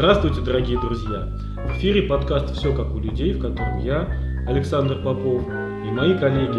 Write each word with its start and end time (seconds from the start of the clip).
Здравствуйте, 0.00 0.40
дорогие 0.40 0.80
друзья! 0.80 1.28
В 1.68 1.76
эфире 1.76 2.04
подкаст 2.04 2.56
«Все 2.56 2.74
как 2.74 2.94
у 2.94 2.98
людей», 2.98 3.34
в 3.34 3.38
котором 3.38 3.80
я, 3.80 4.08
Александр 4.46 5.02
Попов, 5.02 5.46
и 5.46 5.90
мои 5.90 6.16
коллеги 6.16 6.58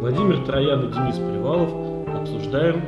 Владимир 0.00 0.44
Троян 0.44 0.88
и 0.88 0.92
Денис 0.92 1.14
Привалов 1.14 1.70
обсуждаем 2.08 2.82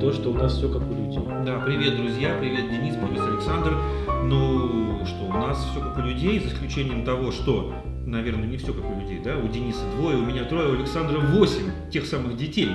то, 0.00 0.12
что 0.12 0.32
у 0.32 0.34
нас 0.34 0.58
все 0.58 0.68
как 0.68 0.82
у 0.82 0.92
людей. 0.92 1.22
Да, 1.46 1.62
привет, 1.64 1.96
друзья, 1.96 2.36
привет, 2.38 2.70
Денис, 2.70 2.94
привет, 2.94 3.22
Александр. 3.26 3.78
Ну, 4.24 5.02
что, 5.06 5.24
у 5.24 5.32
нас 5.32 5.66
все 5.70 5.80
как 5.80 5.96
у 5.96 6.02
людей, 6.02 6.38
за 6.38 6.48
исключением 6.48 7.02
того, 7.06 7.32
что, 7.32 7.72
наверное, 8.04 8.46
не 8.46 8.58
все 8.58 8.74
как 8.74 8.84
у 8.84 9.00
людей, 9.00 9.22
да? 9.24 9.38
У 9.38 9.48
Дениса 9.48 9.80
двое, 9.96 10.18
у 10.18 10.26
меня 10.26 10.44
трое, 10.44 10.68
у 10.68 10.74
Александра 10.74 11.18
восемь 11.20 11.70
тех 11.90 12.04
самых 12.04 12.36
детей. 12.36 12.68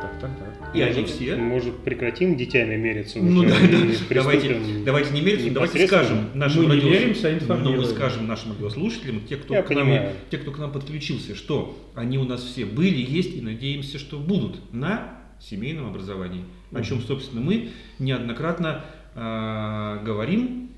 Так, 0.00 0.20
так, 0.20 0.30
так. 0.38 0.76
И 0.76 0.80
они 0.80 1.04
все. 1.04 1.36
Может, 1.36 1.78
прекратим 1.78 2.36
детьми 2.36 2.76
мериться? 2.76 3.18
Ну 3.18 3.40
уже 3.40 3.48
да, 3.48 3.56
да. 3.56 4.14
Давайте, 4.14 4.60
давайте 4.84 5.12
не 5.12 5.22
мериться, 5.22 5.50
давайте 5.50 5.86
скажем 5.86 6.30
нашим 6.34 6.64
Мы 6.68 6.76
не 6.76 6.82
радиос- 6.82 6.90
меримся, 6.90 7.38
а 7.48 7.56
но 7.56 7.72
мы 7.72 7.84
скажем 7.84 8.26
нашим 8.26 8.52
радиослушателям, 8.52 9.22
те 9.26 9.36
кто, 9.36 9.54
Я 9.54 9.62
к 9.62 9.70
нам, 9.70 9.88
те, 10.30 10.38
кто 10.38 10.50
к 10.52 10.58
нам 10.58 10.72
подключился, 10.72 11.34
что 11.34 11.76
они 11.94 12.18
у 12.18 12.24
нас 12.24 12.42
все 12.42 12.64
были, 12.64 12.96
есть 12.96 13.34
и 13.36 13.40
надеемся, 13.40 13.98
что 13.98 14.18
будут 14.18 14.72
на 14.72 15.18
семейном 15.40 15.88
образовании. 15.88 16.44
О 16.72 16.82
чем, 16.82 17.00
собственно, 17.00 17.40
мы 17.40 17.70
неоднократно 17.98 18.84
а, 19.14 20.02
говорим 20.04 20.70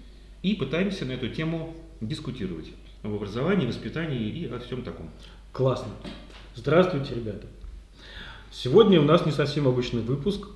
и 0.42 0.55
пытаемся 0.55 1.05
на 1.05 1.12
эту 1.12 1.28
тему 1.28 1.75
дискутировать. 2.00 2.70
Об 3.02 3.14
образовании, 3.14 3.66
воспитании 3.66 4.28
и 4.28 4.47
о 4.47 4.59
всем 4.61 4.83
таком. 4.83 5.11
Классно. 5.52 5.92
Здравствуйте, 6.55 7.14
ребята. 7.14 7.47
Сегодня 8.53 9.01
у 9.01 9.05
нас 9.05 9.25
не 9.27 9.33
совсем 9.33 9.69
обычный 9.69 10.03
выпуск. 10.03 10.49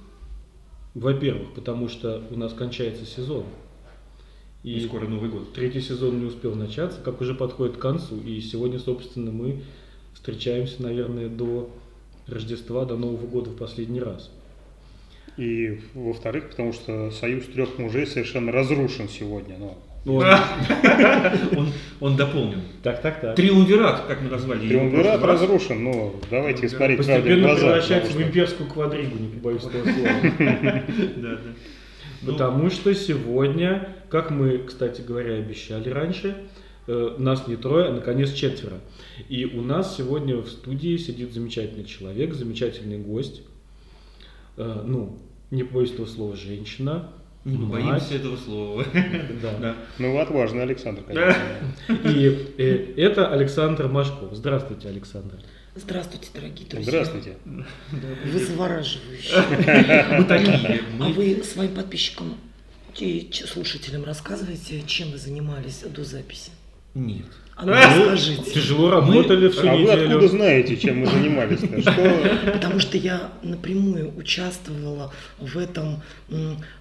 Во-первых, 0.95 1.55
потому 1.55 1.89
что 1.89 2.23
у 2.31 2.36
нас 2.36 2.53
кончается 2.53 3.06
сезон. 3.06 3.45
И 4.64 4.81
скоро 4.81 5.06
Новый 5.06 5.31
год. 5.31 5.53
Третий 5.53 5.81
сезон 5.81 6.19
не 6.19 6.25
успел 6.25 6.56
начаться, 6.56 7.01
как 7.01 7.20
уже 7.20 7.34
подходит 7.34 7.77
к 7.77 7.81
концу. 7.81 8.20
И 8.20 8.41
сегодня, 8.41 8.81
собственно, 8.81 9.31
мы 9.31 9.62
встречаемся, 10.12 10.83
наверное, 10.83 11.28
до 11.28 11.70
Рождества, 12.27 12.84
до 12.84 12.97
Нового 12.97 13.27
года 13.27 13.51
в 13.51 13.56
последний 13.56 14.01
раз. 14.01 14.31
И 15.36 15.81
во-вторых, 15.95 16.51
потому 16.51 16.73
что 16.73 17.12
союз 17.12 17.45
трех 17.47 17.79
мужей 17.79 18.06
совершенно 18.06 18.51
разрушен 18.51 19.08
сегодня. 19.08 19.56
Но 19.56 19.67
Ну, 19.67 19.94
Он, 21.56 21.69
он 22.00 22.16
дополнен. 22.16 22.60
Так, 22.83 23.00
так, 23.00 23.20
так. 23.20 23.36
Триумвират, 23.36 24.05
как 24.06 24.20
мы 24.20 24.28
назвали. 24.28 24.69
триумвират 24.69 25.22
разрушен, 25.22 25.83
но 25.83 26.14
давайте 26.30 26.69
смотреть 26.69 26.98
правде 26.98 27.16
в 27.16 27.16
Постепенно 27.16 27.46
глаза. 27.48 27.61
превращается 27.66 28.12
в 28.12 28.22
имперскую 28.22 28.69
квадригу, 28.69 29.16
не 29.19 29.28
побоюсь 29.28 29.62
этого 29.64 29.83
слова. 29.91 30.11
Да, 31.16 31.30
да. 31.36 31.38
Ну, 32.22 32.33
Потому 32.33 32.70
что 32.70 32.94
сегодня, 32.94 33.96
как 34.11 34.30
мы, 34.30 34.58
кстати 34.58 35.00
говоря, 35.00 35.34
обещали 35.36 35.88
раньше, 35.88 36.36
э, 36.86 37.14
нас 37.18 37.46
не 37.48 37.56
трое, 37.56 37.86
а 37.89 37.92
наконец 37.92 38.33
четверо. 38.33 38.77
И 39.30 39.46
у 39.46 39.62
нас 39.62 39.96
сегодня 39.96 40.36
в 40.36 40.48
студии 40.48 40.96
сидит 40.98 41.33
замечательный 41.33 41.84
человек, 41.84 42.34
замечательный 42.34 42.98
гость. 42.98 43.42
Э, 44.58 44.83
Ну, 44.84 45.18
не 45.50 45.64
побоюсь 45.64 45.92
этого 45.92 46.06
слова, 46.06 46.36
женщина. 46.36 47.11
Не 47.45 47.59
мать. 47.59 47.84
боимся 47.84 48.14
этого 48.14 48.37
слова. 48.37 48.84
Да. 49.42 49.59
Да. 49.61 49.77
Ну, 49.98 50.19
отважный 50.19 50.62
Александр, 50.62 51.03
конечно. 51.03 51.37
И 52.09 52.55
э, 52.59 52.95
это 52.97 53.31
Александр 53.33 53.89
Машков. 53.89 54.34
Здравствуйте, 54.34 54.89
Александр. 54.89 55.36
Здравствуйте, 55.75 56.28
дорогие 56.33 56.69
друзья. 56.69 57.05
Здравствуйте. 57.05 57.36
Вы 57.45 58.39
завораживающие. 58.39 60.19
Мы 60.19 60.25
такие. 60.25 60.81
А 60.81 61.03
Мы 61.03 61.12
вы 61.12 61.42
своим 61.42 61.75
подписчикам 61.75 62.34
и 62.98 63.31
слушателям 63.33 64.05
рассказываете, 64.05 64.83
чем 64.86 65.11
вы 65.11 65.18
занимались 65.18 65.80
до 65.83 66.05
записи? 66.05 66.51
Нет. 66.95 67.27
А 67.57 67.65
ну 67.67 67.73
расскажите. 67.73 68.51
Тяжело 68.51 68.91
работали 68.91 69.48
всю 69.48 69.69
А 69.69 69.77
вы 69.77 69.83
откуда 69.91 70.15
неделю. 70.17 70.29
знаете, 70.29 70.77
чем 70.77 70.98
мы 71.01 71.07
занимались-то? 71.07 71.81
Что? 71.81 72.51
Потому 72.53 72.81
что 72.81 72.98
я 72.98 73.31
напрямую 73.42 74.13
участвовала 74.17 75.13
в 75.39 75.57
этом 75.57 76.03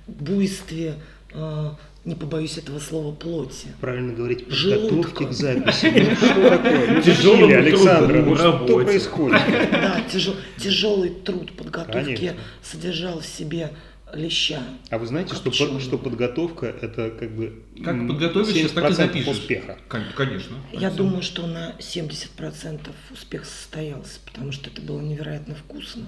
буйстве, 0.07 0.95
э, 1.33 1.69
не 2.05 2.15
побоюсь 2.15 2.57
этого 2.57 2.79
слова, 2.79 3.13
плоти. 3.13 3.67
Правильно 3.79 4.13
говорить, 4.13 4.47
подготовки 4.47 5.25
к 5.25 5.31
записи. 5.31 5.91
Ну, 5.95 6.15
что 6.15 6.49
такое? 6.49 6.93
Ну, 6.95 7.01
Тяжелым 7.01 7.41
зачем, 7.49 7.59
Александр, 7.65 8.13
трудом 8.13 8.29
ну 8.29 8.35
что 8.35 8.83
происходит? 8.83 9.41
Да, 9.71 10.01
тяжел- 10.11 10.35
тяжелый 10.57 11.09
труд 11.11 11.51
подготовки 11.53 12.33
содержал 12.61 13.19
в 13.21 13.25
себе 13.25 13.69
леща. 14.13 14.59
А 14.89 14.97
вы 14.97 15.05
знаете, 15.07 15.35
что, 15.35 15.49
по- 15.51 15.79
что 15.79 15.97
подготовка 15.97 16.67
это 16.81 17.09
как 17.09 17.31
бы 17.35 17.61
Как 17.83 18.07
подготовишься, 18.07 18.73
так 18.75 18.89
и 18.89 18.93
70% 18.93 18.95
запишешь. 18.95 19.27
успеха. 19.27 19.77
Кон- 19.87 20.03
Конечно. 20.15 20.55
Я 20.71 20.89
думаю, 20.91 21.21
что 21.23 21.47
на 21.47 21.75
70% 21.79 22.91
успех 23.11 23.45
состоялся, 23.45 24.19
потому 24.25 24.51
что 24.51 24.69
это 24.69 24.81
было 24.81 25.01
невероятно 25.01 25.55
вкусно. 25.55 26.03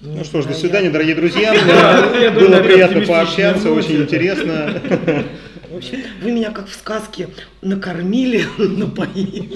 Ну 0.00 0.22
что 0.24 0.42
ж, 0.42 0.46
до 0.46 0.52
свидания, 0.54 0.90
дорогие 0.90 1.14
друзья. 1.14 1.52
Было 2.34 2.62
приятно 2.62 3.00
пообщаться, 3.06 3.70
очень 3.72 4.02
интересно. 4.02 4.82
В 5.74 5.78
общем, 5.78 5.98
вы 6.22 6.30
меня 6.30 6.52
как 6.52 6.68
в 6.68 6.74
сказке 6.74 7.28
накормили, 7.60 8.44
напоили. 8.58 9.50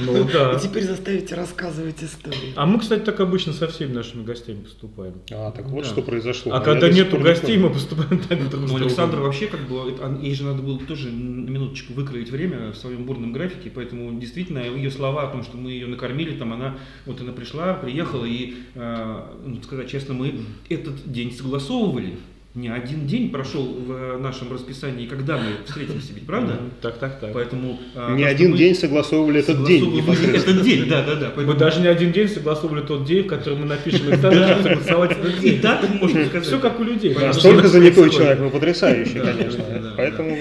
Ну 0.00 0.24
да. 0.24 0.54
И 0.54 0.60
теперь 0.60 0.84
заставите 0.84 1.34
рассказывать 1.34 2.02
истории. 2.02 2.54
А 2.56 2.64
мы, 2.64 2.80
кстати, 2.80 3.00
так 3.00 3.20
обычно 3.20 3.52
со 3.52 3.66
всеми 3.68 3.92
нашими 3.92 4.24
гостями 4.24 4.62
поступаем. 4.62 5.20
А, 5.30 5.50
так 5.50 5.66
вот 5.66 5.84
Да. 5.84 5.90
что 5.90 6.00
произошло. 6.00 6.54
А 6.54 6.60
когда 6.60 6.88
нету 6.88 7.18
гостей, 7.18 7.58
мы 7.58 7.68
поступаем 7.68 8.22
так 8.22 8.48
друг 8.48 8.68
с 8.68 8.96
Ну, 8.96 9.22
вообще 9.22 9.48
как 9.48 9.68
бы, 9.68 9.94
ей 10.22 10.34
же 10.34 10.44
надо 10.44 10.62
было 10.62 10.78
тоже 10.78 11.10
на 11.10 11.50
минуточку 11.50 11.92
выкроить 11.92 12.30
время 12.30 12.72
в 12.72 12.76
своем 12.76 13.04
бурном 13.04 13.32
графике, 13.34 13.70
поэтому 13.74 14.18
действительно 14.18 14.60
ее 14.60 14.90
слова 14.90 15.28
о 15.28 15.30
том, 15.30 15.42
что 15.42 15.58
мы 15.58 15.72
ее 15.72 15.88
накормили, 15.88 16.38
там 16.38 16.54
она, 16.54 16.78
вот 17.04 17.20
она 17.20 17.32
пришла, 17.32 17.74
приехала, 17.74 18.24
и, 18.24 18.54
э, 18.74 19.22
ну, 19.44 19.62
сказать 19.62 19.90
честно, 19.90 20.14
мы 20.14 20.40
этот 20.70 21.12
день 21.12 21.32
согласовывали. 21.32 22.14
Не 22.56 22.70
один 22.70 23.06
день 23.06 23.30
прошел 23.30 23.64
в 23.64 24.16
нашем 24.18 24.50
расписании, 24.50 25.06
когда 25.06 25.36
мы 25.36 25.58
встретимся, 25.66 26.14
ведь 26.14 26.24
правда? 26.24 26.58
Так, 26.80 26.96
так, 26.96 27.20
так. 27.20 27.34
Поэтому 27.34 27.78
э, 27.94 28.14
Не 28.16 28.24
один 28.24 28.52
мы 28.52 28.56
день 28.56 28.74
согласовывали 28.74 29.40
этот 29.40 29.66
день. 29.66 30.02
Этот 30.34 30.62
день, 30.62 30.88
да, 30.88 31.04
да, 31.04 31.16
да. 31.16 31.32
Мы 31.36 31.52
даже 31.52 31.80
не 31.82 31.86
один 31.86 32.12
день 32.12 32.28
согласовывали 32.28 32.80
тот 32.80 33.04
день, 33.04 33.24
в 33.24 33.26
который 33.26 33.58
мы 33.58 33.66
напишем 33.66 34.06
чтобы 34.14 34.32
согласовать 34.34 35.12
этот 35.12 35.44
И 35.44 35.58
так 35.58 35.86
можно 36.00 36.24
сказать. 36.24 36.46
Все 36.46 36.58
как 36.58 36.80
у 36.80 36.84
людей. 36.84 37.14
Настолько 37.14 37.68
занятой 37.68 38.08
человек, 38.08 38.38
ну 38.38 38.50
потрясающий, 38.50 39.20
конечно. 39.20 39.92
Поэтому 39.98 40.38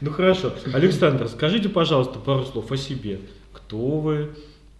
Ну 0.00 0.10
хорошо. 0.10 0.54
Александр, 0.72 1.28
скажите, 1.28 1.68
пожалуйста, 1.68 2.18
пару 2.18 2.44
слов 2.46 2.72
о 2.72 2.78
себе. 2.78 3.20
Кто 3.52 4.00
вы? 4.00 4.30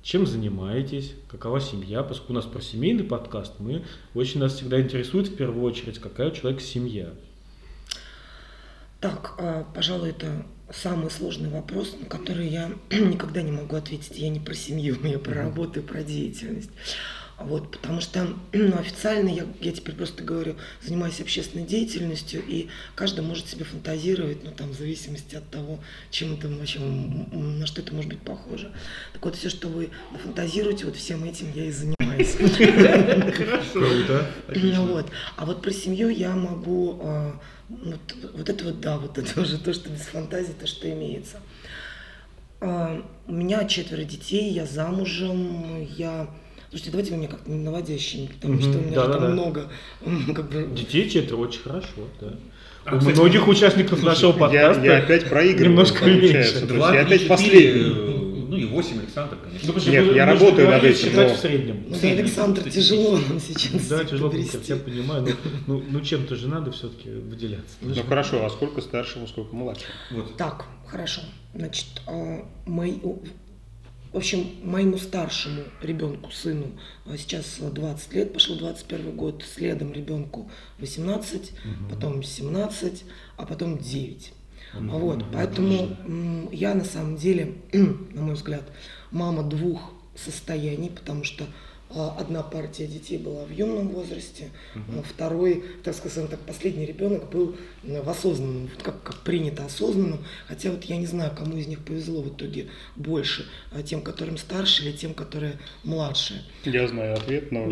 Чем 0.02 0.26
занимаетесь? 0.26 1.14
Какова 1.28 1.60
семья? 1.60 2.02
Поскольку 2.02 2.32
у 2.32 2.36
нас 2.36 2.44
про 2.44 2.60
семейный 2.60 3.04
подкаст, 3.04 3.54
мы 3.60 3.84
очень 4.14 4.40
нас 4.40 4.54
всегда 4.54 4.80
интересует 4.80 5.28
в 5.28 5.36
первую 5.36 5.62
очередь, 5.62 6.00
какая 6.00 6.30
у 6.30 6.34
человека 6.34 6.60
семья. 6.60 7.10
Так, 9.00 9.34
а, 9.38 9.64
пожалуй, 9.72 10.10
это 10.10 10.44
самый 10.72 11.08
сложный 11.08 11.50
вопрос, 11.50 11.96
на 12.00 12.06
который 12.06 12.48
я 12.48 12.72
никогда 12.90 13.42
не 13.42 13.52
могу 13.52 13.76
ответить. 13.76 14.18
Я 14.18 14.28
не 14.28 14.40
про 14.40 14.54
семью, 14.54 14.96
я 15.04 15.20
про 15.20 15.34
работу 15.34 15.78
и 15.78 15.82
про 15.84 16.02
деятельность. 16.02 16.70
Вот, 17.44 17.70
потому 17.70 18.00
что 18.00 18.26
ну, 18.52 18.78
официально 18.78 19.28
я, 19.28 19.46
я 19.60 19.72
теперь 19.72 19.94
просто 19.94 20.22
говорю, 20.22 20.56
занимаюсь 20.82 21.20
общественной 21.20 21.64
деятельностью, 21.64 22.42
и 22.46 22.68
каждый 22.94 23.24
может 23.24 23.48
себе 23.48 23.64
фантазировать, 23.64 24.44
ну 24.44 24.50
там 24.50 24.70
в 24.70 24.74
зависимости 24.74 25.34
от 25.34 25.48
того, 25.50 25.80
чем 26.10 26.34
это 26.34 26.48
вообще, 26.48 26.80
на 26.80 27.66
что 27.66 27.82
это 27.82 27.94
может 27.94 28.10
быть 28.10 28.20
похоже. 28.20 28.72
Так 29.12 29.24
вот, 29.24 29.36
все, 29.36 29.48
что 29.48 29.68
вы 29.68 29.90
фантазируете, 30.22 30.84
вот 30.86 30.96
всем 30.96 31.24
этим 31.24 31.52
я 31.54 31.66
и 31.66 31.70
занимаюсь. 31.70 32.36
Круто. 33.72 34.30
Ну 34.54 34.86
вот. 34.86 35.10
А 35.36 35.46
вот 35.46 35.62
про 35.62 35.70
семью 35.70 36.08
я 36.08 36.34
могу, 36.34 36.98
а, 37.02 37.40
вот, 37.68 38.16
вот 38.34 38.48
это 38.48 38.64
вот, 38.64 38.80
да, 38.80 38.98
вот 38.98 39.18
это 39.18 39.40
уже 39.40 39.58
то, 39.58 39.72
что 39.72 39.88
без 39.90 40.02
фантазии, 40.02 40.52
то, 40.58 40.66
что 40.66 40.90
имеется. 40.90 41.38
А, 42.60 43.02
У 43.26 43.32
меня 43.32 43.64
четверо 43.64 44.04
детей, 44.04 44.52
я 44.52 44.66
замужем, 44.66 45.84
я... 45.96 46.28
Слушайте, 46.72 46.90
давайте 46.92 47.10
вы 47.10 47.16
меня 47.18 47.28
как-то 47.28 47.50
не 47.50 47.58
наводящими, 47.62 48.28
потому 48.28 48.58
что 48.58 48.70
у 48.70 48.80
меня 48.80 48.88
же 48.88 48.94
да-да-да. 48.94 49.18
там 49.18 49.32
много, 49.32 49.68
м, 50.06 50.34
как 50.34 50.48
бы... 50.50 50.66
Детей 50.74 51.10
четверо 51.10 51.36
очень 51.36 51.60
хорошо, 51.60 52.08
да. 52.18 52.32
А, 52.86 52.96
У 52.96 52.98
кстати, 52.98 53.14
многих 53.14 53.46
участников 53.46 54.02
нашего 54.02 54.32
я, 54.32 54.38
подкаста 54.38 54.82
я 54.82 54.96
опять 54.96 55.28
проигрываю, 55.28 55.68
немножко 55.68 55.98
получается. 55.98 56.60
меньше. 56.60 56.66
Два, 56.74 56.94
я 56.94 57.02
опять 57.02 57.28
последний. 57.28 57.82
э, 57.90 58.18
Ну 58.48 58.56
и 58.56 58.64
восемь 58.64 59.00
Александр, 59.00 59.36
конечно. 59.44 59.70
Ну, 59.74 59.92
Нет, 59.92 60.06
мы- 60.06 60.14
я 60.14 60.24
работаю 60.24 60.70
над 60.70 60.82
этим, 60.82 60.98
считать 61.10 61.28
но- 61.28 61.34
в 61.34 61.38
среднем. 61.38 61.84
Ну, 61.90 61.96
да, 62.00 62.08
Александр, 62.08 62.70
тяжело 62.70 63.18
нам 63.18 63.38
сейчас 63.38 63.86
Да, 63.88 64.04
тяжело, 64.04 64.30
подвести. 64.30 64.56
как 64.56 64.66
я 64.68 64.76
понимаю, 64.76 65.22
но 65.22 65.30
ну, 65.66 65.84
ну 65.90 66.00
чем-то 66.00 66.36
же 66.36 66.48
надо 66.48 66.72
все-таки 66.72 67.10
выделяться. 67.10 67.76
Ну 67.82 67.94
хорошо, 68.08 68.46
а 68.46 68.48
сколько 68.48 68.80
старшему, 68.80 69.28
сколько 69.28 69.54
младшему? 69.54 69.92
Вот. 70.12 70.36
Так, 70.38 70.64
хорошо. 70.86 71.20
Значит, 71.54 71.84
а, 72.06 72.46
мои, 72.64 72.92
у- 73.02 73.22
в 74.12 74.16
общем, 74.16 74.46
моему 74.62 74.98
старшему 74.98 75.62
ребенку, 75.80 76.30
сыну, 76.30 76.66
а, 77.06 77.16
сейчас 77.16 77.58
20 77.60 78.12
лет, 78.12 78.32
пошел 78.32 78.56
21 78.58 79.16
год, 79.16 79.42
следом 79.42 79.92
ребенку 79.92 80.50
18, 80.78 81.52
потом 81.88 82.22
17, 82.22 83.04
а 83.36 83.46
потом 83.46 83.78
9. 83.78 84.32
Вот, 84.74 85.24
поэтому 85.32 86.48
я 86.50 86.74
на 86.74 86.84
самом 86.84 87.16
деле, 87.16 87.54
на 87.72 88.22
мой 88.22 88.34
взгляд, 88.34 88.64
мама 89.10 89.42
двух 89.42 89.92
состояний, 90.14 90.90
потому 90.90 91.24
что 91.24 91.44
Одна 91.94 92.42
партия 92.42 92.86
детей 92.86 93.18
была 93.18 93.44
в 93.44 93.50
юном 93.50 93.88
возрасте, 93.88 94.50
а 94.74 95.02
второй, 95.02 95.62
так 95.84 95.94
сказать, 95.94 96.30
так, 96.30 96.40
последний 96.40 96.86
ребенок 96.86 97.28
был 97.30 97.54
э, 97.84 98.00
в 98.02 98.08
осознанном, 98.08 98.68
вот 98.74 98.82
как, 98.82 99.02
как 99.02 99.16
принято 99.20 99.64
осознанном. 99.64 100.24
Хотя 100.48 100.70
вот 100.70 100.84
я 100.84 100.96
не 100.96 101.06
знаю, 101.06 101.32
кому 101.36 101.56
из 101.56 101.66
них 101.66 101.80
повезло 101.80 102.22
в 102.22 102.28
итоге 102.28 102.68
больше, 102.96 103.46
а 103.72 103.82
тем, 103.82 104.00
которым 104.02 104.38
старше 104.38 104.84
или 104.84 104.92
тем, 104.92 105.12
которые 105.14 105.58
младше. 105.84 106.42
Я 106.64 106.88
знаю 106.88 107.14
ответ, 107.14 107.52
но... 107.52 107.66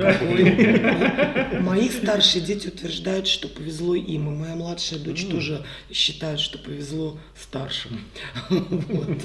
Мои 1.60 1.88
старшие 1.88 2.44
дети 2.44 2.68
утверждают, 2.68 3.26
что 3.26 3.48
повезло 3.48 3.94
им, 3.94 4.28
и 4.28 4.36
моя 4.36 4.54
младшая 4.54 4.98
дочь 5.00 5.26
тоже 5.26 5.64
считает, 5.92 6.40
что 6.40 6.58
повезло 6.58 7.18
старшим. 7.38 8.00
Вот. 8.48 9.18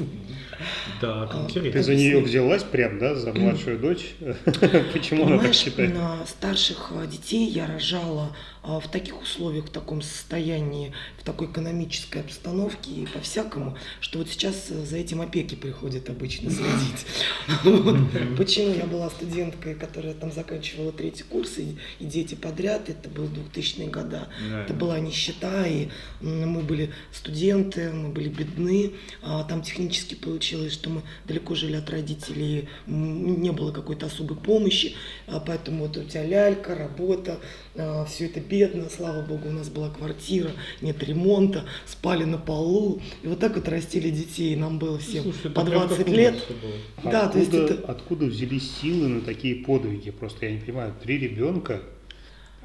Так, 1.01 1.29
А, 1.33 1.47
Ты 1.51 1.59
интересно. 1.59 1.83
за 1.83 1.95
нее 1.95 2.21
взялась 2.21 2.63
прям, 2.63 2.99
да, 2.99 3.15
за 3.15 3.33
младшую 3.33 3.77
дочь? 3.79 4.15
Почему 4.93 5.25
она 5.25 5.39
так 5.39 5.53
считает? 5.53 5.93
на 5.93 6.25
старших 6.25 6.91
а, 6.91 7.05
детей 7.05 7.47
я 7.47 7.67
рожала 7.67 8.35
в 8.65 8.87
таких 8.89 9.21
условиях, 9.21 9.65
в 9.65 9.69
таком 9.69 10.01
состоянии, 10.01 10.91
в 11.19 11.23
такой 11.23 11.47
экономической 11.47 12.21
обстановке 12.21 12.91
и 12.91 13.05
по-всякому, 13.05 13.77
что 14.01 14.19
вот 14.19 14.29
сейчас 14.29 14.67
э, 14.69 14.85
за 14.85 14.97
этим 14.97 15.21
опеки 15.21 15.55
приходят 15.55 16.09
обычно 16.09 16.49
следить. 16.49 17.05
Вот. 17.63 17.97
Почему 18.37 18.73
я 18.73 18.85
была 18.85 19.09
студенткой, 19.09 19.75
которая 19.75 20.13
там 20.13 20.31
заканчивала 20.31 20.91
третий 20.91 21.23
курс, 21.23 21.57
и, 21.57 21.77
и 21.99 22.05
дети 22.05 22.35
подряд, 22.35 22.89
это 22.89 23.07
был 23.09 23.25
2000-е 23.25 23.87
года, 23.89 24.27
Да. 24.49 24.63
это 24.63 24.73
была 24.73 24.99
нищета, 24.99 25.65
и 25.67 25.89
мы 26.21 26.61
были 26.61 26.91
студенты, 27.11 27.91
мы 27.91 28.09
были 28.09 28.29
бедны, 28.29 28.93
а 29.21 29.43
там 29.43 29.61
технически 29.61 30.15
получилось, 30.15 30.73
что 30.73 30.89
мы 30.89 31.01
далеко 31.25 31.53
жили 31.55 31.75
от 31.75 31.89
родителей, 31.89 32.67
не 32.87 33.51
было 33.51 33.71
какой-то 33.71 34.07
особой 34.07 34.37
помощи, 34.37 34.95
а 35.27 35.39
поэтому 35.39 35.85
вот 35.85 35.97
у 35.97 36.03
тебя 36.03 36.25
лялька, 36.25 36.75
работа, 36.75 37.39
все 38.07 38.25
это 38.25 38.39
бедно, 38.55 38.85
слава 38.89 39.21
богу, 39.21 39.49
у 39.49 39.51
нас 39.51 39.69
была 39.69 39.89
квартира, 39.89 40.51
нет 40.81 41.03
ремонта, 41.03 41.65
спали 41.85 42.23
на 42.23 42.37
полу, 42.37 43.01
и 43.23 43.27
вот 43.27 43.39
так 43.39 43.55
вот 43.55 43.67
растили 43.67 44.09
детей, 44.09 44.55
нам 44.55 44.79
было 44.79 44.97
всем 44.97 45.23
Слушай, 45.23 45.51
по 45.51 45.65
прям 45.65 45.87
20 45.87 45.97
как 45.97 46.07
у 46.07 46.11
лет. 46.11 46.35
было. 47.03 47.11
Да, 47.11 47.27
то 47.27 47.37
есть 47.37 47.53
откуда, 47.53 47.73
это- 47.73 47.91
откуда 47.91 48.25
взялись 48.27 48.71
силы 48.81 49.07
на 49.09 49.21
такие 49.21 49.55
подвиги? 49.55 50.11
Просто 50.11 50.45
я 50.45 50.51
не 50.53 50.59
понимаю, 50.59 50.93
три 51.03 51.17
ребенка 51.17 51.81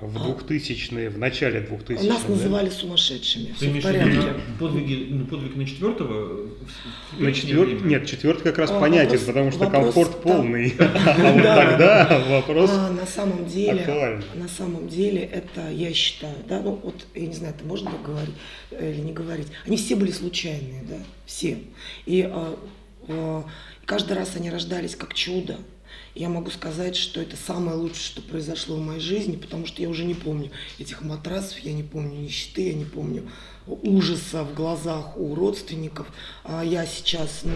в 0.00 0.16
А. 0.16 0.30
2000-е, 0.30 1.10
в 1.10 1.18
начале 1.18 1.60
2000-х. 1.60 2.02
Нас 2.04 2.22
да? 2.22 2.28
называли 2.28 2.70
сумасшедшими, 2.70 3.54
Ты 3.58 3.66
в 3.66 3.70
имеешь 3.70 3.84
в 3.84 3.88
виду 3.90 3.98
порядке. 4.00 4.32
на 4.48 4.58
подвиги, 4.58 5.06
ну, 5.10 5.26
подвиг 5.26 5.56
на 5.56 5.66
четвертого? 5.66 6.46
На 7.18 7.26
летнее 7.26 7.34
четвер... 7.34 7.64
время? 7.66 7.80
Нет, 7.86 8.06
четвертый 8.06 8.42
как 8.44 8.58
раз 8.58 8.70
А, 8.70 8.80
понятен, 8.80 9.12
вопрос- 9.18 9.26
потому 9.26 9.50
что 9.50 9.58
вопрос 9.64 9.84
комфорт 9.94 10.10
там- 10.12 10.22
полный. 10.22 10.74
А 10.78 11.32
вот 11.32 11.42
Да. 11.42 11.56
тогда 11.56 12.24
вопрос... 12.28 12.70
А, 12.72 12.90
на 12.90 13.06
самом 13.06 13.46
деле, 13.46 14.20
на 14.34 14.48
самом 14.48 14.88
деле 14.88 15.20
это 15.22 15.70
я 15.70 15.92
считаю, 15.92 16.36
да, 16.48 16.60
ну 16.60 16.80
вот 16.82 17.06
я 17.14 17.26
не 17.26 17.34
знаю, 17.34 17.54
это 17.56 17.64
можно 17.66 17.90
говорить 18.04 18.34
э, 18.70 18.92
или 18.92 19.00
не 19.00 19.12
говорить. 19.12 19.48
Они 19.66 19.76
все 19.76 19.96
были 19.96 20.12
случайные, 20.12 20.82
да, 20.88 20.96
все. 21.26 21.58
И 22.06 22.22
а, 22.22 22.56
а, 23.08 23.44
каждый 23.84 24.16
раз 24.16 24.36
они 24.36 24.50
рождались 24.50 24.96
как 24.96 25.14
чудо. 25.14 25.56
Я 26.14 26.28
могу 26.28 26.50
сказать, 26.50 26.96
что 26.96 27.20
это 27.20 27.36
самое 27.36 27.76
лучшее, 27.76 28.02
что 28.02 28.22
произошло 28.22 28.76
в 28.76 28.80
моей 28.80 29.00
жизни, 29.00 29.36
потому 29.36 29.66
что 29.66 29.80
я 29.80 29.88
уже 29.88 30.04
не 30.04 30.14
помню 30.14 30.50
этих 30.78 31.02
матрасов, 31.02 31.58
я 31.60 31.72
не 31.72 31.82
помню 31.82 32.20
нищеты, 32.20 32.68
я 32.68 32.74
не 32.74 32.84
помню 32.84 33.30
ужаса 33.66 34.42
в 34.44 34.54
глазах 34.54 35.16
у 35.16 35.34
родственников. 35.34 36.08
А 36.42 36.64
я 36.64 36.84
сейчас, 36.86 37.40
ну, 37.44 37.54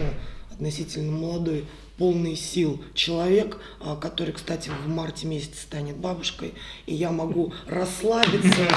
относительно 0.51 1.11
молодой, 1.11 1.65
полный 1.97 2.35
сил 2.35 2.83
человек, 2.93 3.57
а, 3.79 3.95
который, 3.95 4.33
кстати, 4.33 4.69
в 4.69 4.87
марте 4.87 5.27
месяце 5.27 5.61
станет 5.61 5.95
бабушкой, 5.97 6.53
и 6.85 6.93
я 6.93 7.11
могу 7.11 7.53
расслабиться 7.67 8.67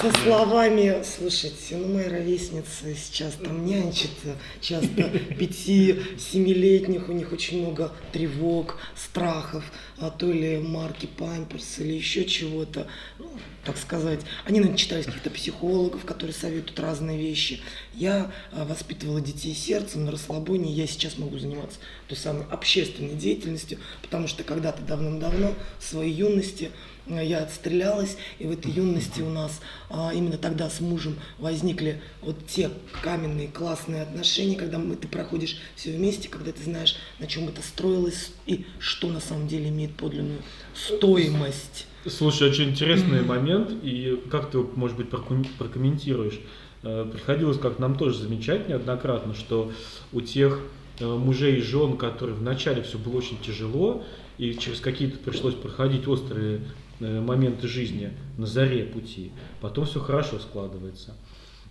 со 0.00 0.12
словами, 0.22 1.02
слушайте, 1.04 1.76
ну 1.76 1.94
мои 1.94 2.08
ровесницы 2.08 2.94
сейчас 2.96 3.34
там 3.34 3.66
нянчат, 3.66 4.10
э, 4.24 4.34
часто 4.60 5.10
пяти-семилетних, 5.38 7.08
у 7.08 7.12
них 7.12 7.32
очень 7.32 7.62
много 7.62 7.92
тревог, 8.12 8.76
страхов, 8.96 9.64
а 9.98 10.10
то 10.10 10.30
ли 10.30 10.58
марки 10.58 11.06
памперс 11.06 11.78
или 11.78 11.92
еще 11.92 12.24
чего-то, 12.24 12.86
ну, 13.18 13.30
так 13.64 13.78
сказать. 13.78 14.20
Они 14.44 14.60
начитались 14.60 15.06
каких-то 15.06 15.30
психологов, 15.30 16.04
которые 16.04 16.34
советуют 16.34 16.78
разные 16.80 17.18
вещи. 17.18 17.60
Я 17.94 18.32
а, 18.50 18.64
воспитывала 18.64 19.20
детей 19.20 19.54
сердцем 19.54 20.04
на 20.04 20.10
расслабоне, 20.10 20.72
я 20.72 20.86
сейчас 20.86 21.18
могу 21.18 21.38
заниматься 21.38 21.78
той 22.08 22.16
самой 22.16 22.44
общественной 22.50 23.14
деятельностью, 23.14 23.78
потому 24.02 24.26
что 24.26 24.42
когда-то 24.42 24.82
давным-давно, 24.82 25.54
в 25.78 25.84
своей 25.84 26.12
юности, 26.12 26.70
э, 27.06 27.24
я 27.24 27.42
отстрелялась, 27.42 28.16
и 28.38 28.46
в 28.46 28.50
этой 28.50 28.72
юности 28.72 29.20
у 29.20 29.30
нас 29.30 29.60
а, 29.90 30.12
именно 30.12 30.38
тогда 30.38 30.68
с 30.68 30.80
мужем 30.80 31.18
возникли 31.38 32.02
вот 32.20 32.46
те 32.48 32.70
каменные 33.02 33.48
классные 33.48 34.02
отношения, 34.02 34.56
когда 34.56 34.78
мы, 34.78 34.96
ты 34.96 35.06
проходишь 35.06 35.60
все 35.76 35.92
вместе, 35.92 36.28
когда 36.28 36.50
ты 36.50 36.62
знаешь, 36.64 36.96
на 37.20 37.28
чем 37.28 37.48
это 37.48 37.62
строилось 37.62 38.32
и 38.46 38.66
что 38.80 39.08
на 39.08 39.20
самом 39.20 39.46
деле 39.46 39.68
имеет 39.68 39.94
подлинную 39.94 40.42
стоимость. 40.74 41.86
Слушай, 42.06 42.50
очень 42.50 42.70
интересный 42.70 43.22
момент, 43.22 43.70
и 43.82 44.20
как 44.30 44.50
ты, 44.50 44.58
может 44.58 44.96
быть, 44.96 45.08
проком- 45.08 45.46
прокомментируешь? 45.58 46.40
Э, 46.82 47.08
Приходилось, 47.10 47.58
как 47.58 47.78
нам 47.78 47.96
тоже 47.96 48.18
замечать 48.18 48.68
неоднократно, 48.68 49.34
что 49.34 49.70
у 50.12 50.20
тех 50.20 50.60
э, 50.98 51.06
мужей 51.06 51.58
и 51.58 51.62
жен, 51.62 51.96
которые 51.96 52.34
вначале 52.36 52.82
все 52.82 52.98
было 52.98 53.18
очень 53.18 53.38
тяжело, 53.40 54.04
и 54.38 54.54
через 54.54 54.80
какие-то 54.80 55.18
пришлось 55.18 55.54
проходить 55.54 56.08
острые 56.08 56.62
э, 56.98 57.20
моменты 57.20 57.68
жизни 57.68 58.10
на 58.36 58.46
заре 58.46 58.84
пути, 58.84 59.30
потом 59.60 59.86
все 59.86 60.00
хорошо 60.00 60.40
складывается. 60.40 61.14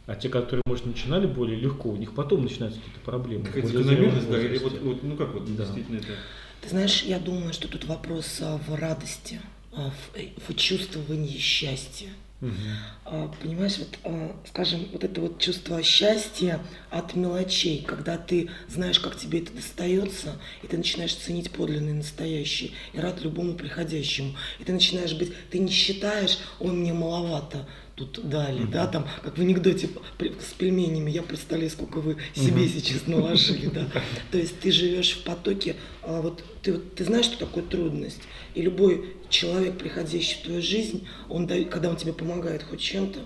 А 0.07 0.15
те, 0.15 0.29
которые, 0.29 0.63
может, 0.65 0.85
начинали 0.85 1.25
более 1.27 1.59
легко, 1.59 1.89
у 1.89 1.97
них 1.97 2.13
потом 2.13 2.43
начинаются 2.43 2.79
какие-то 2.79 3.01
проблемы. 3.01 3.45
Какая-то 3.45 3.67
более 3.67 3.83
закономерность, 3.83 4.29
да, 4.29 4.41
или 4.41 4.57
вот, 4.59 4.81
вот, 4.81 5.03
ну 5.03 5.15
как 5.17 5.33
вот, 5.33 5.45
Да. 5.55 5.63
действительно 5.63 5.97
это... 5.97 6.07
Ты 6.61 6.69
знаешь, 6.69 7.03
я 7.03 7.19
думаю, 7.19 7.53
что 7.53 7.67
тут 7.67 7.85
вопрос 7.85 8.39
а, 8.41 8.59
в 8.67 8.75
радости, 8.75 9.41
в, 9.71 10.17
э, 10.17 10.29
в 10.47 10.53
чувствовании 10.55 11.37
счастья. 11.37 12.09
А, 13.05 13.31
Понимаешь, 13.39 13.77
вот, 13.77 13.99
а, 14.03 14.35
скажем, 14.47 14.87
вот 14.91 15.03
это 15.03 15.21
вот 15.21 15.39
чувство 15.39 15.83
счастья 15.83 16.59
от 16.89 17.15
мелочей, 17.15 17.83
когда 17.83 18.17
ты 18.17 18.49
знаешь, 18.67 18.99
как 18.99 19.15
тебе 19.15 19.41
это 19.41 19.53
достается, 19.53 20.39
и 20.63 20.67
ты 20.67 20.75
начинаешь 20.75 21.13
ценить 21.13 21.51
подлинное 21.51 21.93
настоящее, 21.93 22.71
и 22.93 22.99
рад 22.99 23.21
любому 23.21 23.53
приходящему. 23.53 24.35
И 24.59 24.63
ты 24.63 24.73
начинаешь 24.73 25.13
быть, 25.13 25.33
ты 25.51 25.59
не 25.59 25.69
считаешь, 25.71 26.39
ой, 26.59 26.71
мне 26.71 26.93
маловато 26.93 27.67
тут 28.05 28.29
дали, 28.29 28.63
да, 28.65 28.87
там, 28.87 29.07
как 29.23 29.37
в 29.37 29.41
анекдоте 29.41 29.89
с 30.19 30.53
пельменями, 30.53 31.11
я 31.11 31.21
представляю, 31.23 31.69
сколько 31.69 31.99
вы 31.99 32.17
себе 32.35 32.67
сейчас 32.67 33.07
наложили, 33.07 33.67
да. 33.67 33.87
То 34.31 34.37
есть 34.37 34.59
ты 34.59 34.71
живешь 34.71 35.11
в 35.11 35.23
потоке, 35.23 35.75
а 36.03 36.21
вот 36.21 36.43
ты, 36.63 36.73
вот- 36.73 36.95
ты 36.95 37.03
знаешь, 37.05 37.25
что 37.25 37.37
такое 37.39 37.63
трудность, 37.63 38.21
и 38.55 38.61
любой 38.61 39.15
человек, 39.29 39.77
приходящий 39.77 40.37
в 40.39 40.43
твою 40.43 40.61
жизнь, 40.61 41.07
он, 41.29 41.47
дает- 41.47 41.69
когда 41.69 41.89
он 41.89 41.95
тебе 41.97 42.13
помогает 42.13 42.63
хоть 42.63 42.81
чем-то, 42.81 43.19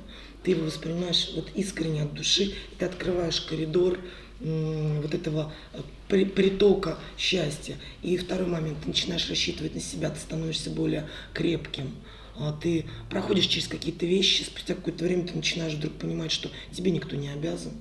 ты 0.44 0.52
его 0.52 0.66
воспринимаешь 0.66 1.32
вот 1.36 1.50
искренне 1.56 2.04
от 2.04 2.14
души, 2.14 2.44
и 2.44 2.54
ты 2.78 2.86
открываешь 2.86 3.42
коридор 3.42 3.98
вот 4.40 5.14
этого 5.14 5.54
э, 5.74 5.80
при- 6.10 6.26
притока 6.26 7.00
счастья. 7.18 7.78
И 8.04 8.18
второй 8.18 8.48
момент, 8.48 8.78
ты 8.82 8.90
начинаешь 8.90 9.30
рассчитывать 9.30 9.74
на 9.76 9.82
себя, 9.82 10.10
ты 10.10 10.20
становишься 10.20 10.70
более 10.70 11.08
крепким. 11.34 11.96
А 12.38 12.52
Ты 12.62 12.86
проходишь 13.10 13.46
через 13.48 13.68
какие-то 13.68 14.06
вещи, 14.06 14.44
спустя 14.44 14.76
какое-то 14.76 15.04
время 15.06 15.26
ты 15.26 15.34
начинаешь 15.36 15.74
вдруг 15.74 15.94
понимать, 15.94 16.32
что 16.32 16.50
тебе 16.72 16.92
никто 16.92 17.16
не 17.16 17.30
обязан. 17.30 17.74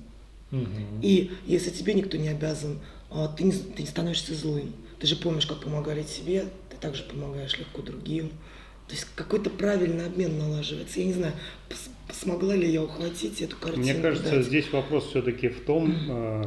Мгм. 0.51 1.01
И 1.01 1.31
если 1.45 1.69
тебе 1.71 1.93
никто 1.93 2.17
не 2.17 2.29
обязан, 2.29 2.79
а, 3.09 3.27
ты 3.27 3.43
не, 3.43 3.51
ты 3.51 3.81
не 3.81 3.87
становишься 3.87 4.33
злым. 4.33 4.73
Ты 4.99 5.07
же 5.07 5.15
помнишь, 5.17 5.45
как 5.45 5.61
помогали 5.61 6.03
тебе, 6.03 6.45
ты 6.69 6.77
также 6.79 7.03
помогаешь 7.03 7.57
легко 7.57 7.81
другим. 7.81 8.29
То 8.87 8.93
есть 8.93 9.07
какой-то 9.15 9.49
правильный 9.49 10.05
обмен 10.05 10.37
налаживается. 10.37 10.99
Я 10.99 11.05
не 11.07 11.13
знаю, 11.13 11.33
смогла 12.13 12.55
ли 12.55 12.71
я 12.71 12.83
ухватить 12.83 13.41
эту 13.41 13.55
картину. 13.57 13.83
Мне 13.83 13.95
кажется, 13.95 14.31
дать. 14.37 14.45
здесь 14.45 14.71
вопрос 14.71 15.07
все-таки 15.09 15.49
в 15.49 15.65
том, 15.65 15.91
э, 16.07 16.43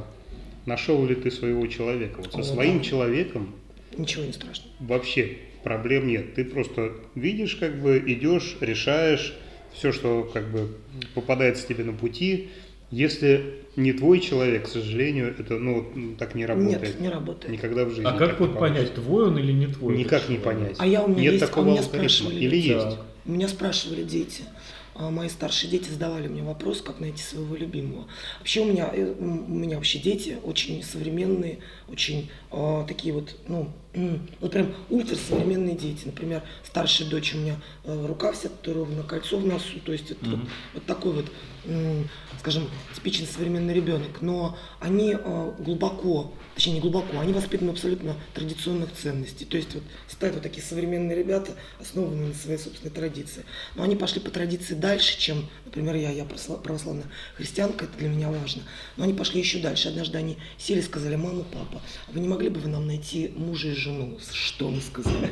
нашел 0.67 1.05
ли 1.05 1.15
ты 1.17 1.31
своего 1.31 1.67
человека. 1.67 2.19
Вот 2.19 2.33
со 2.33 2.39
О, 2.39 2.43
своим 2.45 2.79
да. 2.79 2.85
человеком 2.85 3.55
Ничего 3.97 4.25
не 4.25 4.33
страшно. 4.33 4.67
вообще 4.79 5.39
проблем 5.69 6.09
нет. 6.09 6.35
Ты 6.35 6.45
просто 6.47 6.93
видишь, 7.15 7.57
как 7.57 7.81
бы 7.83 8.03
идешь, 8.07 8.57
решаешь 8.61 9.35
все, 9.75 9.93
что 9.93 10.29
как 10.33 10.51
бы 10.51 10.69
попадается 11.15 11.69
тебе 11.69 11.85
на 11.85 11.93
пути, 11.93 12.49
Если 12.91 13.65
не 13.77 13.93
твой 13.93 14.21
человек, 14.21 14.65
к 14.65 14.69
сожалению, 14.69 15.35
это 15.39 15.59
ну 15.59 16.15
так 16.19 16.35
не 16.35 16.47
работает. 16.47 16.83
Нет, 16.83 17.01
не 17.01 17.09
работает. 17.11 17.53
Никогда 17.53 17.85
в 17.85 17.91
жизни. 17.91 18.07
А 18.07 18.13
как 18.13 18.41
вот 18.41 18.59
понять, 18.59 18.95
твой 18.95 19.27
он 19.27 19.39
или 19.39 19.53
не 19.53 19.67
твой? 19.67 19.97
Никак 19.97 20.29
не 20.31 20.39
понять. 20.39 20.77
А 20.79 20.87
я 20.87 21.05
у 21.05 21.09
меня 21.09 21.21
Нет 21.21 21.33
есть, 21.35 21.45
а 21.45 21.49
такого 21.49 21.67
у 21.67 21.71
меня 21.73 21.83
алгоритма. 21.83 22.31
Или 22.31 22.57
есть? 22.57 22.97
Так. 22.97 23.05
Меня 23.27 23.47
спрашивали 23.49 24.05
дети. 24.05 24.45
А 24.99 25.11
Мои 25.11 25.29
старшие 25.29 25.71
дети 25.71 25.89
задавали 25.89 26.27
мне 26.27 26.43
вопрос, 26.43 26.83
как 26.83 26.99
найти 26.99 27.23
своего 27.23 27.55
любимого. 27.55 28.09
Вообще 28.41 28.63
у 28.63 28.65
меня, 28.65 28.91
э, 28.93 29.15
у 29.17 29.25
меня 29.25 29.77
вообще 29.77 30.01
дети 30.01 30.39
очень 30.43 30.83
современные, 30.83 31.61
очень 31.87 32.29
а, 32.51 32.85
такие 32.85 33.15
вот, 33.15 33.37
ну, 33.47 33.71
вот 34.41 34.51
прям 34.51 34.75
ультрасовременные 34.91 35.77
дети. 35.77 36.03
Например, 36.05 36.43
старшая 36.65 37.09
дочь 37.09 37.33
у 37.35 37.39
меня 37.39 37.61
э, 37.85 38.07
рука 38.07 38.33
вся 38.33 38.49
татуирована, 38.49 39.05
кольцо 39.05 39.39
в 39.39 39.47
носу, 39.47 39.79
то 39.85 39.93
есть 39.93 40.11
это 40.11 40.27
вот, 40.31 40.41
вот 40.75 40.85
такой 40.87 41.13
вот, 41.13 41.27
м, 41.65 42.09
скажем, 42.41 42.69
типичный 42.95 43.29
современный 43.29 43.75
ребенок. 43.75 44.21
Но 44.21 44.59
они 44.81 45.15
э, 45.17 45.53
глубоко, 45.61 46.33
точнее 46.59 46.75
не 46.75 46.81
глубоко, 46.81 47.21
они 47.21 47.33
воспитаны 47.33 47.71
абсолютно 47.71 48.17
традиционных 48.35 48.91
ценностей. 48.93 49.45
То 49.45 49.57
есть 49.57 49.73
вот 49.75 49.85
стоят 50.09 50.35
вот 50.35 50.43
такие 50.43 50.61
современные 50.61 51.17
ребята, 51.17 51.53
основанные 51.81 52.29
на 52.29 52.35
своей 52.35 52.59
собственной 52.59 52.93
традиции. 52.93 53.45
Но 53.77 53.85
они 53.85 53.95
пошли 53.95 54.21
по 54.21 54.29
традиции 54.31 54.75
дальше, 54.75 55.17
чем, 55.21 55.47
например, 55.67 55.95
я, 55.95 56.11
я 56.11 56.25
православная 56.25 57.05
христианка, 57.37 57.85
это 57.85 57.97
для 57.99 58.09
меня 58.09 58.29
важно. 58.29 58.63
Но 58.97 59.05
они 59.05 59.13
пошли 59.15 59.39
еще 59.39 59.61
дальше. 59.61 59.89
Однажды 59.89 60.19
они 60.19 60.37
сели 60.59 60.81
и 60.81 60.83
сказали, 60.83 61.15
мама, 61.15 61.45
папа, 61.45 61.81
а 62.09 62.11
вы 62.11 62.19
не 62.19 62.27
могли 62.27 62.49
бы 62.49 62.59
вы 62.59 62.69
нам 62.69 62.89
найти 62.89 63.31
мужа 63.37 63.69
и 63.69 63.75
жену? 63.75 64.19
Что 64.33 64.69
мы 64.69 64.81
сказали? 64.81 65.31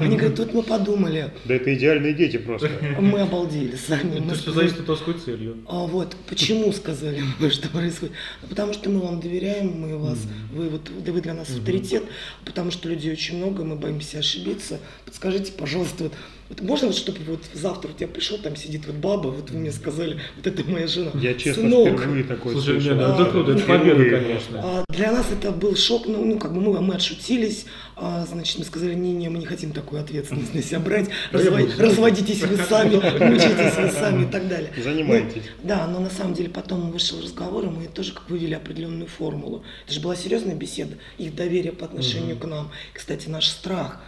Они 0.00 0.16
говорят, 0.16 0.38
вот 0.38 0.54
мы 0.54 0.62
подумали, 0.62 1.32
Да 1.44 1.54
это 1.54 1.74
идеальные 1.74 2.14
дети 2.14 2.36
просто. 2.36 2.70
мы 3.00 3.18
обалдели 3.22 3.74
сами. 3.74 4.18
Это 4.24 4.34
все 4.34 4.42
сказали, 4.42 4.68
зависит 4.68 4.88
от 4.88 4.98
какой 5.00 5.14
целью. 5.14 5.56
а 5.66 5.86
вот 5.86 6.14
почему 6.28 6.72
сказали 6.72 7.20
мы, 7.40 7.50
что 7.50 7.68
происходит? 7.68 8.14
Ну, 8.42 8.48
потому 8.48 8.72
что 8.74 8.90
мы 8.90 9.00
вам 9.00 9.20
доверяем, 9.20 9.80
мы 9.80 9.98
вас, 9.98 10.18
вы 10.52 10.68
вот, 10.68 10.90
да 11.04 11.12
вы 11.12 11.20
для 11.20 11.34
нас 11.34 11.50
авторитет, 11.50 12.04
потому 12.44 12.70
что 12.70 12.88
людей 12.88 13.12
очень 13.12 13.38
много, 13.38 13.64
мы 13.64 13.76
боимся 13.76 14.18
ошибиться. 14.18 14.78
Подскажите, 15.04 15.52
пожалуйста, 15.52 16.04
вот, 16.04 16.12
вот 16.52 16.60
можно 16.60 16.88
вот, 16.88 16.96
чтобы 16.96 17.18
вот 17.26 17.40
завтра 17.54 17.88
вот 17.88 18.00
я 18.00 18.06
пришел, 18.06 18.36
там 18.36 18.56
сидит 18.56 18.86
вот 18.86 18.96
баба, 18.96 19.28
вот 19.28 19.50
вы 19.50 19.58
мне 19.58 19.72
сказали, 19.72 20.20
вот 20.36 20.46
это 20.46 20.70
моя 20.70 20.86
жена. 20.86 21.10
Я 21.14 21.32
честно 21.34 21.62
Сынок, 21.62 21.98
впервые 21.98 22.24
такой 22.24 22.52
Слушай, 22.52 22.80
слышал. 22.80 22.96
ну 22.96 23.14
это 23.14 23.30
круто, 23.30 23.52
это 23.52 23.62
победа, 23.62 24.04
конечно. 24.04 24.60
а 24.62 24.84
для 24.88 25.12
нас 25.12 25.26
это 25.32 25.50
был 25.50 25.74
шок, 25.76 26.06
ну, 26.06 26.22
ну 26.22 26.38
как 26.38 26.52
бы 26.52 26.60
мы, 26.60 26.78
мы 26.82 26.94
отшутились, 26.94 27.64
а, 27.96 28.26
значит, 28.26 28.58
мы 28.58 28.64
сказали, 28.66 28.92
не-не, 28.94 29.30
мы 29.30 29.38
не 29.38 29.46
хотим 29.46 29.72
такую 29.72 30.02
ответственность 30.02 30.54
на 30.54 30.62
себя 30.62 30.80
брать, 30.80 31.08
разво- 31.32 31.70
разводитесь 31.78 32.42
вы 32.42 32.58
сами, 32.58 32.96
мучайтесь 33.30 33.76
вы 33.78 33.90
сами 33.90 34.24
и 34.24 34.26
так 34.26 34.46
далее. 34.46 34.72
Занимайтесь. 34.76 35.42
Ну, 35.62 35.68
да, 35.68 35.86
но 35.86 36.00
на 36.00 36.10
самом 36.10 36.34
деле 36.34 36.50
потом 36.50 36.90
вышел 36.90 37.18
разговор, 37.22 37.64
и 37.64 37.68
мы 37.68 37.86
тоже 37.86 38.12
как 38.12 38.28
вывели 38.28 38.52
определенную 38.52 39.06
формулу. 39.06 39.64
Это 39.86 39.94
же 39.94 40.00
была 40.00 40.16
серьезная 40.16 40.54
беседа, 40.54 40.96
их 41.16 41.34
доверие 41.34 41.72
по 41.72 41.86
отношению 41.86 42.36
к 42.36 42.44
нам. 42.44 42.70
Кстати, 42.92 43.28
наш 43.28 43.48
страх 43.48 44.02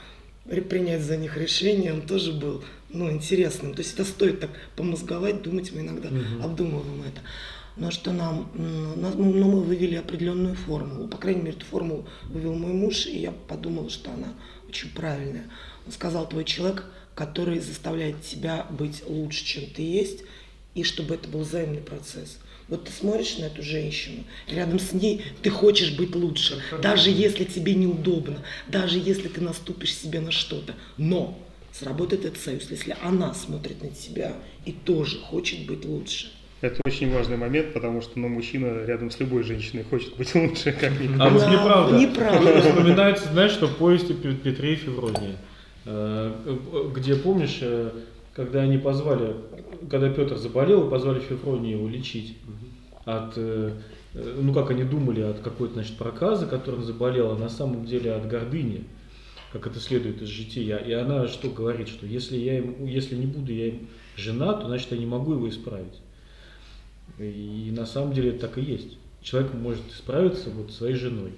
принять 0.44 1.02
за 1.02 1.16
них 1.16 1.36
решение, 1.36 1.92
он 1.92 2.02
тоже 2.02 2.32
был 2.32 2.62
ну, 2.90 3.10
интересным. 3.10 3.74
То 3.74 3.80
есть 3.80 3.94
это 3.94 4.04
стоит 4.04 4.40
так 4.40 4.50
помозговать, 4.76 5.42
думать, 5.42 5.72
мы 5.72 5.80
иногда 5.80 6.10
обдумываем 6.42 7.02
это. 7.02 7.20
Но 7.76 7.90
что 7.90 8.12
нам, 8.12 8.50
нас- 8.96 9.14
ну, 9.16 9.32
но 9.32 9.48
мы 9.48 9.60
вывели 9.62 9.96
определенную 9.96 10.54
формулу. 10.54 11.08
По 11.08 11.16
крайней 11.16 11.42
мере, 11.42 11.56
эту 11.56 11.66
формулу 11.66 12.06
вывел 12.24 12.54
мой 12.54 12.72
муж, 12.72 13.06
и 13.06 13.18
я 13.18 13.32
подумала, 13.32 13.90
что 13.90 14.12
она 14.12 14.28
очень 14.68 14.90
правильная. 14.90 15.50
Он 15.84 15.92
сказал, 15.92 16.28
твой 16.28 16.44
человек, 16.44 16.84
который 17.14 17.58
заставляет 17.58 18.22
тебя 18.22 18.66
быть 18.70 19.02
лучше, 19.06 19.44
чем 19.44 19.66
ты 19.66 19.82
есть, 19.82 20.22
и 20.74 20.84
чтобы 20.84 21.14
это 21.14 21.28
был 21.28 21.40
взаимный 21.40 21.80
процесс. 21.80 22.38
Вот 22.68 22.84
ты 22.84 22.92
смотришь 22.92 23.36
на 23.38 23.44
эту 23.44 23.62
женщину, 23.62 24.24
рядом 24.48 24.78
с 24.78 24.92
ней 24.92 25.22
ты 25.42 25.50
хочешь 25.50 25.92
быть 25.96 26.14
лучше, 26.14 26.62
даже 26.82 27.10
если 27.10 27.44
тебе 27.44 27.74
неудобно, 27.74 28.38
даже 28.68 28.98
если 28.98 29.28
ты 29.28 29.40
наступишь 29.42 29.94
себе 29.94 30.20
на 30.20 30.30
что-то. 30.30 30.74
Но 30.96 31.38
сработает 31.72 32.24
этот 32.24 32.40
союз, 32.40 32.70
если 32.70 32.96
она 33.02 33.34
смотрит 33.34 33.82
на 33.82 33.90
тебя 33.90 34.32
и 34.64 34.72
тоже 34.72 35.18
хочет 35.18 35.66
быть 35.66 35.84
лучше. 35.84 36.28
Это 36.60 36.80
очень 36.86 37.12
важный 37.12 37.36
момент, 37.36 37.74
потому 37.74 38.00
что 38.00 38.18
ну, 38.18 38.28
мужчина 38.28 38.86
рядом 38.86 39.10
с 39.10 39.20
любой 39.20 39.42
женщиной 39.42 39.84
хочет 39.84 40.16
быть 40.16 40.34
лучше, 40.34 40.72
как 40.72 40.92
ни 41.00 41.20
А 41.20 41.28
вот 41.28 41.40
Да, 41.40 41.50
неправда. 41.52 41.96
неправда. 41.98 42.62
Вспоминается, 42.62 43.28
знаешь, 43.30 43.52
что 43.52 43.66
в 43.66 43.76
Пе- 43.76 44.32
Петре 44.34 44.72
и 44.72 44.76
Февронии, 44.76 45.36
э, 45.84 46.56
где, 46.94 47.16
помнишь, 47.16 47.58
э, 47.60 47.90
когда 48.32 48.62
они 48.62 48.78
позвали, 48.78 49.36
когда 49.90 50.10
Петр 50.10 50.36
заболел, 50.36 50.86
и 50.86 50.90
позвали 50.90 51.20
Февронию 51.20 51.78
его 51.78 51.88
лечить 51.88 52.36
от, 53.04 53.34
э, 53.36 53.72
ну 54.14 54.52
как 54.54 54.70
они 54.70 54.84
думали, 54.84 55.20
от 55.20 55.40
какой-то, 55.40 55.74
значит, 55.74 55.96
проказа, 55.96 56.46
которой 56.46 56.76
он 56.76 56.84
заболел, 56.84 57.32
а 57.32 57.38
на 57.38 57.48
самом 57.48 57.84
деле 57.84 58.12
от 58.12 58.26
гордыни, 58.28 58.84
как 59.52 59.66
это 59.66 59.78
следует 59.78 60.20
из 60.22 60.28
жития. 60.28 60.78
И 60.78 60.92
она 60.92 61.28
что 61.28 61.48
говорит, 61.50 61.88
что 61.88 62.06
если 62.06 62.36
я 62.36 62.58
ему, 62.58 62.86
если 62.86 63.14
не 63.14 63.26
буду 63.26 63.52
я 63.52 63.68
им 63.68 63.88
жена, 64.16 64.54
то 64.54 64.66
значит 64.66 64.90
я 64.92 64.98
не 64.98 65.06
могу 65.06 65.32
его 65.32 65.48
исправить. 65.48 66.00
И 67.18 67.72
на 67.76 67.86
самом 67.86 68.12
деле 68.12 68.30
это 68.30 68.48
так 68.48 68.58
и 68.58 68.62
есть. 68.62 68.98
Человек 69.22 69.54
может 69.54 69.88
исправиться 69.90 70.50
вот 70.50 70.72
своей 70.72 70.94
женой, 70.94 71.32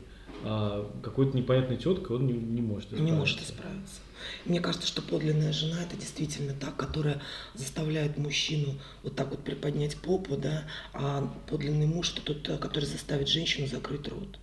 а 0.45 0.91
какой-то 1.03 1.37
непонятной 1.37 1.77
теткой 1.77 2.17
он 2.17 2.27
не, 2.27 2.33
не 2.33 2.63
может 2.63 2.87
исправиться. 2.87 3.13
Не 3.13 3.19
может 3.19 3.41
исправиться. 3.41 4.01
Мне 4.47 4.61
кажется, 4.61 4.87
что 4.87 5.03
подлинная 5.03 5.53
жена 5.53 5.83
это 5.83 5.97
действительно 5.97 6.55
та, 6.55 6.69
которая 6.71 7.21
заставляет 7.55 8.17
мужчину 8.17 8.75
вот 9.03 9.17
так 9.17 9.31
вот 9.31 9.43
приподнять 9.45 9.97
попу, 9.97 10.37
да, 10.37 10.65
а 10.93 11.29
подлинный 11.49 11.87
муж 11.87 12.13
это 12.13 12.35
тот, 12.35 12.61
который 12.61 12.85
заставит 12.85 13.29
женщину 13.29 13.67
закрыть 13.67 14.09
рот. 14.09 14.39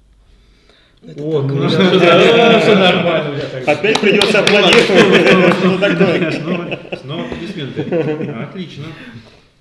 Ну, 1.02 1.12
это 1.12 1.24
О, 1.24 1.42
так. 1.42 1.52
ну 1.52 1.70
все 1.70 2.76
нормально. 2.76 3.40
Опять 3.68 4.00
придется 4.00 4.40
аплодировать. 4.40 5.58
Что 5.58 5.78
такое? 5.78 6.32
Снова, 6.32 6.80
снова 7.02 7.26
аплодисменты. 7.26 7.82
Отлично. 8.44 8.86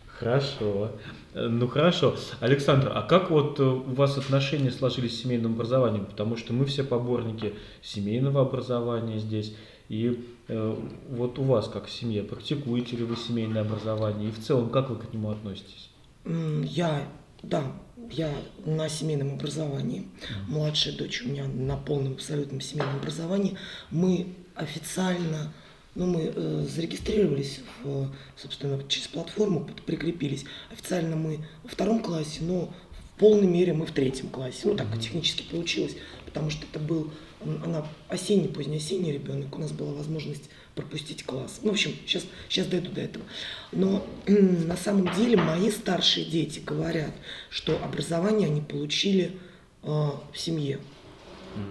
Хорошо. 0.07 0.93
Ну 1.35 1.67
хорошо. 1.67 2.15
Александр, 2.41 2.93
а 2.95 3.03
как 3.03 3.31
вот 3.31 3.59
э, 3.59 3.63
у 3.65 3.95
вас 3.95 4.19
отношения 4.19 4.71
сложились 4.71 5.17
с 5.19 5.23
семейным 5.23 5.55
образованием? 5.55 6.05
Потому 6.05 6.37
что 6.37 6.53
мы 6.53 6.67
все 6.67 6.85
поборники 6.85 7.55
семейного 7.83 8.43
образования 8.43 9.19
здесь. 9.19 9.57
И 9.89 10.25
э, 10.49 10.77
вот 11.11 11.39
у 11.39 11.43
вас, 11.43 11.69
как 11.69 11.87
в 11.87 11.91
семье, 11.91 12.23
практикуете 12.23 12.97
ли 12.97 13.05
вы 13.05 13.17
семейное 13.17 13.63
образование? 13.63 14.29
И 14.29 14.33
в 14.33 14.41
целом, 14.41 14.71
как 14.71 14.91
вы 14.91 14.97
к 14.97 15.13
нему 15.13 15.31
относитесь? 15.31 15.91
Я, 16.25 17.09
да, 17.43 17.65
я 18.11 18.33
на 18.65 18.89
семейном 18.89 19.35
образовании. 19.35 20.09
Младшая 20.49 20.97
дочь 20.97 21.23
у 21.23 21.29
меня 21.29 21.47
на 21.47 21.77
полном 21.77 22.13
абсолютном 22.13 22.61
семейном 22.61 22.97
образовании. 22.97 23.57
Мы 23.91 24.35
официально, 24.55 25.53
ну, 25.95 26.07
мы 26.07 26.33
э, 26.35 26.67
зарегистрировались, 26.69 27.61
в, 27.83 28.11
собственно, 28.37 28.83
через 28.89 29.09
платформу, 29.09 29.69
прикрепились. 29.87 30.45
Официально 30.71 31.17
мы 31.17 31.45
во 31.63 31.69
втором 31.69 32.01
классе, 32.01 32.41
но 32.43 32.73
в 33.15 33.19
полной 33.19 33.47
мере 33.47 33.73
мы 33.73 33.87
в 33.87 33.93
третьем 33.93 34.29
классе. 34.29 34.61
Ну, 34.65 34.75
так 34.75 34.87
технически 34.99 35.43
получилось, 35.51 35.97
потому 36.25 36.51
что 36.51 36.65
это 36.71 36.79
был, 36.79 37.11
она 37.65 37.87
осенний, 38.09 38.49
позднеосенний 38.49 39.13
ребенок, 39.13 39.57
у 39.57 39.61
нас 39.61 39.73
была 39.73 39.93
возможность 39.93 40.49
пропустить 40.75 41.25
класс. 41.25 41.61
Ну, 41.63 41.71
в 41.71 41.73
общем, 41.73 41.93
сейчас, 42.07 42.25
сейчас 42.49 42.67
дойду 42.67 42.91
до 42.91 43.01
этого. 43.01 43.25
Но 43.73 44.07
на 44.27 44.77
самом 44.77 45.15
деле 45.15 45.37
мои 45.37 45.71
старшие 45.71 46.27
дети 46.27 46.61
говорят, 46.61 47.13
что 47.51 47.83
образование 47.83 48.49
они 48.49 48.61
получили 48.61 49.39
э, 49.83 49.87
в 49.87 50.35
семье. 50.35 50.81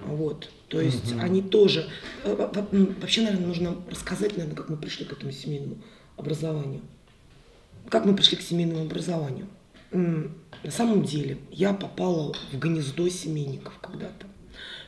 Вот. 0.05 0.49
То 0.67 0.79
есть 0.79 1.13
они 1.19 1.41
тоже... 1.41 1.89
э, 2.23 2.35
Вообще, 3.01 3.21
наверное, 3.21 3.47
нужно 3.47 3.75
рассказать, 3.89 4.37
наверное, 4.37 4.55
как 4.55 4.69
мы 4.69 4.77
пришли 4.77 5.05
к 5.05 5.13
этому 5.13 5.31
семейному 5.31 5.77
образованию. 6.17 6.81
Как 7.89 8.05
мы 8.05 8.15
пришли 8.15 8.37
к 8.37 8.41
семейному 8.41 8.83
образованию? 8.83 9.47
На 9.91 10.71
самом 10.71 11.03
деле, 11.03 11.37
я 11.51 11.73
попала 11.73 12.33
в 12.53 12.57
гнездо 12.57 13.09
семейников 13.09 13.77
когда-то. 13.81 14.27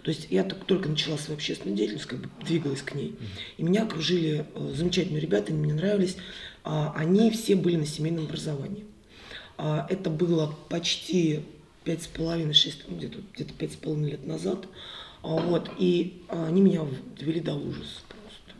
То 0.03 0.11
есть 0.11 0.27
я 0.29 0.43
так 0.43 0.65
только 0.65 0.89
начала 0.89 1.17
свою 1.17 1.37
общественную 1.37 1.77
деятельность, 1.77 2.05
как 2.07 2.19
бы 2.19 2.29
двигалась 2.45 2.81
к 2.81 2.93
ней. 2.93 3.15
И 3.57 3.63
меня 3.63 3.83
окружили 3.83 4.45
э, 4.53 4.73
замечательные 4.75 5.21
ребята, 5.21 5.53
они 5.53 5.61
мне 5.61 5.73
нравились. 5.73 6.17
А, 6.65 6.93
Они 6.95 7.31
все 7.31 7.55
были 7.55 7.77
на 7.77 7.85
семейном 7.85 8.25
образовании. 8.25 8.85
А, 9.57 9.87
Это 9.89 10.09
было 10.09 10.53
почти 10.69 11.41
пять 11.85 12.03
с 12.03 12.07
половиной, 12.07 12.53
шесть, 12.53 12.83
ну, 12.87 12.97
где-то 12.97 13.19
где 13.33 13.45
пять 13.45 13.71
с 13.71 13.75
половиной 13.75 14.11
лет 14.11 14.25
назад. 14.27 14.65
А, 15.21 15.27
Вот, 15.37 15.71
и 15.79 16.21
они 16.27 16.61
меня 16.61 16.85
довели 17.17 17.39
до 17.39 17.53
ужаса 17.55 18.01
просто. 18.09 18.57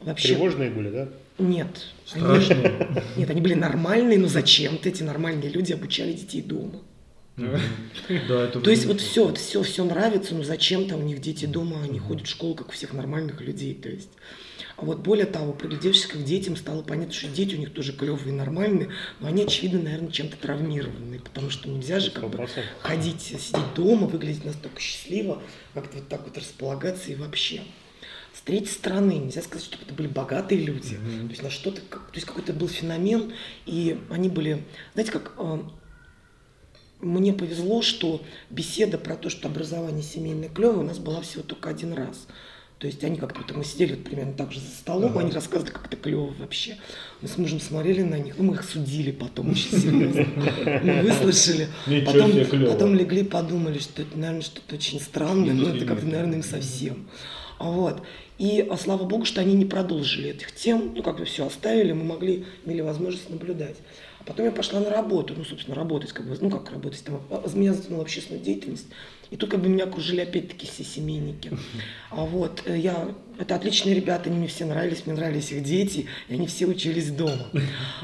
Вообще, 0.00 0.28
Тревожные 0.28 0.70
были, 0.70 0.90
да? 0.90 1.08
нет. 1.38 1.86
Страшные. 2.06 2.66
Они, 2.66 3.00
нет, 3.18 3.30
они 3.30 3.40
были 3.42 3.54
нормальные, 3.54 4.18
но 4.18 4.28
зачем-то 4.28 4.88
эти 4.88 5.02
нормальные 5.02 5.50
люди 5.50 5.72
обучали 5.74 6.12
детей 6.14 6.40
дома. 6.40 6.80
Да, 8.28 8.44
это 8.44 8.60
То 8.60 8.70
есть 8.70 8.86
вот 8.86 9.00
все, 9.00 9.26
вот 9.26 9.38
все, 9.38 9.62
все 9.62 9.84
нравится, 9.84 10.34
но 10.34 10.44
зачем 10.44 10.88
там 10.88 11.00
у 11.00 11.02
них 11.02 11.20
дети 11.20 11.46
дома, 11.46 11.82
они 11.82 11.98
ходят 11.98 12.26
в 12.26 12.30
школу, 12.30 12.54
как 12.54 12.68
у 12.68 12.72
всех 12.72 12.92
нормальных 12.92 13.40
людей, 13.40 13.74
то 13.74 13.88
есть. 13.88 14.10
А 14.76 14.84
вот 14.84 14.98
более 15.00 15.26
того, 15.26 15.52
приглядевшись 15.52 16.06
к 16.06 16.16
детям, 16.16 16.56
стало 16.56 16.82
понятно, 16.82 17.12
что 17.14 17.28
дети 17.28 17.54
у 17.54 17.58
них 17.58 17.72
тоже 17.72 17.92
клевые 17.92 18.34
и 18.34 18.36
нормальные, 18.36 18.90
но 19.20 19.28
они, 19.28 19.44
очевидно, 19.44 19.82
наверное, 19.82 20.10
чем-то 20.10 20.36
травмированные, 20.36 21.20
потому 21.20 21.50
что 21.50 21.68
нельзя 21.68 22.00
же 22.00 22.10
как 22.10 22.28
бы 22.28 22.38
100%. 22.38 22.48
ходить, 22.80 23.20
сидеть 23.22 23.74
дома, 23.76 24.06
выглядеть 24.08 24.44
настолько 24.44 24.80
счастливо, 24.80 25.42
как-то 25.74 25.98
вот 25.98 26.08
так 26.08 26.24
вот 26.24 26.36
располагаться 26.36 27.12
и 27.12 27.14
вообще. 27.14 27.62
С 28.32 28.40
третьей 28.40 28.72
стороны, 28.72 29.12
нельзя 29.12 29.42
сказать, 29.42 29.64
что 29.64 29.78
это 29.80 29.94
были 29.94 30.08
богатые 30.08 30.60
люди. 30.60 30.96
То 30.96 31.30
есть 31.30 31.42
на 31.42 31.50
что-то, 31.50 31.80
то 31.82 32.00
есть 32.14 32.26
какой-то 32.26 32.52
был 32.52 32.66
феномен, 32.66 33.32
и 33.64 33.96
они 34.10 34.28
были, 34.28 34.64
знаете, 34.94 35.12
как 35.12 35.34
э, 35.38 35.58
мне 37.04 37.32
повезло, 37.32 37.82
что 37.82 38.22
беседа 38.50 38.98
про 38.98 39.16
то, 39.16 39.28
что 39.28 39.48
образование 39.48 40.02
семейное 40.02 40.48
клевое, 40.48 40.78
у 40.78 40.82
нас 40.82 40.98
была 40.98 41.20
всего 41.20 41.42
только 41.42 41.70
один 41.70 41.92
раз. 41.92 42.26
То 42.78 42.88
есть 42.88 43.02
они 43.04 43.16
как-то, 43.16 43.40
вот 43.40 43.56
мы 43.56 43.64
сидели 43.64 43.94
вот 43.94 44.04
примерно 44.04 44.34
так 44.34 44.52
же 44.52 44.60
за 44.60 44.66
столом, 44.66 45.16
они 45.16 45.30
рассказывали, 45.30 45.70
как 45.70 45.86
это 45.86 45.96
клево 45.96 46.34
вообще. 46.38 46.76
Мы 47.22 47.28
с 47.28 47.38
мужем 47.38 47.60
смотрели 47.60 48.02
на 48.02 48.18
них, 48.18 48.34
ну 48.36 48.44
мы 48.44 48.54
их 48.54 48.64
судили 48.64 49.12
потом 49.12 49.52
очень 49.52 49.70
серьезно. 49.70 50.26
Мы 50.82 51.02
выслушали, 51.08 51.68
потом, 52.04 52.32
потом 52.66 52.94
легли, 52.94 53.22
подумали, 53.24 53.78
что 53.78 54.02
это, 54.02 54.18
наверное, 54.18 54.42
что-то 54.42 54.74
очень 54.74 55.00
странное, 55.00 55.54
но 55.54 55.70
это 55.70 55.86
как-то, 55.86 56.04
наверное, 56.04 56.36
им 56.36 56.42
совсем. 56.42 57.08
А 57.58 57.70
Вот. 57.70 58.02
И 58.36 58.66
а, 58.68 58.76
слава 58.76 59.04
богу, 59.04 59.24
что 59.24 59.40
они 59.40 59.54
не 59.54 59.64
продолжили 59.64 60.30
этих 60.30 60.52
тем, 60.52 60.92
ну 60.96 61.02
как 61.02 61.18
бы 61.18 61.24
все 61.24 61.46
оставили, 61.46 61.92
мы 61.92 62.04
могли, 62.04 62.44
имели 62.64 62.80
возможность 62.80 63.30
наблюдать. 63.30 63.76
А 64.24 64.28
потом 64.28 64.46
я 64.46 64.52
пошла 64.52 64.80
на 64.80 64.90
работу, 64.90 65.34
ну, 65.36 65.44
собственно, 65.44 65.74
работать, 65.76 66.12
как 66.12 66.26
бы, 66.26 66.36
ну, 66.40 66.48
как 66.48 66.70
работать, 66.70 67.04
там, 67.04 67.20
а, 67.30 67.46
меня 67.54 67.74
затянула 67.74 68.02
общественную 68.02 68.42
деятельность. 68.42 68.86
И 69.30 69.36
тут 69.36 69.50
как 69.50 69.60
бы 69.60 69.68
меня 69.68 69.84
окружили 69.84 70.20
опять-таки 70.20 70.66
все 70.66 70.84
семейники. 70.84 71.50
А 72.10 72.24
вот, 72.24 72.62
э, 72.64 72.78
я, 72.78 73.08
это 73.38 73.56
отличные 73.56 73.94
ребята, 73.94 74.30
они 74.30 74.38
мне 74.38 74.48
все 74.48 74.64
нравились, 74.64 75.06
мне 75.06 75.14
нравились 75.14 75.50
их 75.52 75.62
дети, 75.62 76.06
и 76.28 76.34
они 76.34 76.46
все 76.46 76.66
учились 76.66 77.10
дома. 77.10 77.50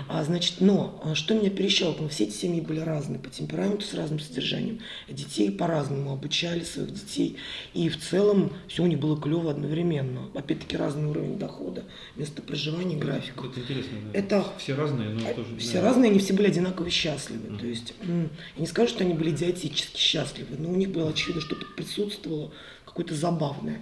А, 0.08 0.24
значит, 0.24 0.56
но 0.60 1.00
а, 1.04 1.14
что 1.14 1.34
меня 1.34 1.50
перещелкнуло, 1.50 2.08
все 2.08 2.24
эти 2.24 2.32
семьи 2.32 2.60
были 2.60 2.80
разные 2.80 3.18
по 3.18 3.30
темпераменту, 3.30 3.84
с 3.84 3.94
разным 3.94 4.18
содержанием. 4.18 4.80
Детей 5.08 5.50
по-разному 5.50 6.12
обучали 6.12 6.64
своих 6.64 6.92
детей. 6.92 7.36
И 7.74 7.88
в 7.88 7.98
целом 7.98 8.52
все 8.68 8.82
у 8.82 8.86
них 8.86 8.98
было 8.98 9.20
клево 9.20 9.50
одновременно. 9.50 10.28
Опять-таки 10.34 10.76
разный 10.76 11.08
уровень 11.08 11.38
дохода, 11.38 11.84
место 12.16 12.42
проживания, 12.42 12.96
график. 12.96 13.34
Это 13.38 13.60
интересно, 13.60 13.98
да. 14.12 14.18
Это 14.18 14.46
Все 14.58 14.74
разные, 14.74 15.10
но 15.10 15.32
тоже... 15.32 15.56
все 15.58 15.74
да. 15.74 15.82
разные, 15.82 16.10
они 16.10 16.18
все 16.18 16.32
были 16.32 16.48
одинаково 16.48 16.90
счастливы. 16.90 17.56
То 17.58 17.66
есть, 17.66 17.94
я 18.02 18.28
не 18.56 18.66
скажу, 18.66 18.88
что 18.88 19.04
они 19.04 19.14
были 19.14 19.30
идиотически 19.30 19.98
счастливы, 19.98 20.56
но 20.58 20.70
у 20.70 20.76
них 20.76 20.90
было 20.90 21.10
очевидно, 21.10 21.40
что-то 21.40 21.66
присутствовало, 21.76 22.52
какое-то 22.84 23.14
забавное. 23.14 23.80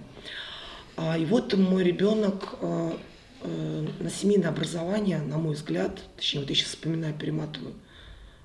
А, 1.01 1.17
и 1.17 1.23
вот 1.23 1.53
мой 1.53 1.81
ребенок 1.81 2.55
э, 2.59 2.91
э, 3.43 3.87
на 4.01 4.09
семейное 4.09 4.49
образование, 4.49 5.19
на 5.21 5.37
мой 5.37 5.55
взгляд, 5.55 5.97
точнее, 6.17 6.41
вот 6.41 6.49
я 6.49 6.55
сейчас 6.57 6.69
вспоминаю, 6.69 7.13
перематываю, 7.13 7.73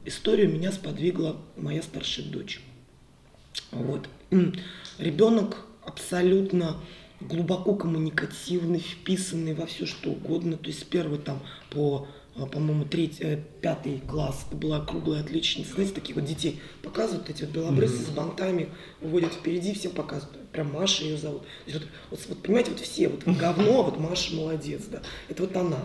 историю 0.04 0.52
меня 0.52 0.70
сподвигла 0.70 1.36
моя 1.56 1.82
старшая 1.82 2.26
дочь. 2.26 2.60
Вот. 3.72 4.08
Ребенок 4.98 5.66
абсолютно 5.84 6.76
глубоко 7.20 7.74
коммуникативный, 7.74 8.78
вписанный 8.78 9.54
во 9.54 9.66
все 9.66 9.84
что 9.84 10.10
угодно. 10.10 10.56
То 10.56 10.68
есть 10.68 10.82
с 10.82 10.84
первой 10.84 11.18
там 11.18 11.42
по, 11.70 12.06
а, 12.06 12.08
по-моему, 12.34 12.84
третий, 12.84 13.22
э, 13.22 13.38
пятый 13.60 14.00
класс 14.08 14.44
это 14.48 14.56
была 14.56 14.80
круглая 14.80 15.20
отличница. 15.20 15.74
Знаете, 15.74 15.94
таких 15.94 16.16
вот 16.16 16.24
детей 16.24 16.60
показывают, 16.82 17.30
эти 17.30 17.42
вот 17.44 17.52
белобрысы 17.52 18.02
с 18.02 18.08
бантами, 18.08 18.68
выводят 19.00 19.32
впереди, 19.32 19.72
всем 19.72 19.92
показывают. 19.92 20.36
Прям 20.50 20.72
Маша 20.72 21.04
ее 21.04 21.16
зовут. 21.16 21.42
Есть 21.66 21.80
вот, 21.80 21.88
вот, 22.10 22.20
вот, 22.28 22.42
понимаете, 22.42 22.72
вот 22.72 22.80
все, 22.80 23.08
вот 23.08 23.22
говно, 23.38 23.80
а 23.80 23.82
вот 23.84 23.98
Маша 24.00 24.34
молодец, 24.34 24.82
да. 24.90 25.00
Это 25.28 25.42
вот 25.44 25.56
она. 25.56 25.84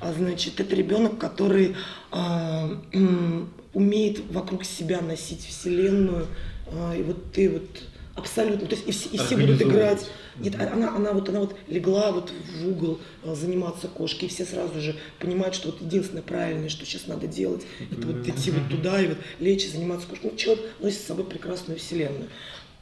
А 0.00 0.12
значит, 0.12 0.60
это 0.60 0.74
ребенок, 0.74 1.18
который 1.18 1.74
а, 2.10 2.70
м, 2.92 3.50
умеет 3.72 4.20
вокруг 4.30 4.64
себя 4.64 5.00
носить 5.00 5.46
вселенную, 5.46 6.26
а, 6.66 6.94
и 6.94 7.02
вот 7.02 7.32
ты 7.32 7.48
вот 7.48 7.68
абсолютно, 8.14 8.66
то 8.66 8.74
есть 8.74 8.86
и 8.86 8.92
все, 8.92 9.08
и 9.10 9.18
все 9.18 9.36
будут 9.36 9.62
играть. 9.62 10.06
Нет, 10.38 10.54
а 10.60 10.72
она, 10.72 10.94
она 10.94 11.12
вот 11.12 11.28
она 11.28 11.40
вот 11.40 11.56
легла 11.68 12.12
вот 12.12 12.30
в 12.30 12.68
угол 12.68 13.00
а, 13.24 13.34
заниматься 13.34 13.88
кошкой, 13.88 14.26
и 14.26 14.28
все 14.28 14.44
сразу 14.44 14.80
же 14.80 14.96
понимают, 15.18 15.54
что 15.54 15.70
вот 15.70 15.80
единственное 15.80 16.22
правильное, 16.22 16.68
что 16.68 16.84
сейчас 16.84 17.06
надо 17.06 17.26
делать, 17.26 17.62
это 17.90 18.06
вот 18.06 18.26
идти 18.28 18.50
вот 18.50 18.68
туда 18.70 19.00
и 19.00 19.08
вот 19.08 19.18
лечь 19.40 19.64
и 19.64 19.68
заниматься 19.68 20.06
кошкой. 20.06 20.30
Ну, 20.32 20.36
человек 20.36 20.64
носит 20.80 21.00
с 21.00 21.04
собой 21.04 21.24
прекрасную 21.24 21.78
вселенную. 21.78 22.28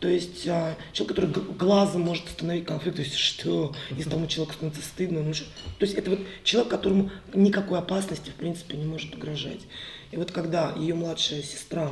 То 0.01 0.09
есть 0.09 0.47
а, 0.49 0.77
человек, 0.93 1.17
который 1.17 1.31
глазом 1.57 2.03
может 2.03 2.27
остановить 2.27 2.67
конфликт, 2.67 2.97
то 2.97 3.03
есть 3.03 3.15
что, 3.15 3.75
если 3.91 4.11
тому 4.11 4.27
человеку 4.27 4.55
становится 4.57 4.83
стыдно, 4.83 5.23
ну, 5.23 5.33
что- 5.33 5.47
то 5.79 5.85
есть 5.87 5.95
это 5.95 6.11
вот 6.11 6.19
человек, 6.43 6.71
которому 6.71 7.11
никакой 7.33 7.79
опасности 7.79 8.29
в 8.31 8.35
принципе 8.35 8.77
не 8.77 8.85
может 8.85 9.15
угрожать. 9.15 9.61
И 10.11 10.17
вот 10.17 10.31
когда 10.31 10.75
ее 10.77 10.95
младшая 10.95 11.43
сестра 11.43 11.91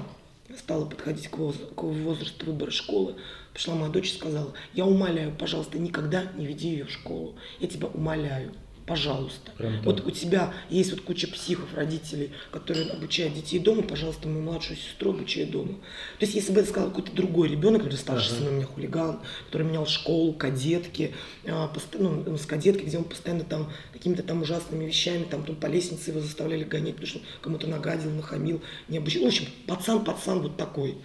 стала 0.58 0.84
подходить 0.84 1.28
к, 1.28 1.38
воз- 1.38 1.56
к 1.74 1.82
возрасту 1.82 2.44
выбора 2.46 2.70
школы, 2.70 3.14
пришла 3.52 3.74
моя 3.74 3.90
дочь 3.90 4.12
и 4.12 4.16
сказала, 4.16 4.52
я 4.74 4.84
умоляю, 4.86 5.34
пожалуйста, 5.34 5.78
никогда 5.78 6.24
не 6.36 6.46
веди 6.46 6.68
ее 6.68 6.84
в 6.84 6.90
школу. 6.90 7.36
Я 7.60 7.68
тебя 7.68 7.88
умоляю, 7.88 8.52
пожалуйста. 8.92 9.50
Прям 9.56 9.76
так. 9.76 9.84
Вот 9.84 10.06
у 10.06 10.10
тебя 10.10 10.52
есть 10.70 10.90
вот 10.90 11.00
куча 11.00 11.26
психов, 11.28 11.68
родителей, 11.74 12.30
которые 12.50 12.90
обучают 12.90 13.34
детей 13.34 13.58
дома, 13.58 13.82
пожалуйста, 13.82 14.28
мою 14.28 14.42
младшую 14.42 14.76
сестру 14.76 15.10
обучай 15.10 15.44
дома. 15.44 15.74
То 16.18 16.26
есть, 16.26 16.34
если 16.34 16.52
бы 16.52 16.60
это 16.60 16.68
сказал 16.68 16.90
какой-то 16.90 17.12
другой 17.12 17.48
ребенок, 17.48 17.82
например, 17.82 17.98
старший 17.98 18.36
сын 18.36 18.48
у 18.48 18.50
меня 18.52 18.66
хулиган, 18.66 19.20
который 19.46 19.66
менял 19.66 19.86
школу, 19.86 20.32
кадетки, 20.32 21.14
а, 21.46 21.68
пост- 21.68 21.96
ну, 21.98 22.36
с 22.36 22.46
кадеткой, 22.46 22.86
где 22.86 22.98
он 22.98 23.04
постоянно 23.04 23.44
там 23.44 23.70
какими-то 23.92 24.22
там 24.22 24.42
ужасными 24.42 24.84
вещами, 24.84 25.24
там, 25.24 25.44
там 25.44 25.56
по 25.56 25.66
лестнице 25.66 26.10
его 26.10 26.20
заставляли 26.20 26.64
гонять, 26.64 26.94
потому 26.94 27.08
что 27.08 27.18
он 27.18 27.24
кому-то 27.40 27.66
нагадил, 27.66 28.10
нахамил, 28.10 28.60
не 28.88 28.98
обучил. 28.98 29.24
В 29.24 29.26
общем, 29.28 29.46
пацан, 29.66 30.04
пацан 30.04 30.40
вот 30.40 30.56
такой. 30.56 30.96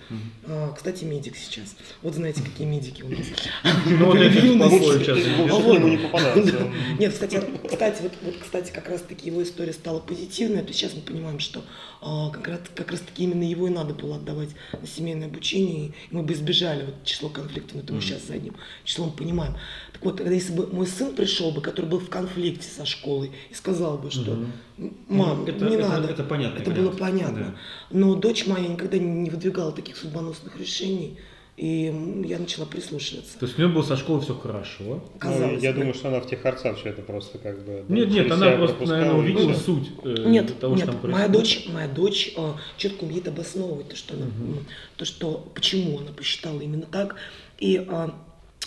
А, 0.45 0.73
кстати, 0.73 1.03
медик 1.05 1.35
сейчас. 1.37 1.75
Вот 2.01 2.15
знаете, 2.15 2.41
какие 2.43 2.67
медики 2.67 3.01
у 3.03 3.09
нас. 3.09 3.25
Ну, 3.85 4.05
вот 4.07 4.15
я 4.19 4.29
сейчас. 4.99 5.17
Нет, 6.99 7.13
кстати, 7.13 7.41
кстати, 7.77 8.01
вот, 8.01 8.11
вот, 8.23 8.35
кстати, 8.41 8.71
как 8.71 8.89
раз 8.89 9.01
таки 9.01 9.27
его 9.27 9.43
история 9.43 9.71
стала 9.71 9.99
позитивной. 9.99 10.61
То 10.63 10.69
есть 10.69 10.79
сейчас 10.79 10.95
мы 10.95 11.01
понимаем, 11.01 11.39
что 11.39 11.63
а, 12.01 12.31
как, 12.31 12.47
раз, 12.47 12.59
как 12.75 12.89
раз 12.89 13.01
таки 13.01 13.23
именно 13.23 13.43
его 13.43 13.67
и 13.67 13.69
надо 13.69 13.93
было 13.93 14.15
отдавать 14.15 14.49
на 14.81 14.87
семейное 14.87 15.27
обучение, 15.27 15.87
и 15.87 15.93
мы 16.09 16.23
бы 16.23 16.33
избежали 16.33 16.85
вот 16.85 16.95
число 17.03 17.29
конфликтов, 17.29 17.75
но 17.75 17.81
это 17.81 17.93
мы 17.93 18.01
сейчас 18.01 18.25
задним 18.25 18.55
числом 18.83 19.11
понимаем. 19.11 19.53
Так 19.93 20.03
вот, 20.03 20.17
тогда 20.17 20.31
если 20.33 20.53
бы 20.53 20.65
мой 20.67 20.87
сын 20.87 21.13
пришел 21.15 21.51
бы, 21.51 21.61
который 21.61 21.85
был 21.85 21.99
в 21.99 22.09
конфликте 22.09 22.67
со 22.67 22.85
школой, 22.85 23.31
и 23.51 23.53
сказал 23.53 23.99
бы, 23.99 24.09
что 24.09 24.31
«М, 24.31 24.97
мам, 25.07 25.39
Ну, 25.41 25.47
это- 25.47 25.65
не 25.65 25.75
это- 25.75 25.87
надо, 25.87 26.07
это 26.07 26.23
это 26.23 26.23
вариант, 26.23 26.65
было 26.65 26.89
понятно. 26.91 27.57
Но 27.91 28.15
дочь 28.15 28.47
моя 28.47 28.67
никогда 28.67 28.97
не 28.97 29.29
выдвигала 29.29 29.71
таких 29.71 29.97
судьбоносных 29.97 30.59
решений, 30.59 31.17
и 31.57 31.91
я 32.25 32.37
начала 32.37 32.65
прислушиваться. 32.67 33.39
То 33.39 33.47
есть 33.47 33.57
у 33.57 33.61
нее 33.63 33.73
было 33.73 33.81
со 33.81 33.97
школы 33.97 34.21
все 34.21 34.35
хорошо. 34.35 34.83
Ну, 34.83 35.01
Казалось 35.17 35.63
я 35.63 35.71
бы. 35.73 35.79
думаю, 35.79 35.93
что 35.95 36.09
она 36.09 36.19
в 36.21 36.29
тех 36.29 36.45
арцах 36.45 36.77
все 36.77 36.89
это 36.89 37.01
просто 37.01 37.39
как 37.39 37.65
бы... 37.65 37.83
Нет, 37.89 38.09
нет, 38.09 38.31
она 38.31 38.51
просто, 38.51 38.85
наверное, 38.85 39.15
увидела 39.15 39.53
всё. 39.53 39.63
суть 39.63 39.89
э, 40.03 40.23
Нет, 40.27 40.59
того, 40.59 40.75
нет, 40.75 40.83
что 40.83 40.91
там 40.93 41.11
моя 41.11 41.25
происходит. 41.27 41.31
дочь, 41.65 41.73
моя 41.73 41.87
дочь 41.87 42.33
э, 42.37 42.53
четко 42.77 43.03
умеет 43.05 43.27
обосновывать 43.27 43.89
то, 43.89 43.95
что 43.95 44.13
она, 44.13 44.25
м, 44.25 44.65
то, 44.97 45.05
что 45.05 45.51
почему 45.55 45.97
она 45.99 46.11
посчитала 46.11 46.61
именно 46.61 46.85
так. 46.85 47.15
И 47.57 47.83
э, 47.89 48.07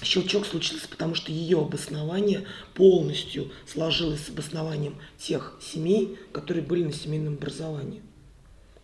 щелчок 0.02 0.44
случился, 0.44 0.88
потому 0.88 1.14
что 1.14 1.30
ее 1.30 1.58
обоснование 1.60 2.42
полностью 2.74 3.52
сложилось 3.66 4.24
с 4.26 4.30
обоснованием 4.30 4.96
тех 5.16 5.56
семей, 5.62 6.18
которые 6.32 6.64
были 6.64 6.82
на 6.82 6.92
семейном 6.92 7.34
образовании. 7.34 8.02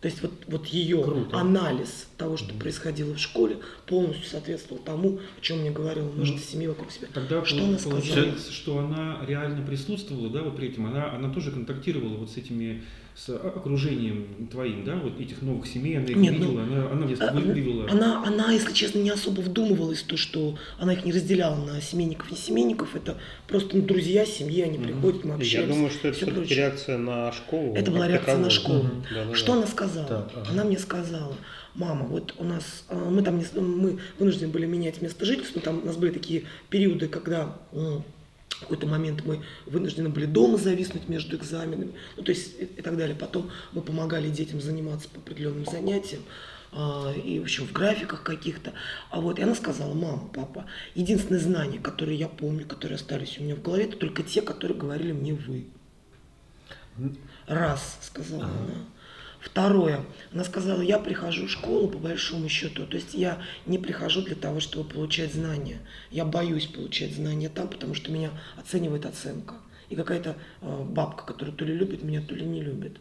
То 0.07 0.11
есть 0.11 0.23
вот, 0.23 0.31
вот 0.47 0.67
ее 0.67 1.03
Круто. 1.03 1.37
анализ 1.37 2.07
того, 2.17 2.37
что 2.37 2.55
происходило 2.55 3.15
в 3.15 3.19
школе, 3.19 3.57
полностью 3.89 4.25
соответствовал 4.25 4.81
тому, 4.81 5.19
о 5.37 5.41
чем 5.41 5.59
мне 5.59 5.73
говорила 5.73 6.05
множество 6.13 6.39
Ну, 6.45 6.53
семей 6.53 6.69
вокруг 6.69 6.93
себя. 6.93 7.09
Тогда 7.13 7.45
что 7.45 7.65
она 7.65 7.77
сказала? 7.77 8.35
что 8.39 8.79
она 8.79 9.19
реально 9.27 9.67
присутствовала, 9.67 10.31
да, 10.31 10.43
вот 10.45 10.55
при 10.57 10.69
этом, 10.69 10.87
она, 10.87 11.11
она 11.11 11.35
тоже 11.35 11.51
контактировала 11.51 12.19
вот 12.19 12.31
с 12.31 12.37
этими, 12.37 12.85
с 13.17 13.31
окружением 13.31 14.47
твоим, 14.51 14.85
да, 14.85 14.95
вот 14.97 15.19
этих 15.19 15.41
новых 15.41 15.67
семей, 15.67 15.97
она 15.97 16.07
их 16.07 16.17
Нет, 16.17 16.35
ну, 16.39 16.49
видела, 16.49 16.63
она, 16.65 16.91
она 16.91 17.07
где-то 17.07 17.33
вы- 17.33 17.41
вывела. 17.41 17.91
Она, 17.91 18.23
она, 18.23 18.53
если 18.53 18.75
честно, 18.75 18.99
не 18.99 19.09
особо 19.09 19.41
вдумывалась 19.41 20.01
в 20.03 20.07
то, 20.07 20.19
что 20.19 20.59
она 20.79 20.93
их 20.93 21.03
не 21.07 21.13
разделяла 21.13 21.57
на 21.57 21.81
семейников 21.81 22.31
и 22.31 22.37
семейников. 22.37 22.95
Это 22.95 23.17
просто 23.49 23.75
ну, 23.79 23.83
друзья, 23.85 24.27
семьи, 24.27 24.61
они 24.61 24.77
приходят, 24.77 25.25
мы 25.25 25.31
Я 25.31 25.37
общаемся. 25.37 25.73
думаю, 25.75 25.91
что 25.91 26.09
это 26.09 26.17
все-таки 26.19 26.55
реакция 26.55 26.99
на 26.99 27.33
школу. 27.33 27.75
Это 27.75 27.91
была 27.91 28.07
реакция 28.07 28.37
на 28.37 28.51
таковую. 28.51 28.51
школу. 28.51 28.83
Мгм. 28.83 29.03
Да-да-да. 29.15 29.35
Что 29.35 29.53
она 29.55 29.67
сказала? 29.67 30.07
Так, 30.09 30.31
ага. 30.37 30.51
Она 30.51 30.65
мне 30.65 30.79
сказала, 30.79 31.35
мама, 31.75 32.05
вот 32.05 32.35
у 32.39 32.45
нас, 32.45 32.85
а, 32.91 32.97
мы 32.97 33.23
там, 33.23 33.39
не- 33.39 33.61
мы 33.61 33.99
вынуждены 34.19 34.53
были 34.53 34.67
менять 34.67 35.01
место 35.01 35.25
жительства, 35.25 35.63
там 35.63 35.81
у 35.83 35.87
нас 35.87 35.97
были 35.97 36.11
такие 36.13 36.43
периоды, 36.69 37.09
когда 37.09 37.57
м, 37.73 38.05
в 38.57 38.61
какой-то 38.61 38.87
момент 38.87 39.23
мы 39.25 39.43
вынуждены 39.67 40.09
были 40.09 40.27
дома 40.27 40.57
зависнуть 40.57 41.09
между 41.09 41.37
экзаменами, 41.37 41.93
ну 42.17 42.23
то 42.23 42.31
есть 42.33 42.59
и, 42.59 42.65
и 42.65 42.83
так 42.83 42.97
далее. 42.97 43.15
Потом 43.17 43.51
мы 43.73 43.83
помогали 43.83 44.29
детям 44.31 44.61
заниматься 44.61 45.09
по 45.09 45.19
определенным 45.19 45.67
занятиям. 45.67 46.23
а, 46.73 47.13
и, 47.13 47.39
в 47.39 47.43
общем, 47.45 47.67
в 47.67 47.73
графиках 47.73 48.23
каких-то. 48.23 48.73
А 49.11 49.21
вот, 49.21 49.39
и 49.39 49.43
она 49.43 49.55
сказала, 49.55 49.95
мама, 49.95 50.29
папа, 50.35 50.67
единственные 50.95 51.41
знания, 51.41 51.79
которые 51.79 52.19
я 52.19 52.29
помню, 52.29 52.67
которые 52.67 52.97
остались 52.97 53.39
у 53.39 53.43
меня 53.45 53.55
в 53.57 53.63
голове, 53.63 53.85
это 53.85 53.97
только 53.97 54.23
те, 54.23 54.43
которые 54.43 54.77
говорили 54.79 55.13
мне 55.13 55.33
вы. 55.35 55.67
Раз, 57.47 57.99
сказала 58.03 58.45
Ага. 58.45 58.53
она. 58.59 58.75
Второе, 59.57 60.05
она 60.35 60.45
сказала, 60.45 60.83
я 60.83 60.99
прихожу 60.99 61.47
в 61.47 61.51
школу 61.51 61.89
по 61.89 61.97
большому 61.97 62.47
счету, 62.47 62.85
то 62.87 62.99
есть 62.99 63.15
я 63.15 63.41
не 63.65 63.79
прихожу 63.79 64.21
для 64.21 64.35
того, 64.37 64.61
чтобы 64.61 64.87
получать 64.87 65.33
знания. 65.33 65.79
Я 66.11 66.27
боюсь 66.27 66.67
получать 66.67 67.15
знания 67.15 67.49
там, 67.49 67.67
потому 67.69 67.95
что 67.95 68.13
меня 68.13 68.33
оценивает 68.59 69.07
оценка. 69.07 69.55
И 69.89 69.97
какая-то 69.97 70.37
э, 70.61 70.85
бабка, 70.91 71.25
которая 71.25 71.57
то 71.57 71.65
ли 71.65 71.73
любит 71.73 72.03
меня, 72.03 72.21
то 72.21 72.35
ли 72.35 72.45
не 72.45 72.61
любит. 72.61 72.99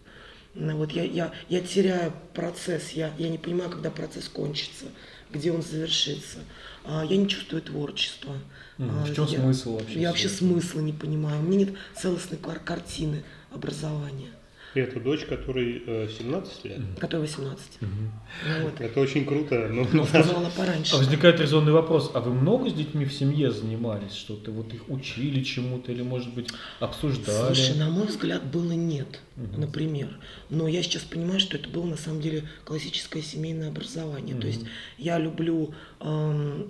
Ну, 0.54 0.78
вот 0.78 0.94
я, 0.94 1.04
я, 1.04 1.34
я 1.50 1.60
теряю 1.60 2.13
процесс, 2.34 2.91
я, 2.91 3.12
я 3.18 3.28
не 3.28 3.38
понимаю, 3.38 3.70
когда 3.70 3.91
процесс 3.91 4.30
кончится, 4.30 4.86
где 5.32 5.52
он 5.52 5.62
завершится. 5.62 6.38
А, 6.86 7.04
я 7.04 7.18
не 7.18 7.28
чувствую 7.28 7.63
творчества. 7.63 8.34
А, 8.80 9.04
В 9.04 9.13
чем 9.13 9.26
я- 9.26 9.39
смысл 9.41 9.76
вообще 9.76 10.00
Я 10.00 10.08
вообще 10.08 10.30
смысла 10.30 10.80
не 10.80 10.94
понимаю. 10.94 11.41
У 11.41 11.44
меня 11.44 11.65
нет 11.65 11.76
целостной 12.02 12.39
кар- 12.39 12.62
картины 12.63 13.24
образования, 13.52 14.30
И 14.76 14.80
это 14.82 15.00
дочь, 15.00 15.24
которой 15.26 15.82
э, 15.88 16.10
17 16.20 16.66
лет. 16.66 16.80
которой 17.00 17.22
18. 17.22 17.64
Ну, 17.82 17.88
вот. 18.64 18.82
Это 18.82 19.00
очень 19.00 19.26
круто. 19.26 19.70
Ну, 19.72 19.88
Ну, 19.94 20.06
сказала 20.08 20.50
пораньше. 20.50 20.96
А 20.96 20.98
возникает 20.98 21.40
резонный 21.40 21.72
вопрос, 21.72 22.12
а 22.14 22.20
вы 22.20 22.34
много 22.34 22.70
с 22.70 22.74
детьми 22.74 23.06
в 23.06 23.14
семье 23.14 23.52
занимались? 23.52 24.14
Что-то 24.14 24.52
вот 24.52 24.74
их 24.74 24.90
учили 24.90 25.42
чему-то 25.44 25.94
или, 25.94 26.02
может 26.02 26.34
быть, 26.34 26.50
обсуждали? 26.82 27.54
Слушай, 27.54 27.78
на 27.78 27.90
мой 27.90 28.06
взгляд, 28.08 28.44
было 28.46 28.74
нет, 28.74 29.22
Мгм. 29.38 29.62
например. 29.62 30.20
Но 30.50 30.68
я 30.68 30.84
сейчас 30.84 31.04
понимаю, 31.04 31.40
что 31.40 31.56
это 31.56 31.70
было 31.70 31.86
на 31.86 31.98
самом 31.98 32.20
деле 32.22 32.44
классическое 32.66 33.22
семейное 33.24 33.70
образование. 33.70 34.36
То 34.36 34.48
есть 34.48 34.66
я 34.98 35.18
люблю 35.18 35.74
эм, 36.02 36.66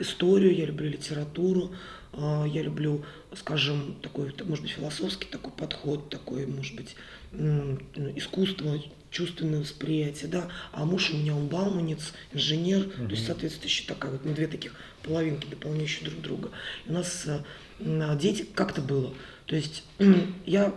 историю, 0.00 0.54
я 0.54 0.66
люблю 0.66 0.88
литературу, 0.88 1.70
э, 1.72 1.74
я 2.16 2.62
люблю, 2.62 3.04
скажем, 3.34 3.96
такой, 4.02 4.32
может 4.44 4.62
быть, 4.62 4.72
философский 4.72 5.26
такой 5.26 5.52
подход, 5.52 6.08
такой, 6.08 6.46
может 6.46 6.74
быть, 6.74 6.96
м, 7.32 7.78
искусство, 8.16 8.80
чувственное 9.10 9.60
восприятие, 9.60 10.28
да. 10.28 10.48
А 10.72 10.84
муж 10.84 11.10
у 11.10 11.16
меня 11.16 11.34
он 11.34 11.48
бауманец, 11.48 12.12
инженер, 12.32 12.84
то 12.84 13.10
есть, 13.10 13.26
соответственно, 13.26 13.66
еще 13.66 13.84
такая 13.86 14.12
вот, 14.12 14.24
ну, 14.24 14.34
две 14.34 14.46
таких 14.46 14.74
половинки, 15.02 15.46
дополняющие 15.46 16.08
друг 16.08 16.20
друга. 16.20 16.50
И 16.86 16.90
у 16.90 16.92
нас 16.92 17.26
э, 17.26 18.18
дети 18.18 18.46
как-то 18.54 18.80
было. 18.80 19.14
То 19.46 19.56
есть 19.56 19.84
я 20.46 20.74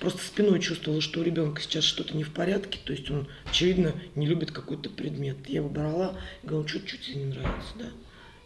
просто 0.00 0.20
спиной 0.20 0.60
чувствовала, 0.60 1.00
что 1.00 1.20
у 1.20 1.22
ребенка 1.22 1.60
сейчас 1.60 1.84
что-то 1.84 2.16
не 2.16 2.24
в 2.24 2.32
порядке, 2.32 2.78
то 2.84 2.92
есть 2.92 3.10
он, 3.10 3.26
очевидно, 3.44 3.94
не 4.14 4.26
любит 4.26 4.50
какой-то 4.52 4.90
предмет. 4.90 5.36
Я 5.48 5.56
его 5.56 5.68
брала 5.68 6.18
и 6.42 6.46
говорила, 6.46 6.68
что 6.68 6.80
чуть 6.80 7.02
тебе 7.02 7.16
не 7.16 7.24
нравится, 7.26 7.72
да. 7.78 7.86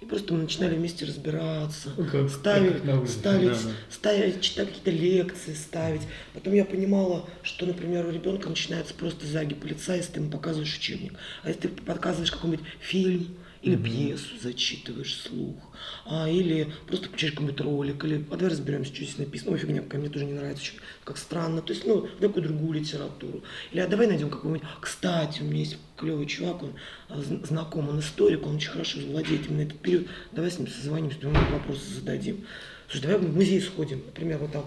И 0.02 0.04
просто 0.04 0.34
мы 0.34 0.42
начинали 0.42 0.74
вместе 0.74 1.04
разбираться, 1.04 1.90
Ну, 1.96 2.04
как- 2.04 2.28
ставить, 2.28 2.82
как 2.82 3.00
улице, 3.00 3.12
ставить, 3.20 3.48
да, 3.50 3.54
да. 3.62 3.70
ставить, 3.88 4.40
читать 4.40 4.66
какие-то 4.68 4.90
лекции, 4.90 5.54
ставить. 5.54 6.02
Потом 6.34 6.54
я 6.54 6.64
понимала, 6.64 7.28
что, 7.44 7.66
например, 7.66 8.06
у 8.06 8.10
ребенка 8.10 8.48
начинается 8.48 8.94
просто 8.94 9.26
загиб 9.28 9.64
лица, 9.64 9.94
если 9.94 10.14
ты 10.14 10.20
ему 10.20 10.30
показываешь 10.30 10.76
учебник. 10.76 11.12
А 11.44 11.48
если 11.48 11.62
ты 11.62 11.68
показываешь 11.68 12.32
какой-нибудь 12.32 12.66
фильм 12.80 13.28
или 13.62 13.76
Мгм. 13.76 13.84
пьесу, 13.84 14.34
зачитываешь 14.42 15.14
слух, 15.20 15.56
а, 16.04 16.28
или 16.28 16.72
просто 16.88 17.06
включаешь 17.08 17.32
какой-нибудь 17.34 17.60
ролик, 17.60 18.04
или 18.04 18.24
а 18.30 18.36
давай 18.36 18.50
разберемся, 18.50 18.92
что 18.94 19.04
здесь 19.04 19.18
написано. 19.18 19.52
Ой, 19.52 19.58
фигня 19.58 19.82
какая, 19.82 19.98
мне 20.00 20.08
тоже 20.10 20.24
не 20.24 20.32
нравится, 20.32 20.64
что- 20.64 20.80
как 21.04 21.16
странно. 21.16 21.62
То 21.62 21.72
есть, 21.72 21.86
ну, 21.86 22.08
какую 22.20 22.42
другую 22.42 22.80
литературу. 22.80 23.42
Или 23.70 23.80
а 23.80 23.86
давай 23.86 24.08
найдем 24.08 24.30
какого-нибудь... 24.30 24.66
Кстати, 24.80 25.42
у 25.42 25.44
меня 25.44 25.60
есть 25.60 25.76
клевый 25.96 26.26
чувак, 26.26 26.62
он 26.64 26.72
а, 27.08 27.18
зн- 27.18 27.46
знаком, 27.46 27.88
он 27.88 28.00
историк, 28.00 28.46
он 28.46 28.56
очень 28.56 28.70
хорошо 28.70 28.98
владеет 29.00 29.48
именно 29.48 29.62
этот 29.62 29.78
период. 29.78 30.08
Давай 30.32 30.50
с 30.50 30.58
ним 30.58 30.66
созвонимся, 30.68 31.18
ему 31.22 31.32
вопросы 31.52 31.94
зададим. 31.94 32.44
Слушай, 32.88 33.02
давай 33.04 33.18
в 33.18 33.34
музей 33.34 33.60
сходим. 33.60 34.02
Например, 34.04 34.38
вот 34.38 34.52
там 34.52 34.64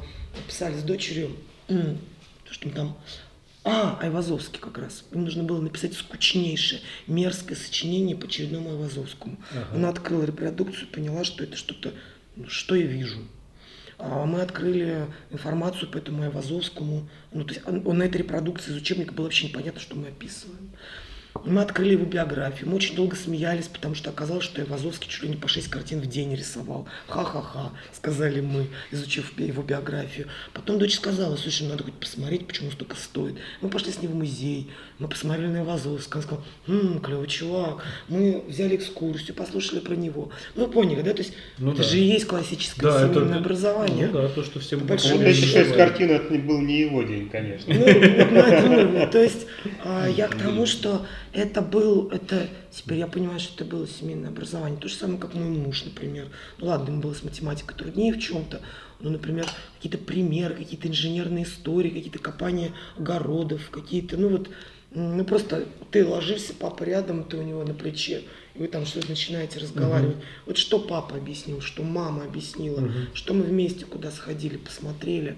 писали 0.47 0.77
с 0.77 0.83
дочерью, 0.83 1.31
что 2.49 2.67
мы 2.67 2.73
там 2.73 2.97
а, 3.65 3.97
Айвазовский 3.99 4.59
как 4.59 4.77
раз. 4.77 5.03
Им 5.11 5.23
нужно 5.23 5.43
было 5.43 5.59
написать 5.59 5.95
скучнейшее, 5.95 6.81
мерзкое 7.07 7.57
сочинение 7.57 8.15
по 8.15 8.27
очередному 8.27 8.69
Айвазовскому. 8.69 9.37
Ага. 9.51 9.67
Она 9.73 9.89
открыла 9.89 10.23
репродукцию, 10.23 10.87
поняла, 10.87 11.23
что 11.23 11.43
это 11.43 11.57
что-то, 11.57 11.91
ну, 12.35 12.47
что 12.47 12.75
я 12.75 12.85
вижу. 12.85 13.19
А 13.97 14.25
мы 14.25 14.41
открыли 14.41 15.07
информацию 15.31 15.89
по 15.89 15.97
этому 15.97 16.21
Айвазовскому. 16.23 17.09
Ну, 17.33 17.43
то 17.43 17.53
есть 17.53 17.67
он, 17.67 17.81
он 17.87 17.97
на 17.97 18.03
этой 18.03 18.17
репродукции 18.17 18.71
из 18.71 18.77
учебника 18.77 19.13
было 19.13 19.25
вообще 19.25 19.47
непонятно, 19.47 19.81
что 19.81 19.95
мы 19.95 20.09
описываем. 20.09 20.69
Мы 21.43 21.61
открыли 21.61 21.91
его 21.93 22.05
биографию. 22.05 22.69
Мы 22.69 22.75
очень 22.77 22.95
долго 22.95 23.15
смеялись, 23.15 23.67
потому 23.67 23.93
что 23.93 24.09
оказалось, 24.09 24.45
что 24.45 24.61
Айвазовский 24.61 25.09
чуть 25.09 25.23
ли 25.23 25.29
не 25.29 25.35
по 25.35 25.47
6 25.47 25.67
картин 25.67 25.99
в 25.99 26.05
день 26.07 26.33
рисовал. 26.33 26.87
Ха-ха-ха, 27.07 27.71
сказали 27.93 28.39
мы, 28.41 28.67
изучив 28.91 29.37
его 29.37 29.61
биографию. 29.61 30.27
Потом 30.53 30.79
дочь 30.79 30.95
сказала, 30.95 31.35
слушай, 31.35 31.67
надо 31.67 31.83
хоть 31.83 31.93
посмотреть, 31.95 32.47
почему 32.47 32.71
столько 32.71 32.95
стоит. 32.95 33.35
Мы 33.61 33.69
пошли 33.69 33.91
с 33.91 34.01
ним 34.01 34.11
в 34.11 34.15
музей, 34.15 34.71
мы 34.97 35.07
посмотрели 35.07 35.47
на 35.47 35.59
Айвазовского. 35.59 36.21
Он 36.21 36.23
сказал, 36.23 36.43
хм, 36.67 36.99
клевый 36.99 37.27
чувак. 37.27 37.83
Мы 38.07 38.43
взяли 38.47 38.77
экскурсию, 38.77 39.35
послушали 39.35 39.79
про 39.81 39.95
него. 39.95 40.29
Ну, 40.55 40.65
вы 40.65 40.71
поняли, 40.71 41.01
да? 41.01 41.11
То 41.13 41.21
есть 41.21 41.33
Ну 41.59 41.73
это 41.73 41.83
да. 41.83 41.87
же 41.89 41.99
и 41.99 42.03
есть 42.03 42.25
классическое 42.27 42.89
Да, 42.91 43.05
это- 43.05 43.13
семейное 43.13 43.39
образование. 43.39 44.07
Ну 44.07 44.13
да, 44.13 44.29
то, 44.29 44.43
что 44.43 44.59
всем 44.59 44.87
По 44.87 44.97
шесть 44.97 45.75
картин, 45.75 46.11
это 46.11 46.31
не 46.33 46.39
был 46.39 46.59
не 46.61 46.79
его 46.79 47.03
день, 47.03 47.29
конечно. 47.29 47.73
Ну. 47.73 49.11
То 49.11 49.21
есть 49.21 49.45
а, 49.83 50.07
я 50.07 50.27
к 50.27 50.35
тому, 50.37 50.65
что 50.65 51.05
это 51.35 51.61
был, 51.61 52.09
это 52.11 52.47
теперь 52.71 52.99
я 52.99 53.07
понимаю, 53.07 53.39
что 53.39 53.53
это 53.55 53.65
было 53.65 53.87
семейное 53.87 54.29
образование. 54.29 54.79
То 54.79 54.87
же 54.87 54.95
самое, 54.95 55.19
как 55.19 55.33
мой 55.33 55.49
муж, 55.49 55.83
например. 55.83 56.29
Ну 56.57 56.67
ладно, 56.67 56.91
ему 56.91 57.01
было 57.01 57.13
с 57.13 57.23
математикой 57.23 57.77
труднее 57.77 58.13
в 58.13 58.19
чем-то. 58.19 58.61
Ну, 59.01 59.09
например, 59.09 59.45
какие-то 59.75 59.97
примеры, 59.97 60.55
какие-то 60.55 60.87
инженерные 60.87 61.43
истории, 61.43 61.89
какие-то 61.89 62.19
копания 62.19 62.71
огородов, 62.97 63.69
какие-то, 63.69 64.15
ну 64.15 64.29
вот, 64.29 64.49
ну 64.91 65.25
просто 65.25 65.65
ты 65.91 66.05
ложишься, 66.05 66.53
папа 66.57 66.83
рядом, 66.83 67.25
ты 67.25 67.35
у 67.37 67.41
него 67.43 67.63
на 67.63 67.73
плече, 67.73 68.23
и 68.55 68.59
вы 68.59 68.67
там 68.69 68.85
что-то 68.85 69.09
начинаете 69.09 69.59
разговаривать. 69.59 70.15
Вот 70.45 70.57
что 70.57 70.79
папа 70.79 71.17
объяснил, 71.17 71.59
что 71.59 71.83
мама 71.83 72.23
объяснила, 72.23 72.79
Мгм. 72.79 73.07
что 73.13 73.33
мы 73.33 73.43
вместе 73.43 73.83
куда 73.85 74.09
сходили, 74.11 74.55
посмотрели, 74.55 75.35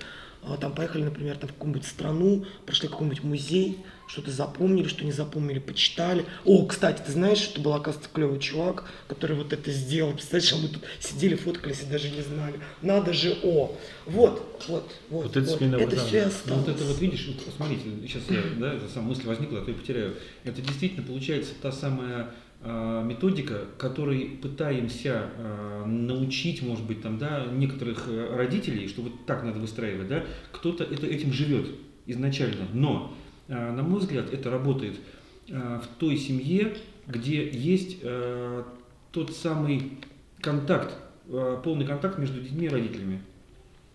там 0.60 0.74
поехали, 0.74 1.04
например, 1.04 1.38
там 1.38 1.50
в 1.50 1.54
какую-нибудь 1.54 1.86
страну, 1.86 2.46
прошли 2.66 2.88
какой-нибудь 2.88 3.24
музей, 3.24 3.78
что-то 4.08 4.32
запомнили, 4.32 4.88
что 4.88 5.04
не 5.04 5.12
запомнили, 5.12 5.60
почитали. 5.60 6.26
О, 6.46 6.66
кстати, 6.66 7.02
ты 7.06 7.12
знаешь, 7.12 7.40
что 7.40 7.60
был, 7.60 7.74
оказывается, 7.74 8.10
клевый 8.14 8.40
чувак, 8.40 8.86
который 9.08 9.36
вот 9.36 9.52
это 9.52 9.72
сделал. 9.72 10.14
Представляешь, 10.14 10.54
а 10.54 10.58
мы 10.58 10.70
тут 10.70 10.84
сидели, 11.00 11.36
фоткались 11.36 11.82
и 11.82 11.86
даже 11.92 12.10
не 12.10 12.22
знали. 12.22 12.60
Надо 12.82 13.14
же, 13.14 13.38
о, 13.44 13.76
вот, 14.06 14.62
вот, 14.68 14.92
вот. 15.10 15.24
Вот 15.24 15.38
это 15.38 15.46
семейное 15.46 15.80
это 15.82 15.98
все 15.98 16.20
и 16.20 16.22
образование. 16.22 16.24
Ну, 16.24 16.30
осталось. 16.30 16.66
вот 16.66 16.76
это 16.76 16.84
вот 16.86 17.02
видишь, 17.02 17.28
вот 17.28 17.54
смотрите, 17.56 17.84
сейчас 18.08 18.24
я, 18.30 18.42
да, 18.58 18.74
эта 18.74 18.88
самая 18.88 19.10
мысль 19.10 19.28
возникла, 19.28 19.60
а 19.60 19.66
то 19.66 19.72
я 19.72 19.78
потеряю. 19.78 20.16
Это 20.46 20.62
действительно 20.62 21.06
получается 21.06 21.52
та 21.62 21.72
самая 21.72 22.18
а, 22.18 22.34
методика, 22.62 23.66
которой 23.78 24.40
пытаемся 24.42 25.30
а, 25.38 25.86
научить, 25.86 26.62
может 26.64 26.86
быть, 26.86 27.02
там, 27.02 27.18
да, 27.18 27.46
некоторых 27.46 28.08
э, 28.08 28.36
родителей, 28.36 28.88
что 28.88 29.04
вот 29.04 29.26
так 29.26 29.44
надо 29.44 29.60
выстраивать, 29.60 30.08
да, 30.08 30.26
кто-то 30.52 30.84
это, 30.84 31.06
этим 31.06 31.32
живет 31.32 31.68
изначально, 32.08 32.66
но, 32.74 33.14
на 33.48 33.84
мой 33.84 34.00
взгляд, 34.00 34.34
это 34.34 34.50
работает 34.50 34.96
в 35.48 35.84
той 36.00 36.18
семье, 36.18 36.76
где 37.06 37.50
есть 37.50 38.02
тот 39.12 39.36
самый 39.36 40.00
контакт, 40.42 40.94
полный 41.64 41.86
контакт 41.86 42.18
между 42.18 42.42
детьми 42.42 42.68
и 42.68 42.70
родителями. 42.70 43.22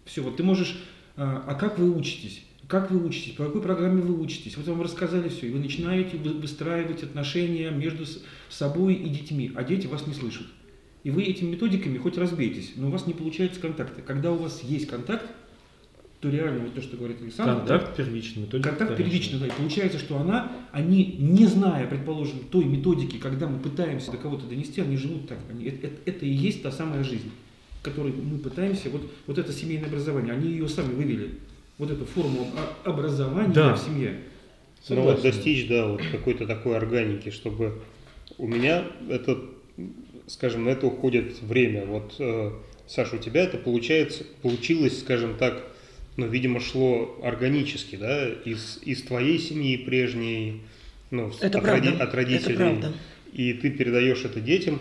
Все, 0.04 0.22
вот 0.22 0.36
ты 0.36 0.42
можешь, 0.42 0.78
а 1.16 1.54
как 1.54 1.78
вы 1.78 1.90
учитесь? 1.90 2.44
Как 2.68 2.90
вы 2.90 3.04
учитесь? 3.06 3.32
По 3.34 3.44
какой 3.44 3.60
программе 3.60 4.00
вы 4.00 4.18
учитесь? 4.20 4.56
Вот 4.56 4.66
вам 4.66 4.80
рассказали 4.82 5.28
все, 5.28 5.48
и 5.48 5.50
вы 5.50 5.58
начинаете 5.58 6.16
вы- 6.16 6.32
выстраивать 6.34 7.02
отношения 7.02 7.70
между 7.70 8.04
собой 8.48 8.94
и 8.94 9.08
детьми, 9.08 9.52
а 9.54 9.62
дети 9.64 9.86
вас 9.86 10.06
не 10.06 10.14
слышат. 10.14 10.46
И 11.04 11.10
вы 11.10 11.22
этими 11.24 11.50
методиками 11.50 11.98
хоть 11.98 12.16
разбейтесь, 12.16 12.72
но 12.76 12.88
у 12.88 12.90
вас 12.90 13.06
не 13.06 13.12
получается 13.14 13.60
контакта. 13.60 14.00
Когда 14.02 14.32
у 14.32 14.36
вас 14.36 14.62
есть 14.62 14.86
контакт, 14.86 15.26
то 16.20 16.30
реально 16.30 16.60
вот 16.60 16.74
то, 16.74 16.80
что 16.80 16.96
говорит 16.96 17.20
Александр, 17.20 17.66
да, 17.66 17.78
Контакт 17.78 17.96
первичный. 17.96 18.42
методика 18.42 18.68
Контакт 18.70 18.92
вторичная. 18.92 19.10
первичный, 19.20 19.38
да, 19.40 19.46
и 19.48 19.58
получается, 19.58 19.98
что 19.98 20.18
она, 20.18 20.52
они, 20.70 21.16
не 21.18 21.46
зная, 21.46 21.88
предположим, 21.88 22.38
той 22.50 22.64
методики, 22.64 23.16
когда 23.18 23.48
мы 23.48 23.58
пытаемся 23.58 24.12
до 24.12 24.18
кого-то 24.18 24.46
донести, 24.46 24.80
они 24.80 24.96
живут 24.96 25.26
так. 25.28 25.38
Они, 25.50 25.64
это, 25.64 25.88
это- 25.88 25.96
это 26.06 26.24
и 26.24 26.30
есть 26.30 26.62
та 26.62 26.70
самая 26.70 27.02
жизнь, 27.02 27.32
которой 27.82 28.12
мы 28.12 28.38
пытаемся, 28.38 28.88
вот, 28.90 29.02
вот 29.26 29.36
это 29.38 29.52
семейное 29.52 29.88
образование, 29.88 30.32
они 30.32 30.48
ее 30.52 30.68
сами 30.68 30.94
вывели, 30.94 31.30
вот 31.78 31.90
эту 31.90 32.04
форму 32.04 32.48
образования 32.84 33.52
Да. 33.52 33.74
в 33.74 33.78
семье. 33.80 34.18
Ну 34.88 35.02
вот 35.02 35.18
Согласен. 35.18 35.22
достичь, 35.22 35.68
да, 35.68 35.86
вот 35.86 36.02
какой-то 36.10 36.46
такой 36.46 36.76
органики, 36.76 37.30
чтобы 37.30 37.80
у 38.38 38.46
меня 38.48 38.84
это, 39.08 39.38
скажем, 40.26 40.64
на 40.64 40.70
это 40.70 40.86
уходит 40.86 41.40
время. 41.40 41.86
Вот, 41.86 42.16
э, 42.18 42.50
Саша, 42.88 43.16
у 43.16 43.18
тебя 43.18 43.42
это 43.44 43.58
получается, 43.58 44.24
получилось, 44.42 44.98
скажем 45.00 45.36
так, 45.36 45.62
ну, 46.16 46.26
видимо, 46.26 46.58
шло 46.60 47.18
органически, 47.22 47.96
да, 47.96 48.28
из, 48.28 48.80
из 48.84 49.02
твоей 49.02 49.38
семьи 49.38 49.76
прежней, 49.76 50.60
ну, 51.10 51.30
Это 51.40 51.58
от, 51.58 51.64
правда. 51.64 51.90
роди- 51.90 51.98
от 51.98 52.14
родителей. 52.14 52.54
Это 52.54 52.64
правда. 52.64 52.92
И 53.32 53.52
ты 53.54 53.70
передаешь 53.70 54.24
это 54.24 54.40
детям. 54.40 54.78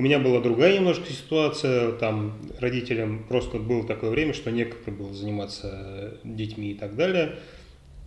У 0.00 0.02
меня 0.02 0.18
была 0.18 0.40
другая 0.40 0.78
немножко 0.78 1.12
ситуация, 1.12 1.92
там 1.92 2.38
родителям 2.58 3.22
просто 3.28 3.58
было 3.58 3.86
такое 3.86 4.08
время, 4.08 4.32
что 4.32 4.50
некогда 4.50 4.90
было 4.92 5.12
заниматься 5.12 6.18
детьми 6.24 6.70
и 6.70 6.74
так 6.74 6.96
далее. 6.96 7.34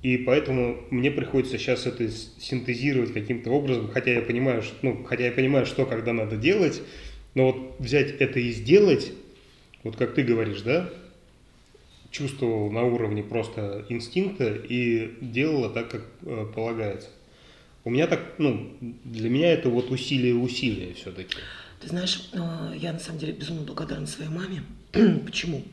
И 0.02 0.18
поэтому 0.18 0.78
мне 0.90 1.12
приходится 1.12 1.60
сейчас 1.60 1.86
это 1.86 2.10
синтезировать 2.10 3.14
каким-то 3.14 3.52
образом, 3.52 3.92
хотя 3.94 4.12
я 4.12 4.24
понимаю, 4.24 4.64
что, 4.64 4.76
ну, 4.82 5.04
хотя 5.04 5.26
я 5.26 5.32
понимаю, 5.32 5.68
что 5.68 5.86
когда 5.86 6.14
надо 6.14 6.36
делать, 6.36 6.82
но 7.36 7.52
вот 7.52 7.76
взять 7.78 8.10
это 8.20 8.40
и 8.40 8.50
сделать, 8.50 9.12
вот 9.84 9.96
как 9.96 10.16
ты 10.16 10.24
говоришь, 10.24 10.64
да, 10.64 10.90
чувствовал 12.10 12.72
на 12.72 12.86
уровне 12.86 13.22
просто 13.22 13.86
инстинкта 13.90 14.52
и 14.68 15.12
делала 15.22 15.70
так, 15.70 15.90
как 15.90 16.08
э, 16.24 16.48
полагается. 16.56 17.10
У 17.84 17.92
меня 17.92 18.08
так, 18.08 18.40
ну, 18.40 18.72
для 18.82 19.30
меня 19.30 19.52
это 19.52 19.70
вот 19.70 19.92
усилие 19.92 20.34
усилия 20.34 20.96
все-таки. 20.96 21.38
Ты 21.84 21.90
знаешь, 21.90 22.30
э, 22.32 22.74
я 22.78 22.94
на 22.94 23.00
самом 23.00 23.20
деле 23.20 23.34
безумно 23.34 23.64
благодарна 23.64 24.08
своей 24.08 24.30
маме. 24.30 24.64
Почему? 25.26 25.66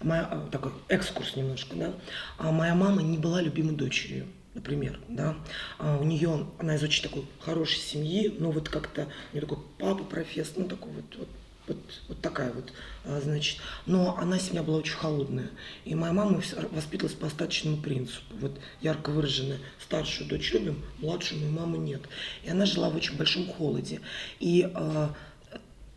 Моя, 0.00 0.26
э, 0.32 0.48
такой 0.50 0.72
экскурс 0.88 1.36
немножко, 1.36 1.76
да. 1.76 1.92
А 2.38 2.50
Моя 2.50 2.74
мама 2.74 3.02
не 3.02 3.18
была 3.18 3.42
любимой 3.42 3.74
дочерью, 3.74 4.28
например, 4.54 4.98
да. 5.10 5.36
А 5.78 5.98
У 5.98 6.04
нее, 6.04 6.46
она 6.58 6.76
из 6.76 6.82
очень 6.82 7.02
такой 7.02 7.26
хорошей 7.40 7.80
семьи, 7.80 8.34
но 8.38 8.50
вот 8.50 8.70
как-то, 8.70 9.08
у 9.32 9.36
нее 9.36 9.46
такой 9.46 9.58
папа 9.78 10.04
профессор, 10.04 10.62
ну 10.62 10.68
такой 10.68 10.90
вот, 10.90 11.16
вот 11.18 11.28
вот, 11.68 11.78
вот 12.08 12.20
такая 12.20 12.52
вот, 12.52 12.72
а, 13.04 13.20
значит. 13.20 13.58
Но 13.86 14.16
она 14.18 14.38
семья 14.38 14.62
была 14.62 14.78
очень 14.78 14.94
холодная. 14.94 15.50
И 15.84 15.94
моя 15.94 16.12
мама 16.12 16.42
воспитывалась 16.72 17.16
по 17.16 17.26
остаточному 17.26 17.76
принципу. 17.76 18.34
Вот 18.40 18.58
ярко 18.80 19.10
выраженная 19.10 19.58
старшую 19.78 20.28
дочь 20.28 20.52
любим, 20.52 20.82
младшую 20.98 21.40
мою 21.40 21.52
маму 21.52 21.76
нет. 21.76 22.02
И 22.42 22.50
она 22.50 22.66
жила 22.66 22.90
в 22.90 22.96
очень 22.96 23.16
большом 23.16 23.46
холоде. 23.46 24.00
И 24.40 24.70
а, 24.74 25.14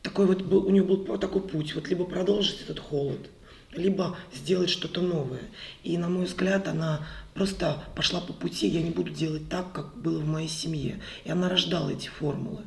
такой 0.02 0.26
вот 0.26 0.42
был, 0.42 0.66
у 0.66 0.70
нее 0.70 0.84
был 0.84 1.06
такой 1.18 1.42
путь, 1.42 1.76
вот 1.76 1.88
либо 1.88 2.06
продолжить 2.06 2.62
этот 2.62 2.80
холод, 2.80 3.30
либо 3.74 4.18
сделать 4.34 4.70
что-то 4.70 5.02
новое. 5.02 5.42
И, 5.84 5.98
на 5.98 6.10
мой 6.10 6.26
взгляд, 6.26 6.68
она 6.68 7.08
просто 7.34 7.84
пошла 7.96 8.20
по 8.20 8.34
пути, 8.34 8.68
я 8.68 8.82
не 8.82 8.92
буду 8.92 9.12
делать 9.12 9.48
так, 9.50 9.72
как 9.72 9.96
было 9.98 10.20
в 10.20 10.28
моей 10.28 10.50
семье. 10.50 11.00
И 11.24 11.32
она 11.32 11.50
рождала 11.50 11.90
эти 11.90 12.08
формулы. 12.08 12.64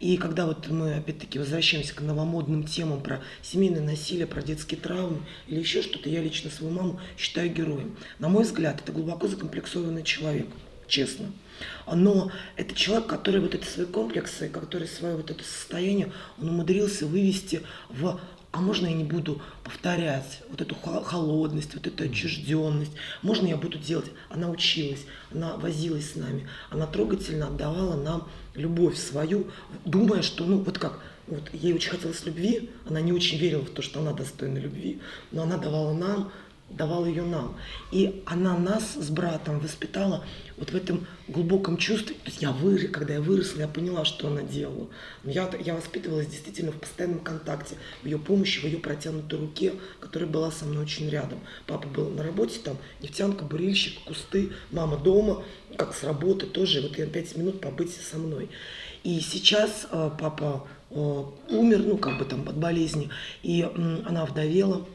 И 0.00 0.16
когда 0.16 0.46
вот 0.46 0.68
мы, 0.68 0.96
опять-таки, 0.96 1.38
возвращаемся 1.38 1.94
к 1.94 2.00
новомодным 2.00 2.64
темам 2.64 3.00
про 3.00 3.22
семейное 3.40 3.80
насилие, 3.82 4.26
про 4.26 4.42
детские 4.42 4.80
травмы 4.80 5.22
или 5.46 5.60
еще 5.60 5.80
что-то, 5.80 6.10
я 6.10 6.20
лично 6.20 6.50
свою 6.50 6.74
маму 6.74 7.00
считаю 7.16 7.52
героем. 7.54 7.96
На 8.18 8.28
мой 8.28 8.42
взгляд, 8.42 8.80
это 8.80 8.90
глубоко 8.90 9.28
закомплексованный 9.28 10.02
человек, 10.02 10.48
честно. 10.88 11.26
Но 11.86 12.30
это 12.56 12.74
человек, 12.74 13.06
который 13.06 13.40
вот 13.40 13.54
эти 13.54 13.64
свои 13.64 13.86
комплексы, 13.86 14.48
который 14.48 14.88
свое 14.88 15.16
вот 15.16 15.30
это 15.30 15.44
состояние, 15.44 16.12
он 16.40 16.50
умудрился 16.50 17.06
вывести 17.06 17.62
в 17.88 18.20
а 18.52 18.60
можно 18.60 18.86
я 18.86 18.92
не 18.92 19.04
буду 19.04 19.40
повторять 19.64 20.42
вот 20.50 20.60
эту 20.60 20.74
хо- 20.74 21.02
холодность, 21.02 21.74
вот 21.74 21.86
эту 21.86 22.04
отчужденность, 22.04 22.92
можно 23.22 23.46
я 23.46 23.56
буду 23.56 23.78
делать. 23.78 24.10
Она 24.28 24.50
училась, 24.50 25.06
она 25.32 25.56
возилась 25.56 26.12
с 26.12 26.16
нами, 26.16 26.46
она 26.68 26.86
трогательно 26.86 27.46
отдавала 27.46 27.96
нам 27.96 28.28
любовь 28.54 28.98
свою, 28.98 29.46
думая, 29.86 30.20
что, 30.20 30.44
ну, 30.44 30.58
вот 30.58 30.78
как, 30.78 31.00
вот 31.28 31.42
ей 31.54 31.72
очень 31.72 31.90
хотелось 31.90 32.26
любви, 32.26 32.68
она 32.86 33.00
не 33.00 33.12
очень 33.12 33.38
верила 33.38 33.62
в 33.62 33.70
то, 33.70 33.80
что 33.80 34.00
она 34.00 34.12
достойна 34.12 34.58
любви, 34.58 35.00
но 35.30 35.44
она 35.44 35.56
давала 35.56 35.94
нам, 35.94 36.30
давала 36.76 37.06
ее 37.06 37.22
нам. 37.22 37.56
И 37.90 38.22
она 38.26 38.56
нас 38.56 38.94
с 38.94 39.10
братом 39.10 39.60
воспитала 39.60 40.24
вот 40.56 40.70
в 40.70 40.74
этом 40.74 41.06
глубоком 41.28 41.76
чувстве. 41.76 42.14
То 42.14 42.26
есть 42.26 42.42
я 42.42 42.52
вырос, 42.52 42.90
когда 42.90 43.14
я 43.14 43.20
выросла, 43.20 43.60
я 43.60 43.68
поняла, 43.68 44.04
что 44.04 44.28
она 44.28 44.42
делала. 44.42 44.88
Я, 45.24 45.50
я 45.64 45.74
воспитывалась 45.74 46.26
действительно 46.26 46.72
в 46.72 46.76
постоянном 46.76 47.20
контакте, 47.20 47.76
в 48.02 48.06
ее 48.06 48.18
помощи, 48.18 48.60
в 48.60 48.64
ее 48.64 48.78
протянутой 48.78 49.38
руке, 49.38 49.74
которая 50.00 50.28
была 50.28 50.50
со 50.50 50.64
мной 50.64 50.84
очень 50.84 51.08
рядом. 51.08 51.40
Папа 51.66 51.88
был 51.88 52.10
на 52.10 52.22
работе, 52.22 52.60
там 52.62 52.76
нефтянка, 53.00 53.44
бурильщик, 53.44 54.00
кусты, 54.04 54.50
мама 54.70 54.96
дома, 54.96 55.42
как 55.76 55.94
с 55.94 56.04
работы 56.04 56.46
тоже. 56.46 56.80
Вот 56.80 56.98
я 56.98 57.06
пять 57.06 57.36
минут 57.36 57.60
побыть 57.60 57.92
со 57.94 58.18
мной. 58.18 58.48
И 59.02 59.18
сейчас 59.20 59.88
э, 59.90 60.10
папа 60.18 60.66
э, 60.90 60.94
умер, 60.94 61.78
ну 61.80 61.98
как 61.98 62.18
бы 62.18 62.24
там 62.24 62.48
от 62.48 62.56
болезни, 62.56 63.10
и 63.42 63.62
м, 63.62 64.02
она 64.06 64.24
вдовела. 64.24 64.86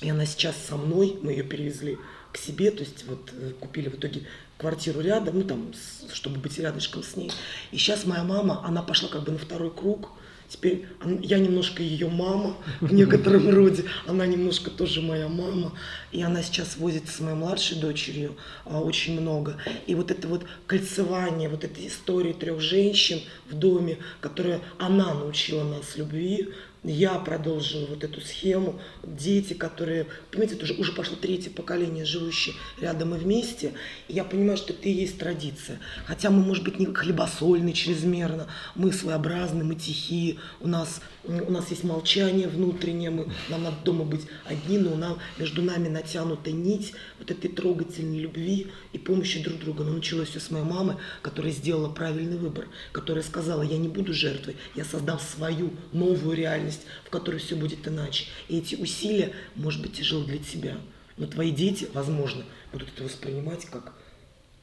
И 0.00 0.10
она 0.10 0.26
сейчас 0.26 0.54
со 0.68 0.76
мной, 0.76 1.18
мы 1.22 1.32
ее 1.32 1.42
перевезли 1.42 1.98
к 2.32 2.36
себе, 2.36 2.70
то 2.70 2.80
есть 2.80 3.04
вот 3.06 3.30
э, 3.32 3.52
купили 3.58 3.88
в 3.88 3.96
итоге 3.96 4.22
квартиру 4.58 5.00
рядом, 5.00 5.38
ну 5.38 5.44
там, 5.44 5.72
чтобы 6.12 6.38
быть 6.38 6.58
рядышком 6.58 7.02
с 7.02 7.16
ней. 7.16 7.32
И 7.72 7.78
сейчас 7.78 8.04
моя 8.04 8.22
мама, 8.24 8.64
она 8.64 8.82
пошла 8.82 9.08
как 9.08 9.24
бы 9.24 9.32
на 9.32 9.38
второй 9.38 9.70
круг. 9.70 10.10
Теперь 10.48 10.86
я 11.20 11.38
немножко 11.38 11.82
ее 11.82 12.08
мама 12.08 12.56
в 12.80 12.90
некотором 12.92 13.50
роде, 13.54 13.84
она 14.06 14.24
немножко 14.24 14.70
тоже 14.70 15.02
моя 15.02 15.28
мама. 15.28 15.72
И 16.10 16.22
она 16.22 16.42
сейчас 16.42 16.78
возится 16.78 17.12
с 17.12 17.20
моей 17.20 17.36
младшей 17.36 17.78
дочерью 17.78 18.34
а, 18.64 18.80
очень 18.80 19.20
много. 19.20 19.56
И 19.86 19.94
вот 19.94 20.10
это 20.10 20.26
вот 20.26 20.44
кольцевание, 20.66 21.50
вот 21.50 21.64
этой 21.64 21.86
истории 21.86 22.32
трех 22.32 22.60
женщин 22.60 23.20
в 23.50 23.54
доме, 23.54 23.98
которая 24.20 24.62
она 24.78 25.12
научила 25.12 25.64
нас 25.64 25.96
любви, 25.96 26.48
я 26.90 27.18
продолжила 27.18 27.86
вот 27.86 28.04
эту 28.04 28.20
схему. 28.20 28.80
Дети, 29.04 29.52
которые, 29.52 30.06
понимаете, 30.30 30.54
это 30.54 30.64
уже, 30.64 30.74
уже 30.74 30.92
пошло 30.92 31.16
третье 31.16 31.50
поколение, 31.50 32.04
живущие 32.04 32.54
рядом 32.80 33.14
и 33.14 33.18
вместе. 33.18 33.74
И 34.08 34.14
я 34.14 34.24
понимаю, 34.24 34.56
что 34.56 34.72
это 34.72 34.88
и 34.88 34.92
есть 34.92 35.18
традиция. 35.18 35.80
Хотя 36.06 36.30
мы, 36.30 36.42
может 36.42 36.64
быть, 36.64 36.78
не 36.78 36.86
хлебосольны 36.86 37.72
чрезмерно, 37.72 38.46
мы 38.74 38.92
своеобразны, 38.92 39.64
мы 39.64 39.74
тихие, 39.74 40.36
у 40.60 40.68
нас, 40.68 41.00
у 41.24 41.50
нас 41.50 41.70
есть 41.70 41.84
молчание 41.84 42.48
внутреннее, 42.48 43.10
мы, 43.10 43.30
нам 43.48 43.64
надо 43.64 43.76
дома 43.84 44.04
быть 44.04 44.22
одни, 44.44 44.78
но 44.78 44.96
нам, 44.96 45.18
между 45.38 45.62
нами 45.62 45.88
натянута 45.88 46.50
нить 46.50 46.94
вот 47.18 47.30
этой 47.30 47.50
трогательной 47.50 48.18
любви 48.18 48.68
и 48.92 48.98
помощи 48.98 49.42
друг 49.42 49.58
друга. 49.58 49.84
Но 49.84 49.92
началось 49.92 50.28
все 50.28 50.40
с 50.40 50.50
моей 50.50 50.64
мамы, 50.64 50.96
которая 51.22 51.52
сделала 51.52 51.90
правильный 51.90 52.38
выбор, 52.38 52.66
которая 52.92 53.22
сказала, 53.22 53.62
я 53.62 53.76
не 53.76 53.88
буду 53.88 54.14
жертвой, 54.14 54.56
я 54.74 54.84
создам 54.84 55.18
свою 55.18 55.70
новую 55.92 56.36
реальность, 56.36 56.77
в 57.04 57.10
которой 57.10 57.38
все 57.38 57.56
будет 57.56 57.86
иначе. 57.86 58.26
И 58.48 58.58
эти 58.58 58.74
усилия, 58.74 59.32
может 59.54 59.82
быть, 59.82 59.94
тяжело 59.94 60.24
для 60.24 60.38
тебя, 60.38 60.78
но 61.16 61.26
твои 61.26 61.50
дети, 61.50 61.88
возможно, 61.92 62.44
будут 62.72 62.88
это 62.94 63.04
воспринимать 63.04 63.66
как, 63.66 63.92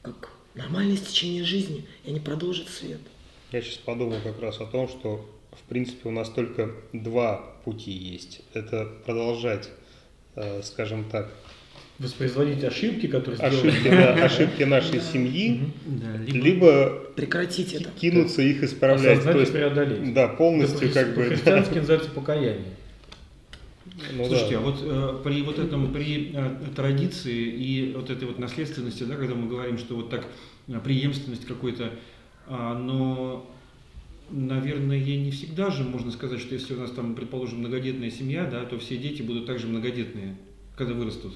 как 0.02 0.30
нормальное 0.54 0.96
стечение 0.96 1.44
жизни, 1.44 1.86
и 2.04 2.10
они 2.10 2.20
продолжат 2.20 2.68
свет. 2.68 3.00
Я 3.52 3.62
сейчас 3.62 3.76
подумал 3.76 4.18
как 4.22 4.40
раз 4.40 4.60
о 4.60 4.66
том, 4.66 4.88
что 4.88 5.28
в 5.52 5.68
принципе 5.68 6.08
у 6.08 6.12
нас 6.12 6.28
только 6.30 6.74
два 6.92 7.36
пути 7.64 7.92
есть. 7.92 8.40
Это 8.52 8.86
продолжать, 9.04 9.68
э, 10.34 10.62
скажем 10.62 11.08
так, 11.08 11.32
Воспроизводить 11.98 12.62
ошибки, 12.62 13.06
которые 13.06 13.36
сделаны. 13.36 13.56
ошибки, 13.70 13.88
да, 13.88 14.14
ошибки 14.24 14.62
нашей 14.64 15.00
семьи, 15.00 15.60
Да, 15.86 16.16
либо 16.26 17.02
Прекратить 17.16 17.72
это. 17.72 17.88
кинуться 17.98 18.42
их 18.42 18.62
исправлять. 18.62 19.14
Осознать 19.18 19.34
То 19.34 19.40
есть, 19.40 19.52
преодолеть. 19.52 20.12
да, 20.14 20.28
полностью 20.28 20.88
Это 20.90 21.04
как 21.04 21.14
бы. 21.14 21.22
По-христиански 21.22 21.78
называется 21.78 22.10
покаяние. 22.10 22.74
ну 24.12 24.26
Слушайте, 24.26 24.54
да. 24.54 24.58
а 24.58 24.60
вот 24.60 24.78
э, 24.82 25.20
при 25.24 25.42
вот 25.42 25.58
этом, 25.58 25.92
при 25.92 26.32
э, 26.34 26.50
традиции 26.74 27.32
и 27.46 27.92
вот 27.94 28.10
этой 28.10 28.28
вот 28.28 28.38
наследственности, 28.38 29.04
да, 29.04 29.16
когда 29.16 29.34
мы 29.34 29.48
говорим, 29.48 29.78
что 29.78 29.96
вот 29.96 30.10
так 30.10 30.26
э, 30.68 30.78
преемственность 30.84 31.46
какой-то, 31.46 31.92
а, 32.46 32.74
но, 32.78 33.50
наверное, 34.30 34.98
не 35.00 35.30
всегда 35.30 35.70
же 35.70 35.82
можно 35.82 36.12
сказать, 36.12 36.40
что 36.40 36.54
если 36.54 36.74
у 36.74 36.80
нас 36.80 36.90
там, 36.90 37.14
предположим, 37.14 37.60
многодетная 37.60 38.10
семья, 38.10 38.44
да, 38.44 38.64
то 38.64 38.78
все 38.78 38.96
дети 38.98 39.22
будут 39.22 39.46
также 39.46 39.66
многодетные, 39.66 40.36
когда 40.76 40.92
вырастут. 40.92 41.34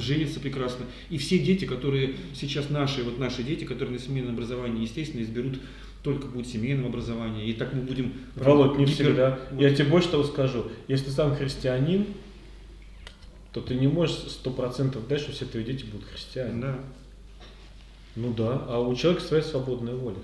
Женятся 0.00 0.40
прекрасно. 0.40 0.86
И 1.10 1.18
все 1.18 1.38
дети, 1.38 1.64
которые 1.64 2.14
сейчас 2.34 2.70
наши, 2.70 3.02
вот 3.02 3.18
наши 3.18 3.42
дети, 3.42 3.64
которые 3.64 3.98
на 3.98 3.98
семейном 3.98 4.34
образовании, 4.34 4.82
естественно, 4.82 5.22
изберут 5.22 5.58
только 6.02 6.26
будет 6.26 6.46
семейным 6.46 6.86
образованием. 6.86 7.46
И 7.46 7.52
так 7.52 7.72
мы 7.74 7.82
будем... 7.82 8.12
Володь, 8.36 8.78
не 8.78 8.84
гипер- 8.84 8.92
всегда. 8.94 9.38
вот. 9.50 9.60
Я 9.60 9.74
тебе 9.74 9.88
больше 9.88 10.08
того 10.08 10.24
скажу. 10.24 10.66
Если 10.86 11.06
ты 11.06 11.10
сам 11.10 11.34
христианин, 11.34 12.06
то 13.52 13.60
ты 13.60 13.74
не 13.74 13.88
можешь 13.88 14.16
сто 14.16 14.50
процентов 14.50 15.08
дать, 15.08 15.20
что 15.20 15.32
все 15.32 15.44
твои 15.44 15.64
дети 15.64 15.84
будут 15.84 16.06
христиане. 16.06 16.62
Да. 16.62 16.78
Ну 18.16 18.32
да, 18.32 18.64
а 18.68 18.80
у 18.80 18.94
человека 18.94 19.24
своя 19.24 19.42
свободная 19.42 19.94
воля. 19.94 20.18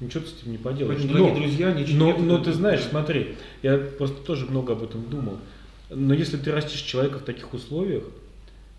Ничего 0.00 0.24
ты 0.24 0.30
с 0.30 0.40
этим 0.40 0.52
не 0.52 0.58
поделаешь. 0.58 1.00
Поэтому, 1.00 1.24
дорогие 1.24 1.46
друзья, 1.46 1.72
ничего 1.72 1.98
но, 1.98 2.06
нет, 2.08 2.20
но 2.20 2.38
ты 2.38 2.52
знаешь, 2.52 2.82
да. 2.82 2.90
смотри, 2.90 3.36
я 3.62 3.78
просто 3.78 4.16
тоже 4.22 4.46
много 4.46 4.72
об 4.72 4.82
этом 4.82 5.08
думал. 5.08 5.38
Но 5.90 6.12
если 6.14 6.36
ты 6.36 6.50
растишь 6.50 6.80
человека 6.80 7.18
в 7.18 7.22
таких 7.22 7.54
условиях, 7.54 8.04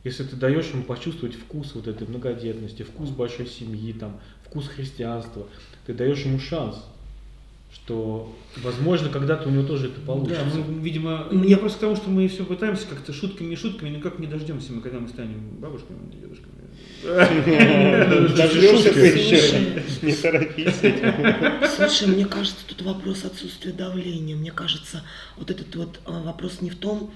если 0.05 0.23
ты 0.23 0.35
даешь 0.35 0.67
ему 0.67 0.83
почувствовать 0.83 1.35
вкус 1.35 1.71
вот 1.73 1.87
этой 1.87 2.07
многодетности, 2.07 2.83
вкус 2.83 3.09
большой 3.09 3.47
семьи, 3.47 3.91
там, 3.91 4.21
вкус 4.45 4.67
христианства, 4.67 5.47
ты 5.87 5.93
даешь 5.93 6.19
ему 6.19 6.39
шанс, 6.39 6.77
что, 7.73 8.33
возможно, 8.63 9.09
когда-то 9.09 9.49
у 9.49 9.51
него 9.51 9.63
тоже 9.63 9.87
это 9.87 9.99
получится. 9.99 10.45
Да, 10.45 10.61
мы, 10.61 10.79
видимо, 10.79 11.27
Мне- 11.31 11.49
я 11.49 11.57
просто 11.57 11.79
к 11.79 11.81
тому, 11.81 11.95
что 11.95 12.11
мы 12.11 12.27
все 12.27 12.45
пытаемся 12.45 12.85
как-то 12.87 13.13
шутками 13.13 13.53
и 13.53 13.55
шутками, 13.55 13.89
никак 13.89 14.19
не 14.19 14.27
дождемся 14.27 14.73
мы, 14.73 14.81
когда 14.81 14.99
мы 14.99 15.09
станем 15.09 15.57
бабушками, 15.59 15.97
дедушками. 16.13 16.53
Ты 17.01 18.29
Слушай. 18.29 19.19
еще. 19.19 19.81
Не 20.05 20.13
торопись. 20.13 21.75
Слушай, 21.75 22.07
мне 22.09 22.25
кажется, 22.25 22.63
тут 22.67 22.83
вопрос 22.83 23.25
отсутствия 23.25 23.71
давления. 23.71 24.35
Мне 24.35 24.51
кажется, 24.51 25.01
вот 25.35 25.49
этот 25.49 25.75
вот 25.75 25.99
а, 26.05 26.21
вопрос 26.21 26.61
не 26.61 26.69
в 26.69 26.75
том... 26.75 27.11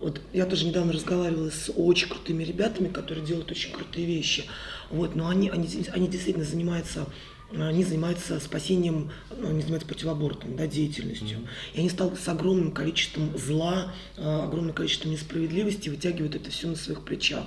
Вот 0.00 0.20
я 0.32 0.46
тоже 0.46 0.66
недавно 0.66 0.92
разговаривала 0.92 1.50
с 1.50 1.72
очень 1.74 2.08
крутыми 2.08 2.44
ребятами, 2.44 2.88
которые 2.88 3.26
делают 3.26 3.50
очень 3.50 3.72
крутые 3.72 4.06
вещи. 4.06 4.44
Вот, 4.90 5.16
но 5.16 5.28
они, 5.28 5.50
они, 5.50 5.68
они 5.92 6.08
действительно 6.08 6.44
занимаются 6.44 7.06
они 7.50 7.82
занимаются 7.82 8.40
спасением, 8.40 9.10
ну, 9.30 9.48
они 9.48 9.60
занимаются 9.62 9.88
противоабортом, 9.88 10.54
да, 10.56 10.66
деятельностью. 10.66 11.48
И 11.72 11.80
они 11.80 11.88
сталкиваются 11.88 12.26
с 12.26 12.28
огромным 12.28 12.72
количеством 12.72 13.36
зла, 13.38 13.94
э, 14.18 14.22
огромным 14.22 14.74
количеством 14.74 15.12
несправедливости, 15.12 15.88
вытягивают 15.88 16.34
это 16.34 16.50
все 16.50 16.68
на 16.68 16.76
своих 16.76 17.02
плечах. 17.04 17.46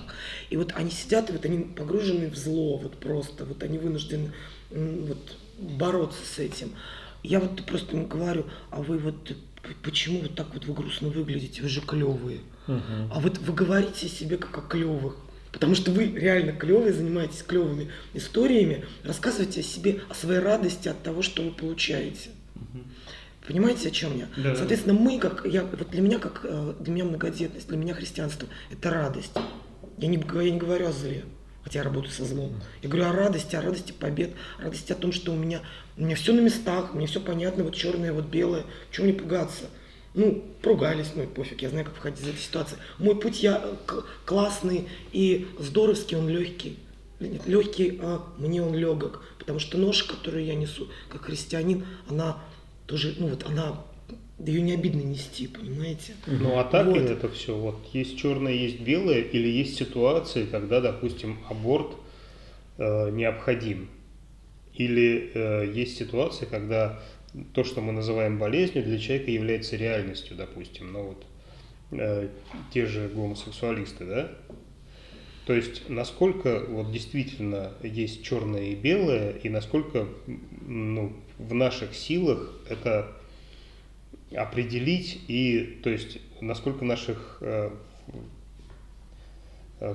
И 0.49 0.57
вот 0.57 0.73
они 0.75 0.89
сидят, 0.89 1.29
и 1.29 1.33
вот 1.33 1.45
они 1.45 1.65
погружены 1.65 2.31
в 2.31 2.35
зло, 2.35 2.77
вот 2.77 2.97
просто, 2.97 3.45
вот 3.45 3.61
они 3.61 3.77
вынуждены 3.77 4.33
вот, 4.71 5.35
бороться 5.59 6.25
с 6.25 6.39
этим. 6.39 6.73
Я 7.21 7.39
вот 7.39 7.63
просто 7.65 7.95
им 7.95 8.07
говорю, 8.07 8.47
а 8.71 8.81
вы 8.81 8.97
вот 8.97 9.35
почему 9.83 10.21
вот 10.21 10.35
так 10.35 10.53
вот 10.53 10.65
вы 10.65 10.73
грустно 10.73 11.09
выглядите, 11.09 11.61
вы 11.61 11.69
же 11.69 11.81
клевые. 11.81 12.39
А 12.67 13.19
вот 13.19 13.37
вы 13.37 13.53
говорите 13.53 14.05
о 14.05 14.09
себе 14.09 14.37
как 14.37 14.57
о 14.57 14.61
клевых. 14.61 15.15
Потому 15.51 15.75
что 15.75 15.91
вы 15.91 16.05
реально 16.05 16.53
клевые, 16.53 16.93
занимаетесь 16.93 17.43
клевыми 17.43 17.89
историями, 18.13 18.85
рассказываете 19.03 19.59
о 19.59 19.63
себе, 19.63 20.01
о 20.07 20.13
своей 20.13 20.39
радости 20.39 20.87
от 20.87 21.03
того, 21.03 21.21
что 21.21 21.43
вы 21.43 21.51
получаете. 21.51 22.29
Понимаете, 23.45 23.89
о 23.89 23.91
чем 23.91 24.17
я? 24.17 24.27
Да. 24.37 24.55
Соответственно, 24.55 24.97
мы, 24.97 25.19
как 25.19 25.45
я, 25.45 25.63
вот 25.63 25.89
для 25.89 26.01
меня, 26.01 26.19
как 26.19 26.41
э, 26.43 26.73
для 26.79 26.93
меня 26.93 27.05
многодетность, 27.05 27.67
для 27.67 27.75
меня 27.75 27.93
христианство 27.93 28.47
это 28.71 28.91
радость. 28.91 29.33
Я 29.97 30.07
не, 30.07 30.17
я 30.17 30.51
не 30.51 30.59
говорю 30.59 30.87
о 30.87 30.91
зле, 30.91 31.25
хотя 31.63 31.79
я 31.79 31.83
работаю 31.83 32.11
со 32.11 32.25
злом. 32.25 32.53
Я 32.81 32.89
говорю 32.89 33.09
о 33.09 33.13
радости, 33.13 33.55
о 33.55 33.61
радости 33.61 33.91
побед, 33.91 34.31
о 34.59 34.63
радости 34.63 34.91
о 34.91 34.95
том, 34.95 35.11
что 35.11 35.31
у 35.31 35.35
меня, 35.35 35.61
у 35.97 36.03
меня 36.03 36.15
все 36.15 36.33
на 36.33 36.39
местах, 36.39 36.93
мне 36.93 37.07
все 37.07 37.19
понятно, 37.19 37.63
вот 37.63 37.75
черное, 37.75 38.13
вот 38.13 38.25
белое, 38.25 38.65
чего 38.91 39.05
мне 39.05 39.13
пугаться. 39.13 39.65
Ну, 40.13 40.43
поругались, 40.61 41.11
ну 41.15 41.23
и 41.23 41.27
пофиг, 41.27 41.61
я 41.61 41.69
знаю, 41.69 41.85
как 41.85 41.95
выходить 41.95 42.21
из 42.21 42.27
этой 42.27 42.39
ситуации. 42.39 42.77
Мой 42.97 43.15
путь 43.17 43.41
я 43.41 43.63
классный 44.25 44.89
и 45.13 45.47
здоровский, 45.57 46.17
он 46.17 46.27
легкий. 46.27 46.77
Нет, 47.21 47.47
легкий, 47.47 47.99
а 48.01 48.21
мне 48.37 48.61
он 48.61 48.75
легок. 48.75 49.23
Потому 49.39 49.59
что 49.59 49.77
нож, 49.77 50.03
который 50.03 50.45
я 50.45 50.55
несу 50.55 50.89
как 51.09 51.25
христианин, 51.25 51.85
она 52.09 52.37
тоже, 52.87 53.15
ну 53.19 53.27
вот 53.27 53.45
она, 53.45 53.85
да 54.41 54.51
ее 54.51 54.61
не 54.61 54.73
обидно 54.73 55.01
нести, 55.01 55.47
понимаете? 55.47 56.13
Ну 56.25 56.57
а 56.57 56.63
так 56.63 56.87
Вот. 56.87 56.97
это 56.97 57.29
все? 57.29 57.55
Вот 57.55 57.87
есть 57.93 58.17
черное, 58.17 58.53
есть 58.53 58.79
белое, 58.79 59.21
или 59.21 59.47
есть 59.47 59.75
ситуации, 59.77 60.45
когда, 60.45 60.81
допустим, 60.81 61.37
аборт 61.49 61.95
э, 62.77 63.11
необходим? 63.11 63.89
Или 64.73 65.31
э, 65.33 65.71
есть 65.73 65.97
ситуации, 65.97 66.45
когда 66.45 66.99
то, 67.53 67.63
что 67.63 67.81
мы 67.81 67.91
называем 67.91 68.39
болезнью, 68.39 68.83
для 68.83 68.97
человека 68.97 69.29
является 69.29 69.75
реальностью, 69.75 70.35
допустим, 70.35 70.91
ну 70.91 71.03
вот 71.09 71.25
э, 71.91 72.29
те 72.73 72.87
же 72.87 73.09
гомосексуалисты, 73.13 74.05
да? 74.05 74.31
То 75.45 75.53
есть, 75.53 75.87
насколько 75.89 76.63
вот 76.67 76.91
действительно 76.91 77.73
есть 77.83 78.23
черное 78.23 78.69
и 78.69 78.75
белое, 78.75 79.33
и 79.33 79.49
насколько 79.49 80.07
ну, 80.65 81.13
в 81.37 81.53
наших 81.53 81.93
силах 81.93 82.59
это 82.69 83.20
определить 84.35 85.19
и, 85.27 85.79
то 85.83 85.89
есть, 85.89 86.19
насколько 86.41 86.79
в 86.79 86.85
наших, 86.85 87.37
э, 87.41 87.69
в 88.07 88.13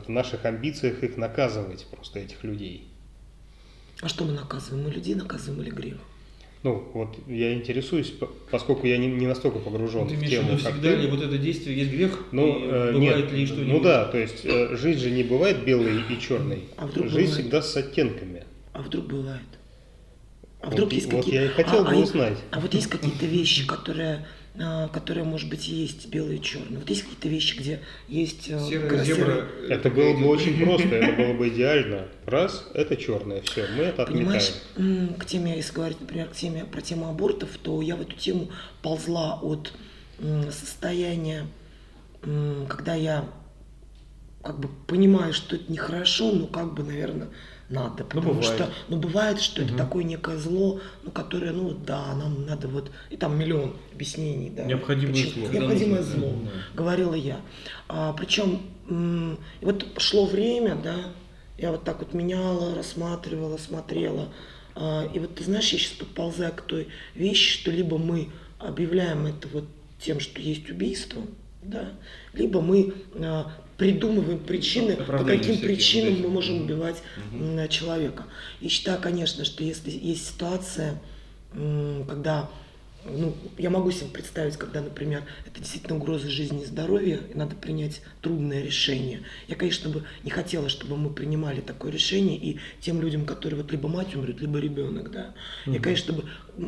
в 0.06 0.08
наших 0.08 0.44
амбициях 0.44 1.04
их 1.04 1.16
наказывать 1.16 1.86
просто 1.86 2.18
этих 2.18 2.42
людей. 2.42 2.88
А 4.00 4.08
что 4.08 4.24
мы 4.24 4.32
наказываем? 4.32 4.84
Мы 4.84 4.90
людей 4.90 5.14
наказываем 5.14 5.62
или 5.62 5.70
грех? 5.70 5.98
Ну, 6.64 6.90
вот 6.92 7.16
я 7.28 7.54
интересуюсь, 7.54 8.10
по- 8.10 8.26
поскольку 8.50 8.88
я 8.88 8.98
не, 8.98 9.06
не 9.06 9.28
настолько 9.28 9.60
погружен 9.60 10.08
Ты 10.08 10.16
в 10.16 10.26
тему, 10.28 10.50
как 10.50 10.58
всегда 10.58 10.90
ты. 10.90 10.96
ли 10.96 11.08
вот 11.08 11.22
это 11.22 11.38
действие 11.38 11.78
есть 11.78 11.92
грех? 11.92 12.24
Ну, 12.32 12.58
И 12.58 12.62
э, 12.64 12.92
бывает 12.94 13.24
нет, 13.26 13.32
ли 13.32 13.46
что-нибудь? 13.46 13.72
ну 13.74 13.80
да, 13.80 14.06
то 14.06 14.18
есть 14.18 14.44
э, 14.44 14.76
жизнь 14.76 14.98
же 14.98 15.10
не 15.12 15.22
бывает 15.22 15.64
белой 15.64 16.00
и 16.10 16.20
черной. 16.20 16.64
А 16.76 16.86
вдруг 16.88 17.06
жизнь 17.06 17.26
бывает? 17.28 17.30
всегда 17.40 17.62
с 17.62 17.76
оттенками. 17.76 18.42
А 18.72 18.82
вдруг 18.82 19.06
бывает? 19.06 19.40
А 20.66 20.68
Вот 20.68 20.74
вдруг 20.74 20.92
и- 20.92 20.96
есть 20.96 21.12
вот 21.12 21.24
какие- 21.24 21.34
я 21.40 21.44
и 21.44 21.48
хотел 21.48 21.84
бы 21.84 21.90
а- 21.90 21.94
а- 21.94 21.96
узнать. 21.98 22.38
А 22.50 22.58
вот 22.58 22.74
есть 22.74 22.88
какие-то 22.88 23.24
вещи, 23.24 23.64
которые, 23.68 24.26
а, 24.58 24.88
которые, 24.88 25.22
может 25.22 25.48
быть, 25.48 25.68
и 25.68 25.74
есть 25.76 26.08
белые 26.08 26.38
и 26.38 26.42
черные. 26.42 26.80
Вот 26.80 26.90
есть 26.90 27.02
какие-то 27.02 27.28
вещи, 27.28 27.56
где 27.56 27.80
есть 28.08 28.48
э, 28.48 28.58
Серая 28.68 29.04
зебра. 29.04 29.46
Это 29.68 29.90
было 29.90 30.12
бы 30.18 30.26
очень 30.26 30.58
просто, 30.64 30.88
это 30.88 31.12
было 31.22 31.34
бы 31.34 31.48
идеально. 31.50 32.08
Раз, 32.24 32.66
это 32.74 32.96
черное, 32.96 33.42
все, 33.42 33.64
мы 33.76 33.84
это 33.84 34.06
Понимаешь, 34.06 34.50
отметаем. 34.74 35.08
м, 35.10 35.14
к 35.14 35.24
теме, 35.24 35.56
если 35.56 35.72
говорить, 35.72 36.00
например, 36.00 36.26
к 36.30 36.34
теме 36.34 36.64
про 36.64 36.80
тему 36.80 37.08
абортов, 37.08 37.50
то 37.62 37.80
я 37.80 37.94
в 37.94 38.00
эту 38.00 38.16
тему 38.16 38.48
ползла 38.82 39.38
от 39.40 39.72
состояния, 40.50 41.46
когда 42.68 42.94
я 42.94 43.24
как 44.42 44.58
бы 44.58 44.68
понимаю, 44.86 45.32
что 45.32 45.56
это 45.56 45.70
нехорошо, 45.72 46.32
но 46.32 46.46
как 46.46 46.74
бы, 46.74 46.82
наверное, 46.82 47.28
надо. 47.68 48.04
Потому 48.04 48.34
бывает. 48.34 48.44
что, 48.44 48.70
ну, 48.88 48.96
бывает, 48.98 49.40
что 49.40 49.62
это 49.62 49.72
Мгм. 49.72 49.78
такое 49.78 50.04
некое 50.04 50.38
зло, 50.38 50.80
ну, 51.02 51.10
которое, 51.10 51.52
ну, 51.52 51.70
да, 51.70 52.14
нам 52.14 52.46
надо 52.46 52.68
вот, 52.68 52.90
и 53.10 53.16
там 53.16 53.38
миллион 53.38 53.76
объяснений, 53.92 54.50
да. 54.50 54.64
Необходимое 54.64 55.14
почему- 55.14 55.46
зло. 55.46 55.52
Необходимое 55.52 56.02
Да, 56.02 56.06
зло, 56.06 56.32
да. 56.44 56.50
говорила 56.74 57.14
я. 57.14 57.40
А, 57.88 58.12
причем, 58.12 58.62
м, 58.88 59.38
вот 59.62 59.86
шло 59.98 60.26
время, 60.26 60.76
да, 60.76 60.96
я 61.58 61.72
вот 61.72 61.84
так 61.84 61.98
вот 62.00 62.14
меняла, 62.14 62.74
рассматривала, 62.74 63.56
смотрела. 63.56 64.28
А, 64.74 65.04
и 65.12 65.18
вот 65.18 65.34
ты 65.34 65.42
знаешь, 65.44 65.72
я 65.72 65.78
сейчас 65.78 65.92
подползаю 65.92 66.52
к 66.52 66.60
той 66.62 66.88
вещи, 67.14 67.60
что 67.60 67.70
либо 67.70 67.98
мы 67.98 68.28
объявляем 68.58 69.26
это 69.26 69.48
вот 69.48 69.64
тем, 69.98 70.20
что 70.20 70.40
есть 70.40 70.68
убийство, 70.70 71.22
да, 71.62 71.88
либо 72.34 72.60
мы 72.60 72.92
а, 73.16 73.50
придумываем 73.76 74.38
причины, 74.38 74.96
по 74.96 75.24
каким 75.24 75.58
причинам 75.58 76.20
мы 76.20 76.28
можем 76.28 76.62
убивать 76.62 77.02
м, 77.32 77.68
человека. 77.68 78.24
И 78.60 78.68
считаю, 78.68 79.00
конечно, 79.00 79.44
что 79.44 79.64
если 79.64 79.90
есть 79.90 80.28
ситуация, 80.28 81.00
когда 81.52 82.50
ну, 83.08 83.36
я 83.56 83.70
могу 83.70 83.90
себе 83.90 84.08
представить, 84.10 84.56
когда, 84.56 84.80
например, 84.80 85.22
это 85.46 85.60
действительно 85.60 85.96
угроза 85.96 86.28
жизни 86.28 86.62
и 86.62 86.66
здоровья, 86.66 87.20
и 87.32 87.36
надо 87.36 87.54
принять 87.54 88.02
трудное 88.20 88.62
решение. 88.62 89.22
Я, 89.48 89.54
конечно, 89.54 89.90
бы 89.90 90.04
не 90.24 90.30
хотела, 90.30 90.68
чтобы 90.68 90.96
мы 90.96 91.10
принимали 91.10 91.60
такое 91.60 91.92
решение, 91.92 92.36
и 92.36 92.58
тем 92.80 93.00
людям, 93.00 93.24
которые 93.24 93.62
вот 93.62 93.70
либо 93.70 93.88
мать 93.88 94.14
умрет, 94.14 94.40
либо 94.40 94.58
ребенок, 94.58 95.10
да. 95.10 95.34
Я, 95.66 95.78
конечно, 95.78 96.14
бы, 96.14 96.24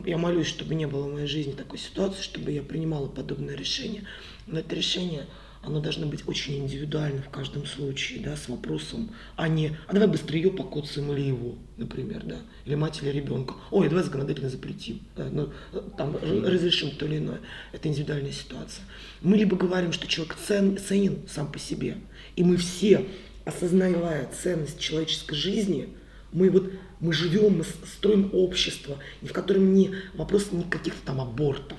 я 0.07 0.17
молюсь, 0.17 0.47
чтобы 0.47 0.75
не 0.75 0.87
было 0.87 1.09
в 1.09 1.13
моей 1.13 1.27
жизни 1.27 1.53
такой 1.53 1.79
ситуации, 1.79 2.23
чтобы 2.23 2.53
я 2.53 2.63
принимала 2.63 3.09
подобное 3.09 3.57
решение. 3.57 4.05
Но 4.47 4.61
это 4.61 4.75
решение, 4.77 5.27
оно 5.69 5.81
должно 5.81 6.07
быть 6.07 6.27
очень 6.27 6.59
индивидуально 6.59 7.23
в 7.23 7.31
каждом 7.31 7.67
случае, 7.67 8.21
да, 8.21 8.37
с 8.37 8.49
вопросом, 8.49 9.11
а 9.37 9.49
не, 9.49 9.77
а 9.87 9.93
давай 9.93 10.09
быстрее 10.09 10.43
ее 10.43 10.51
покоцаем 10.51 11.13
или 11.13 11.21
его, 11.21 11.55
например, 11.77 12.23
да, 12.25 12.37
или 12.65 12.75
мать, 12.75 13.01
или 13.03 13.11
ребенка. 13.11 13.55
Ой, 13.71 13.89
давай 13.89 14.05
законодательно 14.05 14.51
запретим, 14.51 15.01
да, 15.17 15.29
ну, 15.31 15.53
там 15.97 16.17
р- 16.17 16.43
разрешим 16.53 16.91
то 16.91 17.07
или 17.07 17.19
иное. 17.19 17.41
Это 17.73 17.89
индивидуальная 17.89 18.33
ситуация. 18.33 18.85
Мы 19.23 19.37
либо 19.37 19.57
говорим, 19.57 19.93
что 19.93 20.07
человек 20.07 20.37
цен, 20.47 20.79
ценен 20.79 21.19
сам 21.29 21.53
по 21.53 21.59
себе, 21.59 21.99
и 22.37 22.43
мы 22.43 22.57
все, 22.57 23.07
осознавая 23.45 24.29
ценность 24.43 24.79
человеческой 24.79 25.37
жизни, 25.37 25.91
мы 26.33 26.51
вот 26.51 26.71
мы 27.01 27.13
живем, 27.13 27.59
мы 27.59 27.65
строим 27.65 28.31
общество, 28.33 28.99
в 29.23 29.33
котором 29.33 29.73
не 29.73 29.95
вопрос 30.15 30.51
не 30.51 30.65
каких-то 30.65 31.07
там 31.07 31.21
абортов, 31.21 31.79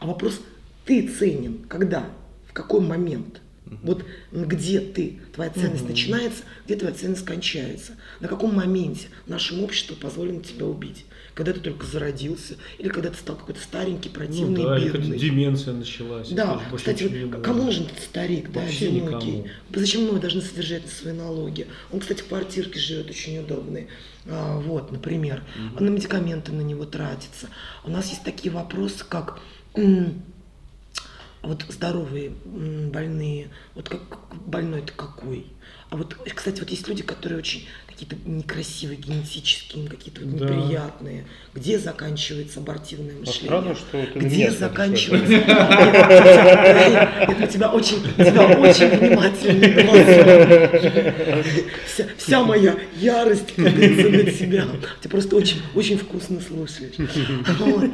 а 0.00 0.06
вопрос 0.06 0.40
ты 0.84 1.06
ценен, 1.08 1.64
когда, 1.68 2.10
в 2.52 2.54
какой 2.54 2.80
момент. 2.80 3.40
Вот 3.82 4.04
где 4.30 4.80
ты, 4.80 5.20
твоя 5.34 5.50
ценность 5.50 5.88
начинается, 5.88 6.42
где 6.66 6.76
твоя 6.76 6.94
ценность 6.94 7.24
кончается. 7.24 7.92
На 8.20 8.28
каком 8.28 8.54
моменте 8.54 9.06
нашему 9.26 9.64
обществу 9.64 9.96
позволено 9.96 10.42
тебя 10.42 10.66
убить. 10.66 11.06
Когда 11.32 11.54
ты 11.54 11.60
только 11.60 11.86
зародился, 11.86 12.56
или 12.78 12.90
когда 12.90 13.08
ты 13.08 13.16
стал 13.16 13.36
какой-то 13.36 13.60
старенький, 13.62 14.10
Ну 14.10 14.14
противный, 14.14 14.62
да, 14.62 14.76
или 14.76 14.90
когда 14.90 14.98
бедный. 15.06 15.18
деменция 15.18 15.72
началась. 15.72 16.28
Да, 16.28 16.60
кстати, 16.76 17.04
вот 17.32 17.42
кому 17.42 17.62
нужен 17.62 17.84
этот 17.86 18.00
старик, 18.04 18.52
да, 18.52 18.60
Вообще 18.60 18.88
одинокий? 18.88 19.30
никому. 19.30 19.46
Зачем 19.74 20.12
мы 20.12 20.20
должны 20.20 20.42
содержать 20.42 20.82
на 20.84 20.90
свои 20.90 21.14
налоги? 21.14 21.66
Он, 21.90 22.00
кстати, 22.00 22.20
в 22.20 22.26
квартирке 22.26 22.78
живет 22.78 23.08
очень 23.08 23.38
удобный. 23.38 23.86
А, 24.26 24.58
вот, 24.58 24.92
например, 24.92 25.42
на 25.80 25.88
медикаменты 25.88 26.52
на 26.52 26.60
него 26.60 26.84
тратится. 26.84 27.48
У 27.84 27.90
нас 27.90 28.10
есть 28.10 28.22
такие 28.24 28.52
вопросы, 28.52 29.02
как 29.08 29.40
м, 29.74 30.22
вот 31.42 31.64
здоровые 31.68 32.30
больные, 32.30 33.50
вот 33.74 33.88
как 33.88 34.00
больной 34.46 34.80
это 34.80 34.92
какой? 34.92 35.46
А 35.90 35.96
вот, 35.96 36.14
кстати, 36.34 36.60
вот 36.60 36.70
есть 36.70 36.88
люди, 36.88 37.02
которые 37.02 37.38
очень 37.38 37.66
какие-то 38.02 38.28
некрасивые 38.28 38.98
генетические, 38.98 39.86
какие-то 39.88 40.22
Да. 40.24 40.46
неприятные. 40.46 41.24
Где 41.54 41.78
заканчивается 41.78 42.58
абортивное 42.60 43.14
А 43.14 43.18
мышление? 43.20 43.42
странно, 43.44 43.74
что 43.76 43.98
на 43.98 44.06
Где 44.24 44.50
заканчивается? 44.50 45.32
Это 45.32 47.44
у 47.44 47.46
тебя 47.46 47.70
очень, 47.70 48.02
тебя 48.16 48.58
очень 48.58 48.88
внимательный 48.88 49.84
глаз. 49.84 50.06
Вся, 51.86 52.06
вся 52.16 52.42
моя 52.44 52.76
ярость 52.96 53.54
кидается 53.54 54.08
на 54.08 54.24
тебя. 54.30 54.66
Ты 55.00 55.08
просто 55.08 55.36
очень, 55.36 55.60
очень 55.74 55.98
вкусно 55.98 56.40
слушаешь. 56.40 56.94
Вот. 57.58 57.90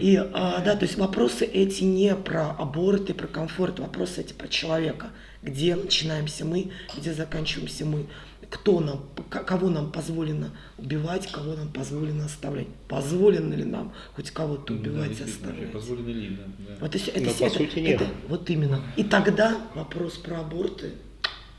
И 0.00 0.16
а, 0.16 0.60
да, 0.64 0.74
то 0.74 0.84
есть 0.84 0.98
вопросы 0.98 1.44
эти 1.44 1.84
не 1.84 2.14
про 2.16 2.50
аборты, 2.58 3.14
про 3.14 3.26
комфорт, 3.26 3.78
вопросы 3.78 4.22
эти 4.22 4.32
про 4.32 4.48
человека. 4.48 5.10
Где 5.42 5.74
начинаемся 5.74 6.44
мы, 6.44 6.70
где 6.98 7.14
заканчиваемся 7.14 7.86
мы. 7.86 8.06
Кто 8.50 8.80
нам, 8.80 9.04
к- 9.30 9.44
кого 9.44 9.70
нам 9.70 9.92
позволено 9.92 10.50
убивать, 10.76 11.30
кого 11.30 11.54
нам 11.54 11.68
позволено 11.68 12.24
оставлять. 12.24 12.66
Позволено 12.88 13.54
ли 13.54 13.64
нам 13.64 13.92
хоть 14.14 14.30
кого-то 14.32 14.74
Да, 14.74 14.80
убивать, 14.80 15.08
вообще, 15.10 15.24
оставлять. 15.24 15.72
Позволено 15.72 16.08
ли, 16.08 16.28
да. 16.30 16.42
да. 16.68 16.76
Вот 16.80 16.94
и 16.94 16.98
всё. 16.98 17.10
это, 17.12 17.20
Но 17.20 17.30
всё- 17.30 17.38
по 17.38 17.44
это- 17.44 17.58
сути 17.58 17.78
нет. 17.78 18.00
это- 18.02 18.10
вот 18.28 18.50
именно. 18.50 18.82
И 18.96 19.04
тогда 19.04 19.56
вопрос 19.76 20.14
про 20.18 20.40
аборты 20.40 20.92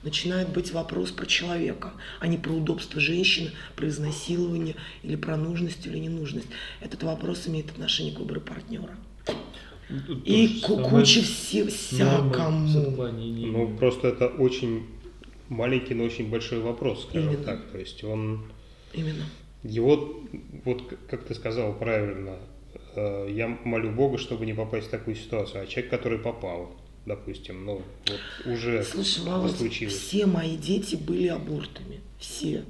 начинает 0.04 0.50
быть 0.50 0.74
вопрос 0.74 1.12
про 1.12 1.26
человека, 1.28 1.94
а 2.20 2.28
не 2.28 2.38
про 2.38 2.52
удобство 2.52 3.00
женщины, 3.00 3.52
про 3.78 3.88
изнасилование 3.88 4.76
или 5.04 5.16
про 5.16 5.38
нужность 5.38 5.86
или 5.86 5.98
ненужность. 5.98 6.48
Этот 6.82 7.04
вопрос 7.04 7.48
имеет 7.48 7.70
отношение 7.70 8.14
к 8.14 8.20
выбору 8.20 8.42
партнера. 8.42 8.96
Тут 10.08 10.26
И 10.28 10.62
куча 10.62 11.20
с 11.22 11.24
все, 11.26 11.58
нормой, 11.60 11.72
с 11.72 11.76
всякому. 11.76 13.08
Ну, 13.12 13.78
просто 13.78 14.08
это 14.10 14.28
очень 14.28 14.86
маленький, 15.52 15.94
но 15.94 16.06
очень 16.06 16.30
большой 16.30 16.60
вопрос, 16.60 17.04
скажем 17.04 17.34
Именно. 17.34 17.44
так. 17.44 17.66
То 17.72 17.78
есть 17.78 18.04
он, 18.04 18.46
Именно. 18.94 19.26
его, 19.64 20.22
вот 20.66 20.98
как 21.10 21.26
ты 21.26 21.36
сказал 21.36 21.74
правильно, 21.74 22.38
э, 22.96 23.28
я 23.32 23.48
молю 23.64 23.92
Бога, 23.92 24.18
чтобы 24.18 24.46
не 24.46 24.54
попасть 24.54 24.88
в 24.88 24.90
такую 24.90 25.16
ситуацию. 25.16 25.64
А 25.64 25.68
человек, 25.68 25.92
который 25.92 26.20
попал, 26.20 26.74
допустим, 27.06 27.66
ну, 27.66 27.82
вот 28.08 28.54
уже 28.54 28.84
Слушай, 28.84 29.26
Володь, 29.26 29.58
случилось. 29.58 29.94
все 29.94 30.26
мои 30.26 30.56
дети 30.56 30.96
были 30.96 31.28
абортами. 31.28 32.00
Все. 32.18 32.64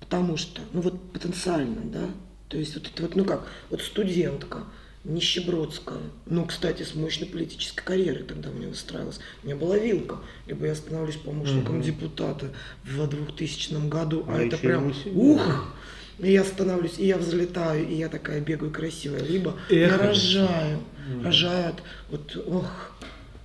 Потому 0.00 0.36
что, 0.36 0.60
ну 0.72 0.82
вот 0.82 1.12
потенциально, 1.12 1.80
да. 1.80 2.10
То 2.48 2.58
есть 2.58 2.74
вот 2.74 2.86
это 2.86 3.02
вот, 3.02 3.16
ну 3.16 3.24
как, 3.24 3.48
вот 3.70 3.80
студентка, 3.80 4.64
нищебродская, 5.06 6.00
ну, 6.26 6.44
кстати, 6.44 6.82
с 6.82 6.94
мощной 6.94 7.28
политической 7.28 7.84
карьерой 7.84 8.24
тогда 8.24 8.50
меня 8.50 8.68
выстраивалась. 8.68 9.20
У 9.42 9.46
меня 9.46 9.56
была 9.56 9.78
вилка, 9.78 10.18
либо 10.46 10.66
я 10.66 10.74
становлюсь 10.74 11.16
помощником 11.16 11.76
Мгм. 11.76 11.82
депутата 11.82 12.52
в 12.84 13.06
2000 13.06 13.88
году, 13.88 14.24
а, 14.26 14.36
А 14.36 14.42
это 14.42 14.58
прям, 14.58 14.92
ух, 15.14 15.74
и 16.18 16.32
я 16.32 16.44
становлюсь, 16.44 16.98
и 16.98 17.06
я 17.06 17.18
взлетаю, 17.18 17.88
и 17.88 17.94
я 17.94 18.08
такая 18.08 18.40
бегаю 18.40 18.72
красивая, 18.72 19.22
либо 19.22 19.54
Эх, 19.70 19.92
я 19.92 19.96
рожаю, 19.98 20.80
Мгм. 21.08 21.24
рожают, 21.24 21.82
вот, 22.10 22.36
ох, 22.46 22.92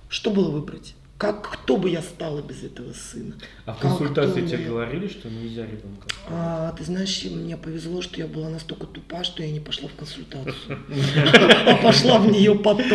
что 0.08 0.30
было 0.30 0.50
выбрать? 0.50 0.94
Как, 1.22 1.52
кто 1.52 1.76
бы 1.76 1.88
я 1.88 2.02
стала 2.02 2.42
без 2.42 2.64
этого 2.64 2.92
сына? 2.92 3.36
А 3.64 3.74
в 3.74 3.78
консультации 3.78 4.44
тебе 4.44 4.64
говорили, 4.64 5.06
что 5.06 5.30
нельзя 5.30 5.62
ребенка? 5.62 6.08
А, 6.28 6.72
ты 6.72 6.82
знаешь, 6.82 7.22
мне 7.30 7.56
повезло, 7.56 8.02
что 8.02 8.18
я 8.18 8.26
была 8.26 8.48
настолько 8.48 8.88
тупа, 8.88 9.22
что 9.22 9.44
я 9.44 9.52
не 9.52 9.60
пошла 9.60 9.88
в 9.88 9.94
консультацию. 9.94 10.54
А 11.64 11.76
пошла 11.76 12.18
в 12.18 12.26
нее 12.26 12.56
потом. 12.56 12.90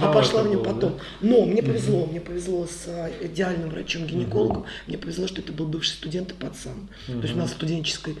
А 0.00 0.12
пошла 0.12 0.44
в 0.44 0.50
нее 0.50 0.58
потом. 0.58 1.00
Но 1.20 1.44
мне 1.46 1.64
повезло, 1.64 2.06
мне 2.06 2.20
повезло 2.20 2.64
с 2.66 2.86
а, 2.86 3.10
идеальным 3.20 3.70
врачом-гинекологом. 3.70 4.64
Мне 4.86 4.98
повезло, 4.98 5.26
что 5.26 5.40
это 5.40 5.52
был 5.52 5.66
бывший 5.66 5.94
студент 5.94 6.30
и 6.30 6.34
пацан. 6.34 6.88
То 7.08 7.22
есть 7.22 7.34
у 7.34 7.38
нас 7.38 7.50
в 7.50 7.54
студенческой 7.54 8.18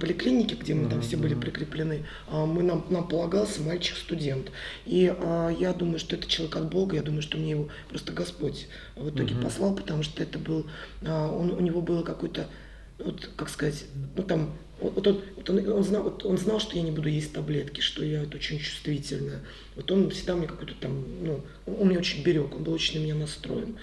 поликлинике, 0.00 0.56
где 0.56 0.74
мы 0.74 0.90
там 0.90 1.02
все 1.02 1.16
были 1.16 1.34
прикреплены, 1.34 2.04
а, 2.26 2.46
мы, 2.46 2.64
нам, 2.64 2.84
нам 2.90 3.06
полагался 3.06 3.62
мальчик-студент. 3.62 4.50
И 4.86 5.14
а, 5.16 5.50
я 5.50 5.72
думаю, 5.72 6.00
что 6.00 6.16
это 6.16 6.26
человек 6.26 6.56
от 6.56 6.68
Бога, 6.68 6.96
я 6.96 7.02
думаю, 7.02 7.22
что 7.22 7.38
мне 7.38 7.52
его 7.52 7.68
просто 7.88 8.12
Господь 8.12 8.68
в 8.94 9.10
итоге 9.10 9.34
послал, 9.34 9.74
потому 9.74 10.02
что 10.02 10.22
это 10.22 10.38
был, 10.38 10.66
а, 11.02 11.30
он, 11.30 11.50
у 11.50 11.60
него 11.60 11.80
было 11.80 12.02
какой-то, 12.02 12.48
вот, 12.98 13.30
как 13.36 13.48
сказать, 13.48 13.84
ну 14.16 14.22
там, 14.22 14.56
вот, 14.80 15.06
он, 15.06 15.22
вот 15.36 15.48
он, 15.50 15.68
он 15.70 15.84
знал, 15.84 16.02
вот 16.02 16.24
он 16.24 16.36
знал, 16.36 16.60
что 16.60 16.76
я 16.76 16.82
не 16.82 16.90
буду 16.90 17.08
есть 17.08 17.32
таблетки, 17.32 17.80
что 17.80 18.04
я 18.04 18.20
вот 18.20 18.34
очень 18.34 18.58
чувствительная. 18.58 19.40
Вот 19.74 19.90
он 19.90 20.10
всегда 20.10 20.36
мне 20.36 20.46
какой-то 20.46 20.74
там, 20.74 21.04
ну, 21.22 21.40
он, 21.66 21.76
он 21.80 21.88
меня 21.88 22.00
очень 22.00 22.22
берег, 22.22 22.54
он 22.54 22.62
был 22.62 22.74
очень 22.74 23.00
на 23.00 23.04
меня 23.04 23.14
настроен. 23.14 23.76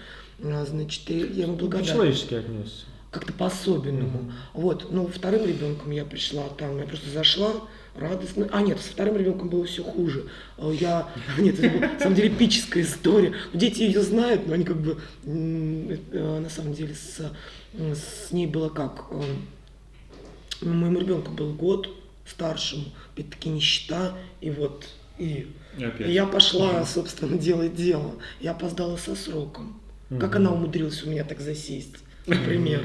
А, 0.44 0.66
значит, 0.66 1.10
и 1.10 1.18
я 1.18 1.44
ему 1.44 1.56
благодарна 1.56 1.88
По-человечески 1.88 2.34
отнесся. 2.36 2.86
как-то 3.12 3.34
по-особенному. 3.34 4.32
Вот, 4.54 4.92
ну, 4.92 5.08
вторым 5.08 5.46
ребенком 5.46 5.92
я 5.92 6.06
пришла, 6.06 6.48
там 6.50 6.78
я 6.78 6.86
просто 6.86 7.10
зашла, 7.10 7.54
радостно. 7.96 8.48
А 8.52 8.62
нет, 8.62 8.80
со 8.80 8.92
вторым 8.92 9.18
ребенком 9.18 9.50
было 9.50 9.66
все 9.66 9.84
хуже. 9.84 10.28
Э, 10.58 10.72
Я, 10.80 11.10
нет, 11.38 11.60
это 11.60 11.70
была, 11.78 11.88
на 11.94 12.00
самом 12.00 12.16
деле 12.16 12.30
эпическая 12.30 12.84
история. 12.84 13.34
Ну, 13.54 13.60
Дети 13.60 13.82
ее 13.84 14.02
знают, 14.02 14.48
но 14.48 14.54
они 14.54 14.64
как 14.64 14.78
бы, 14.82 15.00
э, 15.26 16.40
на 16.40 16.50
самом 16.50 16.74
деле, 16.74 16.96
с, 16.96 17.32
с 17.74 18.32
ней 18.32 18.48
было 18.48 18.70
как, 18.70 19.06
э, 19.12 19.22
ну, 20.62 20.74
моему 20.74 21.00
ребенку 21.00 21.32
был 21.32 21.54
год 21.54 21.90
старшему, 22.26 22.86
опять-таки 23.14 23.50
нищета, 23.50 24.18
и 24.42 24.50
вот, 24.50 24.86
и 25.18 25.48
И 25.78 25.84
опять. 25.84 26.08
и 26.08 26.12
я 26.12 26.26
пошла, 26.26 26.86
собственно, 26.86 27.38
делать 27.38 27.76
дело. 27.76 28.14
Я 28.40 28.52
опоздала 28.52 28.98
со 28.98 29.16
сроком. 29.16 29.80
Как 30.20 30.36
она 30.36 30.52
умудрилась 30.52 31.02
у 31.04 31.10
меня 31.10 31.24
так 31.24 31.40
засесть, 31.40 31.96
например. 32.26 32.82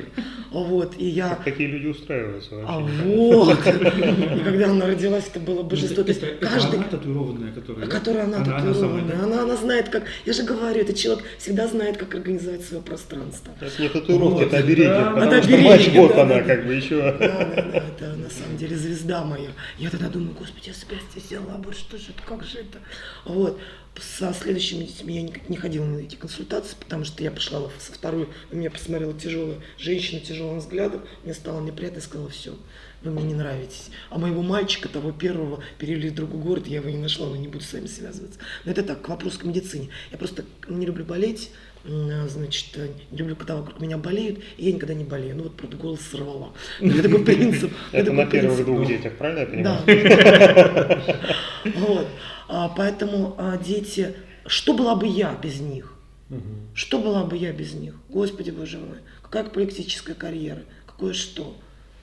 Вот, 0.50 0.94
и 0.96 1.06
я... 1.06 1.28
Как 1.30 1.44
такие 1.44 1.68
люди 1.68 1.86
устраиваются 1.88 2.54
вообще? 2.54 2.72
А 2.72 2.78
вот! 2.80 3.58
И 3.58 4.40
когда 4.44 4.70
она 4.70 4.86
родилась, 4.86 5.24
это 5.28 5.40
было 5.40 5.62
божество. 5.62 6.02
То 6.02 6.08
есть 6.08 6.22
Это- 6.22 6.32
это 6.32 6.46
каждый... 6.46 6.76
она 6.76 6.88
татуированная, 6.88 7.52
которая... 7.52 7.86
Которая 7.86 8.24
она, 8.24 8.38
татуированная. 8.44 9.22
Она, 9.22 9.42
она 9.42 9.56
знает, 9.56 9.90
как... 9.90 10.04
Я 10.24 10.32
же 10.32 10.44
говорю, 10.44 10.80
этот 10.80 10.96
человек 10.96 11.24
всегда 11.38 11.68
знает, 11.68 11.98
как 11.98 12.14
организовать 12.14 12.64
свое 12.64 12.82
пространство. 12.82 13.52
Это 13.60 13.82
не 13.82 13.88
татуировка, 13.88 14.34
Вот, 14.34 14.42
это 14.42 14.56
обереги, 14.56 14.88
потому 14.88 15.18
Это 15.18 15.42
что 15.42 15.54
обереги, 15.54 15.68
мать 15.68 15.88
вот 15.94 16.16
да, 16.16 16.22
она, 16.22 16.34
да, 16.36 16.42
как 16.42 16.66
бы 16.66 16.74
еще. 16.74 16.96
Да, 16.98 17.12
да, 17.18 17.44
да, 17.44 17.78
это 17.78 18.16
на 18.16 18.30
самом 18.30 18.56
деле 18.56 18.76
звезда 18.76 19.24
моя. 19.24 19.50
Я 19.78 19.90
тогда 19.90 20.08
думаю, 20.08 20.34
господи, 20.38 20.68
я 20.68 20.74
собираюсь 20.74 21.04
сделала 21.16 21.54
аборт, 21.54 21.76
что 21.76 21.98
же 21.98 22.04
это, 22.08 22.22
как 22.26 22.42
же 22.44 22.58
это? 22.58 22.78
Вот. 23.26 23.60
Со 23.96 24.32
следующими 24.32 24.84
детьми 24.84 25.16
я 25.16 25.40
не, 25.48 25.56
ходила 25.56 25.84
на 25.84 25.98
эти 25.98 26.14
консультации, 26.14 26.76
потому 26.78 27.04
что 27.04 27.22
я 27.22 27.30
пошла 27.30 27.68
со 27.78 27.92
второй, 27.92 28.28
на 28.50 28.56
меня 28.56 28.70
посмотрела 28.70 29.12
тяжелая 29.12 29.58
женщина 29.76 30.20
тяжелым 30.20 30.58
взглядом, 30.58 31.02
мне 31.24 31.34
стало 31.34 31.60
неприятно, 31.60 31.98
и 31.98 32.02
сказала, 32.02 32.28
все, 32.28 32.56
вы 33.02 33.10
мне 33.10 33.24
не 33.24 33.34
нравитесь. 33.34 33.90
А 34.10 34.18
моего 34.18 34.42
мальчика, 34.42 34.88
того 34.88 35.10
первого, 35.12 35.62
перевели 35.78 36.10
в 36.10 36.14
другой 36.14 36.40
город, 36.40 36.66
я 36.68 36.76
его 36.76 36.90
не 36.90 36.98
нашла, 36.98 37.26
но 37.26 37.36
не 37.36 37.48
буду 37.48 37.64
с 37.64 37.72
вами 37.72 37.86
связываться. 37.86 38.38
Но 38.64 38.70
это 38.70 38.82
так, 38.82 39.02
к 39.02 39.08
вопросу 39.08 39.40
к 39.40 39.44
медицине. 39.44 39.88
Я 40.12 40.18
просто 40.18 40.44
не 40.68 40.86
люблю 40.86 41.04
болеть, 41.04 41.50
а, 41.84 42.26
значит, 42.28 42.66
э, 42.76 42.88
не 43.10 43.18
люблю, 43.18 43.36
когда 43.36 43.56
вокруг 43.56 43.80
меня 43.80 43.96
болеют, 43.98 44.40
и 44.56 44.66
я 44.66 44.72
никогда 44.72 44.94
не 44.94 45.04
болею. 45.04 45.36
Ну 45.36 45.44
вот, 45.44 45.56
правда, 45.56 45.76
голос 45.76 46.00
сорвала. 46.00 46.52
У 46.80 46.86
меня 46.86 47.02
такой 47.02 47.24
принцип. 47.24 47.72
Это 47.92 48.12
на 48.12 48.26
первых 48.26 48.64
двух 48.64 48.86
детях, 48.86 49.16
правильно 49.16 49.40
я 49.40 49.46
понимаю? 49.46 49.80
Да. 51.64 52.04
А, 52.48 52.68
Поэтому 52.68 53.34
а, 53.38 53.56
дети, 53.58 54.14
что 54.46 54.74
была 54.74 54.96
бы 54.96 55.06
я 55.06 55.34
без 55.34 55.60
них? 55.60 55.94
Мгм. 56.30 56.68
Что 56.74 56.98
была 56.98 57.24
бы 57.24 57.36
я 57.36 57.52
без 57.52 57.74
них? 57.74 57.94
Господи 58.08 58.50
боже 58.50 58.78
мой, 58.78 58.98
какая 59.22 59.44
политическая 59.44 60.14
карьера, 60.14 60.62
какое 60.86 61.12
что? 61.12 61.56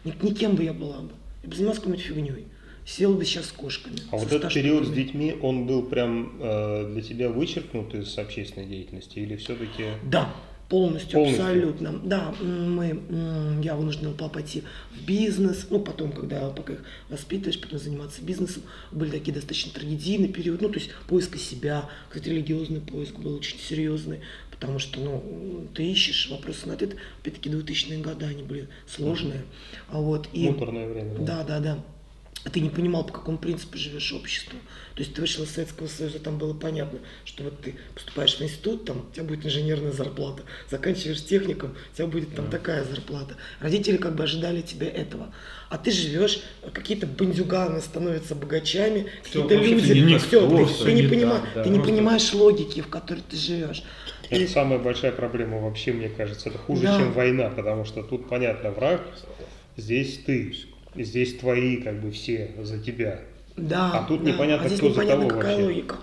Ни- 0.04 0.16
Никем 0.22 0.56
бы 0.56 0.64
я 0.64 0.74
была 0.74 1.00
бы. 1.02 1.10
Я 1.44 1.50
бы 1.50 1.56
занималась 1.56 1.80
какой-нибудь 1.80 2.06
фигней. 2.06 2.48
Села 2.86 3.14
бы 3.16 3.26
сейчас 3.26 3.46
с 3.48 3.52
кошками. 3.52 3.98
А 4.12 4.18
вот 4.18 4.32
этот 4.32 4.54
период 4.54 4.86
с 4.86 4.92
детьми, 4.92 5.36
он 5.42 5.66
был 5.66 5.82
прям 5.84 6.38
э, 6.40 6.92
для 6.94 7.02
тебя 7.02 7.30
вычеркнут 7.30 7.96
из 7.96 8.16
общественной 8.18 8.68
деятельности 8.68 9.18
или 9.18 9.36
все-таки... 9.38 9.86
Да, 10.04 10.32
полностью, 10.70 11.20
Полностью. 11.20 11.44
абсолютно. 11.44 12.00
Да, 12.04 12.34
мы, 12.42 13.00
я 13.64 13.76
вынуждена 13.76 14.12
была 14.12 14.30
пойти 14.30 14.64
в 14.94 15.06
бизнес, 15.06 15.68
ну, 15.70 15.80
потом, 15.80 16.12
когда 16.12 16.50
пока 16.50 16.74
их 16.74 16.84
воспитываешь, 17.10 17.60
потом 17.60 17.80
заниматься 17.80 18.22
бизнесом, 18.24 18.64
были 18.92 19.12
такие 19.12 19.34
достаточно 19.34 19.72
трагедийный 19.72 20.28
период, 20.28 20.62
ну, 20.62 20.70
то 20.70 20.76
есть 20.80 20.92
поиска 21.08 21.38
себя, 21.38 21.90
кстати, 22.10 22.30
религиозный 22.30 22.82
поиск 22.82 23.16
был 23.20 23.36
очень 23.36 23.60
серьезный, 23.60 24.22
потому 24.52 24.80
что, 24.80 25.00
ну, 25.00 25.68
ты 25.74 25.84
ищешь 25.84 26.30
вопросы 26.32 26.68
на 26.68 26.74
ответ, 26.74 26.96
опять-таки, 27.22 27.50
2000-е 27.50 28.02
годы, 28.02 28.26
они 28.26 28.44
были 28.44 28.68
сложные, 28.88 29.44
а 29.90 30.00
вот, 30.00 30.28
и... 30.34 30.50
Муторное 30.50 30.88
время. 30.88 31.20
Да, 31.20 31.44
да, 31.44 31.60
да. 31.60 31.84
А 32.46 32.50
ты 32.52 32.60
не 32.60 32.70
понимал, 32.70 33.04
по 33.04 33.12
какому 33.12 33.40
принципу 33.40 33.76
живешь 33.78 34.14
общество. 34.14 34.58
То 34.94 35.02
есть 35.02 35.16
ты 35.16 35.22
вышел 35.22 35.44
из 35.44 35.50
Советского 35.52 35.88
Союза, 35.88 36.20
там 36.20 36.38
было 36.38 36.54
понятно, 36.54 37.00
что 37.26 37.44
вот 37.44 37.60
ты 37.60 37.76
поступаешь 37.96 38.36
в 38.38 38.42
институт, 38.42 38.86
там 38.86 39.08
у 39.10 39.14
тебя 39.14 39.24
будет 39.26 39.44
инженерная 39.46 39.92
зарплата, 39.92 40.44
заканчиваешь 40.70 41.24
техникум, 41.26 41.72
у 41.72 41.96
тебя 41.98 42.06
будет 42.08 42.36
там 42.36 42.50
такая 42.52 42.84
зарплата. 42.84 43.36
Родители 43.60 43.98
как 43.98 44.16
бы 44.16 44.24
ожидали 44.24 44.62
тебя 44.62 44.88
этого. 44.88 45.34
А 45.70 45.80
ты 45.80 45.90
живешь, 45.92 46.40
какие-то 46.72 47.08
бандюганы 47.08 47.82
становятся 47.82 48.36
богачами, 48.36 49.08
какие-то 49.24 49.56
люди, 49.56 49.92
не 50.00 50.18
все, 50.20 50.42
никто, 50.48 50.68
ты, 50.68 50.84
ты 50.86 50.94
не, 50.94 51.02
не 51.02 51.08
понима- 51.08 51.42
так, 51.42 51.50
да. 51.56 51.64
ты 51.64 51.70
не 51.70 51.76
Просто- 51.80 51.92
понимаешь 51.94 52.34
логики, 52.34 52.82
в 52.82 52.88
которой 52.88 53.24
ты 53.28 53.36
живешь. 53.38 53.84
Это 54.30 54.48
самая 54.52 54.78
большая 54.80 55.12
проблема 55.12 55.60
вообще, 55.62 55.94
мне 55.94 56.10
кажется. 56.10 56.50
Это 56.50 56.60
хуже, 56.60 56.84
Да. 56.84 56.98
чем 57.00 57.12
война, 57.12 57.50
потому 57.50 57.86
что 57.86 58.04
тут, 58.04 58.30
понятно, 58.30 58.70
враг, 58.72 59.02
здесь 59.78 60.20
ты, 60.26 60.56
здесь 60.98 61.36
твои, 61.38 61.78
как 61.78 62.02
бы, 62.02 62.12
все 62.12 62.52
за 62.62 62.80
тебя. 62.80 63.22
Да, 63.58 63.92
А 64.00 64.04
тут 64.08 64.24
да. 64.24 64.32
непонятно, 64.32 64.66
а 64.66 64.68
здесь 64.68 64.80
кто 64.80 64.90
за 64.90 64.94
непонятно, 64.96 65.28
кого 65.30 65.40
какая 65.40 65.56
вообще. 65.56 65.68
логика. 65.68 65.96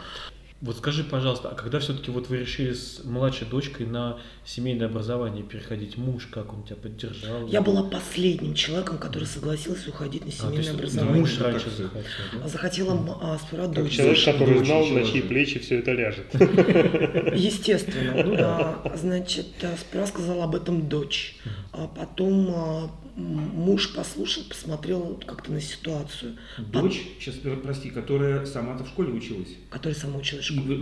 Вот 0.63 0.77
скажи, 0.77 1.03
пожалуйста, 1.03 1.49
а 1.49 1.55
когда 1.57 1.81
все-таки 1.81 2.13
вот 2.13 2.29
вы 2.29 2.37
решили 2.37 2.73
с 2.73 3.03
младшей 3.03 3.49
дочкой 3.49 3.85
на 3.85 4.19
семейное 4.45 4.87
образование 4.87 5.43
переходить, 5.43 5.97
муж 5.99 6.29
как 6.31 6.53
он 6.53 6.63
тебя 6.63 6.77
поддержал? 6.77 7.49
Я 7.49 7.63
была 7.63 7.83
последним 7.83 8.55
человеком, 8.55 8.99
который 8.99 9.25
согласился 9.25 9.91
уходить 9.91 10.23
на 10.25 10.29
А, 10.29 10.31
то 10.31 10.37
семейное 10.37 10.59
есть 10.63 10.71
образование. 10.71 11.21
муж 11.21 11.39
раньше 11.41 11.65
так. 11.65 11.73
захотел, 11.75 12.41
да? 12.41 12.49
Захотела 12.49 12.93
м- 12.93 13.11
а, 13.21 13.39
сперва 13.45 13.67
дочь. 13.67 13.91
человек, 13.97 14.25
который 14.25 14.65
знал, 14.65 14.81
на 14.83 14.87
человек. 14.87 15.09
чьи 15.11 15.23
плечи 15.23 15.59
все 15.59 15.79
это 15.81 15.93
ляжет. 15.95 16.27
Естественно. 17.35 18.23
Ну 18.25 18.37
да. 18.37 18.83
Значит, 18.95 19.47
э, 19.63 19.75
сперва 19.81 20.07
сказала 20.07 20.45
об 20.45 20.55
этом 20.55 20.89
дочь. 20.89 21.37
А 21.73 21.89
потом 21.89 22.51
а, 22.55 22.91
муж 23.17 23.95
послушал, 23.95 24.45
посмотрел 24.49 25.21
как-то 25.27 25.53
на 25.53 25.61
ситуацию. 25.61 26.37
Дочь, 26.59 27.03
сейчас 27.21 27.37
прости, 27.63 27.91
которая 27.91 28.47
сама-то 28.47 28.85
в 28.85 28.89
школе 28.89 29.13
училась. 29.13 29.51
Который 29.71 29.95
сама 29.95 30.19
училась 30.19 30.49
в 30.49 30.53
И 30.53 30.59
школе. 30.59 30.77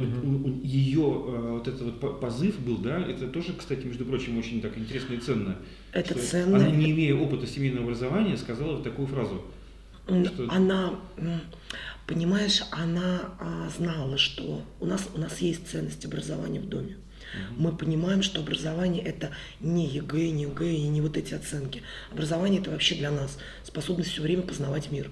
ее 0.63 1.01
вот 1.01 1.67
этот 1.67 1.83
вот 1.83 2.01
по- 2.01 2.13
позыв 2.13 2.59
был, 2.61 2.79
да, 2.79 3.01
это 3.05 3.27
тоже, 3.29 3.53
кстати, 3.55 3.85
между 3.87 4.05
прочим, 4.05 4.39
очень 4.39 4.61
так 4.61 4.79
интересно 4.79 5.15
и 5.15 5.19
ценно. 5.19 5.57
Это 5.93 6.15
ценно. 6.15 6.57
Она, 6.59 6.71
не 6.71 6.93
имея 6.93 7.17
опыта 7.17 7.47
семейного 7.47 7.85
образования, 7.87 8.37
сказала 8.37 8.75
вот 8.77 8.85
такую 8.85 9.09
фразу. 9.09 9.43
Что- 10.07 10.49
Она, 10.51 10.95
понимаешь, 12.07 12.63
она 12.71 13.35
а, 13.39 13.69
знала, 13.77 14.19
что 14.19 14.63
у 14.81 14.87
нас, 14.87 15.09
у 15.15 15.19
нас 15.19 15.39
есть 15.41 15.69
ценность 15.69 16.05
образования 16.05 16.61
в 16.61 16.69
доме. 16.69 16.97
Мы 17.57 17.77
понимаем, 17.77 18.23
что 18.23 18.41
образование 18.41 19.03
это 19.05 19.31
не 19.61 19.87
ЕГЭ, 19.87 20.31
не 20.31 20.45
ЕГЭ 20.45 20.73
и 20.73 20.89
не 20.89 21.01
вот 21.01 21.17
эти 21.17 21.35
оценки. 21.35 21.83
Образование 22.11 22.61
это 22.61 22.71
вообще 22.71 22.95
для 22.95 23.11
нас 23.11 23.39
способность 23.65 24.11
все 24.11 24.23
время 24.23 24.43
познавать 24.43 24.91
мир. 24.91 25.11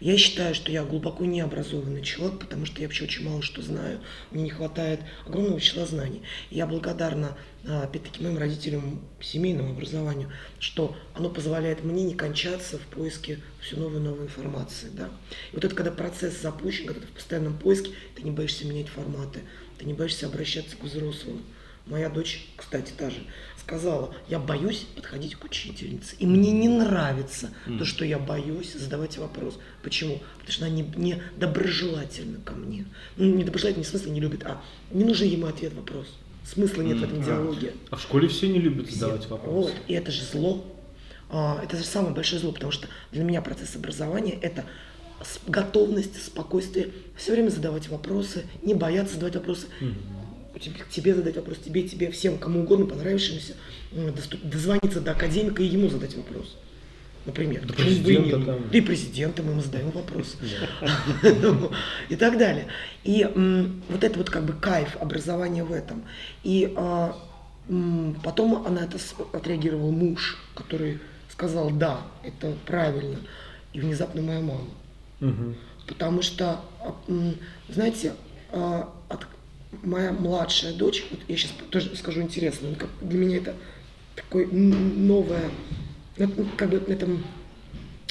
Я 0.00 0.16
считаю, 0.16 0.54
что 0.54 0.72
я 0.72 0.84
глубоко 0.84 1.24
необразованный 1.24 2.02
человек, 2.02 2.40
потому 2.40 2.66
что 2.66 2.80
я 2.80 2.86
вообще 2.86 3.04
очень 3.04 3.24
мало 3.24 3.42
что 3.42 3.62
знаю. 3.62 4.00
Мне 4.30 4.44
не 4.44 4.50
хватает 4.50 5.00
огромного 5.26 5.60
числа 5.60 5.86
знаний. 5.86 6.22
Я 6.50 6.66
благодарна, 6.66 7.36
а, 7.66 7.84
опять-таки, 7.84 8.22
моим 8.22 8.38
родителям 8.38 9.00
семейному 9.20 9.72
образованию, 9.72 10.30
что 10.58 10.96
оно 11.14 11.30
позволяет 11.30 11.84
мне 11.84 12.02
не 12.04 12.14
кончаться 12.14 12.78
в 12.78 12.82
поиске 12.82 13.40
все 13.60 13.76
новой 13.76 14.00
и 14.00 14.02
новой 14.02 14.24
информации. 14.24 14.88
Да? 14.92 15.08
И 15.52 15.54
вот 15.54 15.64
это 15.64 15.74
когда 15.74 15.90
процесс 15.90 16.40
запущен, 16.40 16.86
когда 16.86 17.02
ты 17.02 17.06
в 17.06 17.12
постоянном 17.12 17.58
поиске, 17.58 17.92
ты 18.16 18.22
не 18.22 18.30
боишься 18.30 18.66
менять 18.66 18.88
форматы, 18.88 19.40
ты 19.80 19.86
не 19.86 19.94
боишься 19.94 20.26
обращаться 20.26 20.76
к 20.76 20.84
взрослым. 20.84 21.42
Моя 21.86 22.10
дочь, 22.10 22.46
кстати, 22.54 22.92
та 22.96 23.08
же, 23.08 23.16
сказала, 23.58 24.14
я 24.28 24.38
боюсь 24.38 24.84
подходить 24.94 25.36
к 25.36 25.44
учительнице. 25.44 26.16
И 26.18 26.26
мне 26.26 26.52
не 26.52 26.68
нравится 26.68 27.50
то, 27.78 27.86
что 27.86 28.04
я 28.04 28.18
боюсь 28.18 28.74
задавать 28.74 29.16
вопрос. 29.16 29.58
Почему? 29.82 30.20
Потому 30.38 30.52
что 30.52 30.66
она 30.66 30.74
не, 30.74 30.82
не 30.82 31.22
доброжелательна 31.38 32.40
ко 32.44 32.52
мне. 32.52 32.84
Ну, 33.16 33.24
не 33.34 33.42
доброжелательна 33.42 33.80
не 33.80 33.86
в 33.86 33.88
смысле 33.88 34.10
не 34.10 34.20
любит, 34.20 34.44
а 34.44 34.62
не 34.90 35.04
нужен 35.04 35.26
ему 35.26 35.46
ответ 35.46 35.72
вопрос. 35.72 36.06
Смысла 36.44 36.82
нет 36.82 36.98
в 36.98 37.04
этом 37.04 37.16
М, 37.16 37.22
а. 37.22 37.24
диалоге. 37.24 37.72
А 37.88 37.96
в 37.96 38.02
школе 38.02 38.28
все 38.28 38.48
не 38.48 38.58
любят 38.58 38.88
Все. 38.88 38.96
задавать 38.96 39.28
вопросы. 39.30 39.72
Вот, 39.72 39.74
и 39.88 39.94
это 39.94 40.10
же 40.10 40.22
зло. 40.24 40.62
А, 41.30 41.58
это 41.64 41.78
же 41.78 41.84
самое 41.84 42.14
большое 42.14 42.40
зло, 42.40 42.52
потому 42.52 42.70
что 42.72 42.86
для 43.12 43.24
меня 43.24 43.40
процесс 43.40 43.76
образования– 43.76 44.38
это 44.42 44.66
готовность, 45.46 46.22
спокойствие, 46.22 46.90
все 47.16 47.32
время 47.32 47.50
задавать 47.50 47.88
вопросы, 47.88 48.44
не 48.62 48.74
бояться 48.74 49.14
задавать 49.14 49.36
вопросы. 49.36 49.66
У 50.54 50.58
тебя- 50.58 50.74
Тебе 50.90 51.14
задать 51.14 51.36
вопрос, 51.36 51.58
тебе, 51.58 51.84
тебе, 51.84 52.10
всем, 52.10 52.36
кому 52.38 52.62
угодно, 52.62 52.86
доступ- 53.92 54.42
дозвониться 54.42 55.00
до 55.00 55.12
академика 55.12 55.62
и 55.62 55.66
ему 55.66 55.88
задать 55.88 56.16
вопрос. 56.16 56.56
Например. 57.26 57.64
До 57.66 57.74
президента 57.74 58.36
нет? 58.38 58.46
там. 58.46 58.68
И 58.72 58.80
президента 58.80 59.42
мы 59.42 59.52
ему 59.52 59.60
задаем 59.60 59.90
вопрос. 59.90 60.36
И 62.08 62.16
так 62.16 62.38
далее. 62.38 62.66
И 63.04 63.26
вот 63.88 64.02
это 64.02 64.18
вот 64.18 64.30
как 64.30 64.44
бы 64.44 64.54
кайф 64.54 64.96
образования 65.00 65.62
в 65.62 65.72
этом. 65.72 66.02
И 66.42 66.72
а, 66.76 67.14
потом 68.24 68.66
она 68.66 68.84
это 68.84 68.98
отреагировал 69.32 69.90
муж, 69.92 70.38
который 70.54 70.98
сказал, 71.30 71.70
да, 71.70 72.00
это 72.24 72.54
правильно. 72.66 73.18
И 73.74 73.80
внезапно 73.80 74.22
моя 74.22 74.40
мама. 74.40 74.64
Мгм. 75.20 75.54
Потому 75.86 76.22
что, 76.22 76.60
а, 76.80 76.94
знаете, 77.68 78.14
а, 78.52 78.92
от- 79.08 79.26
моя 79.82 80.12
младшая 80.12 80.72
дочь, 80.74 81.04
вот 81.10 81.20
я 81.28 81.36
сейчас 81.36 81.52
тоже 81.70 81.94
скажу 81.96 82.22
интересно, 82.22 82.68
для 83.00 83.18
меня 83.18 83.36
это 83.38 83.54
такое 84.16 84.46
новое, 84.46 85.50
ну, 86.16 86.46
как 86.56 86.70
бы 86.70 86.76
это, 86.88 87.08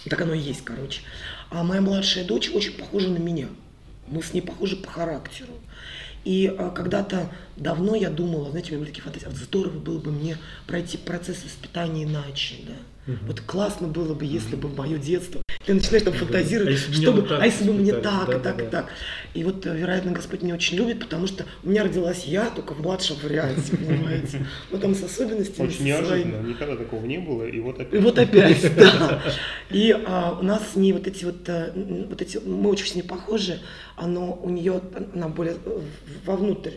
так 0.05 0.21
оно 0.21 0.33
и 0.33 0.39
есть, 0.39 0.63
короче. 0.63 1.01
А 1.49 1.63
моя 1.63 1.81
младшая 1.81 2.25
дочь 2.25 2.49
очень 2.53 2.73
похожа 2.73 3.09
на 3.09 3.17
меня. 3.17 3.47
Мы 4.07 4.23
с 4.23 4.33
ней 4.33 4.41
похожи 4.41 4.75
по 4.75 4.89
характеру. 4.89 5.53
И 6.25 6.53
а, 6.57 6.69
когда-то 6.71 7.31
давно 7.55 7.95
я 7.95 8.09
думала, 8.09 8.49
знаете, 8.51 8.69
у 8.69 8.71
меня 8.73 8.79
были 8.81 8.89
такие 8.89 9.03
фантазии, 9.03 9.27
«А 9.27 9.31
здорово 9.31 9.79
было 9.79 9.99
бы 9.99 10.11
мне 10.11 10.37
пройти 10.67 10.97
процесс 10.97 11.43
воспитания 11.43 12.03
иначе, 12.03 12.55
да. 12.67 12.73
Вот 13.27 13.41
классно 13.41 13.87
было 13.87 14.13
бы, 14.13 14.25
если 14.25 14.55
бы 14.55 14.67
в 14.67 14.77
мое 14.77 14.97
детство 14.97 15.41
ты 15.65 15.73
начинаешь 15.73 16.03
там 16.03 16.13
Да. 16.13 16.19
фантазировать, 16.19 16.79
А 16.89 16.93
чтобы, 16.93 17.21
так 17.23 17.41
а 17.41 17.45
если 17.45 17.63
бы 17.65 17.73
мне 17.73 17.91
так, 17.93 18.01
и 18.01 18.03
Да, 18.03 18.25
так, 18.25 18.41
да, 18.41 18.51
и 18.51 18.57
да. 18.57 18.69
так. 18.69 18.89
И 19.35 19.43
вот, 19.43 19.65
э, 19.67 19.77
вероятно, 19.77 20.11
Господь 20.13 20.41
меня 20.41 20.55
очень 20.55 20.77
любит, 20.77 20.99
потому 20.99 21.27
что 21.27 21.45
у 21.63 21.69
меня 21.69 21.83
родилась 21.83 22.23
я, 22.25 22.49
только 22.49 22.73
в 22.73 22.81
младшем 22.81 23.17
варианте, 23.21 23.75
понимаете. 23.77 24.45
Ну 24.71 24.77
там 24.79 24.95
с 24.95 25.03
особенностями, 25.03 25.67
Очень 25.67 25.85
неожиданно, 25.85 26.41
никогда 26.47 26.75
такого 26.75 27.05
не 27.05 27.19
было, 27.19 27.43
и 27.45 27.59
вот 27.59 27.77
И 27.79 27.83
опять. 27.83 28.01
вот 28.01 28.17
опять, 28.17 28.75
да. 28.77 29.21
И 29.69 29.91
а, 30.07 30.37
у 30.39 30.43
нас 30.43 30.63
с 30.73 30.75
ней 30.75 30.93
вот 30.93 31.05
эти 31.05 31.25
вот, 31.25 31.47
м, 31.47 32.07
вот 32.09 32.21
эти, 32.21 32.37
мы 32.37 32.69
очень 32.69 32.87
с 32.87 32.95
ней 32.95 33.03
похожи, 33.03 33.59
оно 33.95 34.39
у 34.41 34.49
нее, 34.49 34.81
она 35.13 35.27
более 35.27 35.57
э, 35.65 35.79
вовнутрь, 36.25 36.71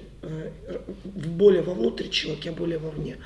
более 1.05 1.63
вовнутрь 1.63 2.09
человек, 2.09 2.45
я 2.45 2.53
более 2.53 2.79
вовне. 2.79 3.17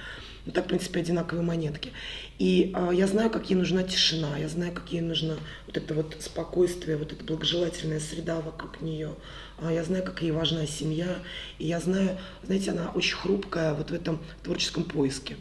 Ну 0.47 0.53
так, 0.53 0.67
в 0.67 0.69
принципе, 0.69 1.01
одинаковые 1.01 1.45
монетки. 1.45 1.91
И 2.39 2.71
а, 2.73 2.93
я 2.93 3.09
знаю, 3.09 3.31
как 3.31 3.51
ей 3.51 3.57
нужна 3.57 3.83
тишина, 3.83 4.39
я 4.39 4.49
знаю, 4.49 4.73
как 4.73 4.93
ей 4.93 5.01
нужно 5.01 5.39
вот 5.67 5.77
это 5.77 5.93
вот 5.93 6.17
спокойствие, 6.21 6.97
вот 6.97 7.13
эта 7.13 7.25
благожелательная 7.25 7.99
среда 7.99 8.41
вокруг 8.41 8.81
нее. 8.81 9.11
А, 9.59 9.73
я 9.73 9.83
знаю, 9.83 10.05
как 10.05 10.23
ей 10.23 10.31
важна 10.31 10.65
семья. 10.67 11.19
И 11.59 11.67
я 11.67 11.81
знаю, 11.81 12.17
знаете, 12.45 12.71
она 12.71 12.93
очень 12.95 13.17
хрупкая 13.17 13.75
вот 13.75 13.91
в 13.91 13.95
этом 13.95 14.21
творческом 14.45 14.85
поиске. 14.85 15.37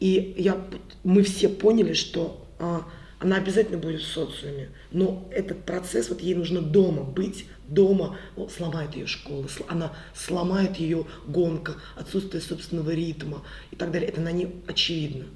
И 0.00 0.34
я, 0.36 0.60
мы 1.04 1.22
все 1.22 1.48
поняли, 1.48 1.92
что 1.92 2.44
а, 2.58 2.84
она 3.20 3.36
обязательно 3.36 3.78
будет 3.78 4.00
в 4.00 4.06
социуме, 4.06 4.70
но 4.90 5.28
этот 5.30 5.64
процесс, 5.64 6.08
вот 6.08 6.22
ей 6.22 6.34
нужно 6.34 6.62
дома 6.62 7.04
быть, 7.04 7.44
дома 7.70 8.18
сломает 8.54 8.94
ее 8.94 9.06
школа, 9.06 9.46
она 9.68 9.92
сломает 10.14 10.76
ее 10.76 11.06
гонка, 11.26 11.76
отсутствие 11.96 12.42
собственного 12.42 12.90
ритма 12.90 13.42
и 13.70 13.76
так 13.76 13.90
далее. 13.90 14.10
Это 14.10 14.20
на 14.20 14.32
ней 14.32 14.62
очевидно. 14.66 15.26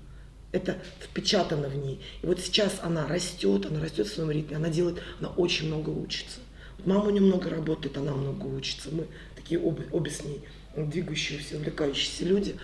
Это 0.53 0.78
впечатано 1.01 1.68
в 1.68 1.74
ней. 1.74 2.01
И 2.22 2.26
вот 2.26 2.39
сейчас 2.41 2.78
она 2.82 3.09
растет, 3.09 3.66
она 3.66 3.80
растет 3.80 4.07
в 4.07 4.14
своем 4.14 4.30
ритме, 4.30 4.57
она 4.57 4.68
делает, 4.68 5.03
она 5.18 5.30
очень 5.30 5.66
много 5.66 5.91
учится. 5.91 6.41
Вот 6.78 6.87
мама 6.87 7.07
у 7.07 7.11
нее 7.11 7.22
много 7.22 7.51
работает, 7.51 7.97
она 7.97 8.12
много 8.12 8.47
учится. 8.47 8.91
Мы 8.93 9.07
такие 9.35 9.61
обе, 9.61 9.87
обе 9.91 10.11
с 10.11 10.22
ней 10.22 10.43
двигающиеся, 10.76 11.57
увлекающиеся 11.57 12.24
люди. 12.24 12.57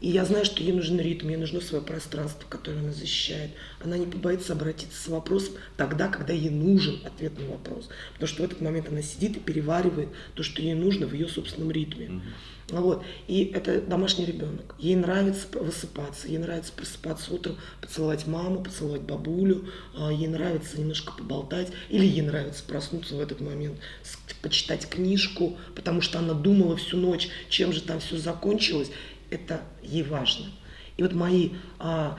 И 0.00 0.10
я 0.10 0.24
знаю, 0.24 0.44
что 0.44 0.62
ей 0.62 0.72
нужен 0.72 1.00
ритм, 1.00 1.28
ей 1.28 1.36
нужно 1.36 1.60
свое 1.60 1.82
пространство, 1.82 2.46
которое 2.48 2.78
она 2.78 2.92
защищает. 2.92 3.50
Она 3.82 3.98
не 3.98 4.06
побоится 4.06 4.52
обратиться 4.52 5.02
с 5.02 5.08
вопросом 5.08 5.54
тогда, 5.76 6.08
когда 6.08 6.32
ей 6.32 6.50
нужен 6.50 7.00
ответ 7.04 7.36
на 7.38 7.46
вопрос. 7.46 7.88
Потому 8.12 8.28
что 8.28 8.42
в 8.42 8.44
этот 8.44 8.60
момент 8.60 8.88
она 8.88 9.02
сидит 9.02 9.36
и 9.36 9.40
переваривает 9.40 10.10
то, 10.34 10.44
что 10.44 10.62
ей 10.62 10.74
нужно 10.74 11.06
в 11.06 11.14
ее 11.14 11.26
собственном 11.26 11.72
ритме. 11.72 12.22
А 12.70 12.80
Вот. 12.80 13.02
И 13.26 13.46
это 13.46 13.80
домашний 13.80 14.26
ребенок. 14.26 14.74
Ей 14.78 14.94
нравится 14.94 15.46
высыпаться, 15.52 16.28
ей 16.28 16.38
нравится 16.38 16.72
просыпаться 16.72 17.34
утром, 17.34 17.56
поцеловать 17.80 18.26
маму, 18.26 18.62
поцеловать 18.62 19.02
бабулю, 19.02 19.68
а, 19.96 20.12
ей 20.12 20.28
нравится 20.28 20.78
немножко 20.78 21.12
поболтать, 21.12 21.68
или 21.88 22.04
ей 22.04 22.22
нравится 22.22 22.62
проснуться 22.62 23.16
в 23.16 23.20
этот 23.20 23.40
момент, 23.40 23.78
почитать 24.42 24.88
книжку, 24.88 25.56
потому 25.74 26.02
что 26.02 26.18
она 26.18 26.34
думала 26.34 26.76
всю 26.76 26.98
ночь, 26.98 27.28
чем 27.48 27.72
же 27.72 27.80
там 27.80 28.00
все 28.00 28.18
закончилось. 28.18 28.90
Это 29.30 29.62
ей 29.82 30.02
важно. 30.02 30.46
И 30.96 31.02
вот 31.02 31.12
мои 31.12 31.50
а, 31.78 32.18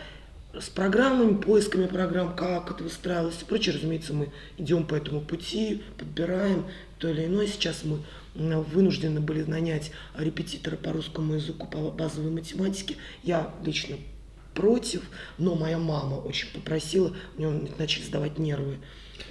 с 0.58 0.70
программами, 0.70 1.36
поисками 1.36 1.86
программ, 1.86 2.36
как 2.36 2.72
это 2.72 2.84
выстраивалось 2.84 3.42
и 3.42 3.46
прочее, 3.46 3.76
разумеется, 3.76 4.14
мы 4.14 4.32
идем 4.58 4.86
по 4.86 4.96
этому 4.96 5.22
пути, 5.22 5.84
подбираем 5.98 6.66
то 6.98 7.10
или 7.10 7.26
иное. 7.26 7.48
Сейчас 7.48 7.84
мы 7.84 8.00
вынуждены 8.34 9.20
были 9.20 9.44
нанять 9.44 9.92
репетитора 10.16 10.76
по 10.76 10.92
русскому 10.92 11.36
языку, 11.36 11.68
по 11.68 11.92
базовой 11.92 12.32
математике. 12.32 12.96
Я 13.24 13.54
лично 13.64 13.98
против, 14.54 15.04
но 15.38 15.56
моя 15.56 15.78
мама 15.78 16.16
очень 16.16 16.52
попросила, 16.54 17.16
у 17.38 17.40
нее 17.42 17.70
начали 17.78 18.04
сдавать 18.04 18.40
нервы 18.40 18.78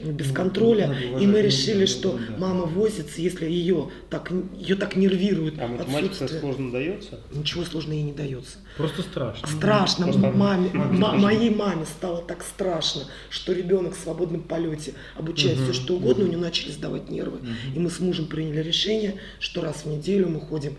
без 0.03 0.29
Ну, 0.29 0.35
контроля, 0.35 0.95
и 1.21 1.27
мы 1.27 1.39
ну, 1.39 1.43
решили, 1.43 1.81
ну, 1.83 1.87
что 1.87 2.13
ну, 2.13 2.19
да. 2.29 2.37
мама 2.39 2.65
возится, 2.65 3.21
если 3.21 3.47
ее 3.47 3.91
так, 4.11 4.31
ее 4.57 4.77
так 4.77 4.97
нервирует 4.97 5.55
А 5.59 5.67
математика 5.67 6.13
отсутствие. 6.13 6.41
сложно 6.41 6.73
дается? 6.73 7.21
Ничего 7.33 7.65
сложного 7.65 7.95
ей 7.95 8.03
не 8.05 8.13
дается. 8.13 8.59
Просто 8.77 9.03
страшно. 9.03 9.49
Страшно. 9.49 10.05
Просто 10.07 10.21
Маме, 10.31 10.37
маме 10.37 10.71
ма- 10.73 10.97
страшно. 10.97 11.19
моей 11.19 11.51
маме 11.51 11.85
стало 11.87 12.23
так 12.23 12.43
страшно, 12.45 13.03
что 13.31 13.53
ребенок 13.53 13.97
в 13.97 14.01
свободном 14.01 14.43
полете 14.43 14.95
обучает 15.17 15.59
все 15.59 15.73
что 15.73 15.97
угодно, 15.97 16.25
у 16.25 16.29
нее 16.29 16.39
начали 16.39 16.71
сдавать 16.71 17.11
нервы. 17.11 17.39
И 17.75 17.79
мы 17.79 17.91
с 17.91 18.01
мужем 18.01 18.27
приняли 18.27 18.63
решение, 18.63 19.17
что 19.41 19.61
раз 19.63 19.85
в 19.85 19.87
неделю 19.89 20.29
мы 20.29 20.41
ходим 20.41 20.77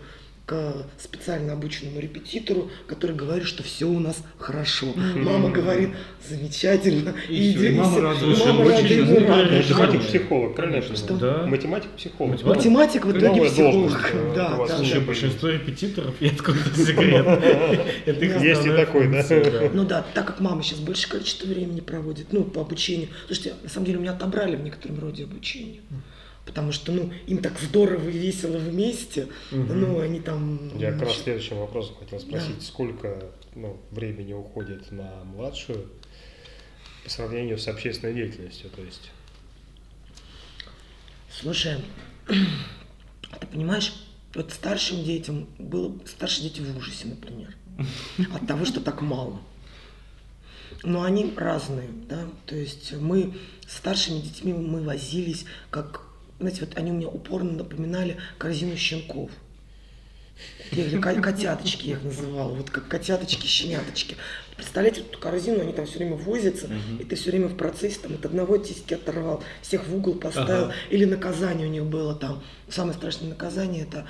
к 0.50 0.84
специально 0.98 1.52
обученному 1.52 2.00
репетитору, 2.00 2.72
который 2.88 3.14
говорит, 3.14 3.46
что 3.46 3.62
все 3.62 3.86
у 3.86 4.00
нас 4.00 4.20
хорошо. 4.36 4.86
Мама 5.14 5.48
говорит, 5.48 5.90
замечательно. 6.28 7.14
И 7.28 7.52
и 7.52 7.70
мама 7.70 8.00
радуется, 8.00 8.52
мама. 8.52 8.64
Конечно, 8.64 9.76
Математик-психолог, 9.76 10.58
я 10.58 10.64
Конечно. 10.64 11.16
Да. 11.18 11.46
Математик-психолог. 11.46 12.32
Математик. 12.32 12.56
Математик 12.56 13.04
в 13.04 13.16
итоге 13.16 13.44
психолог. 13.48 14.12
Да, 14.34 14.58
у 14.58 14.66
да, 14.66 14.76
Слушай, 14.76 15.00
большинство 15.02 15.50
репетиторов, 15.50 16.16
и 16.18 16.26
это 16.26 16.42
какой-то 16.42 16.74
секрет. 16.74 17.26
Это 18.06 18.24
их 18.24 18.40
Есть 18.40 18.66
и 18.66 18.70
такой, 18.70 19.06
да? 19.06 19.70
Ну 19.72 19.84
да, 19.84 20.04
так 20.14 20.26
как 20.26 20.40
мама 20.40 20.64
сейчас 20.64 20.80
большее 20.80 21.12
количество 21.12 21.46
времени 21.46 21.80
проводит, 21.80 22.32
ну, 22.32 22.42
по 22.42 22.62
обучению. 22.62 23.08
Слушайте, 23.26 23.54
на 23.62 23.68
самом 23.68 23.86
деле 23.86 24.00
меня 24.00 24.12
отобрали 24.12 24.56
в 24.56 24.64
некотором 24.64 24.98
роде 24.98 25.24
обучения. 25.24 25.80
Потому 26.46 26.72
что, 26.72 26.90
ну, 26.90 27.12
им 27.26 27.38
так 27.38 27.58
здорово 27.60 28.08
и 28.08 28.18
весело 28.18 28.56
вместе, 28.56 29.28
ну, 29.50 30.00
они 30.00 30.20
там... 30.20 30.76
Я 30.76 30.92
как 30.92 31.02
раз 31.02 31.18
следующим 31.18 31.58
вопросом 31.58 31.96
хотел 31.96 32.18
спросить, 32.18 32.62
сколько 32.62 33.30
ну, 33.54 33.78
времени 33.90 34.32
уходит 34.32 34.90
на 34.90 35.22
младшую 35.24 35.86
по 37.04 37.10
сравнению 37.10 37.58
с 37.58 37.68
общественной 37.68 38.14
деятельностью, 38.14 38.70
то 38.70 38.82
есть 38.82 39.10
Слушай, 41.40 41.76
ты 42.26 43.46
понимаешь, 43.46 43.94
вот 44.34 44.52
старшим 44.52 45.04
детям 45.04 45.48
было... 45.58 45.96
Старшие 46.06 46.50
дети 46.50 46.60
в 46.60 46.76
ужасе, 46.76 47.06
например, 47.06 47.56
от 48.34 48.46
того, 48.46 48.64
что 48.64 48.80
так 48.80 49.00
мало. 49.00 49.40
Но 50.82 51.02
они 51.02 51.32
разные, 51.36 51.88
да, 52.08 52.26
то 52.46 52.56
есть 52.56 52.92
мы 52.92 53.34
с 53.66 53.76
старшими 53.76 54.20
детьми 54.20 54.52
мы 54.52 54.82
возились, 54.82 55.44
как, 55.70 56.06
знаете, 56.40 56.64
вот 56.64 56.76
они 56.78 56.90
мне 56.90 57.06
упорно 57.06 57.52
напоминали 57.52 58.16
корзину 58.38 58.76
щенков. 58.76 59.30
Я 60.72 60.98
«Ко- 61.00 61.20
котяточки 61.20 61.88
я 61.88 61.92
их 61.96 62.02
называла, 62.02 62.54
вот 62.54 62.70
как 62.70 62.88
котяточки, 62.88 63.46
щеняточки. 63.46 64.16
Представляете, 64.56 65.02
эту 65.02 65.18
корзину, 65.18 65.60
они 65.60 65.72
там 65.74 65.84
все 65.84 65.98
время 65.98 66.14
возятся, 66.16 66.68
и 66.98 67.04
ты 67.04 67.14
все 67.16 67.30
время 67.30 67.48
в 67.48 67.56
процессе 67.56 67.98
там 68.02 68.14
от 68.14 68.24
одного 68.24 68.56
тиски 68.56 68.94
оторвал, 68.94 69.42
всех 69.60 69.86
в 69.86 69.94
угол 69.94 70.14
поставил, 70.14 70.64
Ага. 70.66 70.74
или 70.90 71.04
наказание 71.04 71.66
у 71.66 71.70
них 71.70 71.84
было 71.84 72.14
там. 72.14 72.42
Самое 72.70 72.94
страшное 72.96 73.28
наказание 73.28 73.82
это 73.82 74.06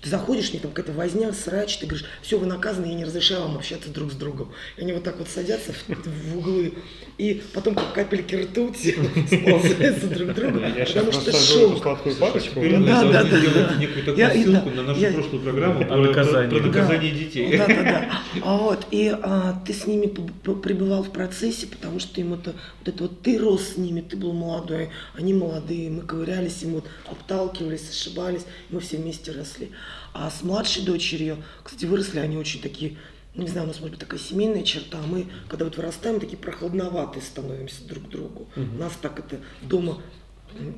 ты 0.00 0.08
заходишь, 0.08 0.52
них 0.52 0.62
там 0.62 0.72
какая-то 0.72 0.92
возня, 0.96 1.32
срач, 1.32 1.78
ты 1.78 1.86
говоришь, 1.86 2.06
все, 2.22 2.38
вы 2.38 2.46
наказаны, 2.46 2.86
я 2.86 2.94
не 2.94 3.04
разрешаю 3.04 3.42
вам 3.42 3.56
общаться 3.56 3.90
друг 3.90 4.12
с 4.12 4.14
другом. 4.14 4.52
И 4.76 4.82
они 4.82 4.92
вот 4.92 5.04
так 5.04 5.18
вот 5.18 5.28
садятся 5.28 5.72
в, 5.72 5.88
в 5.88 6.38
углы, 6.38 6.74
и 7.18 7.42
потом 7.52 7.74
как 7.74 7.92
капельки 7.92 8.34
ртути 8.34 8.92
сползаются 9.26 10.06
друг 10.08 10.30
я 10.76 10.86
сейчас 10.86 11.04
потому 11.04 11.12
что 11.12 11.32
шок. 11.32 11.82
сладкую 11.82 12.16
парочку. 12.16 12.60
Мы 12.60 12.86
Да, 12.86 13.04
да, 13.04 13.24
да, 13.24 13.74
некую 13.76 14.04
такую 14.04 14.30
ссылку 14.30 14.70
на 14.70 14.82
нашу 14.82 15.12
прошлую 15.12 15.42
программу 15.42 15.84
про, 15.84 15.96
наказание 15.96 17.10
детей. 17.12 17.58
Да, 17.58 17.66
да, 17.66 17.82
да. 17.82 18.22
А 18.42 18.56
вот, 18.56 18.86
и 18.90 19.14
а, 19.22 19.60
ты 19.66 19.72
с 19.72 19.86
ними 19.86 20.06
пребывал 20.06 21.02
в 21.02 21.10
процессе, 21.10 21.66
потому 21.66 22.00
что 22.00 22.20
им 22.20 22.34
это, 22.34 22.54
вот 22.78 22.88
это 22.88 23.02
вот 23.02 23.22
ты 23.22 23.38
рос 23.38 23.74
с 23.74 23.76
ними, 23.76 24.00
ты 24.00 24.16
был 24.16 24.32
молодой, 24.32 24.90
они 25.14 25.34
молодые, 25.34 25.90
мы 25.90 26.02
ковырялись, 26.02 26.62
им 26.62 26.74
вот 26.74 26.86
отталкивались, 27.06 27.90
ошибались, 27.90 28.46
мы 28.70 28.80
все 28.80 28.96
вместе 28.96 29.32
росли. 29.32 29.70
А 30.12 30.30
с 30.30 30.42
младшей 30.42 30.84
дочерью, 30.84 31.38
кстати, 31.62 31.84
выросли 31.84 32.18
они 32.18 32.36
очень 32.36 32.60
такие, 32.60 32.96
не 33.34 33.46
знаю, 33.46 33.64
у 33.64 33.68
нас 33.68 33.80
может 33.80 33.92
быть 33.92 34.00
такая 34.00 34.18
семейная 34.20 34.62
черта, 34.62 34.98
а 34.98 35.06
мы, 35.06 35.26
когда 35.48 35.64
вот 35.64 35.76
вырастаем, 35.76 36.18
такие 36.20 36.36
прохладноватые 36.38 37.22
становимся 37.22 37.86
друг 37.86 38.06
к 38.06 38.08
другу. 38.08 38.48
У 38.56 38.78
нас 38.78 38.92
так 39.00 39.18
это 39.18 39.38
дома, 39.62 40.02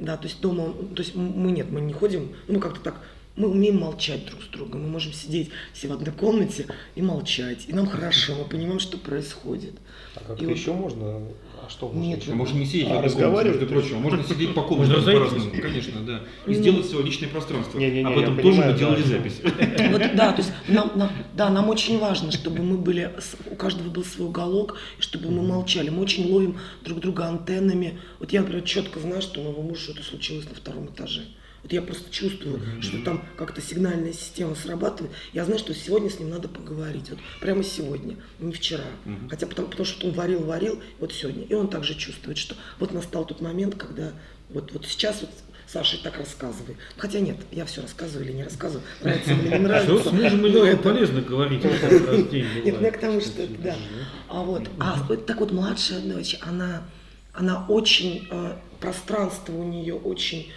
да, 0.00 0.16
то 0.16 0.24
есть 0.24 0.40
дома, 0.40 0.72
то 0.94 1.02
есть 1.02 1.14
мы 1.14 1.50
нет, 1.50 1.70
мы 1.70 1.80
не 1.80 1.92
ходим, 1.92 2.34
ну, 2.46 2.54
мы 2.54 2.60
как-то 2.60 2.80
так 2.80 3.00
мы 3.34 3.48
умеем 3.48 3.80
молчать 3.80 4.26
друг 4.26 4.42
с 4.42 4.48
другом, 4.48 4.82
мы 4.82 4.88
можем 4.88 5.12
сидеть 5.14 5.50
все 5.72 5.88
в 5.88 5.92
одной 5.92 6.12
комнате 6.12 6.66
и 6.94 7.00
молчать, 7.02 7.64
и 7.66 7.72
нам 7.72 7.86
хорошо, 7.86 8.34
мы 8.34 8.44
понимаем, 8.44 8.78
что 8.78 8.98
происходит. 8.98 9.72
А 10.14 10.20
как 10.20 10.42
И 10.42 10.46
вот- 10.46 10.54
еще 10.54 10.74
можно? 10.74 11.22
А 11.64 11.70
что 11.70 11.86
можно 11.88 12.00
Нет, 12.00 12.22
еще? 12.22 12.32
А 12.32 12.34
Можно 12.34 12.58
не 12.58 12.66
сидеть 12.66 12.88
А, 12.88 12.94
в 12.94 12.96
одной 12.96 13.02
комнате, 13.10 13.14
разговаривать? 13.24 13.60
между 13.60 13.74
прочим, 13.74 13.96
а 13.96 13.98
можно 14.00 14.24
сидеть 14.24 14.54
по 14.54 14.62
комнате 14.62 14.92
по-разному, 14.94 15.50
конечно, 15.62 16.00
да. 16.00 16.20
И 16.46 16.50
Ну. 16.50 16.54
сделать 16.54 16.86
свое 16.86 17.04
личное 17.04 17.28
пространство. 17.28 17.78
Не-не-не, 17.78 18.04
Об 18.04 18.18
этом 18.18 18.36
тоже 18.36 18.48
понимаю, 18.48 18.72
мы 18.72 18.78
делали 18.78 19.02
да. 19.02 19.08
запись. 19.08 19.40
Вот, 19.92 20.02
да, 20.16 20.32
то 20.32 20.38
есть 20.42 20.52
нам, 20.68 20.90
нам- 20.96 21.12
да, 21.36 21.50
нам 21.50 21.68
очень 21.68 21.98
важно, 22.00 22.32
чтобы 22.32 22.62
мы 22.64 22.78
были, 22.78 23.12
у 23.50 23.54
каждого 23.54 23.88
был 23.90 24.04
свой 24.04 24.26
уголок, 24.26 24.76
и 24.98 25.02
чтобы 25.02 25.30
мы 25.30 25.42
молчали. 25.42 25.90
Мы 25.90 26.02
очень 26.02 26.28
ловим 26.32 26.56
друг 26.84 26.98
друга 26.98 27.26
антеннами. 27.26 27.98
Вот 28.18 28.32
я, 28.32 28.40
например, 28.40 28.64
четко 28.64 28.98
знаю, 28.98 29.22
что 29.22 29.40
у 29.40 29.44
моего 29.44 29.62
мужа 29.62 29.80
что-то 29.82 30.02
случилось 30.02 30.46
на 30.48 30.54
втором 30.56 30.86
этаже. 30.86 31.22
Вот 31.62 31.72
я 31.72 31.80
просто 31.80 32.10
чувствую, 32.10 32.60
что 32.80 32.98
там 33.04 33.24
как-то 33.36 33.60
сигнальная 33.60 34.12
система 34.12 34.54
срабатывает. 34.56 35.12
Я 35.32 35.44
знаю, 35.44 35.60
что 35.60 35.72
сегодня 35.74 36.10
с 36.10 36.18
ним 36.18 36.30
надо 36.30 36.48
поговорить. 36.48 37.08
Вот 37.10 37.20
прямо 37.40 37.62
сегодня, 37.62 38.16
не 38.40 38.52
вчера. 38.52 38.84
Хотя 39.30 39.46
потому, 39.46 39.68
потому 39.68 39.86
что 39.86 40.06
он 40.08 40.12
варил, 40.14 40.42
варил, 40.44 40.80
вот 40.98 41.12
сегодня. 41.12 41.44
И 41.44 41.54
он 41.54 41.68
также 41.68 41.94
чувствует, 41.94 42.36
что 42.38 42.56
вот 42.80 42.92
настал 42.92 43.24
тот 43.24 43.40
момент, 43.40 43.76
когда 43.76 44.12
вот, 44.50 44.72
вот 44.72 44.86
сейчас 44.86 45.20
вот 45.20 45.30
Саша 45.68 46.02
так 46.02 46.18
рассказывай. 46.18 46.76
Хотя 46.98 47.20
нет, 47.20 47.36
я 47.52 47.64
все 47.64 47.80
рассказываю 47.80 48.26
или 48.28 48.36
не 48.36 48.44
рассказываю. 48.44 48.84
Нравится 49.00 49.32
или 49.32 49.48
не 49.48 49.58
нравится. 49.58 49.98
Что 50.00 50.10
с 50.10 50.12
мужем 50.12 50.44
или 50.46 50.52
Ну, 50.58 50.64
это- 50.64 50.82
полезно 50.82 51.20
говорить 51.22 51.64
Нет, 51.64 52.80
ну 52.80 52.90
к 52.90 52.98
тому, 52.98 53.20
что 53.20 53.42
это, 53.42 53.54
да. 53.62 53.76
А 54.28 54.42
вот, 54.42 54.68
а 54.80 54.98
так 55.16 55.38
вот 55.40 55.52
младшая 55.52 56.00
дочь, 56.00 56.36
она, 56.42 56.82
она 57.32 57.64
очень, 57.68 58.26
э, 58.30 58.56
пространство 58.80 59.52
у 59.54 59.64
нее 59.64 59.94
очень, 59.94 60.50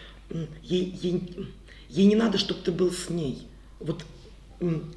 ей, 0.63 0.97
ей, 1.01 1.47
ей 1.89 2.05
не 2.05 2.15
надо, 2.15 2.37
чтобы 2.37 2.61
ты 2.61 2.71
был 2.71 2.91
с 2.91 3.09
ней. 3.09 3.47
Вот 3.79 4.03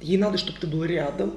ей 0.01 0.17
надо, 0.17 0.37
чтобы 0.37 0.57
ты 0.59 0.67
был 0.67 0.83
рядом. 0.83 1.33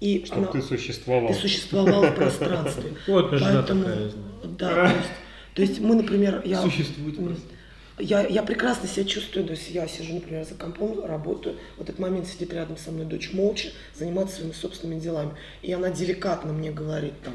И 0.00 0.24
Чтобы 0.26 0.42
она- 0.42 0.52
ты 0.52 0.62
существовал. 0.62 1.28
ты 1.32 1.34
существовал 1.38 2.02
в 2.02 2.14
пространстве. 2.16 2.92
Вот 3.06 3.30
Поэтому, 3.30 3.84
такая, 3.84 4.12
да, 4.58 4.74
то 4.88 4.96
есть, 4.96 5.08
то 5.54 5.62
есть 5.62 5.80
мы, 5.80 5.94
например, 5.94 6.42
я, 6.44 6.60
Существует 6.60 7.16
просто. 7.18 7.42
я, 8.00 8.26
я 8.26 8.42
прекрасно 8.42 8.88
себя 8.88 9.04
чувствую, 9.04 9.44
то 9.46 9.52
есть 9.52 9.70
я 9.70 9.86
сижу, 9.86 10.14
например, 10.14 10.44
за 10.44 10.54
компом, 10.56 11.04
работаю, 11.04 11.54
в 11.78 11.82
этот 11.82 12.00
момент 12.00 12.26
сидит 12.26 12.52
рядом 12.52 12.76
со 12.78 12.90
мной 12.90 13.06
дочь 13.06 13.32
молча, 13.32 13.68
заниматься 13.94 14.36
своими 14.38 14.52
собственными 14.52 14.98
делами, 14.98 15.34
и 15.62 15.72
она 15.72 15.90
деликатно 15.90 16.52
мне 16.52 16.72
говорит 16.72 17.14
там, 17.22 17.34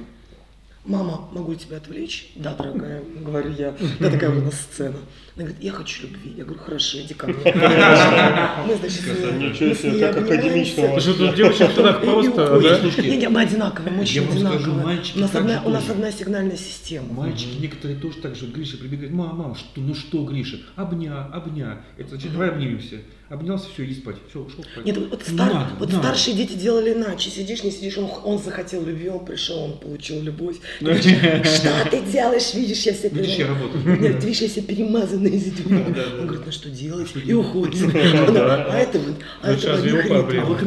мама, 0.88 1.30
могу 1.32 1.52
я 1.52 1.58
тебя 1.58 1.78
отвлечь? 1.78 2.32
Да, 2.36 2.54
дорогая, 2.54 3.04
говорю 3.22 3.52
я, 3.58 3.76
да, 4.00 4.10
такая 4.10 4.32
у 4.32 4.42
нас 4.42 4.56
сцена. 4.56 4.98
Она 5.36 5.46
говорит, 5.46 5.64
я 5.64 5.72
хочу 5.72 6.04
любви. 6.08 6.34
Я 6.36 6.46
говорю, 6.46 6.60
хорошо, 6.60 7.00
иди 7.00 7.14
ко 7.14 7.28
мне. 7.28 7.38
Мы, 7.46 8.76
значит, 8.76 9.04
Ничего 9.38 9.74
себе, 9.76 10.00
как 10.00 10.18
обнимаемся. 10.18 10.34
академично 10.34 10.84
у 10.84 10.94
вас. 10.94 11.04
Что 11.04 11.14
тут 11.14 11.36
девочек 11.36 11.76
так 11.76 12.02
просто, 12.02 12.60
да? 12.60 13.04
Не, 13.04 13.30
мы 13.30 13.42
одинаковые, 13.42 13.94
мы 13.94 14.02
очень 14.02 14.28
одинаковые. 14.28 15.00
у, 15.16 15.70
нас 15.70 15.90
одна, 15.90 16.12
сигнальная 16.12 16.58
система. 16.58 17.14
Мальчики 17.14 17.60
некоторые 17.60 18.00
тоже 18.00 18.18
так 18.18 18.36
же, 18.36 18.48
Гриша 18.48 18.78
прибегает, 18.78 19.12
мама, 19.12 19.56
ну 19.76 19.94
что, 19.94 20.24
Гриша, 20.24 20.58
обня, 20.76 21.26
обня. 21.26 21.82
Это 21.98 22.10
значит, 22.12 22.32
давай 22.32 22.50
обнимемся. 22.50 22.96
Обнялся, 23.30 23.68
все, 23.74 23.84
иди 23.84 23.96
спать. 23.96 24.16
Все, 24.30 24.40
ушел 24.40 24.64
спать. 24.64 24.86
Нет, 24.86 24.98
вот, 24.98 25.22
стар- 25.22 25.54
надо, 25.54 25.70
вот 25.80 25.90
надо. 25.90 26.02
старшие 26.02 26.38
дети 26.38 26.54
делали 26.54 26.94
иначе. 26.94 27.30
Сидишь, 27.30 27.62
не 27.64 27.72
сидишь, 27.72 27.98
он, 27.98 28.10
он 28.24 28.40
захотел 28.40 28.86
любви, 28.86 29.10
он 29.10 29.26
пришел, 29.26 29.58
он 29.64 29.78
получил 29.78 30.22
любовь. 30.22 30.56
Ты 30.80 30.86
говоришь, 30.86 31.04
Что 31.58 31.90
ты 31.92 32.02
делаешь? 32.04 32.54
Видишь, 32.54 32.84
я 32.84 32.94
все 32.94 33.10
Видишь, 33.10 33.36
я 33.36 33.48
работаю. 33.48 34.00
Нет, 34.02 34.24
видишь, 34.24 34.42
я 34.42 34.48
все 34.48 34.62
перемазанная 34.62 35.36
извините. 35.36 35.64
Да, 35.66 35.76
да, 35.76 35.84
Он 35.84 35.94
да. 35.94 36.24
говорит, 36.24 36.46
ну 36.46 36.52
что 36.54 36.70
делать? 36.70 37.10
Что 37.10 37.20
И 37.20 37.24
делать? 37.24 37.48
уходит. 37.48 37.94
да. 38.34 38.66
А 38.72 38.78
это 38.78 39.00
вот, 39.00 39.16
а 39.42 39.48
Ну, 39.48 39.54
это 39.54 40.42
А 40.42 40.46
вот 40.46 40.62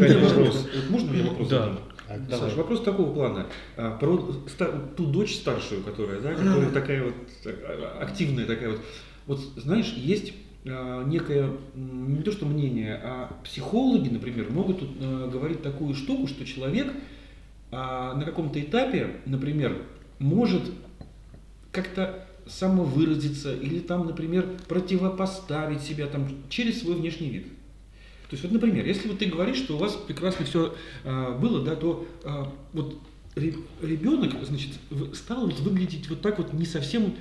Можно 0.90 1.10
мне 1.12 1.22
вопрос? 1.22 1.48
Да. 1.48 1.58
задам? 1.60 1.80
Так, 2.08 2.18
Саш, 2.28 2.40
давай. 2.40 2.54
вопрос 2.56 2.82
такого 2.82 3.14
плана. 3.14 3.46
А, 3.76 3.96
Про 3.96 4.34
ста- 4.48 4.72
ту 4.96 5.06
дочь 5.06 5.36
старшую, 5.36 5.82
которая, 5.82 6.20
да, 6.20 6.34
которая 6.34 6.70
такая 6.70 7.04
вот 7.04 7.14
а, 7.46 7.98
активная 8.02 8.44
такая 8.46 8.70
вот. 8.70 8.80
Вот 9.26 9.40
знаешь, 9.56 9.94
есть 9.96 10.32
некое, 10.64 11.50
м, 11.74 12.16
не 12.16 12.22
то 12.22 12.32
что 12.32 12.44
мнение, 12.44 13.00
а 13.02 13.34
психологи, 13.44 14.08
например, 14.08 14.50
могут 14.50 14.82
а, 14.82 15.28
говорить 15.28 15.62
такую 15.62 15.94
штуку, 15.94 16.26
что 16.26 16.44
человек 16.44 16.92
а 17.72 18.14
на 18.14 18.24
каком-то 18.24 18.60
этапе, 18.60 19.20
например, 19.26 19.80
может 20.18 20.62
как-то 21.70 22.26
самовыразиться 22.46 23.54
или 23.54 23.78
там, 23.78 24.06
например, 24.06 24.58
противопоставить 24.66 25.82
себя 25.82 26.06
там 26.06 26.28
через 26.48 26.80
свой 26.80 26.96
внешний 26.96 27.30
вид. 27.30 27.46
То 28.28 28.34
есть 28.34 28.42
вот, 28.42 28.52
например, 28.52 28.86
если 28.86 29.08
вот 29.08 29.18
ты 29.18 29.26
говоришь, 29.26 29.58
что 29.58 29.76
у 29.76 29.78
вас 29.78 29.94
прекрасно 29.94 30.44
все 30.44 30.74
а, 31.04 31.38
было, 31.38 31.64
да, 31.64 31.76
то 31.76 32.06
а, 32.24 32.52
вот 32.72 32.98
ребенок, 33.36 34.32
значит, 34.42 34.72
стал 35.14 35.46
выглядеть 35.46 36.08
вот 36.08 36.20
так 36.20 36.38
вот 36.38 36.52
не 36.52 36.66
совсем 36.66 37.14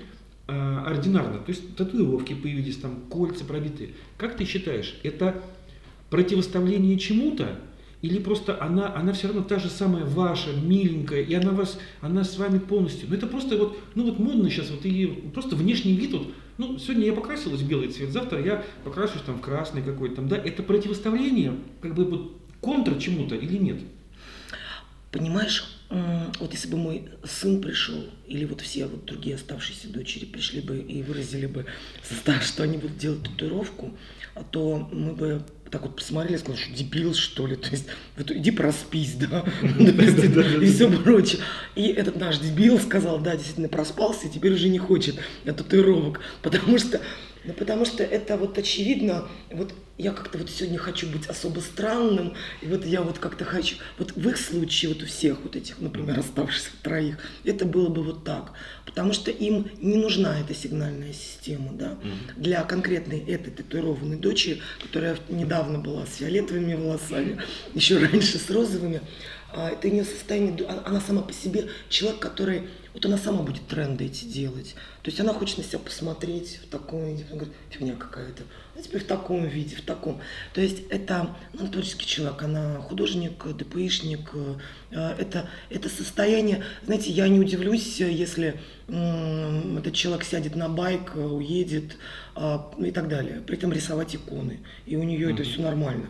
а, 0.49 0.83
ординарно. 0.87 1.39
То 1.39 1.51
есть 1.51 1.75
татуировки 1.75 2.33
появились, 2.33 2.77
там 2.77 3.01
кольца 3.09 3.45
пробитые. 3.45 3.91
Как 4.17 4.35
ты 4.35 4.45
считаешь, 4.45 4.99
это 5.03 5.41
противоставление 6.09 6.97
чему-то 6.97 7.59
или 8.01 8.19
просто 8.19 8.61
она, 8.61 8.95
она 8.95 9.11
все 9.11 9.27
равно 9.27 9.43
та 9.43 9.59
же 9.59 9.69
самая 9.69 10.05
ваша, 10.05 10.51
миленькая, 10.53 11.21
и 11.21 11.33
она 11.33 11.51
вас, 11.51 11.77
она 12.01 12.23
с 12.23 12.37
вами 12.37 12.57
полностью. 12.57 13.09
Ну 13.09 13.15
это 13.15 13.27
просто 13.27 13.57
вот, 13.57 13.77
ну 13.95 14.05
вот 14.05 14.19
модно 14.19 14.49
сейчас, 14.49 14.69
вот 14.71 14.85
и 14.85 15.05
просто 15.33 15.55
внешний 15.55 15.93
вид, 15.93 16.13
вот, 16.13 16.33
ну 16.57 16.79
сегодня 16.79 17.07
я 17.07 17.13
покрасилась 17.13 17.61
в 17.61 17.67
белый 17.67 17.89
цвет, 17.89 18.11
завтра 18.11 18.41
я 18.41 18.63
покрашусь 18.85 19.21
там 19.25 19.35
в 19.35 19.41
красный 19.41 19.81
какой-то 19.81 20.15
там, 20.15 20.29
да, 20.29 20.37
это 20.37 20.63
противоставление, 20.63 21.55
как 21.81 21.93
бы 21.93 22.05
вот 22.05 22.37
контр 22.61 22.97
чему-то 22.97 23.35
или 23.35 23.57
нет? 23.57 23.81
Понимаешь, 25.11 25.78
вот 25.89 26.51
если 26.53 26.67
бы 26.67 26.77
мой 26.77 27.09
сын 27.23 27.61
пришел, 27.61 28.05
или 28.27 28.45
вот 28.45 28.61
все 28.61 28.85
вот 28.85 29.05
другие 29.05 29.35
оставшиеся 29.35 29.89
дочери 29.89 30.25
пришли 30.25 30.61
бы 30.61 30.77
и 30.79 31.01
выразили 31.01 31.47
бы 31.47 31.65
что 32.41 32.63
они 32.63 32.77
будут 32.77 32.97
делать 32.97 33.23
татуировку, 33.23 33.97
то 34.51 34.87
мы 34.91 35.13
бы 35.13 35.41
так 35.71 35.83
вот 35.83 35.95
посмотрели, 35.95 36.37
сказали, 36.37 36.61
что 36.61 36.73
дебил, 36.73 37.13
что 37.13 37.45
ли, 37.45 37.55
то 37.55 37.69
есть, 37.69 37.85
вот, 38.17 38.31
иди 38.31 38.51
проспись, 38.51 39.15
да, 39.15 39.45
и 39.61 40.65
все 40.65 40.91
прочее. 40.91 41.41
И 41.75 41.87
этот 41.87 42.15
наш 42.15 42.39
дебил 42.39 42.79
сказал, 42.79 43.19
да, 43.19 43.35
действительно 43.35 43.69
проспался, 43.69 44.27
и 44.27 44.31
теперь 44.31 44.53
уже 44.53 44.69
не 44.69 44.79
хочет 44.79 45.15
татуировок, 45.45 46.21
потому 46.41 46.79
что 46.79 47.01
ну, 47.49 47.55
потому 47.55 47.83
что 47.83 48.03
это 48.03 48.37
вот 48.37 48.59
очевидно, 48.59 49.27
вот 49.51 49.73
я 49.97 50.11
как-то 50.11 50.37
вот 50.37 50.51
сегодня 50.51 50.77
хочу 50.77 51.09
быть 51.09 51.25
особо 51.25 51.61
странным, 51.61 52.35
и 52.61 52.67
вот 52.67 52.85
я 52.85 53.01
вот 53.01 53.17
как-то 53.17 53.43
хочу, 53.43 53.77
вот 53.97 54.11
в 54.11 54.29
их 54.29 54.37
случае, 54.37 54.89
вот 54.89 55.01
у 55.01 55.07
всех 55.07 55.41
вот 55.41 55.55
этих, 55.55 55.79
например, 55.79 56.19
оставшихся 56.19 56.69
троих, 56.83 57.17
это 57.43 57.65
было 57.65 57.89
бы 57.89 58.03
вот 58.03 58.23
так, 58.23 58.53
потому 58.85 59.13
что 59.13 59.31
им 59.31 59.67
не 59.81 59.97
нужна 59.97 60.39
эта 60.39 60.53
сигнальная 60.53 61.11
система, 61.11 61.73
да, 61.73 61.97
для 62.37 62.61
конкретной 62.61 63.19
этой 63.19 63.51
татуированной 63.51 64.17
дочери, 64.17 64.61
которая 64.79 65.17
недавно 65.27 65.79
была 65.79 66.05
с 66.05 66.17
фиолетовыми 66.17 66.75
волосами, 66.75 67.41
еще 67.73 67.97
раньше 67.97 68.37
с 68.37 68.47
розовыми, 68.51 69.01
а, 69.53 69.69
это 69.69 69.89
не 69.89 70.03
состояние, 70.03 70.65
она 70.85 71.01
сама 71.01 71.21
по 71.21 71.33
себе 71.33 71.69
человек, 71.89 72.19
который 72.19 72.69
вот 72.93 73.05
она 73.05 73.17
сама 73.17 73.43
будет 73.43 73.67
тренды 73.67 74.05
эти 74.05 74.25
делать. 74.25 74.75
То 75.03 75.09
есть 75.09 75.19
она 75.19 75.33
хочет 75.33 75.59
на 75.59 75.63
себя 75.63 75.79
посмотреть 75.79 76.59
в 76.63 76.69
таком 76.69 77.05
виде, 77.05 77.25
она 77.29 77.37
говорит, 77.37 77.55
фигня 77.69 77.95
какая-то, 77.95 78.43
а 78.75 78.81
теперь 78.81 79.01
в 79.01 79.07
таком 79.07 79.45
виде, 79.45 79.75
в 79.75 79.81
таком. 79.81 80.19
То 80.53 80.61
есть 80.61 80.83
это 80.89 81.35
ну, 81.53 81.67
творческий 81.67 82.05
человек, 82.05 82.41
она 82.43 82.79
художник, 82.79 83.45
ДПИшник, 83.45 84.31
э, 84.91 85.15
это, 85.17 85.49
это 85.69 85.87
состояние, 85.87 86.63
знаете, 86.83 87.11
я 87.11 87.27
не 87.27 87.39
удивлюсь, 87.39 87.99
если 87.99 88.59
этот 88.87 89.93
человек 89.93 90.25
сядет 90.25 90.55
на 90.55 90.67
байк, 90.67 91.15
уедет 91.15 91.97
а, 92.33 92.71
и 92.79 92.89
так 92.89 93.07
далее, 93.07 93.41
при 93.45 93.55
этом 93.55 93.71
рисовать 93.71 94.15
иконы, 94.15 94.61
и 94.87 94.95
у 94.95 95.03
нее 95.03 95.29
mm-hmm. 95.29 95.33
это 95.33 95.43
все 95.43 95.61
нормально. 95.61 96.07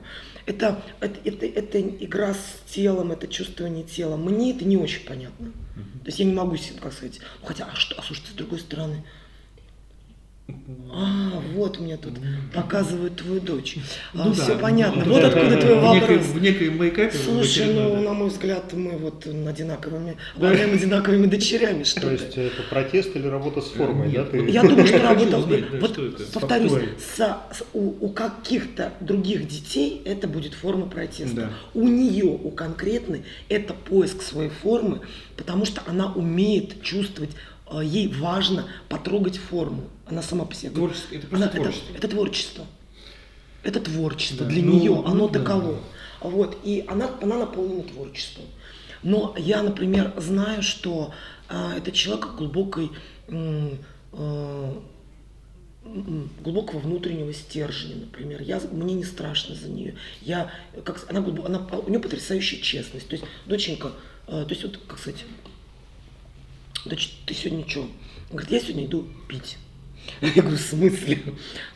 Это, 0.50 0.82
это, 1.00 1.20
это, 1.26 1.46
это 1.46 1.80
игра 1.80 2.34
с 2.34 2.74
телом, 2.74 3.12
это 3.12 3.28
чувствование 3.28 3.84
тела. 3.84 4.18
Мне 4.18 4.50
это 4.56 4.66
не 4.66 4.78
очень 4.78 5.06
понятно. 5.06 5.52
То 5.76 6.08
есть 6.08 6.18
я 6.18 6.26
не 6.26 6.34
могу, 6.34 6.58
как 6.82 6.92
сказать, 6.92 7.20
ну, 7.42 7.48
хотя, 7.48 7.70
а 7.72 7.76
что, 7.76 7.96
а 8.00 8.02
слушайте, 8.02 8.32
с 8.32 8.34
другой 8.34 8.60
стороны, 8.60 9.06
а, 10.92 11.42
вот 11.54 11.80
мне 11.80 11.98
тут 11.98 12.14
показывают 12.54 13.16
твою 13.18 13.40
дочь. 13.40 13.78
А, 14.14 14.26
ну, 14.26 14.34
все 14.34 14.56
да. 14.56 14.60
понятно. 14.60 15.04
Ну, 15.06 15.14
вот 15.14 15.22
да, 15.22 15.28
откуда 15.28 15.58
твой 15.58 15.76
вопрос. 15.76 16.26
В 16.26 16.42
некой 16.42 16.70
мейкапе. 16.70 17.18
Слушай, 17.18 17.74
ну, 17.74 18.02
на 18.02 18.14
мой 18.14 18.30
взгляд, 18.30 18.74
мы 18.74 18.98
вот 18.98 19.26
одинаковыми, 19.26 20.18
обладаем 20.36 20.74
одинаковыми 20.74 21.28
дочерями. 21.28 21.84
Что 21.84 22.02
То 22.02 22.12
есть 22.12 22.38
это 22.38 22.64
протест 22.70 23.16
или 23.16 23.28
работа 23.28 23.62
с 23.62 23.68
формой, 23.70 24.12
да? 24.12 24.28
Я 24.38 24.64
думаю, 24.64 24.88
что 24.88 25.00
работа... 25.04 25.38
Вот 25.80 26.32
повторюсь, 26.34 26.72
у 27.74 28.10
каких-то 28.10 28.94
других 29.00 29.48
детей 29.48 30.02
это 30.06 30.28
будет 30.28 30.54
форма 30.54 30.88
протеста. 30.88 31.52
У 31.74 31.88
нее, 31.88 32.26
у 32.26 32.52
конкретной, 32.52 33.24
это 33.48 33.74
поиск 33.74 34.22
своей 34.22 34.50
формы, 34.50 35.02
потому 35.38 35.66
что 35.66 35.82
она 35.88 36.12
умеет 36.14 36.82
чувствовать 36.82 37.32
ей 37.84 38.08
важно 38.08 38.68
потрогать 38.88 39.38
форму. 39.38 39.84
Она 40.06 40.22
сама 40.22 40.46
по 40.46 40.56
себе. 40.56 40.72
Творчество, 40.72 41.16
это 41.16 41.28
она, 41.36 41.48
творчество. 41.48 41.90
Это, 41.90 41.98
это 41.98 42.08
творчество. 42.08 42.66
Это 43.64 43.80
творчество. 43.82 44.46
Да, 44.46 44.52
Для 44.52 44.64
ну, 44.64 44.74
нее 44.74 45.04
оно 45.06 45.28
ну, 45.28 45.30
таково. 45.30 45.74
Да. 46.22 46.30
Вот. 46.30 46.58
И 46.64 46.86
она, 46.88 47.10
она 47.22 47.38
наполнена 47.38 47.84
творчеством. 47.84 48.46
Но 49.04 49.34
я, 49.38 49.64
например, 49.64 50.14
знаю, 50.18 50.62
что 50.62 51.14
а, 51.48 51.76
это 51.76 51.92
человек 51.92 52.36
глубокой, 52.36 52.92
а, 53.30 54.84
глубокого 56.44 56.80
внутреннего 56.80 57.34
стержня, 57.34 57.96
например. 57.96 58.42
Я, 58.42 58.62
мне 58.72 58.94
не 58.96 59.04
страшно 59.04 59.56
за 59.56 59.70
нее. 59.70 59.96
Я, 60.22 60.52
как, 60.84 61.06
она, 61.10 61.20
она, 61.20 61.66
у 61.86 61.90
нее 61.90 62.00
потрясающая 62.00 62.62
честность. 62.62 63.08
То 63.08 63.16
есть, 63.16 63.26
доченька, 63.46 63.92
а, 64.28 64.44
то 64.44 64.50
есть, 64.50 64.64
вот, 64.64 64.78
как 64.88 65.00
сказать, 65.00 65.24
дочь, 66.86 67.18
ты 67.26 67.34
сегодня 67.34 67.68
что? 67.68 67.82
Он 67.82 67.90
говорит, 68.32 68.52
я 68.52 68.60
сегодня 68.60 68.86
иду 68.86 69.08
пить. 69.28 69.58
Я 70.22 70.42
говорю, 70.42 70.58
в 70.58 70.62
смысле? 70.62 71.22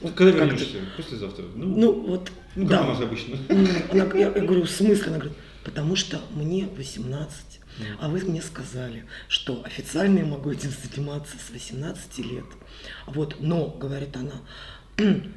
Вот 0.02 0.14
Когда 0.14 0.32
вернешься? 0.32 0.78
Послезавтра? 0.98 1.46
Ну, 1.56 1.66
ну 1.78 2.08
вот, 2.08 2.32
ну, 2.56 2.68
да. 2.68 2.82
у 2.84 2.88
нас 2.88 3.02
обычно. 3.02 3.38
Она, 3.50 3.70
я, 3.94 4.06
я 4.16 4.30
говорю, 4.30 4.64
в 4.64 4.70
смысле? 4.70 5.08
Она 5.08 5.18
говорит, 5.18 5.38
потому 5.64 5.96
что 5.96 6.20
мне 6.32 6.68
18, 6.76 7.60
а 8.00 8.10
вы 8.10 8.20
мне 8.22 8.42
сказали, 8.42 9.06
что 9.28 9.62
официально 9.64 10.20
я 10.20 10.26
могу 10.26 10.52
этим 10.52 10.72
заниматься 10.72 11.36
с 11.38 11.52
18 11.52 12.18
лет. 12.20 12.46
Вот, 13.08 13.38
но, 13.40 13.68
говорит 13.68 14.16
она, 14.16 14.42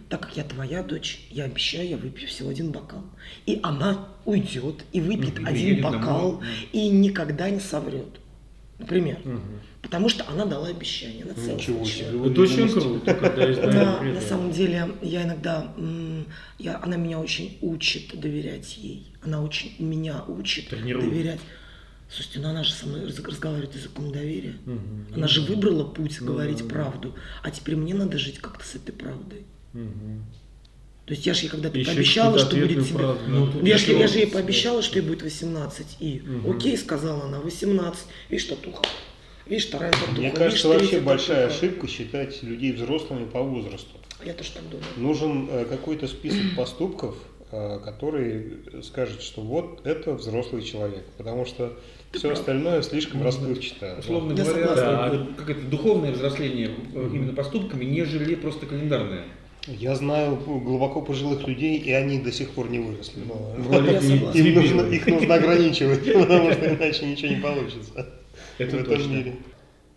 так 0.09 0.21
как 0.21 0.37
я 0.37 0.45
твоя 0.45 0.83
дочь, 0.83 1.27
я 1.31 1.45
обещаю, 1.45 1.89
я 1.89 1.97
выпью 1.97 2.29
всего 2.29 2.51
один 2.51 2.73
бокал. 2.73 3.05
И 3.47 3.61
она 3.63 4.09
уйдет 4.25 4.85
и 4.93 5.01
выпьет 5.01 5.39
mm 5.39 5.49
один 5.49 5.83
бокал 5.83 6.33
домой. 6.33 6.47
и 6.73 6.89
никогда 6.89 7.49
не 7.49 7.61
соврет. 7.61 8.21
Например. 8.79 9.19
Угу. 9.25 9.41
Потому 9.83 10.09
что 10.09 10.29
она 10.29 10.45
дала 10.45 10.69
обещание. 10.69 11.25
Она 11.25 11.55
Ничего 11.55 11.85
себе. 11.85 12.09
Это 12.09 12.41
очень 12.41 12.69
круто, 12.69 13.15
когда 13.15 13.45
я 13.45 13.55
знаю. 13.55 14.15
На 14.15 14.21
самом 14.21 14.51
деле, 14.51 14.91
я 15.01 15.23
иногда, 15.23 15.73
я, 16.59 16.81
она 16.83 16.97
меня 16.97 17.19
очень 17.19 17.57
учит 17.61 18.19
доверять 18.19 18.77
ей. 18.77 19.13
Она 19.23 19.43
очень 19.43 19.75
меня 19.79 20.25
учит 20.29 20.69
Тренирует. 20.69 21.09
доверять. 21.09 21.41
Слушайте, 22.09 22.41
ну 22.41 22.49
она 22.51 22.63
же 22.63 22.73
со 22.73 22.87
мной 22.87 23.07
разговаривает 23.07 23.75
языком 23.75 24.13
доверия. 24.13 24.57
Угу. 24.67 25.17
Она 25.17 25.27
же 25.27 25.41
выбрала 25.43 25.85
путь 25.85 26.19
ну, 26.21 26.27
говорить 26.27 26.63
да, 26.63 26.69
правду. 26.69 27.15
А 27.43 27.51
теперь 27.51 27.77
мне 27.77 27.95
надо 27.95 28.19
жить 28.19 28.39
как-то 28.39 28.65
с 28.65 28.75
этой 28.75 28.93
правдой. 28.93 29.45
Угу. 29.75 30.23
То 31.07 31.15
есть 31.15 31.25
я 31.25 31.35
же 31.35 31.43
ей 31.43 31.49
когда-то 31.49 31.79
пообещала, 31.79 32.37
что 32.37 32.57
будет 32.57 32.85
тебе... 32.85 32.99
Правду, 32.99 33.23
ну, 33.29 33.65
я, 33.65 33.79
же, 33.79 33.93
я 33.93 34.09
же 34.09 34.19
ей 34.19 34.27
пообещала, 34.27 34.83
что 34.83 34.99
ей 34.99 35.07
будет 35.07 35.23
18. 35.23 35.87
И 36.01 36.21
угу. 36.21 36.51
окей, 36.51 36.77
сказала 36.77 37.25
она, 37.25 37.39
18. 37.39 38.05
Видишь, 38.29 38.47
татуха. 38.47 38.83
Видишь, 39.47 39.67
вторая 39.69 39.93
татуха. 39.93 40.13
Мне 40.13 40.33
кажется, 40.33 40.69
Видишь, 40.69 40.83
вообще 40.83 41.01
большая 41.01 41.47
татуха. 41.47 41.59
ошибка 41.59 41.87
считать 41.87 42.43
людей 42.43 42.73
взрослыми 42.73 43.27
по 43.27 43.41
возрасту. 43.41 43.97
Я 44.25 44.33
тоже 44.33 44.51
так 44.51 44.65
думаю. 44.69 44.87
Нужен 44.97 45.49
э, 45.49 45.65
какой-то 45.67 46.09
список 46.09 46.57
поступков, 46.57 47.15
э, 47.53 47.79
который 47.85 48.55
скажет, 48.83 49.23
что 49.23 49.43
вот 49.43 49.83
это 49.85 50.15
взрослый 50.15 50.63
человек. 50.63 51.05
Потому 51.19 51.47
что 51.47 51.79
Ты 52.11 52.19
все 52.19 52.29
прав. 52.29 52.41
остальное 52.41 52.83
слишком 52.83 53.21
ну, 53.21 53.27
расплывчато. 53.27 53.97
Условно 54.01 54.35
да. 54.35 54.43
говоря, 54.43 54.75
да, 54.75 55.27
как 55.37 55.51
это 55.51 55.61
духовное 55.61 56.11
взросление 56.11 56.71
mm 56.93 57.15
именно 57.15 57.33
поступками, 57.33 57.85
нежели 57.85 58.35
просто 58.35 58.67
календарное. 58.67 59.25
Я 59.67 59.97
знаю 59.97 60.37
глубоко 60.37 61.03
пожилых 61.03 61.47
людей, 61.49 61.79
и 61.79 61.91
они 61.91 62.21
до 62.21 62.31
сих 62.31 62.51
пор 62.51 62.71
не 62.71 62.79
выросли. 62.79 63.23
Но 63.27 63.55
им 64.33 64.55
нужно, 64.55 64.83
их 64.83 65.07
нужно 65.07 65.35
ограничивать, 65.35 66.05
потому 66.13 66.53
что 66.53 66.75
иначе 66.75 67.07
ничего 67.07 67.29
не 67.29 67.41
получится. 67.41 68.07
Это 68.59 68.77
в 68.77 68.81
этом 68.81 68.97
точно. 68.97 69.13
мире. 69.13 69.37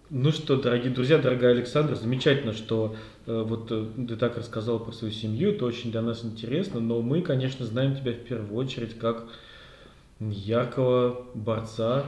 Ну 0.09 0.31
что, 0.31 0.57
дорогие 0.57 0.91
друзья, 0.91 1.19
дорогая 1.19 1.51
Александра, 1.51 1.93
замечательно, 1.93 2.53
что 2.53 2.95
э, 3.27 3.43
вот 3.47 3.71
э, 3.71 3.85
ты 4.07 4.15
так 4.15 4.37
рассказал 4.37 4.79
про 4.79 4.91
свою 4.91 5.13
семью, 5.13 5.51
это 5.51 5.65
очень 5.65 5.91
для 5.91 6.01
нас 6.01 6.25
интересно, 6.25 6.79
но 6.79 7.03
мы, 7.03 7.21
конечно, 7.21 7.63
знаем 7.63 7.95
тебя 7.95 8.13
в 8.13 8.23
первую 8.27 8.55
очередь 8.55 8.97
как 8.97 9.27
яркого 10.19 11.27
борца 11.35 12.05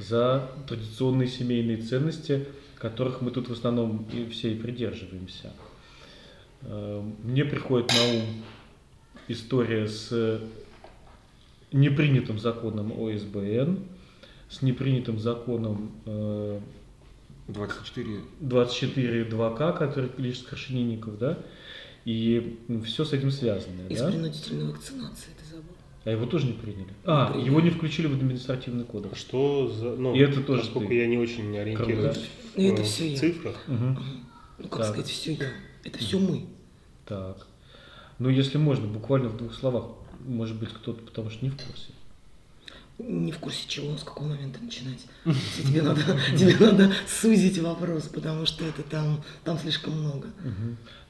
за 0.00 0.50
традиционные 0.66 1.28
семейные 1.28 1.76
ценности, 1.76 2.46
которых 2.74 3.20
мы 3.20 3.30
тут 3.30 3.48
в 3.48 3.52
основном 3.52 4.04
и 4.12 4.28
все 4.30 4.50
и 4.50 4.56
придерживаемся. 4.56 5.52
Э, 6.64 7.02
мне 7.22 7.44
приходит 7.44 7.90
на 7.92 8.18
ум 8.18 8.22
история 9.28 9.86
с 9.88 10.40
непринятым 11.72 12.38
законом 12.38 12.92
ОСБН, 12.92 13.78
с 14.48 14.62
непринятым 14.62 15.18
законом 15.18 15.92
э, 16.06 16.60
24. 17.48 18.08
24.2К, 18.40 19.76
который 19.78 20.10
лишь 20.18 20.38
крашенинников, 20.38 21.18
да, 21.18 21.38
и 22.04 22.58
все 22.84 23.04
с 23.04 23.12
этим 23.12 23.30
связано, 23.30 23.86
Из 23.88 23.98
да? 24.00 24.10
принудительной 24.10 24.72
вакцинации, 24.72 25.30
ты 25.38 25.44
забыл. 25.56 25.72
А 26.04 26.10
его 26.10 26.26
тоже 26.26 26.46
не 26.46 26.52
приняли? 26.52 26.88
А, 27.04 27.30
приняли. 27.32 27.46
его 27.46 27.60
не 27.62 27.70
включили 27.70 28.06
в 28.06 28.12
административный 28.12 28.84
кодекс. 28.84 29.18
Что 29.18 29.68
за... 29.68 29.96
Ну, 29.96 30.14
И 30.14 30.18
это 30.18 30.42
тоже 30.42 30.62
Насколько 30.64 30.88
ты. 30.88 30.94
я 30.98 31.06
не 31.06 31.16
очень 31.16 31.56
ориентируюсь 31.56 32.16
в, 32.54 32.58
Ну, 32.58 32.72
это 32.74 32.82
э, 32.82 32.84
всё 32.84 33.04
в 33.04 33.08
я. 33.08 33.18
цифрах. 33.18 33.56
Мгм. 33.66 33.98
Ну, 34.58 34.68
как 34.68 34.80
Так. 34.80 34.88
сказать, 34.88 35.06
все 35.10 35.32
я. 35.32 35.48
Это 35.82 35.98
все 35.98 36.18
мы. 36.18 36.44
Так. 37.06 37.46
Ну, 38.18 38.28
если 38.28 38.58
можно, 38.58 38.86
буквально 38.86 39.28
в 39.28 39.36
двух 39.36 39.54
словах, 39.54 39.86
может 40.24 40.58
быть, 40.58 40.70
кто-то, 40.70 41.02
потому 41.02 41.30
что 41.30 41.44
не 41.44 41.50
в 41.50 41.56
курсе. 41.56 41.92
Не 42.98 43.32
в 43.32 43.38
курсе 43.38 43.68
чего, 43.68 43.96
с 43.96 44.04
какого 44.04 44.28
момента 44.28 44.62
начинать. 44.62 45.04
Тебе 45.56 45.82
надо, 45.82 46.00
тебе 46.38 46.56
надо 46.58 46.92
сузить 47.08 47.58
вопрос, 47.58 48.04
потому 48.04 48.46
что 48.46 48.64
это 48.64 48.82
там, 48.84 49.22
там 49.42 49.58
слишком 49.58 49.98
много. 49.98 50.28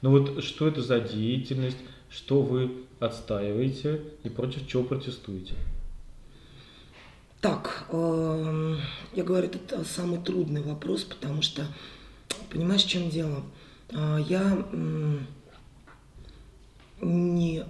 Ну 0.01 0.09
вот 0.09 0.43
что 0.43 0.67
это 0.67 0.81
за 0.81 0.99
деятельность, 0.99 1.77
что 2.09 2.41
вы 2.41 2.71
отстаиваете 2.99 4.01
и 4.23 4.29
против 4.29 4.67
чего 4.67 4.83
протестуете? 4.83 5.53
Так, 7.39 7.85
эм, 7.91 8.79
я 9.13 9.23
говорю, 9.23 9.47
это 9.47 9.83
самый 9.83 10.19
трудный 10.19 10.63
вопрос, 10.63 11.03
потому 11.03 11.43
что, 11.43 11.67
понимаешь, 12.49 12.83
в 12.83 12.89
чем 12.89 13.11
дело? 13.11 13.43
А, 13.93 14.17
Я 14.17 14.65
не, 17.01 17.63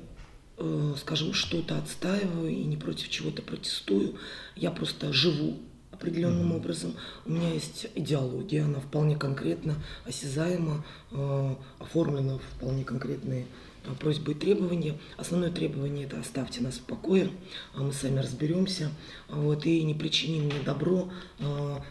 э, 0.57 0.93
скажем, 0.99 1.33
что-то 1.33 1.77
отстаиваю 1.77 2.49
и 2.49 2.63
не 2.63 2.77
против 2.77 3.09
чего-то 3.09 3.41
протестую. 3.41 4.15
Я 4.55 4.71
просто 4.71 5.11
живу 5.13 5.57
определенным 5.91 6.51
образом. 6.51 6.93
У 7.25 7.31
меня 7.31 7.53
есть 7.53 7.87
идеология, 7.95 8.65
она 8.65 8.79
вполне 8.79 9.15
конкретно 9.15 9.75
осязаема, 10.05 10.85
э, 11.11 11.55
оформлена 11.79 12.37
в 12.37 12.41
вполне 12.57 12.83
конкретные 12.83 13.45
э, 13.85 13.93
просьбы 13.99 14.33
и 14.33 14.35
требования. 14.35 14.97
Основное 15.15 15.51
требование 15.51 16.05
это 16.05 16.19
оставьте 16.19 16.61
нас 16.61 16.75
в 16.75 16.81
покое, 16.81 17.29
а 17.73 17.81
мы 17.81 17.93
сами 17.93 18.19
разберемся, 18.19 18.91
вот, 19.29 19.65
и 19.65 19.83
не 19.83 19.93
причини 19.93 20.41
мне 20.41 20.59
добро, 20.65 21.09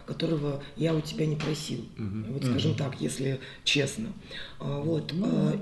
которого 0.06 0.62
я 0.76 0.94
у 0.94 1.00
тебя 1.00 1.24
не 1.26 1.36
просил. 1.36 1.84
Вот 1.96 2.44
скажем 2.44 2.74
так, 2.74 3.00
если 3.00 3.40
честно. 3.64 4.12
А, 4.58 4.80
Вот. 4.80 5.12
а, 5.22 5.60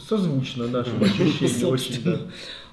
Созвучно 0.00 0.68
нашим 0.68 1.02
ощущениям 1.02 1.68
очень, 1.70 2.02
да. 2.02 2.20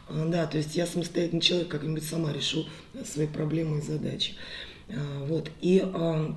А, 0.08 0.26
Да, 0.28 0.46
то 0.48 0.58
есть 0.58 0.76
я 0.76 0.86
самостоятельный 0.86 1.42
человек, 1.42 1.68
как-нибудь 1.68 2.04
сама 2.04 2.32
решу 2.32 2.66
свои 3.04 3.28
проблемы 3.28 3.80
и 3.80 3.82
задачи. 3.82 4.34
А, 4.90 5.26
Вот. 5.26 5.50
И 5.62 5.82
а, 5.84 6.36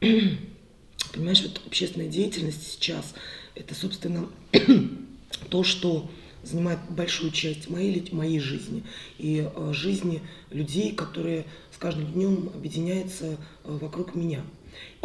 понимаешь, 0.00 1.42
вот 1.42 1.60
общественная 1.66 2.08
деятельность 2.08 2.66
сейчас 2.70 3.14
это, 3.54 3.74
собственно, 3.74 4.28
то, 5.50 5.64
что 5.64 6.10
занимает 6.42 6.78
большую 6.88 7.32
часть 7.32 7.68
моей, 7.68 8.08
моей 8.12 8.38
жизни 8.40 8.82
и 9.18 9.46
э, 9.54 9.72
жизни 9.74 10.22
людей, 10.50 10.92
которые 10.92 11.44
с 11.70 11.76
каждым 11.76 12.06
днем 12.12 12.50
объединяются 12.54 13.36
вокруг 13.64 14.14
меня. 14.14 14.42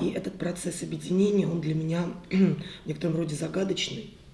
И 0.02 0.10
этот 0.10 0.38
процесс 0.38 0.84
объединения, 0.84 1.48
он 1.48 1.60
для 1.60 1.76
меня 1.76 2.08
в 2.30 2.88
некотором 2.88 3.18
роде 3.18 3.36
загадочный, 3.36 4.12
а, 4.12 4.25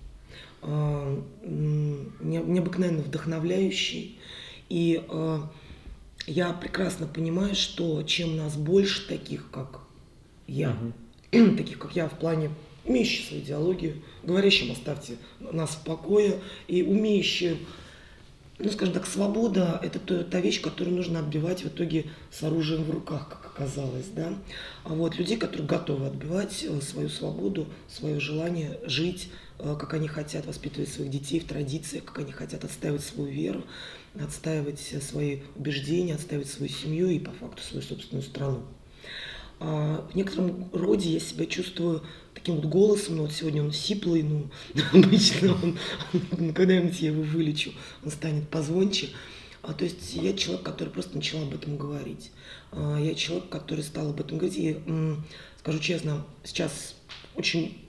необыкновенно 0.64 3.01
вдохновляющий. 3.01 4.20
И 4.70 5.03
а, 5.09 5.49
я 6.28 6.53
прекрасно 6.53 7.07
понимаю, 7.07 7.55
что 7.55 8.03
чем 8.03 8.38
нас 8.38 8.55
больше 8.55 9.07
таких, 9.07 9.49
как 9.51 9.82
я, 10.47 10.78
таких, 11.32 11.80
как 11.80 11.95
я 11.95 12.07
в 12.07 12.18
плане 12.18 12.51
имеющих 12.86 13.28
свою 13.28 13.43
идеологию, 13.43 14.01
говорящим 14.24 14.72
оставьте 14.72 15.18
нас 15.39 15.72
в 15.72 15.84
покое 15.84 16.39
и 16.68 16.84
умеющие 16.84 17.57
ну, 18.64 18.70
скажем 18.70 18.93
так, 18.93 19.07
свобода– 19.07 19.80
это 19.84 19.99
то- 19.99 20.24
та 20.24 20.39
вещь, 20.39 20.62
которую 20.62 20.95
нужно 20.95 21.20
отбивать 21.20 21.64
в 21.64 21.68
итоге 21.68 22.05
с 22.32 22.43
оружием 22.43 22.84
в 22.84 22.91
руках, 22.91 23.28
как 23.30 23.51
оказалось, 23.53 24.07
да. 24.16 24.34
А 24.84 24.89
вот 24.89 25.18
людей, 25.18 25.38
которые 25.38 25.68
готовы 25.68 26.07
отбивать 26.07 26.64
э, 26.64 26.82
свою 26.82 27.09
свободу, 27.09 27.68
свое 27.88 28.20
желание 28.20 28.80
жить, 28.86 29.30
э, 29.51 29.51
как 29.62 29.93
они 29.93 30.07
хотят, 30.07 30.45
воспитывать 30.45 30.89
своих 30.89 31.12
детей 31.12 31.39
в 31.39 31.45
традициях, 31.45 32.05
как 32.05 32.20
они 32.20 32.32
хотят 32.32 32.64
отстаивать 32.64 33.03
свою 33.03 33.32
веру, 33.32 33.64
отстаивать 34.20 34.89
э, 34.91 35.01
свои 35.01 35.41
убеждения, 35.55 36.16
отстаивать 36.16 36.49
свою 36.49 36.72
семью 36.72 37.09
и, 37.09 37.20
по 37.20 37.32
факту, 37.32 37.62
свою 37.62 37.84
собственную 37.84 38.24
страну. 38.24 38.64
А, 39.59 40.07
В 40.12 40.16
некотором 40.16 40.70
роде 40.74 41.12
я 41.12 41.20
себя 41.20 41.45
чувствую 41.45 42.03
таким 42.34 42.55
вот 42.55 42.66
голосом, 42.66 43.18
ну 43.18 43.24
вот 43.24 43.32
сегодня 43.32 43.64
он 43.64 43.72
сиплый, 43.72 44.24
ну 44.24 44.49
обычно 44.93 45.53
он, 45.53 45.78
ну, 46.14 46.53
когда-нибудь 46.53 46.99
я 46.99 47.09
его 47.09 47.22
вылечу, 47.22 47.72
он 48.03 48.12
станет 48.12 48.49
позвонче. 48.49 49.09
А, 49.62 49.74
то 49.74 49.84
есть 49.84 50.16
я 50.16 50.34
человек, 50.34 50.64
который 50.64 50.89
просто 50.89 51.16
начал 51.16 51.43
об 51.43 51.53
этом 51.53 51.78
говорить. 51.78 52.32
А, 52.72 52.97
я 52.99 53.14
человек, 53.14 53.49
который 53.49 53.84
стал 53.84 54.09
об 54.09 54.20
этом 54.20 54.39
говорить. 54.39 54.57
И 54.57 54.78
скажу 55.59 55.80
честно, 55.80 56.26
сейчас 56.43 56.95
очень 57.36 57.81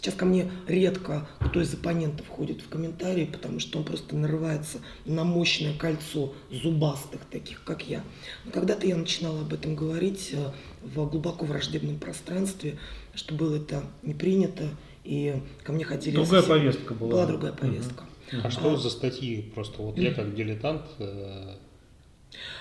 Сейчас 0.00 0.14
ко 0.14 0.26
мне 0.26 0.48
редко 0.68 1.28
кто 1.40 1.60
из 1.60 1.74
оппонентов 1.74 2.24
входит 2.26 2.60
в 2.60 2.68
комментарии, 2.68 3.24
потому 3.24 3.58
что 3.58 3.78
он 3.78 3.84
просто 3.84 4.14
нарывается 4.14 4.78
на 5.06 5.24
мощное 5.24 5.74
кольцо 5.76 6.32
зубастых, 6.52 7.22
таких 7.28 7.64
как 7.64 7.82
я. 7.88 8.04
Но 8.44 8.52
когда-то 8.52 8.86
я 8.86 8.96
начинала 8.96 9.40
об 9.40 9.52
этом 9.52 9.74
говорить 9.74 10.30
э, 10.34 10.52
в 10.84 11.04
глубоко 11.10 11.46
враждебном 11.46 11.98
пространстве, 11.98 12.78
что 13.16 13.34
было 13.34 13.56
это 13.56 13.82
не 14.04 14.14
принято, 14.14 14.68
и 15.02 15.42
ко 15.64 15.72
мне 15.72 15.84
ходили... 15.84 16.14
Другая 16.14 16.42
совсем- 16.42 16.58
повестка 16.58 16.94
была. 16.94 17.10
Была 17.10 17.26
другая 17.26 17.52
повестка. 17.52 18.04
А 18.44 18.50
что 18.52 18.76
за 18.76 18.90
статьи? 18.90 19.50
Просто 19.52 19.82
вот 19.82 19.98
я 19.98 20.14
как 20.14 20.32
дилетант, 20.32 20.82
э, 21.00 21.56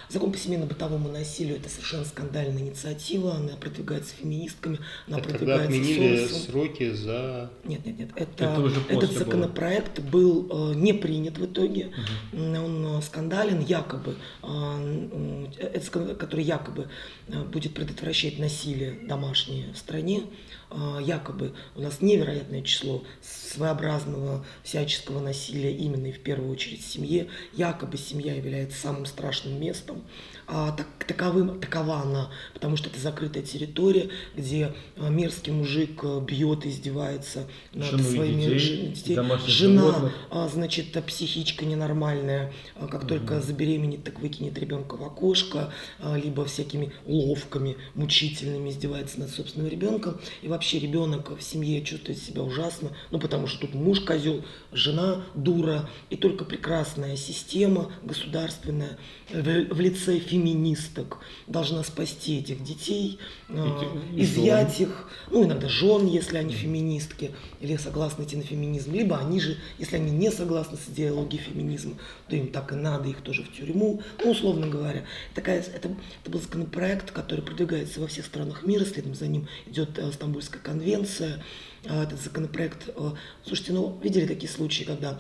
Закон 0.10 0.32
по 0.32 0.38
семейно-бытовому 0.38 1.12
насилию– 1.12 1.58
это 1.58 1.68
совершенно 1.70 2.05
скандальная 2.05 2.62
инициатива, 2.62 3.36
она 3.36 3.58
продвигается 3.58 4.14
феминистками, 4.16 4.80
она 5.08 5.20
это 5.20 5.30
когда 5.30 5.58
продвигается 5.58 5.66
отменили 5.82 6.18
Соросом. 6.28 6.51
сроки 6.51 6.91
за... 6.93 7.51
Нет, 7.66 7.86
нет, 7.86 7.99
нет. 7.99 8.10
Это, 8.16 8.45
Это 8.45 8.62
уже 8.62 8.80
после 8.80 8.97
этот 8.97 9.10
было. 9.10 9.20
законопроект 9.20 9.99
был 9.99 10.72
э, 10.72 10.76
не 10.76 10.93
принят 10.93 11.38
в 11.38 11.45
итоге. 11.45 11.91
М, 12.32 12.55
Он 12.64 12.97
э, 12.99 13.01
скандален, 13.01 13.60
якобы, 13.60 14.16
э, 14.43 15.80
скан- 15.82 16.16
который 16.16 16.45
якобы 16.45 16.88
э, 17.28 17.43
будет 17.43 17.74
предотвращать 17.74 18.39
насилие 18.39 18.99
домашнее 19.08 19.74
в 19.74 19.78
стране. 19.78 20.24
Э, 20.70 20.99
Якобы 21.01 21.53
у 21.76 21.82
нас 21.82 22.01
невероятное 22.01 22.61
число 22.61 23.03
своеобразного 23.22 24.45
всяческого 24.63 25.20
насилия 25.20 25.76
именно 25.76 26.07
и 26.07 26.11
в 26.11 26.22
первую 26.22 26.51
очередь 26.51 26.84
в 26.84 26.88
семье. 26.88 27.28
Якобы 27.53 27.97
семья 27.97 28.34
является 28.34 28.80
самым 28.80 29.05
страшным 29.05 29.59
местом. 29.59 30.03
А 30.50 30.72
так, 30.72 30.88
таковым, 31.06 31.60
такова 31.60 32.02
она, 32.02 32.30
потому 32.54 32.78
что 32.78 32.89
это 32.89 33.00
закрытая 33.02 33.43
территория, 33.43 34.10
где 34.34 34.74
э, 34.95 35.10
мерзкий 35.10 35.52
мужик 35.52 36.00
э, 36.04 36.22
бьет 36.22 36.66
издевается 36.66 37.48
над 37.74 37.89
Жену 37.89 38.04
своими 38.04 38.41
детей, 38.43 38.60
жен- 38.60 38.93
детей. 38.93 39.16
Жена, 39.45 39.82
животных. 39.84 40.14
а, 40.30 40.48
значит, 40.48 40.95
э, 40.95 41.02
психичка 41.02 41.66
ненормальная, 41.66 42.54
а, 42.76 42.88
как 42.88 43.06
только 43.06 43.41
забеременеет, 43.41 44.06
так 44.06 44.22
выкинет 44.22 44.58
ребенка 44.58 44.95
в 44.95 45.04
окошко, 45.04 45.74
а, 46.00 46.16
либо 46.16 46.45
всякими 46.45 46.93
уловками 47.06 47.76
мучительными 47.95 48.70
издевается 48.70 49.20
над 49.20 49.30
собственным 49.32 49.70
ребенком. 49.70 50.18
И 50.41 50.48
вообще 50.48 50.80
ребенок 50.80 51.38
в 51.38 51.41
семье 51.43 51.82
чувствует 51.84 52.20
себя 52.20 52.41
ужасно, 52.41 52.91
ну 53.12 53.20
потому 53.20 53.48
что 53.48 53.62
тут 53.68 53.74
муж 53.76 54.00
козел, 54.00 54.45
жена 54.72 55.26
дура, 55.36 55.89
и 56.10 56.16
только 56.16 56.45
прекрасная 56.45 57.18
система 57.18 57.91
государственная 58.04 58.98
в, 59.30 59.80
лице 59.80 60.20
феминисток 60.20 61.20
должна 61.48 61.84
спасти 61.84 62.40
этих 62.40 62.64
детей, 62.64 63.20
а, 63.50 63.78
Эти- 64.14 64.22
изъять 64.24 64.80
их, 64.80 65.10
ну 65.32 65.44
иногда 65.44 65.68
жен, 65.68 66.06
если 66.08 66.38
они 66.38 66.54
феминистки, 66.54 67.32
или 67.60 67.76
согласны 67.78 68.24
идти 68.24 68.38
на 68.38 68.44
феминизм, 68.44 68.94
либо 68.94 69.18
они 69.18 69.42
же, 69.42 69.58
если 69.80 69.98
они 69.98 70.12
не 70.12 70.32
согласны 70.32 70.78
с 70.78 70.90
идеологией 70.90 71.42
феминизма, 71.44 71.96
то 72.30 72.36
им 72.36 72.48
так 72.52 72.72
и 72.72 72.76
надо, 72.76 73.10
их 73.10 73.22
тоже 73.22 73.44
в 73.44 73.52
тюрьму, 73.52 74.02
ну, 74.24 74.32
условно 74.32 74.68
говоря. 74.68 75.04
Такая, 75.36 75.60
это, 75.60 75.90
это 76.22 76.32
был 76.32 76.40
законопроект, 76.40 77.12
который 77.12 77.42
продвигается 77.44 78.00
во 78.00 78.08
всех 78.08 78.26
странах 78.26 78.64
мира, 78.64 78.86
следом 78.86 79.14
за 79.14 79.28
ним 79.28 79.48
идет 79.66 79.98
э, 80.00 80.12
Стамбульская 80.12 80.62
конвенция, 80.62 81.44
А, 81.86 82.04
этот 82.04 82.22
законопроект. 82.22 82.90
э, 82.96 83.12
Слушайте, 83.46 83.72
ну, 83.74 84.00
видели 84.04 84.26
такие 84.26 84.50
случаи, 84.52 84.84
когда 84.84 85.20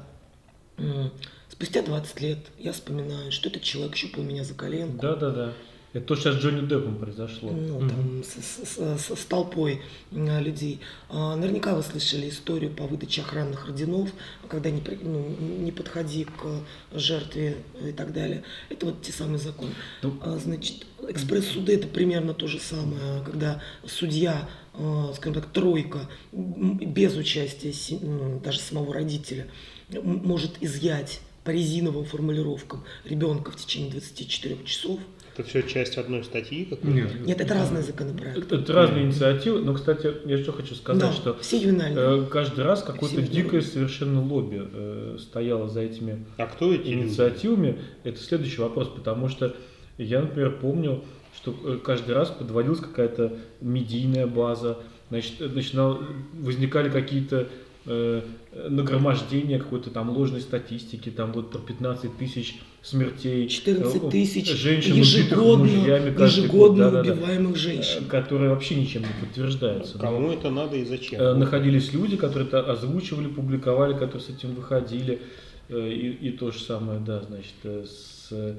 спустя 1.57 1.81
20 1.81 2.21
лет 2.21 2.37
я 2.59 2.71
вспоминаю, 2.71 3.31
что 3.31 3.49
этот 3.49 3.63
человек 3.63 3.95
щупал 3.95 4.23
меня 4.23 4.43
за 4.43 4.53
коленку, 4.53 5.01
Да, 5.01 5.15
да, 5.15 5.31
да. 5.31 5.53
Это 5.93 6.05
то, 6.05 6.15
что 6.15 6.29
сейчас 6.31 6.41
с 6.41 6.43
Джонни 6.43 6.67
Деппом 6.67 6.97
произошло. 6.97 7.49
ну, 7.49 7.79
там, 7.79 8.21
с, 8.23 8.33
с- 8.43 8.99
с- 8.99 9.15
с 9.19 9.25
толпой 9.25 9.81
людей. 10.11 10.79
А, 11.09 11.35
Наверняка 11.35 11.73
вы 11.75 11.81
слышали 11.81 12.29
историю 12.29 12.71
по 12.71 12.83
выдаче 12.85 13.21
охранных 13.21 13.65
орденов, 13.67 14.09
когда 14.47 14.69
не, 14.69 14.81
ну, 15.01 15.35
не 15.39 15.71
подходи 15.71 16.25
к 16.25 16.61
жертве 16.95 17.57
и 17.83 17.93
так 17.93 18.13
далее. 18.13 18.43
Это 18.69 18.87
вот 18.87 19.01
те 19.01 19.11
самые 19.11 19.39
законы. 19.39 19.71
Ну, 20.03 20.19
А, 20.21 20.37
Значит, 20.37 20.85
экспресс-суды 21.07 21.73
это 21.73 21.87
примерно 21.87 22.33
то 22.35 22.47
же 22.47 22.59
самое, 22.59 23.23
когда 23.25 23.61
судья, 23.87 24.47
э, 24.75 25.03
скажем 25.15 25.41
так, 25.41 25.51
тройка, 25.51 26.07
без 26.31 27.15
участия 27.15 27.73
ну, 28.01 28.39
даже 28.41 28.59
самого 28.59 28.93
родителя, 28.93 29.47
может 29.89 30.61
изъять 30.61 31.21
по 31.47 31.51
резиновым 31.51 32.03
формулировкам 32.03 32.83
ребенка 33.05 33.51
в 33.51 33.55
течение 33.55 33.89
24 33.91 34.57
часов. 34.65 34.99
Это 35.33 35.47
все 35.47 35.61
часть 35.63 35.97
одной 35.97 36.25
статьи 36.25 36.65
какой-то? 36.65 36.87
Нет. 36.89 37.25
Нет, 37.25 37.39
это 37.39 37.53
разные 37.53 37.83
законопроекты. 37.83 38.41
Это, 38.41 38.55
это 38.57 38.73
разные 38.73 39.05
инициативы, 39.05 39.61
но, 39.61 39.73
кстати, 39.73 40.11
я 40.25 40.37
что 40.39 40.51
хочу 40.51 40.75
сказать, 40.75 41.01
Да, 41.01 41.13
что 41.13 41.37
все 41.39 41.57
ювенальные. 41.57 42.23
э, 42.23 42.25
каждый 42.29 42.65
раз 42.65 42.83
какое-то 42.83 43.21
Все 43.21 43.31
дикое 43.31 43.61
совершенно 43.61 44.21
лобби 44.21 44.61
э, 44.61 45.17
стояло 45.21 45.69
за 45.69 45.81
этими 45.81 46.25
А 46.37 46.47
кто 46.47 46.73
эти 46.73 46.89
люди? 46.89 47.05
инициативами, 47.05 47.77
это 48.03 48.19
следующий 48.19 48.59
вопрос, 48.59 48.89
потому 48.89 49.29
что 49.29 49.55
я, 49.97 50.19
например, 50.19 50.57
помню, 50.59 51.05
что 51.33 51.55
э, 51.63 51.77
каждый 51.81 52.13
раз 52.13 52.29
подводилась 52.29 52.79
какая-то 52.79 53.37
медийная 53.61 54.27
база, 54.27 54.79
значит, 55.09 55.39
э, 55.39 55.47
начинал, 55.47 56.01
возникали 56.33 56.89
какие-то 56.89 57.47
э, 57.85 58.21
нагромождения 58.69 59.59
какой-то 59.59 59.89
там 59.89 60.09
ложной 60.09 60.41
статистики, 60.41 61.09
там 61.09 61.31
вот 61.33 61.51
про 61.51 61.59
15 61.59 62.17
тысяч 62.17 62.55
смертей. 62.81 63.47
14 63.47 64.03
э, 64.03 64.09
тысяч 64.09 64.49
женщин, 64.49 64.95
ежегодно, 64.95 65.65
мужьями 65.65 66.09
год, 66.11 66.27
ежегодно 66.27 66.91
да-да-да, 66.91 67.13
убиваемых 67.13 67.55
э, 67.55 67.59
женщин. 67.59 68.05
которые 68.05 68.49
вообще 68.51 68.75
ничем 68.75 69.01
не 69.01 69.25
подтверждаются. 69.25 69.97
Кому 69.97 70.31
это 70.31 70.49
надо 70.49 70.77
и 70.77 70.85
зачем? 70.85 71.21
Э, 71.21 71.33
находились 71.33 71.93
люди, 71.93 72.17
которые 72.17 72.47
это 72.47 72.61
озвучивали, 72.61 73.27
публиковали, 73.27 73.93
которые 73.93 74.21
с 74.21 74.29
этим 74.29 74.53
выходили. 74.55 75.21
Э, 75.69 75.89
И, 75.89 76.27
и 76.27 76.31
то 76.31 76.51
же 76.51 76.59
самое, 76.59 76.99
да, 76.99 77.21
значит, 77.21 77.55
э, 77.63 77.85
с 77.85 78.29
э, 78.31 78.55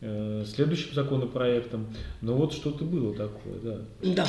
следующим 0.00 0.94
законопроектом. 0.94 1.86
Но 2.20 2.36
вот 2.36 2.52
что-то 2.52 2.84
было 2.84 3.14
такое, 3.14 3.58
да. 3.60 3.80
Да, 4.02 4.28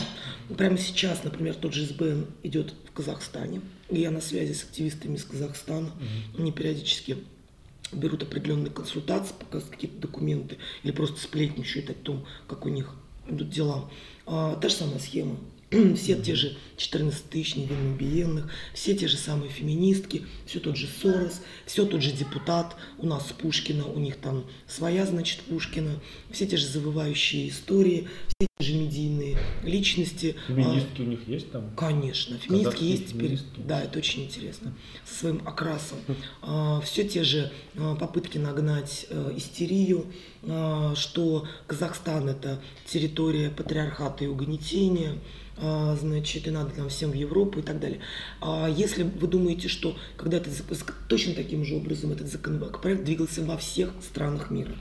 прямо 0.55 0.78
сейчас, 0.78 1.24
например, 1.24 1.55
тот 1.55 1.74
же 1.74 1.86
СБН 1.86 2.26
идет 2.43 2.74
в 2.86 2.91
Казахстане, 2.91 3.61
и 3.89 3.99
я 3.99 4.11
на 4.11 4.22
связи 4.22 4.53
с 4.53 4.63
активистами 4.63 5.15
из 5.15 5.24
Казахстана, 5.26 5.91
они 6.38 6.51
периодически 6.51 7.18
берут 7.91 8.24
определенные 8.24 8.72
консультации, 8.72 9.34
показывают 9.34 9.76
какие-то 9.76 9.99
документы, 9.99 10.57
или 10.84 10.91
просто 10.91 11.20
сплетничают 11.20 11.89
о 11.89 11.93
том, 11.93 12.26
как 12.47 12.65
у 12.65 12.70
них 12.70 12.93
идут 13.28 13.49
дела. 13.49 13.89
А, 14.26 14.55
та 14.55 14.70
же 14.70 14.76
самая 14.76 14.99
схема. 14.99 15.38
Все 15.95 16.15
те 16.15 16.36
же 16.36 16.55
14 16.78 17.30
тысяч 17.30 17.55
невинно 17.55 17.91
убиенных, 17.91 18.49
все 18.74 18.95
те 18.95 19.07
же 19.07 19.18
самые 19.18 19.49
феминистки, 19.51 20.24
все 20.45 20.59
тот 20.59 20.78
же 20.78 20.88
Сорос, 20.88 21.41
все 21.65 21.86
тот 21.86 22.01
же 22.01 22.11
депутат, 22.11 22.76
у 22.99 23.05
нас 23.05 23.24
Пушкина, 23.38 23.86
у 23.86 23.99
них 23.99 24.15
там 24.18 24.45
своя, 24.68 25.05
значит, 25.05 25.41
Пушкина, 25.41 25.99
все 26.32 26.45
те 26.45 26.55
же 26.55 26.68
завывающие 26.68 27.49
истории, 27.49 28.07
все 28.28 28.47
те 28.59 28.65
же 28.65 28.74
медийные 28.76 29.38
личности. 29.63 30.36
А, 30.47 30.51
Феминистки 30.51 31.01
у 31.01 31.05
них 31.05 31.28
есть 31.28 31.51
там? 31.51 31.72
Конечно, 31.76 32.38
феминистки 32.38 32.84
есть 32.84 33.07
теперь. 33.09 33.39
Да, 33.57 33.82
это 33.82 33.99
очень 33.99 34.24
интересно. 34.26 34.74
Со 35.03 35.20
своим 35.20 35.41
окрасом. 35.45 35.97
все 36.84 37.03
те 37.03 37.24
же 37.24 37.51
а, 37.76 37.95
попытки 37.95 38.38
нагнать 38.38 39.07
э, 39.09 39.34
истерию, 39.36 40.05
а, 40.43 40.95
что 40.95 41.45
Казахстан 41.65 42.30
это 42.30 42.61
территория 42.86 43.49
патриархата 43.49 44.24
и 44.24 44.28
угнетения, 44.28 45.13
а, 45.13 45.46
значит, 45.59 46.47
и 46.47 46.51
надо 46.51 46.71
нам 46.77 46.89
всем 46.89 47.11
в 47.11 47.15
Европу 47.15 47.59
и 47.59 47.61
так 47.61 47.79
далее. 47.79 47.99
А 48.41 48.67
если 48.69 49.03
вы 49.03 49.27
думаете, 49.27 49.67
что 49.67 49.95
когда 50.15 50.37
этот 50.37 50.53
точно 51.07 51.33
таким 51.33 51.65
же 51.65 51.75
образом 51.75 52.11
этот 52.11 52.27
законопроект 52.27 53.03
двигался 53.03 53.43
во 53.43 53.57
всех 53.57 53.93
странах 54.01 54.49
мира, 54.49 54.75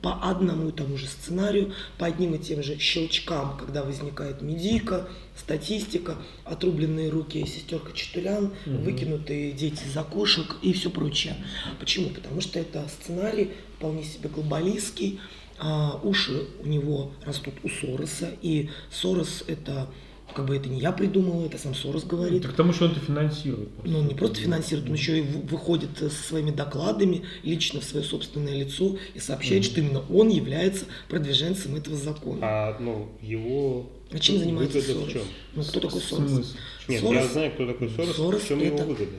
по 0.00 0.14
одному 0.30 0.68
и 0.68 0.72
тому 0.72 0.96
же 0.96 1.06
сценарию, 1.06 1.72
по 1.98 2.06
одним 2.06 2.34
и 2.34 2.38
тем 2.38 2.62
же 2.62 2.78
щелчкам, 2.78 3.56
когда 3.58 3.82
возникает 3.82 4.40
медийка, 4.40 5.08
статистика, 5.36 6.16
отрубленные 6.44 7.08
руки 7.08 7.44
сестерка 7.46 7.90
Чатулян, 7.92 8.52
выкинутые 8.64 9.52
дети 9.52 9.82
из 9.84 9.96
окошек 9.96 10.56
и 10.62 10.72
все 10.72 10.90
прочее. 10.90 11.36
Почему? 11.80 12.10
Потому 12.10 12.40
что 12.40 12.60
это 12.60 12.88
сценарий 12.88 13.50
вполне 13.76 14.04
себе 14.04 14.28
глобалистский, 14.28 15.20
а 15.64 16.00
уши 16.02 16.46
у 16.64 16.66
него 16.66 17.12
растут 17.24 17.54
у 17.62 17.68
Сороса, 17.68 18.30
и 18.42 18.68
Сорос 18.90 19.44
это 19.46 19.88
как 20.34 20.46
бы 20.46 20.56
это 20.56 20.68
не 20.68 20.80
я 20.80 20.92
придумал, 20.92 21.44
это 21.44 21.58
сам 21.58 21.74
Сорос 21.74 22.04
говорит. 22.04 22.40
Так 22.42 22.52
потому 22.52 22.72
что 22.72 22.86
он 22.86 22.92
это 22.92 23.00
финансирует. 23.00 23.68
Ну, 23.84 23.98
он 23.98 24.08
не 24.08 24.14
просто 24.14 24.36
финансирует, 24.40 24.88
он 24.88 24.94
еще 24.94 25.18
и 25.18 25.20
выходит 25.20 25.90
со 25.98 26.08
своими 26.08 26.50
докладами 26.50 27.22
лично 27.42 27.80
в 27.80 27.84
свое 27.84 28.02
собственное 28.04 28.54
лицо 28.56 28.96
и 29.14 29.18
сообщает, 29.20 29.64
что 29.64 29.80
именно 29.80 30.02
он 30.10 30.30
является 30.30 30.86
продвиженцем 31.08 31.76
этого 31.76 31.96
закона. 31.96 32.38
А 32.42 32.78
ну, 32.80 33.10
его 33.20 33.90
А 34.10 34.18
чем 34.18 34.38
занимается 34.38 34.78
выгода 34.78 34.94
Сорос? 35.00 35.08
в 35.08 35.12
чем? 35.12 35.22
Ну, 35.54 35.62
кто 35.64 35.80
такой 35.80 36.00
Сорос? 36.00 36.30
смысле? 36.30 36.60
Нет, 36.88 37.02
Сорос- 37.02 37.14
я 37.14 37.26
знаю, 37.28 37.52
кто 37.52 37.66
такой 37.66 37.90
Сорос, 37.90 38.16
Сорос 38.16 38.42
в 38.42 38.48
чем 38.48 38.58
его 38.60 38.74
это- 38.74 38.84
выгода. 38.86 39.16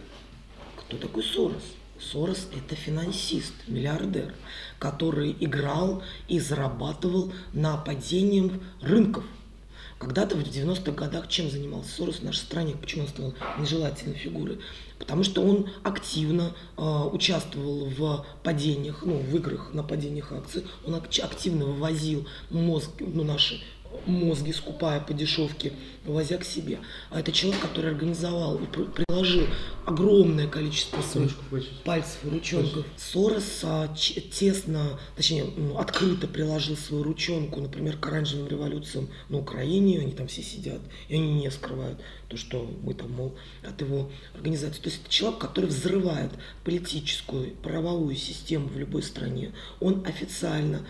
Кто 0.78 0.98
такой 0.98 1.24
Сорос? 1.24 1.64
Сорос– 2.00 2.48
это 2.58 2.76
финансист, 2.76 3.54
миллиардер, 3.68 4.34
который 4.84 5.34
играл 5.40 6.04
и 6.28 6.42
зарабатывал 6.42 7.32
на 7.54 7.78
падении 7.78 8.52
рынков. 8.82 9.24
Когда-то 9.98 10.36
в 10.36 10.40
90-х 10.40 10.92
годах 10.92 11.30
чем 11.30 11.50
занимался 11.50 11.90
Сорос 11.90 12.18
в 12.18 12.24
нашей 12.26 12.40
стране? 12.40 12.76
Почему 12.76 13.04
он 13.04 13.08
стал 13.08 13.34
нежелательной 13.58 14.18
фигурой? 14.18 14.60
Потому 15.00 15.24
что 15.24 15.42
он 15.42 15.70
активно 15.84 16.52
э, 16.78 16.82
участвовал 17.14 17.86
в 17.86 18.26
падениях, 18.44 19.04
ну, 19.06 19.20
в 19.20 19.34
играх 19.38 19.74
на 19.74 19.84
падениях 19.84 20.34
акций. 20.34 20.66
Он 20.86 20.96
ак- 20.96 21.08
активно 21.24 21.64
вывозил 21.64 22.28
мозг, 22.50 22.90
ну, 23.00 23.24
наши 23.24 23.64
мозги, 24.06 24.52
скупая 24.54 25.00
по 25.00 25.14
дешевке, 25.14 25.74
вывозя 26.06 26.38
к 26.38 26.44
себе. 26.44 26.80
А 27.10 27.20
это 27.20 27.32
человек, 27.32 27.62
который 27.62 27.92
организовал 27.92 28.58
и 28.58 28.66
при- 28.66 28.84
приложил 28.84 29.48
огромное 29.86 30.48
количество 30.48 31.02
своих 31.02 31.34
пальцев 31.84 32.20
и 32.26 32.30
ручонков. 32.30 32.86
Сорос 32.98 33.62
а, 33.64 33.94
ч- 33.96 34.22
тесно, 34.22 35.00
точнее, 35.16 35.46
ну, 35.56 35.78
открыто 35.78 36.28
приложил 36.28 36.76
свою 36.78 37.04
ручонку, 37.04 37.62
например, 37.62 37.98
к 37.98 38.08
оранжевым 38.08 38.48
революциям 38.48 39.10
на 39.30 39.40
Украине, 39.40 40.00
они 40.00 40.12
там 40.12 40.28
все 40.28 40.42
сидят, 40.42 40.82
и 41.08 41.16
они 41.16 41.34
не 41.34 41.52
скрывают 41.52 42.00
то, 42.28 42.38
что 42.38 42.70
мы 42.84 42.94
там, 42.94 43.12
мол, 43.12 43.36
от 43.64 43.80
его 43.82 44.10
организации. 44.34 44.82
То 44.82 44.90
есть 44.90 45.02
это 45.02 45.10
человек, 45.12 45.40
который 45.40 45.66
взрывает 45.68 46.32
политическую, 46.64 47.52
правовую 47.58 48.16
систему 48.16 48.68
в 48.68 48.78
любой 48.78 49.04
стране. 49.04 49.52
Он 49.80 50.04
официально 50.06 50.86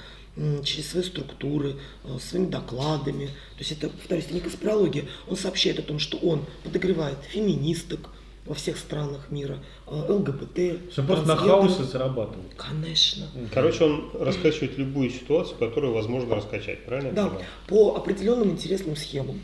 через 0.63 0.89
свои 0.89 1.03
структуры, 1.03 1.75
э, 2.03 2.17
своими 2.19 2.47
докладами. 2.47 3.27
То 3.27 3.59
есть 3.59 3.71
это, 3.71 3.89
повторюсь, 3.89 4.25
это 4.25 4.33
не 4.33 4.39
конспирология. 4.39 5.05
Он 5.27 5.37
сообщает 5.37 5.79
о 5.79 5.83
том, 5.83 5.99
что 5.99 6.17
он 6.17 6.45
подогревает 6.63 7.17
феминисток 7.29 8.09
во 8.45 8.55
всех 8.55 8.77
странах 8.77 9.29
мира, 9.29 9.59
э, 9.87 10.11
ЛГБТ, 10.11 10.91
Все 10.91 11.03
просто 11.03 11.27
на 11.27 11.35
хаосе 11.35 11.83
зарабатывает. 11.83 12.53
Конечно. 12.57 13.27
Короче, 13.53 13.85
он 13.85 14.09
раскачивает 14.19 14.77
любую 14.77 15.11
ситуацию, 15.11 15.57
которую 15.57 15.93
возможно 15.93 16.35
раскачать, 16.35 16.83
правильно? 16.85 17.11
Да, 17.11 17.31
по 17.67 17.95
определенным 17.95 18.51
интересным 18.51 18.95
схемам. 18.95 19.39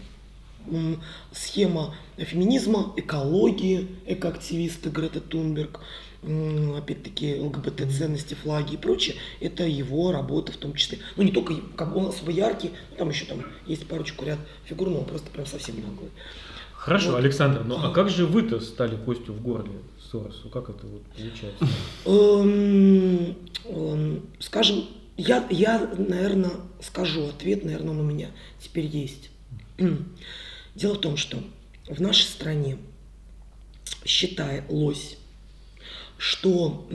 Схема 1.31 1.95
феминизма, 2.17 2.93
экологии, 2.97 3.87
экоактивисты 4.05 4.89
Грета 4.89 5.21
Тунберг, 5.21 5.79
опять-таки 6.21 7.35
ЛГБТ-ценности, 7.35 8.33
флаги 8.33 8.73
и 8.73 8.77
прочее, 8.77 9.15
это 9.39 9.63
его 9.63 10.11
работа 10.11 10.51
в 10.51 10.57
том 10.57 10.73
числе. 10.73 10.99
Ну, 11.15 11.23
не 11.23 11.31
только, 11.31 11.55
как 11.75 11.95
он 11.95 12.07
особо 12.07 12.31
яркий, 12.31 12.71
там 12.97 13.09
еще 13.09 13.25
там 13.25 13.45
есть 13.65 13.87
парочку 13.87 14.25
ряд 14.25 14.39
фигур, 14.65 14.89
но 14.89 14.99
он 14.99 15.05
просто 15.05 15.29
прям 15.29 15.45
совсем 15.45 15.75
наглый. 15.81 16.11
Хорошо, 16.73 17.11
Вот. 17.11 17.17
Александр, 17.17 17.63
ну 17.65 17.77
а 17.77 17.91
как 17.91 18.09
же 18.09 18.25
вы-то 18.25 18.61
стали 18.61 18.95
костью 18.95 19.33
в 19.33 19.41
горле 19.41 19.79
Соросу? 20.09 20.49
Как 20.49 20.69
это 20.69 20.87
вот 20.87 21.03
получается? 21.03 21.67
Эм, 22.05 23.35
эм, 23.65 24.25
Скажем, 24.39 24.85
я, 25.17 25.45
я, 25.49 25.91
наверное, 25.97 26.51
скажу 26.81 27.27
ответ, 27.27 27.65
наверное, 27.65 27.91
он 27.91 27.99
у 27.99 28.03
меня 28.03 28.29
теперь 28.61 28.85
есть. 28.85 29.29
Дело 30.75 30.93
в 30.93 31.01
том, 31.01 31.17
что 31.17 31.37
в 31.89 32.01
нашей 32.01 32.23
стране, 32.23 32.77
считалось, 34.05 35.17
что 36.19 36.85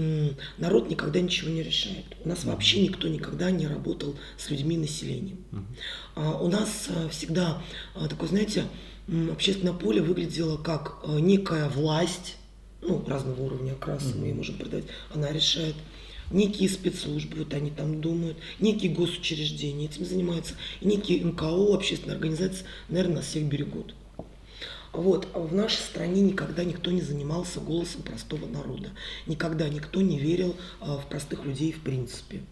народ 0.59 0.91
никогда 0.91 1.19
ничего 1.19 1.51
не 1.51 1.63
решает. 1.63 2.05
У 2.25 2.29
нас 2.29 2.45
вообще 2.45 2.83
никто 2.83 3.09
никогда 3.09 3.51
не 3.51 3.67
работал 3.67 4.15
с 4.37 4.51
людьми 4.51 4.77
населением. 4.77 5.45
А 6.15 6.39
у 6.41 6.49
нас 6.49 6.89
а, 6.91 7.09
всегда 7.09 7.63
а, 7.95 8.07
такое, 8.07 8.29
знаете, 8.29 8.65
общественное 9.33 9.73
поле 9.73 10.03
выглядело 10.03 10.59
как 10.59 10.99
а, 11.03 11.19
некая 11.19 11.69
власть, 11.71 12.37
ну, 12.83 13.03
разного 13.07 13.43
уровня 13.43 13.73
окраса 13.73 14.15
мы 14.15 14.27
ей 14.27 14.35
можем 14.35 14.57
придать, 14.57 14.85
она 15.15 15.33
решает. 15.33 15.75
некие 16.31 16.69
спецслужбы, 16.69 17.39
вот 17.39 17.55
они 17.55 17.71
там 17.71 18.03
думают, 18.03 18.37
некие 18.61 18.93
госучреждения 18.93 19.87
этим 19.87 20.05
занимаются, 20.05 20.55
некие 20.83 21.25
НКО, 21.25 21.75
общественные 21.75 22.17
организации, 22.17 22.67
наверное, 22.89 23.17
нас 23.17 23.27
всех 23.27 23.45
берегут. 23.45 23.95
Вот. 24.95 25.27
А 25.35 25.41
в 25.41 25.53
нашей 25.53 25.81
стране 25.81 26.23
никогда 26.23 26.65
никто 26.65 26.91
не 26.93 27.01
занимался 27.01 27.61
голосом 27.61 28.03
простого 28.03 28.47
народа. 28.47 28.91
Никогда 29.27 29.69
никто 29.69 30.01
не 30.01 30.19
верил 30.19 30.55
а, 30.81 30.99
в 30.99 31.07
простых 31.09 31.45
людей 31.45 31.73
в 31.73 31.81
принципе. 31.81 32.43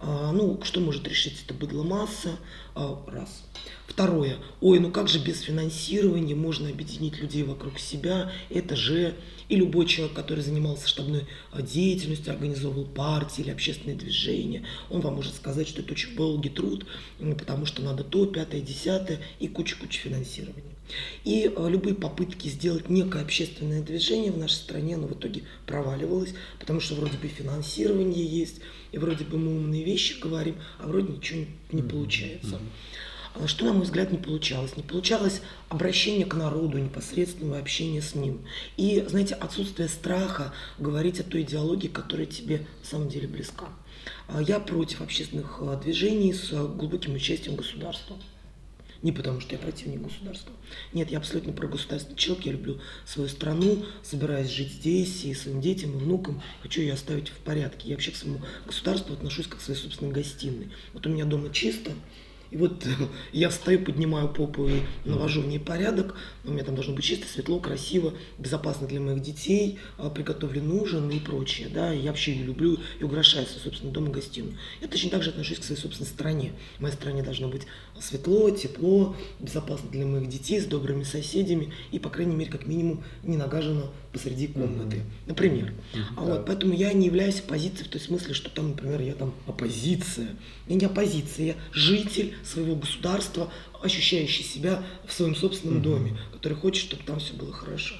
А, 0.00 0.32
ну, 0.32 0.58
что 0.64 0.80
может 0.80 1.06
решить 1.06 1.42
это 1.44 1.52
быдло 1.52 1.82
масса? 1.82 2.36
А, 2.74 3.04
раз. 3.06 3.44
Второе. 3.86 4.38
Ой, 4.62 4.80
ну 4.80 4.90
как 4.90 5.08
же 5.08 5.18
без 5.18 5.42
финансирования 5.42 6.34
можно 6.34 6.70
объединить 6.70 7.18
людей 7.20 7.42
вокруг 7.42 7.78
себя? 7.78 8.32
Это 8.48 8.74
же 8.74 9.14
и 9.50 9.56
любой 9.56 9.84
человек, 9.84 10.16
который 10.16 10.40
занимался 10.40 10.88
штабной 10.88 11.26
деятельностью, 11.58 12.32
организовывал 12.32 12.86
партии 12.86 13.42
или 13.42 13.50
общественные 13.50 13.96
движения, 13.96 14.64
он 14.88 15.02
вам 15.02 15.16
может 15.16 15.34
сказать, 15.34 15.68
что 15.68 15.82
это 15.82 15.92
очень 15.92 16.16
долгий 16.16 16.48
труд, 16.48 16.86
потому 17.18 17.66
что 17.66 17.82
надо 17.82 18.02
то, 18.02 18.24
пятое, 18.24 18.62
десятое 18.62 19.20
и 19.40 19.48
куча-куча 19.48 20.00
финансирования. 20.00 20.71
И 21.24 21.52
а, 21.56 21.68
любые 21.68 21.94
попытки 21.94 22.48
сделать 22.48 22.88
некое 22.88 23.22
общественное 23.22 23.82
движение 23.82 24.32
в 24.32 24.38
нашей 24.38 24.54
стране, 24.54 24.96
оно 24.96 25.06
в 25.06 25.12
итоге 25.12 25.42
проваливалось, 25.66 26.34
потому 26.58 26.80
что 26.80 26.94
вроде 26.94 27.18
бы 27.18 27.28
финансирование 27.28 28.24
есть, 28.24 28.60
и 28.92 28.98
вроде 28.98 29.24
бы 29.24 29.38
мы 29.38 29.56
умные 29.56 29.84
вещи 29.84 30.20
говорим, 30.20 30.56
а 30.78 30.86
вроде 30.86 31.12
ничего 31.12 31.44
не, 31.72 31.82
получается. 31.82 32.58
А 33.34 33.46
что, 33.48 33.64
на 33.64 33.72
мой 33.72 33.84
взгляд, 33.84 34.12
не 34.12 34.18
получалось? 34.18 34.76
Не 34.76 34.82
получалось 34.82 35.40
обращение 35.70 36.26
к 36.26 36.34
народу, 36.34 36.78
непосредственного 36.78 37.58
общения 37.58 38.02
с 38.02 38.14
ним. 38.14 38.42
И, 38.76 39.02
знаете, 39.08 39.34
отсутствие 39.34 39.88
страха 39.88 40.52
говорить 40.78 41.18
о 41.20 41.24
той 41.24 41.42
идеологии, 41.42 41.88
которая 41.88 42.26
тебе 42.26 42.66
на 42.80 42.86
самом 42.86 43.08
деле 43.08 43.26
близка. 43.26 43.68
А 44.28 44.42
я 44.42 44.60
против 44.60 45.00
общественных 45.00 45.58
а, 45.60 45.76
движений 45.76 46.34
с 46.34 46.50
глубоким 46.50 47.14
участием 47.14 47.56
государства. 47.56 48.18
Не 49.02 49.10
потому, 49.10 49.40
что 49.40 49.54
я 49.54 49.58
противник 49.58 50.02
государства. 50.02 50.52
Нет, 50.92 51.10
я 51.10 51.18
абсолютно 51.18 51.52
про 51.52 51.66
государственный 51.66 52.16
человек. 52.16 52.46
Я 52.46 52.52
люблю 52.52 52.80
свою 53.04 53.28
страну, 53.28 53.84
собираюсь 54.02 54.48
жить 54.48 54.72
здесь 54.72 55.24
и 55.24 55.34
своим 55.34 55.60
детям 55.60 55.90
и 55.92 55.96
внукам. 55.96 56.40
Хочу 56.62 56.80
ее 56.80 56.92
оставить 56.92 57.28
в 57.28 57.38
порядке. 57.38 57.88
Я 57.88 57.94
вообще 57.96 58.12
к 58.12 58.16
своему 58.16 58.40
государству 58.64 59.12
отношусь 59.12 59.48
как 59.48 59.58
к 59.58 59.62
своей 59.62 59.78
собственной 59.78 60.12
гостиной. 60.12 60.70
Вот 60.92 61.04
у 61.06 61.10
меня 61.10 61.24
дома 61.24 61.50
чисто, 61.52 61.92
и 62.52 62.56
вот 62.58 62.86
я 63.32 63.48
встаю, 63.48 63.82
поднимаю 63.82 64.28
попу 64.28 64.68
и 64.68 64.82
навожу 65.06 65.40
в 65.40 65.48
ней 65.48 65.58
порядок. 65.58 66.14
У 66.44 66.50
меня 66.50 66.62
там 66.62 66.74
должно 66.74 66.94
быть 66.94 67.04
чисто, 67.04 67.26
светло, 67.26 67.58
красиво, 67.58 68.12
безопасно 68.38 68.86
для 68.86 69.00
моих 69.00 69.22
детей, 69.22 69.78
а, 69.96 70.10
приготовлен 70.10 70.70
ужин 70.70 71.10
и 71.10 71.18
прочее. 71.18 71.68
Да? 71.72 71.90
Я 71.92 72.10
вообще 72.10 72.32
ее 72.32 72.44
люблю 72.44 72.78
и 73.00 73.04
украшаю 73.04 73.46
свой 73.46 73.62
собственный 73.62 73.92
дом 73.92 74.08
и 74.08 74.12
гостиную. 74.12 74.58
Я 74.82 74.88
точно 74.88 75.10
так 75.10 75.22
же 75.22 75.30
отношусь 75.30 75.58
к 75.58 75.64
своей 75.64 75.80
собственной 75.80 76.08
стране. 76.08 76.52
В 76.76 76.82
моей 76.82 76.94
стране 76.94 77.22
должно 77.22 77.48
быть 77.48 77.62
светло, 78.02 78.50
тепло, 78.50 79.16
безопасно 79.40 79.90
для 79.90 80.04
моих 80.06 80.28
детей, 80.28 80.60
с 80.60 80.66
добрыми 80.66 81.04
соседями 81.04 81.72
и, 81.90 81.98
по 81.98 82.10
крайней 82.10 82.34
мере, 82.34 82.50
как 82.50 82.66
минимум, 82.66 83.02
не 83.22 83.36
нагажено 83.36 83.90
посреди 84.12 84.48
комнаты, 84.48 84.96
mm-hmm. 84.96 85.26
например. 85.26 85.72
Mm-hmm. 85.94 86.02
А 86.16 86.20
вот, 86.20 86.46
поэтому 86.46 86.74
я 86.74 86.92
не 86.92 87.06
являюсь 87.06 87.40
оппозицией 87.40 87.86
в 87.86 87.88
той 87.88 88.00
смысле, 88.00 88.34
что 88.34 88.50
там, 88.50 88.70
например, 88.70 89.00
я 89.00 89.14
там 89.14 89.32
оппозиция. 89.46 90.36
Я 90.68 90.76
не 90.76 90.84
оппозиция, 90.84 91.46
я 91.46 91.54
житель 91.72 92.34
своего 92.44 92.76
государства, 92.76 93.50
ощущающий 93.82 94.44
себя 94.44 94.82
в 95.06 95.12
своем 95.12 95.34
собственном 95.34 95.78
mm-hmm. 95.78 95.82
доме, 95.82 96.18
который 96.32 96.54
хочет, 96.54 96.84
чтобы 96.84 97.02
там 97.04 97.18
все 97.18 97.34
было 97.34 97.52
хорошо. 97.52 97.94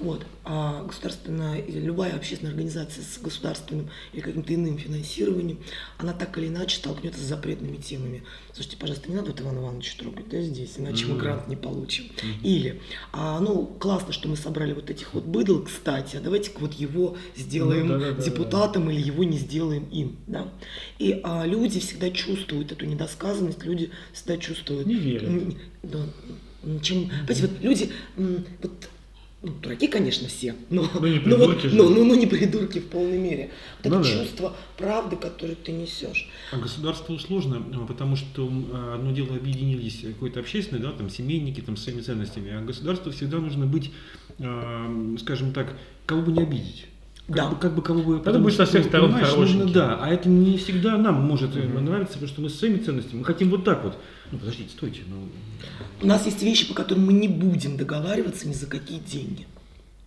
Вот. 0.00 0.24
А 0.44 0.82
государственная 0.84 1.58
или 1.58 1.78
любая 1.78 2.16
общественная 2.16 2.52
организация 2.52 3.04
с 3.04 3.18
государственным 3.18 3.90
или 4.12 4.20
каким-то 4.20 4.54
иным 4.54 4.78
финансированием, 4.78 5.58
она 5.98 6.12
так 6.12 6.36
или 6.38 6.48
иначе 6.48 6.76
столкнется 6.76 7.20
с 7.20 7.24
запретными 7.24 7.76
темами. 7.76 8.24
Слушайте, 8.54 8.78
пожалуйста, 8.78 9.10
не 9.10 9.16
надо 9.16 9.30
вот 9.30 9.40
Ивана 9.40 9.58
Ивановича 9.58 9.98
трогать 9.98 10.28
да, 10.28 10.40
здесь, 10.40 10.74
иначе 10.78 11.04
mm-hmm. 11.04 11.12
мы 11.12 11.18
грант 11.18 11.48
не 11.48 11.56
получим. 11.56 12.04
Mm-hmm. 12.04 12.42
Или, 12.42 12.80
а, 13.12 13.40
ну, 13.40 13.66
классно, 13.66 14.12
что 14.12 14.28
мы 14.28 14.36
собрали 14.36 14.72
вот 14.72 14.88
этих 14.88 15.12
вот 15.12 15.24
быдл, 15.24 15.62
кстати, 15.62 16.16
а 16.16 16.20
давайте-ка 16.20 16.58
вот 16.60 16.72
его 16.72 17.16
сделаем 17.36 17.88
ну, 17.88 17.98
да, 17.98 18.12
да, 18.12 18.22
депутатом 18.22 18.84
да, 18.84 18.88
да. 18.88 18.94
или 18.94 19.06
его 19.06 19.24
не 19.24 19.38
сделаем 19.38 19.84
им. 19.90 20.16
Да? 20.26 20.48
И 20.98 21.20
а, 21.22 21.44
люди 21.44 21.78
всегда 21.78 22.10
чувствуют 22.10 22.72
эту 22.72 22.86
недосказанность, 22.86 23.62
люди 23.64 23.90
всегда 24.12 24.38
чувствуют... 24.38 24.86
Не 24.86 24.94
верят. 24.94 25.56
Да, 25.82 26.06
чем, 26.82 27.08
понимаете, 27.26 27.46
вот 27.46 27.62
люди, 27.62 27.90
вот 28.62 28.88
ну, 29.42 29.52
дураки, 29.62 29.88
конечно, 29.88 30.28
все, 30.28 30.54
но, 30.68 30.86
ну, 30.92 31.06
не 31.06 31.18
но, 31.24 31.36
вот, 31.38 31.64
но, 31.72 31.88
но, 31.88 32.04
но 32.04 32.14
не 32.14 32.26
придурки 32.26 32.78
в 32.78 32.88
полной 32.88 33.16
мере. 33.16 33.50
Вот 33.82 33.90
ну, 33.90 34.00
это 34.00 34.08
да. 34.08 34.22
чувство 34.22 34.56
правды, 34.76 35.16
которое 35.16 35.54
ты 35.54 35.72
несешь. 35.72 36.28
А 36.52 36.58
государству 36.58 37.18
сложно, 37.18 37.62
а, 37.74 37.86
потому 37.86 38.16
что 38.16 38.52
а, 38.72 38.96
одно 38.96 39.12
дело 39.12 39.34
объединились 39.36 40.02
какое-то 40.02 40.40
общественное, 40.40 40.82
да, 40.82 40.92
там 40.92 41.08
семейники 41.08 41.62
там, 41.62 41.78
с 41.78 41.84
своими 41.84 42.02
ценностями, 42.02 42.52
а 42.52 42.60
государству 42.60 43.12
всегда 43.12 43.38
нужно 43.38 43.64
быть, 43.64 43.92
э, 44.38 45.16
скажем 45.20 45.52
так, 45.54 45.74
кого 46.04 46.20
бы 46.20 46.32
не 46.32 46.42
обидеть. 46.42 46.86
Как, 47.26 47.36
да. 47.36 47.48
бы, 47.48 47.56
как 47.56 47.74
бы 47.74 47.82
кого 47.82 48.02
бы... 48.02 48.22
Надо 48.22 48.40
быть 48.40 48.54
со 48.54 48.66
всех 48.66 48.84
сторон 48.84 49.14
нужно, 49.36 49.64
Да, 49.66 49.98
а 50.02 50.08
это 50.10 50.28
не 50.28 50.58
всегда 50.58 50.98
нам 50.98 51.14
может 51.14 51.54
mm-hmm. 51.54 51.80
нравиться, 51.80 52.14
потому 52.14 52.28
что 52.28 52.42
мы 52.42 52.50
с 52.50 52.58
своими 52.58 52.76
ценностями, 52.76 53.20
мы 53.20 53.24
хотим 53.24 53.48
вот 53.48 53.64
так 53.64 53.84
вот. 53.84 53.96
Ну, 54.32 54.38
подождите, 54.38 54.70
стойте. 54.70 55.00
Ну... 55.08 55.28
У 56.02 56.06
нас 56.06 56.24
есть 56.26 56.42
вещи, 56.42 56.66
по 56.66 56.74
которым 56.74 57.06
мы 57.06 57.12
не 57.12 57.28
будем 57.28 57.76
договариваться 57.76 58.48
ни 58.48 58.52
за 58.52 58.66
какие 58.66 58.98
деньги. 58.98 59.46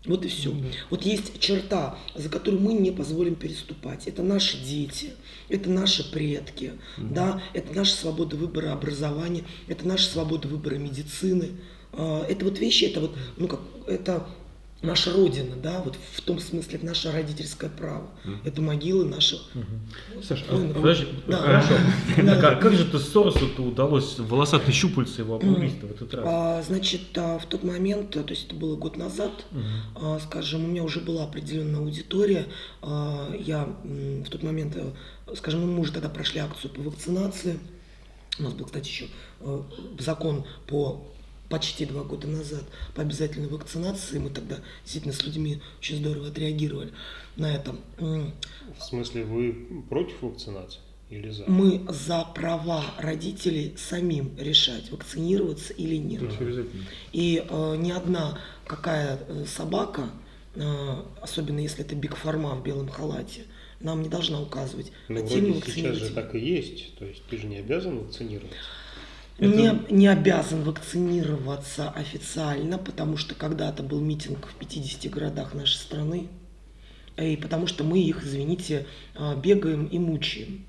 Вот 0.05 0.25
и 0.25 0.27
все. 0.27 0.51
Mm-hmm. 0.51 0.73
Вот 0.89 1.03
есть 1.03 1.39
черта, 1.39 1.97
за 2.13 2.27
которую 2.29 2.61
мы 2.61 2.73
не 2.73 2.91
позволим 2.91 3.35
переступать. 3.35 4.05
Это 4.07 4.21
наши 4.21 4.57
дети, 4.57 5.11
это 5.47 5.69
наши 5.69 6.11
предки, 6.11 6.73
mm-hmm. 6.97 7.13
да, 7.13 7.41
это 7.53 7.73
наша 7.73 7.95
свобода 7.95 8.35
выбора 8.35 8.73
образования, 8.73 9.45
это 9.67 9.87
наша 9.87 10.09
свобода 10.09 10.47
выбора 10.49 10.75
медицины. 10.75 11.51
А, 11.93 12.25
это 12.27 12.43
вот 12.43 12.59
вещи, 12.59 12.85
это 12.85 12.99
вот, 12.99 13.15
ну 13.37 13.47
как, 13.47 13.61
это 13.87 14.27
наша 14.83 15.13
родина, 15.13 15.55
да, 15.55 15.81
вот 15.81 15.97
в 16.13 16.21
том 16.21 16.39
смысле 16.39 16.75
это 16.75 16.85
наше 16.85 17.11
родительское 17.11 17.69
право. 17.69 18.09
Mm. 18.25 18.37
Это 18.43 18.61
могилы 18.61 19.05
наших. 19.05 19.41
Mm-hmm. 19.53 20.23
Саша, 20.23 20.43
а, 20.49 20.73
подожди, 20.73 21.07
да. 21.25 21.37
хорошо. 21.37 21.73
Да. 22.17 22.49
А 22.49 22.55
как 22.55 22.73
же 22.73 22.85
ты 22.85 22.99
Соросу-то 22.99 23.63
удалось 23.63 24.19
волосатые 24.19 24.73
щупальца 24.73 25.21
его 25.21 25.35
обрубить 25.35 25.81
в 25.81 25.89
этот 25.89 26.13
раз? 26.13 26.25
А, 26.27 26.61
значит, 26.61 27.17
а, 27.17 27.39
в 27.39 27.45
тот 27.45 27.63
момент, 27.63 28.11
то 28.11 28.23
есть 28.27 28.47
это 28.47 28.55
было 28.55 28.75
год 28.75 28.97
назад, 28.97 29.31
mm-hmm. 29.51 29.63
а, 29.95 30.19
скажем, 30.19 30.65
у 30.65 30.67
меня 30.67 30.83
уже 30.83 30.99
была 30.99 31.23
определенная 31.23 31.79
аудитория. 31.79 32.47
А, 32.81 33.33
я 33.39 33.67
в 33.83 34.29
тот 34.29 34.43
момент, 34.43 34.75
э, 34.75 34.91
скажем, 35.35 35.71
мы 35.71 35.79
уже 35.79 35.93
тогда 35.93 36.09
прошли 36.09 36.39
акцию 36.41 36.71
по 36.71 36.81
вакцинации. 36.81 37.57
У 38.39 38.43
нас 38.43 38.53
был, 38.53 38.65
кстати, 38.65 38.87
еще 38.87 39.05
э, 39.39 39.61
закон 39.99 40.45
по 40.67 41.07
почти 41.53 41.85
два 41.85 42.01
года 42.01 42.27
назад 42.27 42.63
по 42.95 43.03
обязательной 43.03 43.47
вакцинации. 43.47 44.17
Мы 44.17 44.31
тогда 44.31 44.57
действительно 44.83 45.13
с 45.13 45.23
людьми 45.23 45.61
очень 45.77 45.97
здорово 45.97 46.29
отреагировали 46.29 46.91
на 47.35 47.45
это. 47.53 47.75
В 47.99 48.81
смысле, 48.81 49.23
вы 49.23 49.83
против 49.87 50.23
вакцинации? 50.23 50.79
Или 51.11 51.29
за? 51.29 51.45
Мы 51.45 51.85
за 51.89 52.25
права 52.33 52.83
родителей 52.97 53.75
самим 53.77 54.31
решать, 54.39 54.89
вакцинироваться 54.89 55.73
или 55.73 55.97
нет. 55.97 56.23
И 57.11 57.45
э, 57.47 57.75
ни 57.77 57.91
одна 57.91 58.39
какая 58.65 59.19
э, 59.27 59.45
собака, 59.45 60.09
э, 60.55 60.95
особенно 61.21 61.59
если 61.59 61.85
это 61.85 61.93
биг 61.93 62.15
форма 62.15 62.55
в 62.55 62.63
белом 62.63 62.89
халате, 62.89 63.41
нам 63.79 64.01
не 64.01 64.09
должна 64.09 64.41
указывать. 64.41 64.91
Ну, 65.07 65.23
вроде 65.23 65.61
сейчас 65.67 65.97
же 65.97 66.09
так 66.09 66.33
и 66.33 66.39
есть. 66.39 66.95
То 66.95 67.05
есть 67.05 67.21
ты 67.29 67.37
же 67.37 67.45
не 67.45 67.57
обязан 67.57 67.99
вакцинироваться. 67.99 68.57
Это... 69.37 69.47
Не, 69.47 69.79
не 69.89 70.07
обязан 70.07 70.63
вакцинироваться 70.63 71.89
официально, 71.89 72.77
потому 72.77 73.17
что 73.17 73.35
когда-то 73.35 73.83
был 73.83 73.99
митинг 73.99 74.47
в 74.47 74.55
50 74.55 75.11
городах 75.11 75.53
нашей 75.53 75.77
страны, 75.77 76.27
и 77.17 77.35
потому 77.37 77.67
что 77.67 77.83
мы 77.83 77.99
их, 77.99 78.23
извините, 78.23 78.85
а, 79.15 79.35
бегаем 79.35 79.85
и 79.85 79.99
мучаем. 79.99 80.65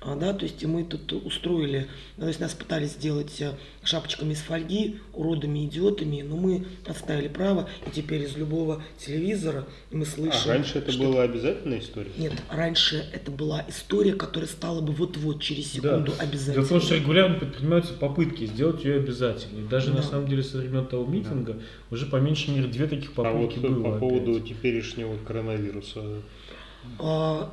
А, 0.00 0.14
да, 0.14 0.32
то 0.32 0.44
есть 0.44 0.64
мы 0.64 0.84
тут 0.84 1.12
устроили, 1.12 1.88
то 2.18 2.28
есть 2.28 2.38
нас 2.38 2.54
пытались 2.54 2.92
сделать 2.92 3.40
э, 3.40 3.54
шапочками 3.82 4.32
из 4.32 4.38
фольги, 4.38 5.00
уродами, 5.12 5.64
идиотами, 5.64 6.22
но 6.22 6.36
мы 6.36 6.66
отставили 6.86 7.26
право, 7.26 7.68
и 7.84 7.90
теперь 7.90 8.22
из 8.22 8.36
любого 8.36 8.80
телевизора 9.04 9.66
мы 9.90 10.06
слышим... 10.06 10.40
А 10.44 10.48
раньше 10.48 10.78
это 10.78 10.92
что... 10.92 11.02
была 11.02 11.22
обязательная 11.22 11.80
история? 11.80 12.12
Нет, 12.16 12.32
раньше 12.48 13.04
это 13.12 13.32
была 13.32 13.64
история, 13.68 14.12
которая 14.12 14.48
стала 14.48 14.80
бы 14.80 14.92
вот-вот 14.92 15.42
через 15.42 15.72
секунду 15.72 16.12
да. 16.16 16.22
обязательной. 16.22 16.54
Дело 16.54 16.64
в 16.64 16.68
том, 16.68 16.80
что 16.80 16.94
регулярно 16.94 17.38
предпринимаются 17.40 17.94
попытки 17.94 18.46
сделать 18.46 18.84
ее 18.84 18.96
обязательной. 18.96 19.66
Даже 19.68 19.90
да. 19.90 19.96
на 19.96 20.02
самом 20.04 20.28
деле 20.28 20.44
со 20.44 20.58
времен 20.58 20.86
того 20.86 21.04
митинга 21.06 21.54
да. 21.54 21.60
уже 21.90 22.06
по 22.06 22.16
меньшей 22.16 22.54
мере 22.54 22.68
две 22.68 22.86
таких 22.86 23.14
попытки 23.14 23.58
а 23.58 23.60
вот 23.62 23.70
было. 23.70 23.92
по 23.92 23.98
поводу 23.98 24.32
опять. 24.36 24.48
теперешнего 24.48 25.16
коронавируса 25.26 26.00
А, 26.00 26.22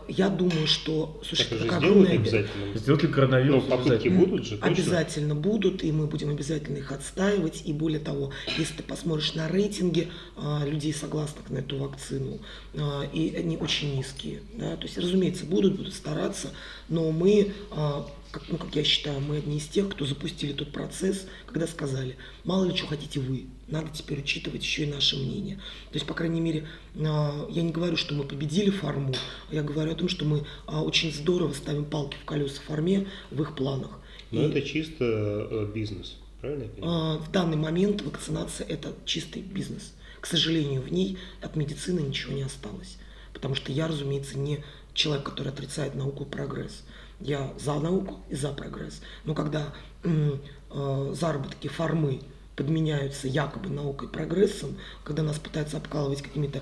Я 0.08 0.30
думаю, 0.30 0.66
что 0.68 1.18
Так 1.20 1.28
существует 1.30 1.62
уже 1.62 1.70
такая 1.72 1.80
сделают 1.80 2.08
огромная- 2.10 2.20
обязательно. 2.20 2.78
Сделать 2.78 3.02
ли 3.04 3.08
Ну, 3.10 3.14
коронавирус 3.14 3.64
попытки 3.66 3.90
обязательно? 4.08 4.20
будут 4.26 4.46
же, 4.46 4.52
точно? 4.58 4.68
Обязательно 4.68 5.36
будут, 5.36 5.84
и 5.84 5.92
мы 5.92 6.08
будем 6.08 6.30
обязательно 6.30 6.78
их 6.78 6.92
отстаивать. 6.92 7.62
И 7.66 7.74
более 7.74 8.00
того, 8.00 8.32
если 8.58 8.74
ты 8.78 8.84
посмотришь 8.84 9.34
на 9.36 9.48
рейтинги 9.48 10.10
а, 10.38 10.66
людей, 10.66 10.94
согласных 10.94 11.50
на 11.50 11.60
эту 11.60 11.78
вакцину, 11.78 12.40
а, 12.76 13.04
и 13.14 13.36
они 13.36 13.58
очень 13.58 13.96
низкие. 13.96 14.42
Да? 14.58 14.76
То 14.78 14.84
есть, 14.84 14.98
разумеется, 14.98 15.46
будут, 15.46 15.76
будут 15.78 15.94
стараться, 15.94 16.50
но 16.90 17.12
мы, 17.12 17.52
а, 17.72 18.06
как, 18.36 18.44
ну, 18.50 18.58
как 18.58 18.76
я 18.76 18.84
считаю, 18.84 19.22
мы 19.22 19.38
одни 19.38 19.58
из 19.60 19.68
тех, 19.68 19.88
кто 19.88 20.06
запустили 20.06 20.52
тот 20.52 20.74
процесс, 20.74 21.26
когда 21.46 21.68
сказали, 21.68 22.18
мало 22.44 22.66
ли 22.66 22.76
что 22.76 22.86
хотите 22.88 23.22
вы, 23.22 23.46
надо 23.70 23.88
теперь 23.94 24.20
учитывать 24.20 24.62
еще 24.62 24.84
и 24.84 24.88
наше 24.88 25.16
мнение. 25.16 25.56
То 25.56 25.94
есть, 25.94 26.06
по 26.06 26.14
крайней 26.14 26.42
мере, 26.42 26.68
а, 27.00 27.48
я 27.50 27.62
не 27.62 27.72
говорю, 27.72 27.96
что 27.96 28.14
мы 28.14 28.26
победили 28.26 28.72
форму, 28.72 29.16
я 29.52 29.64
говорю 29.64 29.94
о 29.94 29.96
том, 29.96 30.10
что 30.10 30.26
мы 30.26 30.44
а, 30.66 30.82
очень 30.84 31.14
здорово 31.14 31.54
ставим 31.54 31.86
палки 31.86 32.18
в 32.22 32.26
колеса 32.26 32.60
форме 32.68 33.08
в 33.32 33.42
их 33.42 33.56
планах. 33.56 34.02
Но 34.32 34.44
И- 34.44 34.50
это 34.50 34.62
чисто 34.64 35.06
э, 35.06 35.72
бизнес, 35.74 36.18
правильно 36.42 36.64
я 36.64 36.70
понимаю? 36.70 36.94
а, 36.94 37.18
В 37.20 37.32
данный 37.32 37.58
момент 37.58 38.02
вакцинация 38.02 38.68
это 38.68 38.94
чистый 39.06 39.44
бизнес. 39.44 39.94
К 40.20 40.26
сожалению, 40.26 40.82
в 40.82 40.92
ней 40.92 41.18
от 41.42 41.56
медицины 41.56 42.02
ничего 42.02 42.34
не 42.34 42.42
осталось. 42.44 42.98
Потому 43.32 43.56
что 43.56 43.72
я, 43.72 43.88
разумеется, 43.88 44.38
не 44.38 44.62
человек, 44.94 45.24
который 45.26 45.54
отрицает 45.54 45.96
науку 45.96 46.26
и 46.26 46.28
прогресс. 46.28 46.84
Я 47.20 47.54
за 47.58 47.80
науку 47.80 48.20
и 48.30 48.36
за 48.36 48.52
прогресс. 48.52 49.02
Но 49.24 49.34
когда 49.34 49.74
э, 50.04 51.14
заработки 51.14 51.68
формы 51.68 52.22
подменяются 52.56 53.28
якобы 53.28 53.70
наукой 53.70 54.08
прогрессом, 54.08 54.78
когда 55.04 55.24
нас 55.24 55.40
пытаются 55.40 55.78
обкалывать 55.78 56.22
какими-то 56.22 56.62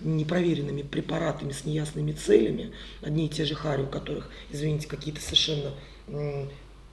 непроверенными 0.00 0.82
препаратами 0.82 1.52
с 1.52 1.64
неясными 1.64 2.12
целями, 2.12 2.72
одни 3.00 3.26
и 3.26 3.28
те 3.28 3.44
же 3.44 3.54
хари, 3.54 3.82
у 3.82 3.86
которых, 3.86 4.28
извините, 4.50 4.88
какие-то 4.88 5.20
совершенно 5.20 5.72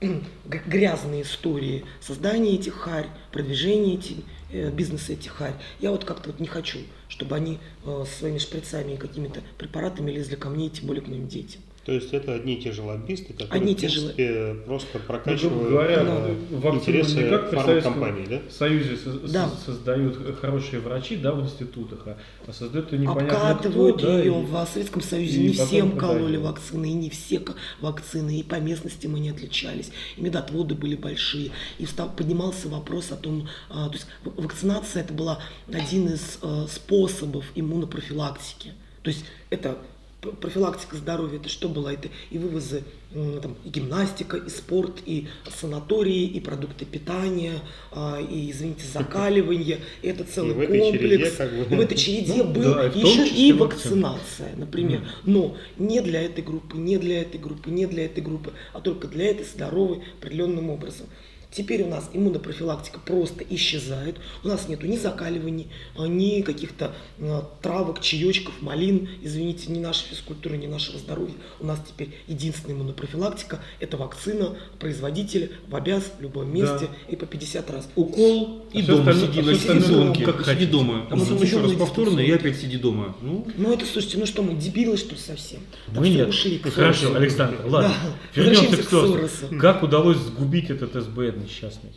грязные 0.44 1.22
истории 1.22 1.84
создания 2.00 2.54
этих 2.54 2.74
харь, 2.74 3.08
продвижения 3.32 3.94
эти, 3.94 4.16
э, 4.52 4.70
бизнеса 4.70 5.14
этих 5.14 5.32
харь. 5.32 5.54
Я 5.80 5.90
вот 5.90 6.04
как-то 6.04 6.30
вот 6.30 6.38
не 6.38 6.46
хочу, 6.46 6.78
чтобы 7.08 7.34
они 7.34 7.58
э, 7.84 8.04
своими 8.18 8.38
шприцами 8.38 8.92
и 8.92 8.96
какими-то 8.96 9.40
препаратами 9.58 10.12
лезли 10.12 10.36
ко 10.36 10.48
мне, 10.48 10.66
и 10.68 10.70
тем 10.70 10.86
более 10.86 11.02
к 11.02 11.08
моим 11.08 11.26
детям. 11.26 11.62
То 11.88 11.94
есть 11.94 12.12
это 12.12 12.34
одни 12.34 12.56
и 12.56 12.60
те 12.60 12.70
же 12.70 12.82
лоббисты, 12.82 13.32
которые, 13.32 13.50
Одни 13.62 13.72
и 13.72 13.74
в 13.74 13.78
те 13.80 13.88
же 13.88 14.00
принципе, 14.12 14.56
просто 14.66 14.88
Ну, 14.98 15.00
прокачивают 15.06 15.70
говоря, 15.70 16.02
э, 16.02 16.34
вакцину 16.50 16.74
интересы 16.76 17.14
не 17.22 17.30
как 17.30 17.50
фармкомпаний, 17.50 18.26
да? 18.26 18.42
Союзе 18.50 18.94
со- 18.98 19.18
Да. 19.32 19.48
со- 19.48 19.56
создают 19.72 20.36
хорошие 20.38 20.80
врачи 20.80 21.16
да, 21.16 21.32
в 21.32 21.40
институтах, 21.42 22.00
а, 22.04 22.18
а 22.46 22.52
создают 22.52 22.92
непонятно 22.92 23.52
Обкатывают 23.52 23.96
кто. 23.96 24.06
да, 24.06 24.18
ее 24.18 24.38
и- 24.42 24.44
в 24.44 24.66
Советском 24.70 25.00
Союзе. 25.00 25.40
и 25.40 25.46
не 25.46 25.52
всем 25.54 25.96
кололи 25.96 26.36
вакцины, 26.36 26.90
и 26.90 26.92
не 26.92 27.08
все 27.08 27.40
вакцины, 27.80 28.38
и 28.40 28.42
по 28.42 28.56
местности 28.56 29.06
мы 29.06 29.18
не 29.20 29.30
отличались, 29.30 29.90
и 30.18 30.20
медотводы 30.20 30.74
были 30.74 30.94
большие. 30.94 31.52
И 31.78 31.86
встал, 31.86 32.10
поднимался 32.14 32.68
вопрос 32.68 33.12
о 33.12 33.16
том, 33.16 33.48
а, 33.70 33.88
то 33.88 33.94
есть 33.94 34.06
в- 34.24 34.42
вакцинация 34.42 35.04
это 35.04 35.14
была 35.14 35.38
один 35.72 36.08
из 36.08 36.38
э, 36.42 36.66
способов 36.70 37.46
иммунопрофилактики. 37.54 38.74
То 39.02 39.08
есть 39.08 39.24
это 39.48 39.78
профилактика 40.20 40.96
здоровья, 40.96 41.36
это 41.38 41.48
что 41.48 41.68
было? 41.68 41.90
Это 41.92 42.08
и 42.30 42.38
вывозы, 42.38 42.82
там, 43.12 43.56
и 43.64 43.68
гимнастика, 43.68 44.36
и 44.36 44.48
спорт, 44.48 45.00
и 45.06 45.28
санатории, 45.60 46.24
и 46.24 46.40
продукты 46.40 46.84
питания, 46.84 47.60
а, 47.92 48.20
и, 48.20 48.50
извините, 48.50 48.82
закаливание. 48.92 49.78
Это 50.02 50.24
целый 50.24 50.50
И 50.50 50.54
в 50.54 50.60
этой 50.60 50.78
череде 50.80 51.22
комплекс. 51.22 51.36
как 51.36 51.52
бы- 51.52 51.58
И 51.74 51.76
в 51.76 51.80
этой 51.80 51.96
череде 51.96 52.34
Ну, 52.42 52.52
был 52.52 52.74
да, 52.74 52.84
еще 52.84 53.26
и 53.28 53.52
вакцина. 53.52 54.10
вакцинация, 54.12 54.56
например. 54.56 55.02
Но 55.24 55.56
не 55.78 56.00
для 56.00 56.22
этой 56.22 56.42
группы, 56.42 56.76
не 56.76 56.98
для 56.98 57.22
этой 57.22 57.38
группы, 57.40 57.70
не 57.70 57.86
для 57.86 58.06
этой 58.06 58.22
группы, 58.22 58.52
а 58.72 58.80
только 58.80 59.06
для 59.06 59.30
этой 59.30 59.44
здоровой 59.46 60.00
определенным 60.20 60.70
образом. 60.70 61.06
Теперь 61.50 61.82
у 61.82 61.88
нас 61.88 62.10
иммунопрофилактика 62.12 63.00
просто 63.00 63.42
исчезает. 63.48 64.16
У 64.44 64.48
нас 64.48 64.68
нету 64.68 64.86
ни 64.86 64.96
закаливаний, 64.98 65.68
а, 65.96 66.06
ни 66.06 66.42
каких-то 66.42 66.92
а, 67.20 67.48
травок, 67.62 68.00
чаечков, 68.02 68.60
малин. 68.60 69.08
Извините, 69.22 69.72
ни 69.72 69.78
нашей 69.78 70.08
физкультуры, 70.08 70.58
ни 70.58 70.66
нашего 70.66 70.98
здоровья. 70.98 71.34
У 71.58 71.66
нас 71.66 71.80
теперь 71.88 72.10
единственная 72.26 72.76
иммунопрофилактика– 72.76 73.60
это 73.80 73.96
вакцина 73.96 74.56
производителя 74.78 75.48
в 75.68 75.74
обяз 75.74 76.02
в 76.18 76.22
любом 76.22 76.52
месте 76.52 76.88
и 77.08 77.16
по 77.16 77.24
50 77.24 77.70
раз. 77.70 77.88
Укол 77.96 78.62
и 78.72 78.80
А 78.80 78.82
всё 78.82 78.96
дома 78.98 79.12
сиди 79.14 79.20
а 79.22 79.26
остальное 79.26 79.54
дистанционке. 79.54 80.24
как 80.26 80.46
Сиди 80.46 80.66
дома. 80.66 81.06
А 81.10 81.16
потом 81.16 81.42
еще 81.42 81.60
раз 81.62 81.72
повторно 81.72 82.20
и 82.20 82.30
опять 82.30 82.58
сиди 82.58 82.76
дома. 82.76 83.16
Ну, 83.22 83.46
Ну 83.56 83.72
это, 83.72 83.86
слушайте, 83.86 84.18
ну 84.18 84.26
что 84.26 84.42
мы, 84.42 84.54
дебилы 84.54 84.98
что 84.98 85.14
ли 85.14 85.20
совсем? 85.20 85.60
Так 85.86 85.96
Мы 85.98 86.06
что 86.06 86.14
нет. 86.14 86.28
ушли 86.28 86.58
Хорошо. 86.58 87.14
Александр, 87.14 87.56
ладно. 87.66 87.88
Да, 88.34 88.42
Вернемся 88.42 88.76
к 88.76 88.86
к 88.86 88.90
Соросу. 88.90 89.46
Как 89.58 89.82
удалось 89.82 90.18
сгубить 90.18 90.68
этот 90.70 90.92
СБН 90.94 91.37
несчастный? 91.38 91.90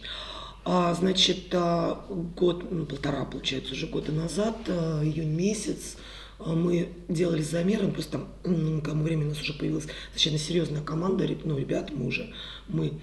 А, 0.63 0.93
значит, 0.93 1.47
а, 1.53 2.05
год, 2.09 2.71
ну, 2.71 2.85
полтора, 2.85 3.25
получается, 3.25 3.73
уже 3.73 3.87
года 3.87 4.11
назад, 4.11 4.57
а, 4.67 5.03
июнь 5.03 5.29
месяц, 5.33 5.97
а, 6.37 6.53
мы 6.53 6.89
делали 7.07 7.41
замеры, 7.41 7.87
ну, 7.87 7.91
просто 7.91 8.11
там, 8.13 8.27
м, 8.43 8.81
к 8.81 8.85
тому 8.85 9.03
времени 9.03 9.25
у 9.25 9.29
нас 9.29 9.41
уже 9.41 9.53
появилась 9.53 9.87
достаточно 10.13 10.37
серьезная 10.37 10.83
команда, 10.83 11.27
ну, 11.43 11.57
ребята, 11.57 11.93
мы 11.93 12.05
уже, 12.07 12.31
мы, 12.67 12.93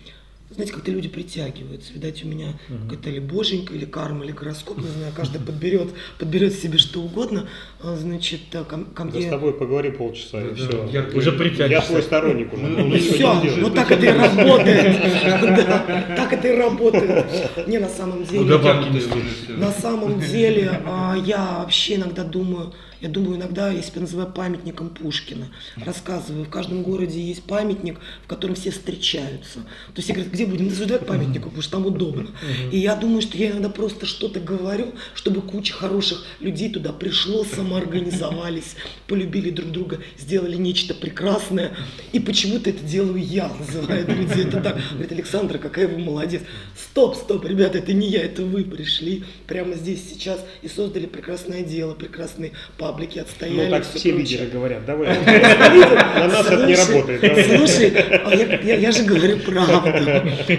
знаете, 0.51 0.73
как-то 0.73 0.91
люди 0.91 1.09
притягиваются, 1.09 1.93
видать, 1.93 2.25
у 2.25 2.29
меня 2.29 2.59
какая-то 2.89 3.11
или 3.11 3.19
боженька, 3.19 3.75
или 3.75 3.85
карма, 3.85 4.25
или 4.25 4.33
гороскоп, 4.33 4.79
не 4.79 4.87
знаю, 4.89 5.13
каждый 5.15 5.41
подберет, 5.41 5.89
подберет 6.19 6.55
себе 6.55 6.79
что 6.79 7.01
угодно, 7.01 7.47
А, 7.83 7.95
значит, 7.97 8.41
а, 8.55 8.65
ко, 8.65 8.79
ко 8.85 9.05
Да 9.05 9.11
с 9.11 9.15
мне... 9.15 9.31
тобой 9.31 9.53
поговори 9.53 9.91
полчаса, 9.91 10.41
и 10.43 10.55
все. 10.55 10.89
я- 10.93 11.07
Уже 11.15 11.31
Я 11.31 11.37
притягиваешься. 11.37 11.89
твой 11.91 12.03
сторонник 12.03 12.53
уже. 12.53 12.63
Ну, 12.63 12.79
ну, 12.79 12.87
ну, 12.89 12.97
Все, 12.97 13.19
делай. 13.43 13.57
ну 13.61 13.71
так 13.71 13.91
это 13.93 14.07
и 14.07 14.09
работает. 14.19 14.97
Да, 15.67 16.15
так 16.17 16.33
это 16.33 16.49
и 16.49 16.57
работает. 16.57 17.27
Не, 17.69 17.79
на 17.79 17.89
самом 17.89 18.25
деле. 18.25 18.41
Ну, 18.41 18.57
уже 18.57 19.57
На 19.59 19.71
самом 19.73 20.19
деле, 20.21 20.81
а, 20.87 21.15
я 21.25 21.59
вообще 21.61 21.97
иногда 21.97 22.25
думаю, 22.25 22.73
я 23.01 23.09
думаю 23.09 23.37
иногда, 23.37 23.71
я 23.71 23.83
себя 23.83 24.01
называю 24.01 24.33
памятником 24.33 24.91
Пушкина. 24.91 25.49
Рассказываю, 25.77 26.45
в 26.45 26.51
каждом 26.51 26.83
городе 26.83 27.21
есть 27.21 27.45
памятник, 27.45 27.99
в 28.25 28.27
котором 28.27 28.57
все 28.57 28.71
встречаются. 28.71 29.61
То 29.95 29.97
есть 29.97 30.09
я 30.09 30.15
говорю, 30.15 30.31
где 30.31 30.47
будем 30.47 30.69
называть 30.69 31.07
памятнику, 31.07 31.45
потому 31.45 31.63
что 31.63 31.73
там 31.73 31.87
удобно. 31.87 32.31
И 32.73 32.79
я 32.79 32.97
думаю, 32.97 33.23
что 33.23 33.39
я 33.39 33.51
иногда 33.51 33.69
просто 33.69 34.07
что-то 34.07 34.41
говорю, 34.41 34.95
чтобы 35.15 35.43
куча 35.43 35.73
хороших 35.73 36.25
людей 36.41 36.71
туда 36.71 36.93
пришло, 36.93 37.45
самоорганизовались, 37.45 38.77
полюбили 39.07 39.51
друг 39.51 39.71
друга, 39.71 40.01
сделали 40.19 40.57
нечто 40.57 40.95
прекрасное. 40.95 41.77
И 42.13 42.19
почему-то 42.19 42.71
это 42.71 42.83
делаю 42.83 43.23
я, 43.23 43.49
называют 43.49 44.09
людей. 44.09 44.45
Это 44.45 44.61
так. 44.61 44.79
Говорит, 44.91 45.13
Александра, 45.13 45.59
какая 45.59 45.87
вы 45.87 45.99
молодец. 45.99 46.43
Стоп, 46.77 47.17
стоп, 47.17 47.45
ребята, 47.45 47.79
это 47.79 47.93
не 47.93 48.09
я, 48.09 48.23
это 48.23 48.45
вы 48.45 48.65
пришли 48.65 49.25
прямо 49.47 49.75
здесь 49.75 50.01
сейчас 50.09 50.45
и 50.63 50.69
создали 50.69 51.07
прекрасное 51.07 51.63
дело, 51.63 51.95
прекрасные 51.95 52.53
паблики, 52.89 53.19
отстояли. 53.19 53.67
Ну 53.67 53.71
так 53.71 53.85
все 53.85 54.13
прочее. 54.13 54.17
лидеры 54.17 54.47
говорят, 54.47 54.87
давай. 54.87 55.09
На 55.09 55.25
На 56.21 56.29
нас 56.29 56.47
это 56.47 56.67
не 56.67 56.75
работает. 56.75 57.21
Слушай, 57.47 57.91
а 58.25 58.35
я, 58.35 58.93
же 58.93 59.03
говорю 59.05 59.39
правду. 59.39 59.83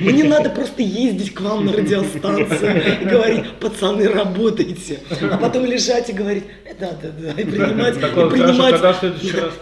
Мне 0.02 0.24
надо 0.24 0.50
просто 0.50 0.84
ездить 0.84 1.34
к 1.34 1.42
вам 1.42 1.66
на 1.66 1.74
радиостанцию 1.74 3.02
и 3.02 3.06
говорить, 3.06 3.50
пацаны, 3.60 4.08
работайте. 4.08 5.00
А 5.22 5.38
потом 5.38 5.66
лежать 5.66 6.10
и 6.10 6.14
говорить, 6.14 6.44
«Э, 6.66 6.74
да, 6.80 6.92
да, 7.02 7.10
да, 7.10 7.32
и 7.32 7.46
принимать, 7.46 7.98
и 7.98 8.00
принимать, 8.00 9.04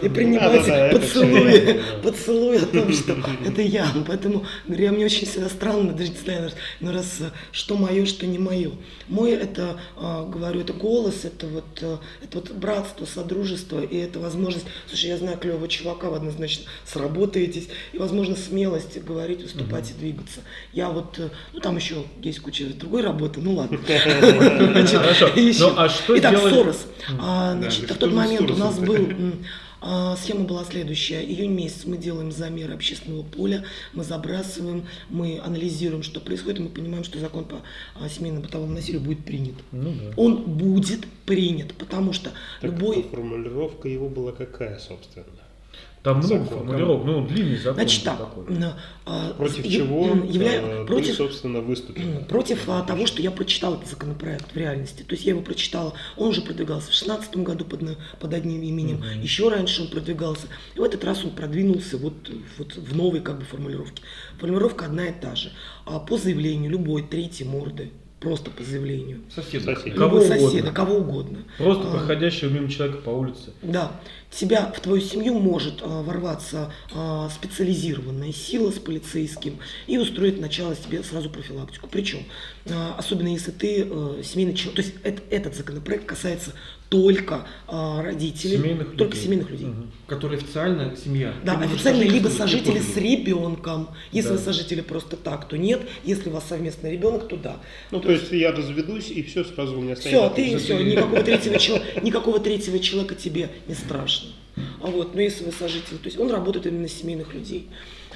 и 0.02 0.08
принимать 0.08 0.92
поцелуи, 0.92 1.80
поцелуи 2.02 2.58
о 2.58 2.66
том, 2.66 2.92
что 2.92 3.16
это 3.46 3.62
я. 3.62 3.86
Поэтому, 4.06 4.44
говорю, 4.66 4.84
я 4.84 4.92
мне 4.92 5.06
очень 5.06 5.26
всегда 5.26 5.48
странно, 5.48 5.92
даже 5.92 6.10
не 6.10 6.18
знаю, 6.18 6.50
ну 6.80 6.92
раз 6.92 7.16
э, 7.20 7.30
что 7.52 7.76
мое, 7.76 8.04
что 8.04 8.26
не 8.26 8.38
мое. 8.38 8.72
Мой 9.08 9.32
это, 9.32 9.80
э, 9.96 10.26
говорю, 10.28 10.60
это 10.60 10.72
голос, 10.74 11.24
это 11.24 11.46
вот, 11.46 11.64
э, 11.80 11.96
это 12.22 12.38
вот 12.38 12.57
братство, 12.58 13.04
содружество, 13.04 13.80
и 13.80 13.96
это 13.96 14.18
возможность, 14.20 14.66
слушай, 14.86 15.08
я 15.08 15.16
знаю 15.16 15.38
клевого 15.38 15.68
чувака, 15.68 16.10
вы 16.10 16.16
однозначно 16.16 16.64
сработаетесь, 16.84 17.68
и, 17.92 17.98
возможно, 17.98 18.36
смелость 18.36 19.02
говорить, 19.02 19.42
выступать 19.42 19.90
и 19.90 19.94
двигаться. 19.94 20.40
Я 20.72 20.88
вот, 20.88 21.18
э, 21.18 21.30
ну 21.52 21.60
там 21.60 21.76
еще 21.76 22.04
есть 22.22 22.40
куча 22.40 22.64
другой 22.66 23.02
работы, 23.02 23.40
ну 23.40 23.54
ладно. 23.54 23.78
Хорошо. 23.86 25.28
Ну, 25.58 25.72
а 25.76 25.88
что 25.88 26.18
Итак, 26.18 26.38
Сорос. 26.38 26.86
А, 27.18 27.54
Значит, 27.54 27.90
в 27.90 27.96
тот 27.96 28.12
момент 28.12 28.50
у 28.50 28.56
нас 28.56 28.78
был 28.78 29.08
Схема 29.80 30.44
была 30.44 30.64
следующая. 30.64 31.22
Июнь 31.24 31.52
месяц 31.52 31.84
мы 31.84 31.96
делаем 31.98 32.32
замеры 32.32 32.74
общественного 32.74 33.22
поля, 33.22 33.64
мы 33.92 34.02
забрасываем, 34.04 34.86
мы 35.08 35.40
анализируем, 35.40 36.02
что 36.02 36.20
происходит, 36.20 36.58
и 36.58 36.62
мы 36.62 36.68
понимаем, 36.68 37.04
что 37.04 37.18
закон 37.18 37.44
по 37.44 37.62
а, 37.94 38.08
семейно-бытовому 38.08 38.74
насилию 38.74 39.00
будет 39.00 39.24
принят. 39.24 39.54
Ну 39.72 39.92
да. 39.92 40.12
Он 40.16 40.42
будет 40.42 41.06
принят, 41.26 41.74
потому 41.74 42.12
что 42.12 42.30
Так, 42.60 42.72
любой... 42.72 43.00
а 43.00 43.14
формулировка 43.14 43.88
его 43.88 44.08
была 44.08 44.32
какая, 44.32 44.78
собственно? 44.78 45.26
Там 46.08 46.18
много 46.18 46.44
Закон. 46.44 46.58
формулировок, 46.58 47.04
ну, 47.04 47.18
он 47.18 47.26
длинный 47.26 47.56
закон. 47.58 47.74
Значит 47.74 48.04
так, 48.04 48.18
такой. 48.18 48.44
а, 49.04 49.32
Против 49.34 49.64
я- 49.66 49.70
чего 49.78 50.06
явля- 50.06 50.60
э, 50.62 50.80
ты, 50.80 50.86
против, 50.86 51.14
собственно, 51.16 51.60
выступил? 51.60 52.24
против 52.28 52.66
а, 52.68 52.82
того, 52.82 53.06
что 53.06 53.20
я 53.20 53.30
прочитала 53.30 53.74
этот 53.76 53.88
законопроект 53.88 54.52
в 54.52 54.56
реальности. 54.56 55.02
То 55.02 55.14
есть 55.14 55.24
я 55.26 55.32
его 55.32 55.42
прочитала, 55.42 55.92
он 56.16 56.28
уже 56.28 56.40
продвигался 56.40 56.86
в 56.86 56.94
2016 56.98 57.36
году 57.42 57.64
под, 57.66 57.80
под 58.18 58.32
одним 58.34 58.62
именем, 58.62 58.96
Мгм. 58.96 59.20
еще 59.20 59.50
раньше 59.50 59.82
он 59.82 59.88
продвигался. 59.88 60.46
И 60.74 60.78
в 60.80 60.82
этот 60.82 61.04
раз 61.04 61.22
он 61.24 61.32
продвинулся 61.32 61.98
вот, 61.98 62.14
вот 62.56 62.74
в 62.74 62.96
новой 62.96 63.20
как 63.20 63.38
бы 63.38 63.44
формулировке. 63.44 64.02
Формулировка 64.40 64.86
одна 64.86 65.06
и 65.08 65.12
та 65.12 65.34
же. 65.36 65.52
А 65.84 65.98
по 65.98 66.16
заявлению 66.16 66.70
любой 66.70 67.02
третьей 67.02 67.46
морды, 67.46 67.90
просто 68.20 68.50
по 68.50 68.62
заявлению, 68.64 69.20
Соседа. 69.34 69.74
Сосед. 69.76 69.94
Кого 69.94 70.18
любого 70.18 70.24
угодно. 70.24 70.48
соседа, 70.50 70.72
кого 70.72 70.94
угодно. 70.96 71.38
Просто 71.58 71.88
А, 71.88 71.90
проходящего 71.92 72.48
мимо 72.50 72.68
человека 72.68 72.98
по 72.98 73.10
улице. 73.10 73.52
Да, 73.62 73.92
тебя, 74.30 74.72
в 74.76 74.80
твою 74.80 75.00
семью 75.00 75.38
может 75.38 75.80
а, 75.82 76.02
ворваться 76.02 76.72
а, 76.94 77.28
специализированная 77.30 78.32
сила 78.32 78.70
с 78.70 78.78
полицейским 78.78 79.58
и 79.86 79.98
устроить 79.98 80.40
начало 80.40 80.74
тебе 80.74 81.02
сразу 81.02 81.30
профилактику. 81.30 81.88
Причем, 81.90 82.24
а, 82.70 82.94
особенно 82.98 83.28
если 83.28 83.50
ты 83.52 83.86
э, 83.88 84.22
семейный 84.24 84.54
человек, 84.54 84.76
то 84.76 84.82
есть 84.82 84.94
эт- 85.04 85.22
этот 85.30 85.54
законопроект 85.56 86.04
касается 86.06 86.52
только 86.88 87.46
а, 87.66 88.02
родителей, 88.02 88.56
Семейных 88.56 88.96
только 88.96 89.12
людей. 89.14 89.24
семейных 89.24 89.50
людей. 89.50 89.66
Мгм. 89.66 89.90
Который 90.06 90.38
официально 90.38 90.96
семья. 90.96 91.34
Да, 91.44 91.54
можешь 91.56 91.74
официально 91.74 92.02
либо 92.02 92.28
сожители 92.28 92.78
с 92.80 92.96
ребенком. 92.96 93.88
Если 94.10 94.30
Да. 94.30 94.36
вы 94.36 94.40
сожители 94.40 94.80
просто 94.80 95.16
так, 95.16 95.48
то 95.48 95.58
нет. 95.58 95.82
Если 96.04 96.30
у 96.30 96.32
вас 96.32 96.44
совместный 96.48 96.92
ребенок, 96.92 97.28
то 97.28 97.36
да. 97.36 97.56
Ну, 97.90 98.00
то 98.00 98.10
есть 98.10 98.32
я 98.32 98.52
разведусь, 98.52 99.10
и 99.10 99.22
все, 99.22 99.44
сразу 99.44 99.78
у 99.78 99.82
меня 99.82 99.96
станет... 99.96 100.16
Все, 100.18 100.30
ты 100.30 100.56
все, 100.58 100.78
никакого 100.82 101.22
третьего, 101.22 101.58
человека, 101.58 102.00
никакого 102.00 102.40
третьего 102.40 102.78
человека 102.78 103.14
тебе 103.14 103.50
не 103.66 103.74
страшно. 103.74 104.30
А 104.80 104.86
вот, 104.86 105.14
но 105.14 105.20
если 105.20 105.44
вы 105.44 105.52
сожители, 105.52 105.96
то 105.98 106.06
есть 106.06 106.18
он 106.18 106.30
работает 106.30 106.66
именно 106.66 106.82
на 106.82 106.88
семейных 106.88 107.34
людей. 107.34 107.68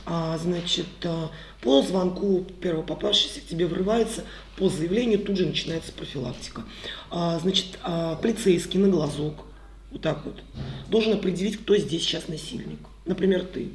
А, 0.05 0.37
значит, 0.39 0.87
а, 1.05 1.31
по 1.61 1.83
звонку 1.83 2.45
первого 2.61 2.83
попавшегося 2.83 3.41
к 3.41 3.45
тебе 3.47 3.67
врывается, 3.67 4.25
по 4.57 4.69
заявлению 4.69 5.19
тут 5.21 5.39
же 5.39 5.47
начинается 5.47 5.93
профилактика. 5.93 6.63
А, 7.11 7.39
значит, 7.39 7.79
а, 7.83 8.17
полицейский 8.17 8.79
на 8.81 8.89
глазок, 8.89 9.45
вот 9.91 10.01
так 10.03 10.25
вот, 10.25 10.43
должен 10.89 11.13
определить, 11.15 11.57
кто 11.59 11.77
здесь 11.77 12.03
сейчас 12.03 12.29
насильник. 12.29 12.79
Например, 13.05 13.43
ты. 13.45 13.69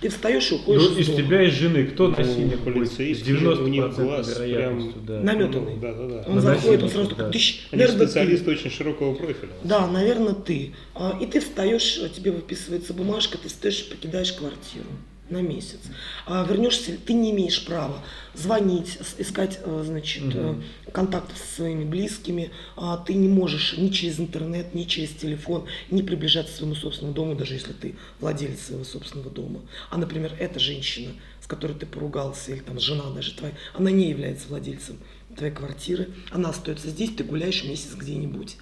Ты 0.00 0.08
встаешь 0.08 0.50
и 0.50 0.56
уходишь 0.56 0.82
Ну, 0.82 0.96
из 0.96 0.98
из 0.98 1.06
дома. 1.06 1.18
тебя 1.18 1.42
и 1.44 1.50
жены, 1.50 1.84
кто 1.84 2.08
Ну, 2.08 2.16
насильник 2.16 2.58
полицейские, 2.64 3.36
90% 3.36 3.62
у 3.62 3.68
них 3.68 3.94
глаз 3.94 4.28
прям- 4.34 4.92
да. 5.06 5.20
Наметанный. 5.20 5.76
Да, 5.76 5.92
да, 5.94 6.06
да. 6.08 6.24
Он 6.26 6.34
На 6.34 6.40
заходит, 6.40 6.82
он 6.82 6.88
сразу 6.90 7.10
да. 7.10 7.14
такой, 7.14 7.32
тыщ, 7.32 7.60
Они 7.70 7.78
наверное, 7.80 8.00
ты. 8.00 8.06
специалисты 8.08 8.50
очень 8.50 8.70
широкого 8.70 9.14
профиля. 9.14 9.50
Да, 9.62 9.86
наверное, 9.86 10.34
ты. 10.34 10.72
А, 10.96 11.16
И 11.20 11.26
ты 11.26 11.38
встаешь, 11.38 12.00
тебе 12.16 12.32
выписывается 12.32 12.92
бумажка, 12.92 13.38
ты 13.38 13.48
встаешь 13.48 13.82
и 13.82 13.90
покидаешь 13.94 14.32
квартиру 14.32 14.86
на 15.32 15.42
месяц. 15.42 15.80
А 16.26 16.44
вернешься, 16.48 16.92
ты 17.04 17.12
не 17.14 17.30
имеешь 17.32 17.64
права 17.64 18.02
звонить, 18.34 18.98
искать, 19.18 19.58
э, 19.64 19.82
значит, 19.84 20.22
э, 20.34 20.52
Мгм. 20.52 20.64
контакты 20.92 21.34
со 21.36 21.56
своими 21.56 21.84
близкими. 21.84 22.50
А 22.76 22.96
Ты 22.98 23.14
не 23.14 23.28
можешь 23.28 23.76
ни 23.76 23.88
через 23.88 24.20
интернет, 24.20 24.74
ни 24.74 24.84
через 24.84 25.10
телефон, 25.10 25.66
не 25.90 26.02
приближаться 26.02 26.52
к 26.52 26.56
своему 26.56 26.74
собственному 26.74 27.14
дому, 27.14 27.34
даже 27.34 27.54
если 27.54 27.72
ты 27.72 27.94
владелец 28.20 28.60
своего 28.66 28.84
собственного 28.84 29.30
дома. 29.30 29.60
А, 29.90 29.96
например, 29.98 30.32
эта 30.38 30.60
женщина, 30.60 31.12
с 31.40 31.46
которой 31.46 31.74
ты 31.76 31.86
поругался, 31.86 32.52
или 32.52 32.60
там 32.60 32.78
жена 32.78 33.10
даже 33.10 33.32
твоя, 33.32 33.54
она 33.74 33.90
не 33.90 34.08
является 34.08 34.48
владельцем 34.48 34.98
твоей 35.36 35.52
квартиры, 35.52 36.10
она 36.30 36.50
остается 36.50 36.88
здесь, 36.90 37.10
ты 37.16 37.24
гуляешь 37.24 37.64
месяц 37.64 37.94
где-нибудь. 37.94 38.56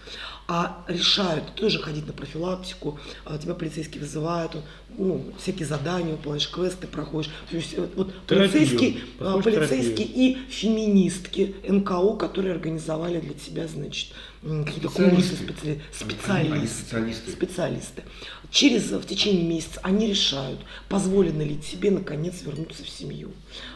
А 0.52 0.84
решают 0.88 1.54
тоже 1.54 1.78
ходить 1.78 2.08
на 2.08 2.12
профилактику, 2.12 2.98
а 3.24 3.38
тебя 3.38 3.54
полицейский 3.54 4.00
вызывает, 4.00 4.52
он, 4.56 4.62
ну, 4.98 5.32
всякие 5.40 5.64
задания, 5.64 6.10
выполняешь 6.10 6.48
квесты, 6.48 6.88
проходишь. 6.88 7.30
То 7.48 7.56
есть, 7.56 7.76
вот, 7.94 8.12
Терапию. 8.26 8.50
полицейский, 8.50 9.00
а, 9.20 9.34
Проходишь 9.34 9.54
полицейские 9.68 10.06
терапию. 10.08 10.36
и 10.38 10.50
феминистки 10.50 11.54
НКО, 11.68 12.16
которые 12.16 12.52
организовали 12.54 13.20
для 13.20 13.34
тебя, 13.34 13.68
значит, 13.68 14.12
какие-то 14.42 14.88
курсы 14.88 15.36
Специалисты. 15.36 15.78
специалисты. 15.92 16.66
специалисты. 16.82 17.30
Специалисты. 17.30 18.02
Через, 18.50 18.90
в 18.90 19.06
течение 19.06 19.44
месяца 19.44 19.80
они 19.82 20.08
решают, 20.08 20.60
позволено 20.88 21.42
ли 21.42 21.56
тебе 21.56 21.90
наконец 21.90 22.42
вернуться 22.42 22.82
в 22.82 22.88
семью. 22.88 23.30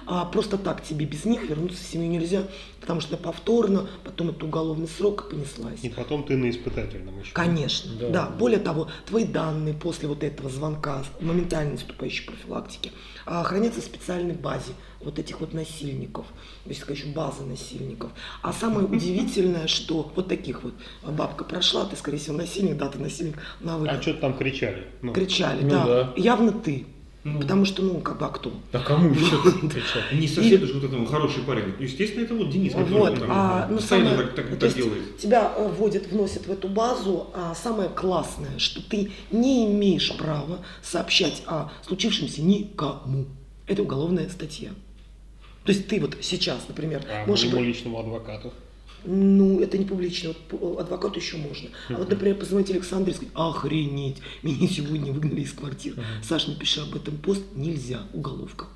А 0.06 0.24
просто 0.24 0.58
так 0.58 0.82
тебе 0.82 1.06
без 1.06 1.24
них 1.24 1.42
вернуться 1.48 1.82
в 1.82 1.86
семью 1.86 2.10
нельзя, 2.10 2.42
потому 2.80 3.00
что 3.00 3.16
повторно, 3.16 3.88
потом 4.04 4.30
это 4.30 4.44
уголовный 4.44 4.88
срок 4.88 5.26
и 5.26 5.34
понеслась. 5.36 5.78
И 5.82 5.88
потом 5.88 6.24
ты 6.24 6.36
на 6.36 6.50
испытательном 6.50 7.20
еще. 7.20 7.32
Конечно, 7.32 7.92
Да. 8.00 8.08
да. 8.10 8.30
Более 8.30 8.58
того, 8.58 8.88
твои 9.06 9.24
данные 9.24 9.74
после 9.74 10.08
вот 10.08 10.24
этого 10.24 10.50
звонка, 10.50 11.04
моментально 11.20 11.72
наступающей 11.72 12.26
профилактики, 12.26 12.90
а, 13.26 13.42
хранятся 13.44 13.80
в 13.80 13.84
специальной 13.84 14.34
базе 14.34 14.72
вот 15.00 15.18
этих 15.18 15.40
вот 15.40 15.54
насильников, 15.54 16.26
есть 16.70 16.80
такая 16.80 16.96
еще 16.96 17.06
база 17.08 17.42
насильников. 17.42 18.10
А 18.42 18.52
самое 18.52 18.86
удивительное, 18.86 19.66
что 19.66 20.10
вот 20.16 20.28
таких 20.28 20.62
вот 20.62 20.74
а, 21.02 21.10
бабка 21.10 21.44
прошла, 21.44 21.84
ты, 21.84 21.96
скорее 21.96 22.18
всего, 22.18 22.36
насильник, 22.36 22.76
да, 22.76 22.88
ты 22.88 22.98
насильник 22.98 23.36
на 23.60 23.76
выход. 23.78 23.98
А 23.98 24.02
что 24.02 24.14
там 24.14 24.34
кричали? 24.36 24.84
Ну, 25.02 25.12
Кричали, 25.12 25.62
Ну 25.62 25.70
да, 25.70 25.84
да. 25.86 26.12
явно 26.16 26.52
ты. 26.52 26.86
Ну. 27.22 27.40
Потому 27.40 27.64
что, 27.64 27.82
ну, 27.82 28.00
как 28.00 28.18
бы, 28.18 28.26
а 28.26 28.28
кто? 28.28 28.52
Да 28.70 28.80
кому 28.80 29.08
еще 29.14 29.40
кричать? 29.68 30.12
Не 30.12 30.28
соседу, 30.28 30.66
что 30.66 30.76
вот 30.78 30.84
этому 30.84 31.06
хороший 31.06 31.42
парень. 31.42 31.72
Ну, 31.78 31.82
Естественно, 31.82 32.22
это 32.22 32.34
вот 32.34 32.50
Денис, 32.50 32.72
который 32.72 32.92
Вот, 32.98 33.18
там 33.18 33.28
а, 33.30 33.66
ну, 33.70 33.78
самое, 33.80 34.14
так, 34.16 34.34
так- 34.34 34.58
так 34.58 34.74
делает. 34.74 35.16
тебя 35.16 35.50
э, 35.56 35.68
вводят, 35.68 36.06
вносят 36.08 36.46
в 36.46 36.52
эту 36.52 36.68
базу, 36.68 37.28
а 37.34 37.54
самое 37.54 37.88
классное, 37.88 38.58
что 38.58 38.82
ты 38.82 39.10
не 39.30 39.64
имеешь 39.72 40.14
права 40.18 40.58
сообщать 40.82 41.42
о 41.46 41.70
случившемся 41.86 42.42
никому. 42.42 43.24
Это 43.66 43.80
уголовная 43.82 44.28
статья. 44.28 44.72
То 45.64 45.72
есть 45.72 45.88
ты 45.88 46.00
вот 46.00 46.16
сейчас, 46.20 46.68
например, 46.68 47.04
а 47.08 47.26
можешь... 47.26 47.50
моему 47.50 47.64
личному 47.64 48.00
адвокату. 48.00 48.52
Ну, 49.06 49.60
это 49.60 49.76
не 49.76 49.84
публично, 49.84 50.30
вот 50.30 50.38
по- 50.38 50.80
адвокату 50.80 51.18
еще 51.20 51.36
можно. 51.36 51.68
А 51.90 51.94
вот, 51.94 52.08
например, 52.08 52.36
позвонить 52.36 52.70
Александре 52.70 53.12
и 53.12 53.16
сказать, 53.16 53.34
охренеть, 53.34 54.16
меня 54.42 54.66
сегодня 54.66 55.12
выгнали 55.12 55.42
из 55.42 55.52
квартиры. 55.52 56.02
Саш, 56.22 56.46
напиши 56.46 56.80
об 56.80 56.94
этом 56.94 57.18
пост, 57.18 57.42
нельзя, 57.54 58.02
уголовка. 58.14 58.66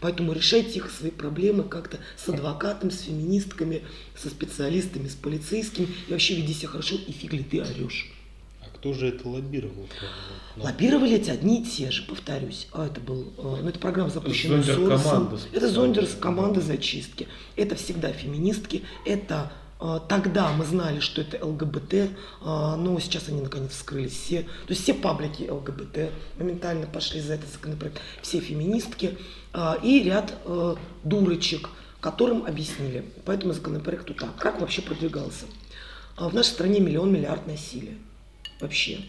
Поэтому 0.00 0.32
решайте 0.32 0.78
их 0.78 0.90
свои 0.90 1.10
проблемы 1.10 1.64
как-то 1.64 1.98
с 2.16 2.28
адвокатом, 2.28 2.90
с 2.90 3.02
феминистками, 3.02 3.82
со 4.16 4.28
специалистами, 4.28 5.08
с 5.08 5.14
полицейскими. 5.14 5.88
И 6.08 6.12
вообще 6.12 6.36
веди 6.36 6.54
себя 6.54 6.68
хорошо, 6.68 6.96
и 6.96 7.12
фиг 7.12 7.32
ли 7.32 7.42
ты 7.42 7.60
орешь. 7.60 8.12
Кто 8.82 8.94
же 8.94 9.06
это 9.10 9.28
лоббировал? 9.28 9.86
Ну, 10.56 10.64
Лоббировали 10.64 11.14
эти 11.14 11.30
одни 11.30 11.62
и 11.62 11.64
те 11.64 11.92
же, 11.92 12.02
повторюсь. 12.02 12.66
А 12.72 12.86
это 12.86 13.00
был, 13.00 13.32
э, 13.38 13.58
ну 13.62 13.68
это 13.68 13.78
программа 13.78 14.10
запущена 14.10 14.56
Зондеркоманда 14.60 14.98
Соросом. 14.98 15.38
специальная. 15.38 15.56
Это 15.56 15.68
Зондерс 15.68 16.14
команда 16.18 16.60
зачистки. 16.60 17.28
Это 17.54 17.76
всегда 17.76 18.12
феминистки. 18.12 18.82
Это 19.06 19.52
э, 19.80 20.00
тогда 20.08 20.50
мы 20.52 20.64
знали, 20.64 20.98
что 20.98 21.20
это 21.20 21.46
ЛГБТ, 21.46 21.94
э, 21.94 22.08
но 22.40 22.98
сейчас 22.98 23.28
они 23.28 23.40
наконец 23.40 23.70
вскрылись 23.70 24.14
все. 24.14 24.42
То 24.42 24.70
есть 24.70 24.82
все 24.82 24.94
паблики 24.94 25.48
ЛГБТ 25.48 26.10
моментально 26.40 26.88
пошли 26.88 27.20
за 27.20 27.34
этот 27.34 27.52
законопроект. 27.52 28.00
Все 28.20 28.40
феминистки 28.40 29.16
и 29.84 30.02
ряд 30.02 30.34
дурочек, 31.04 31.68
которым 32.00 32.46
объяснили 32.46 33.04
по 33.24 33.30
этому 33.30 33.52
законопроекту 33.52 34.12
так, 34.14 34.34
как 34.38 34.60
вообще 34.60 34.82
продвигался. 34.82 35.44
В 36.16 36.34
нашей 36.34 36.48
стране 36.48 36.80
миллион 36.80 37.12
миллиард 37.12 37.46
насилия 37.46 37.96
вообще. 38.62 39.00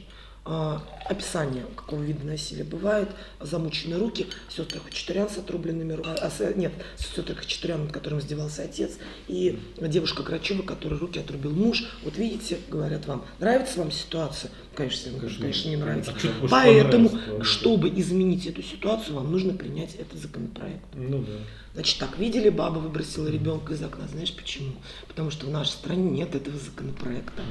А, 0.46 0.84
описание, 1.06 1.64
какого 1.74 2.02
вида 2.02 2.26
насилия 2.26 2.66
бывает, 2.66 3.08
замученные 3.40 3.98
руки, 3.98 4.28
сестры 4.50 4.82
Хачатурян 4.82 5.30
с 5.30 5.38
отрубленными 5.38 5.94
руками, 5.94 6.18
а, 6.20 6.54
нет, 6.56 6.74
сестры 6.98 7.34
Хачатурян, 7.34 7.84
над 7.84 7.94
которым 7.94 8.20
издевался 8.20 8.64
отец, 8.64 8.98
и 9.30 9.58
девушка 9.80 10.22
Грачева, 10.22 10.64
которой 10.64 11.00
руки 11.00 11.18
отрубил 11.18 11.52
муж. 11.52 11.86
Вот 12.04 12.18
видите, 12.18 12.58
говорят 12.68 13.06
вам, 13.06 13.26
нравится 13.40 13.80
вам 13.80 13.90
ситуация? 13.90 14.52
Конечно, 14.76 15.12
конечно, 15.20 15.42
конечно 15.42 15.70
не 15.70 15.78
нравится. 15.78 16.14
А 16.14 16.48
Поэтому, 16.50 17.10
понравиться, 17.10 17.38
да. 17.38 17.44
чтобы 17.44 17.90
изменить 17.90 18.48
эту 18.48 18.64
ситуацию, 18.64 19.16
вам 19.16 19.32
нужно 19.32 19.54
принять 19.54 19.96
этот 19.96 20.20
законопроект. 20.20 20.84
Ну 20.96 21.20
да. 21.20 21.34
Значит, 21.74 22.00
так, 22.00 22.20
видели, 22.20 22.50
баба 22.50 22.78
выбросила 22.80 23.28
ребенка 23.28 23.74
из 23.74 23.82
окна. 23.82 24.08
Знаешь 24.08 24.34
почему? 24.36 24.74
Потому 25.08 25.32
что 25.32 25.48
в 25.48 25.50
нашей 25.50 25.72
стране 25.72 26.10
нет 26.12 26.36
этого 26.36 26.58
законопроекта. 26.58 27.42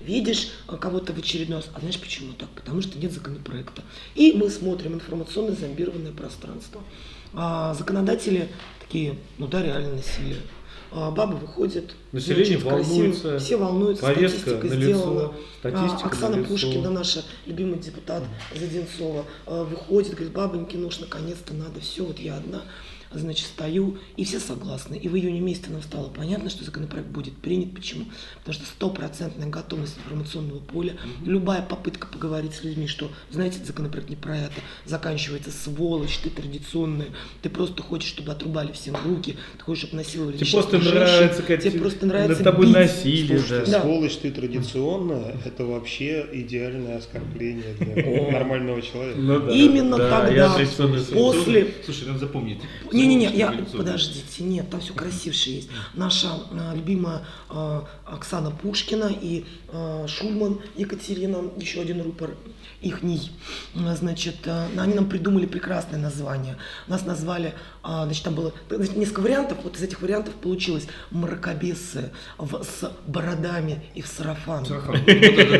Видишь 0.00 0.50
а, 0.66 0.76
кого-то 0.76 1.12
в 1.12 1.18
очередной 1.18 1.58
раз, 1.58 1.68
а 1.74 1.80
знаешь 1.80 2.00
почему 2.00 2.32
так? 2.32 2.48
Потому 2.50 2.82
что 2.82 2.98
нет 2.98 3.12
законопроекта. 3.12 3.82
И 4.16 4.32
мы 4.32 4.50
смотрим 4.50 4.94
информационно 4.94 5.54
зомбированное 5.54 6.12
пространство. 6.12 6.82
А, 7.34 7.74
законодатели 7.74 8.48
такие, 8.80 9.16
ну 9.38 9.46
да, 9.46 9.62
реально 9.62 9.94
насилие. 9.94 10.38
А, 10.90 11.10
бабы 11.10 11.36
выходят. 11.36 11.94
Население 12.12 12.56
волнуется, 12.58 13.38
Все 13.38 13.56
волнуются, 13.56 14.04
повестка 14.06 14.40
статистика 14.40 14.66
налицо, 14.68 14.98
сделана. 14.98 15.32
статистика 15.58 16.02
А, 16.02 16.06
Оксана 16.06 16.36
налицо. 16.36 16.50
Пушкина, 16.50 16.90
наша 16.90 17.24
любимый 17.46 17.78
депутат 17.78 18.22
Заденцова, 18.54 19.24
а, 19.46 19.64
выходит, 19.64 20.12
говорит, 20.14 20.32
бабоньки, 20.32 20.76
ну 20.76 20.88
уж 20.88 21.00
наконец-то 21.00 21.52
надо, 21.52 21.80
все, 21.80 22.04
вот 22.04 22.18
я 22.18 22.36
одна. 22.36 22.62
Значит, 23.12 23.46
стою, 23.46 23.98
и 24.16 24.24
все 24.24 24.38
согласны. 24.40 24.96
И 24.96 25.08
в 25.08 25.16
июне 25.16 25.40
месяце 25.40 25.70
нам 25.70 25.82
стало 25.82 26.08
понятно, 26.08 26.50
что 26.50 26.64
законопроект 26.64 27.08
будет 27.08 27.36
принят. 27.36 27.74
Почему? 27.74 28.06
Потому 28.40 28.54
что 28.54 28.66
стопроцентная 28.66 29.48
готовность 29.48 29.96
информационного 29.98 30.58
поля, 30.60 30.94
любая 31.24 31.62
попытка 31.62 32.06
поговорить 32.06 32.54
с 32.54 32.64
людьми, 32.64 32.86
что, 32.86 33.10
знаете, 33.30 33.58
законопроект 33.64 34.10
не 34.10 34.16
про 34.16 34.36
это, 34.36 34.54
заканчивается 34.84 35.50
сволочь, 35.50 36.18
ты 36.18 36.30
традиционная, 36.30 37.08
ты 37.42 37.48
просто 37.50 37.82
хочешь, 37.82 38.08
чтобы 38.10 38.32
отрубали 38.32 38.72
всем 38.72 38.96
руки, 39.04 39.36
ты 39.56 39.64
хочешь, 39.64 39.84
чтобы 39.84 39.96
насиловали 40.02 40.36
Тебе 40.36 40.50
просто 40.50 40.80
женщин, 40.80 40.94
нравится, 41.00 41.42
как 41.42 41.62
тебе 41.62 41.78
просто 41.80 42.06
нравится 42.06 42.42
над 42.42 42.44
тобой 42.44 42.66
бить. 42.66 42.74
насилие, 42.74 43.38
Слушайте, 43.38 43.70
да. 43.72 43.80
Сволочь 43.82 44.16
ты 44.16 44.30
традиционная, 44.30 45.36
это 45.44 45.64
вообще 45.64 46.26
идеальное 46.32 46.98
оскорбление 46.98 47.74
для 47.78 48.32
нормального 48.32 48.82
человека. 48.82 49.18
Ну 49.18 49.40
да, 49.40 49.52
Именно 49.52 49.96
да, 49.96 50.20
тогда, 50.26 50.56
после- 51.14 51.68
Слушай, 51.84 52.08
надо 52.08 52.18
запомнить. 52.18 52.58
Не-не-не, 52.98 53.36
я, 53.36 53.52
подождите, 53.76 54.42
нет, 54.44 54.70
там 54.70 54.80
все 54.80 54.92
красивше 54.92 55.50
есть. 55.50 55.68
Наша 55.94 56.28
а, 56.52 56.74
любимая 56.74 57.22
а, 57.48 57.86
Оксана 58.06 58.50
Пушкина 58.50 59.10
и 59.20 59.44
а, 59.72 60.06
Шульман 60.06 60.60
Екатерина, 60.76 61.38
еще 61.56 61.80
один 61.80 62.02
рупор 62.02 62.30
их 62.80 63.02
А, 63.74 63.94
Значит, 63.96 64.36
а, 64.46 64.68
они 64.78 64.94
нам 64.94 65.08
придумали 65.08 65.46
прекрасное 65.46 65.98
название. 65.98 66.56
Нас 66.86 67.04
назвали, 67.04 67.54
а, 67.82 68.04
значит, 68.04 68.24
там 68.24 68.34
было 68.34 68.52
значит, 68.70 68.96
несколько 68.96 69.20
вариантов. 69.20 69.58
Вот 69.64 69.76
из 69.76 69.82
этих 69.82 70.00
вариантов 70.00 70.34
получилось 70.34 70.86
мракобесы 71.10 72.10
в- 72.38 72.62
с 72.62 72.90
бородами 73.06 73.82
и 73.94 74.02
в 74.02 74.06
сарафанах. 74.06 74.68
Сарафан. 74.68 75.00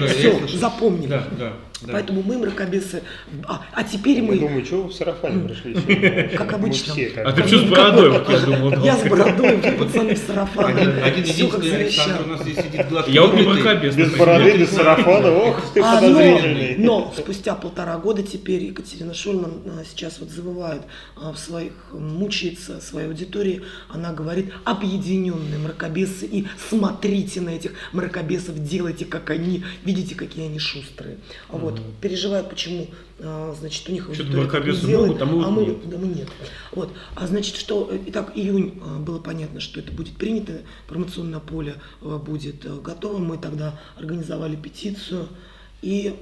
Все, 0.08 0.58
запомнили. 0.58 1.08
Да, 1.08 1.26
да. 1.38 1.52
Да. 1.82 1.92
Поэтому 1.92 2.22
мы 2.22 2.38
мракобесы. 2.38 3.02
А, 3.46 3.64
а 3.72 3.84
теперь 3.84 4.16
Я 4.16 4.22
мы... 4.24 4.38
думаю, 4.38 4.64
что 4.64 4.82
вы 4.82 4.88
в 4.88 4.94
сарафане 4.94 5.48
пришли? 5.48 6.36
Как 6.36 6.52
обычно. 6.52 6.92
все 6.92 7.10
как 7.10 7.26
А 7.26 7.32
ты 7.32 7.46
что 7.46 7.58
с 7.58 7.64
бородой, 7.64 8.10
вот 8.10 8.28
я 8.28 8.40
думал? 8.40 8.84
Я 8.84 8.96
с 8.96 9.08
бородой, 9.08 9.56
вы 9.56 9.72
пацаны 9.72 10.14
в 10.14 10.18
сарафане. 10.18 10.82
Один, 11.02 11.24
единственный 11.24 11.76
Александр 11.76 12.22
у 12.24 12.28
нас 12.30 12.42
здесь 12.42 12.56
сидит 12.56 12.88
гладкий. 12.88 13.14
Я 13.14 13.22
вот 13.22 13.34
мракобес. 13.34 13.94
Без 13.94 14.16
бороды, 14.16 14.58
без 14.58 14.70
сарафана, 14.70 15.30
ох 15.30 15.62
ты 15.72 15.80
подозрительный. 15.80 16.76
но, 16.78 17.14
спустя 17.16 17.54
полтора 17.54 17.96
года 17.98 18.22
теперь 18.22 18.64
Екатерина 18.64 19.14
Шульман 19.14 19.62
а, 19.66 19.84
сейчас 19.88 20.18
вот 20.18 20.30
завывает 20.30 20.82
а, 21.16 21.32
в 21.32 21.38
своих, 21.38 21.72
мучается 21.92 22.80
своей 22.80 23.06
аудитории. 23.06 23.62
Она 23.88 24.12
говорит, 24.12 24.52
объединенные 24.64 25.58
мракобесы, 25.58 26.26
и 26.26 26.46
смотрите 26.68 27.40
на 27.40 27.50
этих 27.50 27.72
мракобесов, 27.92 28.62
делайте, 28.64 29.04
как 29.04 29.30
они, 29.30 29.64
видите, 29.84 30.16
какие 30.16 30.46
они 30.46 30.58
шустрые. 30.58 31.18
А 31.48 31.67
вот, 31.70 31.80
переживают, 32.00 32.48
почему, 32.48 32.88
а, 33.20 33.54
значит, 33.58 33.88
у 33.88 33.92
них 33.92 34.08
аудитория 34.08 34.72
не 34.72 34.80
делает, 34.80 35.20
могут, 35.20 35.22
а 35.22 35.50
мы 35.50 35.50
мы, 35.50 35.66
нет. 35.66 35.90
да, 35.90 35.98
мы 35.98 36.06
нет. 36.06 36.28
Вот, 36.72 36.92
а 37.14 37.26
значит, 37.26 37.56
что, 37.56 37.88
э, 37.90 37.98
итак, 38.06 38.32
июнь 38.34 38.80
а, 38.82 38.98
было 38.98 39.18
понятно, 39.18 39.60
что 39.60 39.80
это 39.80 39.92
будет 39.92 40.16
принято, 40.16 40.60
информационное 40.84 41.40
поле 41.40 41.74
а, 42.00 42.18
будет 42.18 42.64
а, 42.64 42.80
готово. 42.80 43.18
Мы 43.18 43.38
тогда 43.38 43.78
организовали 43.96 44.56
петицию, 44.56 45.28
и 45.82 46.16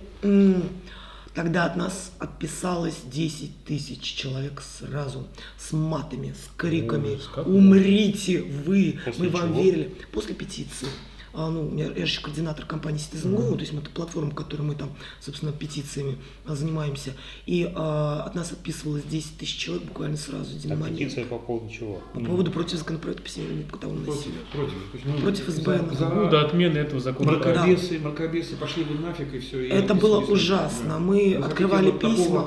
тогда 1.34 1.66
от 1.66 1.76
нас 1.76 2.12
отписалось 2.18 2.96
10 3.04 3.64
тысяч 3.64 4.00
человек 4.02 4.62
сразу 4.62 5.26
с 5.58 5.72
матами, 5.72 6.32
с 6.32 6.56
криками 6.56 7.14
Ужас, 7.14 7.28
«Умрите 7.46 8.42
вы!» 8.42 8.98
После 9.04 9.24
Мы 9.24 9.30
вам 9.30 9.52
чего? 9.52 9.62
верили. 9.62 9.94
После 10.12 10.34
петиции. 10.34 10.88
А, 11.38 11.50
ну, 11.50 11.76
я, 11.76 11.84
я 11.88 11.94
же 11.94 12.02
еще 12.12 12.22
координатор 12.22 12.64
компании 12.64 12.98
Citizen 12.98 13.36
Go, 13.36 13.52
то 13.54 13.60
есть 13.60 13.72
мы 13.74 13.80
это 13.82 13.90
платформа, 13.90 14.30
которой 14.30 14.62
мы 14.62 14.74
там, 14.74 14.88
собственно, 15.20 15.52
петициями 15.52 16.16
а, 16.46 16.54
занимаемся. 16.54 17.12
И 17.44 17.70
а, 17.74 18.22
от 18.26 18.34
нас 18.34 18.52
отписывалось 18.52 19.02
10 19.04 19.36
тысяч 19.36 19.56
человек 19.58 19.84
буквально 19.84 20.16
сразу, 20.16 20.56
один 20.56 20.72
А 20.72 20.76
момент. 20.76 20.98
петиция 20.98 21.26
по 21.26 21.38
поводу 21.38 21.70
чего? 21.70 22.00
По 22.14 22.20
поводу 22.20 22.50
против 22.50 22.78
законопроекта 22.78 23.22
по 23.22 23.28
семейному 23.28 23.62
бытовому 23.70 24.00
Против, 24.00 24.16
насилию. 24.20 24.40
против. 24.50 24.74
Ну, 25.04 25.18
Против 25.18 25.48
СБН. 25.48 25.90
за- 25.90 25.96
за- 25.96 26.08
Ну, 26.08 26.30
до 26.30 26.40
отмены 26.46 26.78
этого 26.78 27.00
закона. 27.00 27.32
Мракобесы, 27.32 27.98
мракобесы, 27.98 28.56
пошли 28.56 28.84
вы 28.84 28.98
нафиг 28.98 29.34
и 29.34 29.38
все. 29.40 29.68
Это 29.68 29.94
было 29.94 30.20
ужасно. 30.20 30.98
Мы 30.98 31.34
открывали 31.34 31.90
письма. 31.90 32.46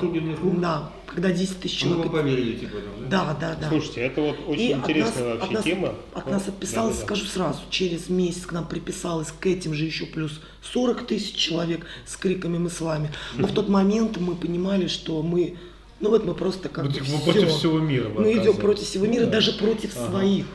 Да, 0.60 0.90
когда 1.06 1.32
10 1.32 1.60
тысяч 1.60 1.84
Мы 1.84 1.90
вам 1.96 2.02
человек. 2.04 2.12
поверили, 2.22 2.56
типа, 2.56 2.76
да? 3.08 3.24
Да, 3.24 3.36
да, 3.40 3.56
да. 3.60 3.68
Слушайте, 3.68 4.00
это 4.02 4.20
вот 4.22 4.36
очень 4.46 4.62
И 4.62 4.72
от 4.72 4.78
интересная 4.80 5.24
нас- 5.24 5.32
вообще 5.40 5.46
от 5.46 5.52
нас, 5.52 5.64
тема. 5.64 5.94
От 6.14 6.26
Ну, 6.26 6.32
нас 6.32 6.48
отписалось, 6.48 6.94
да-да-да. 6.96 7.06
скажу 7.16 7.26
сразу, 7.26 7.58
через 7.70 8.08
месяц 8.08 8.46
к 8.46 8.52
нам 8.52 8.64
приписалось 8.80 9.28
к 9.38 9.46
этим 9.46 9.74
же 9.74 9.84
еще 9.84 10.06
плюс 10.06 10.40
40 10.72 11.06
тысяч 11.06 11.34
человек 11.34 11.86
с 12.06 12.16
криками 12.16 12.58
«Мы 12.58 12.70
с 12.70 12.80
вами». 12.80 13.12
Но 13.36 13.46
в 13.46 13.52
тот 13.52 13.68
момент 13.68 14.16
мы 14.18 14.34
понимали, 14.34 14.86
что 14.88 15.22
мы, 15.22 15.56
ну 16.00 16.10
вот 16.10 16.24
мы 16.24 16.34
просто 16.34 16.68
как 16.68 16.86
бы 16.86 16.92
вы 16.92 17.04
всё. 17.04 17.18
против 17.20 17.48
всего 17.50 17.78
мира. 17.78 18.08
Мы 18.08 18.32
идем 18.32 18.56
против 18.56 18.84
всего 18.84 19.06
мира, 19.06 19.24
Да. 19.26 19.32
даже 19.32 19.52
против 19.52 19.96
Ага. 19.96 20.10
своих. 20.10 20.46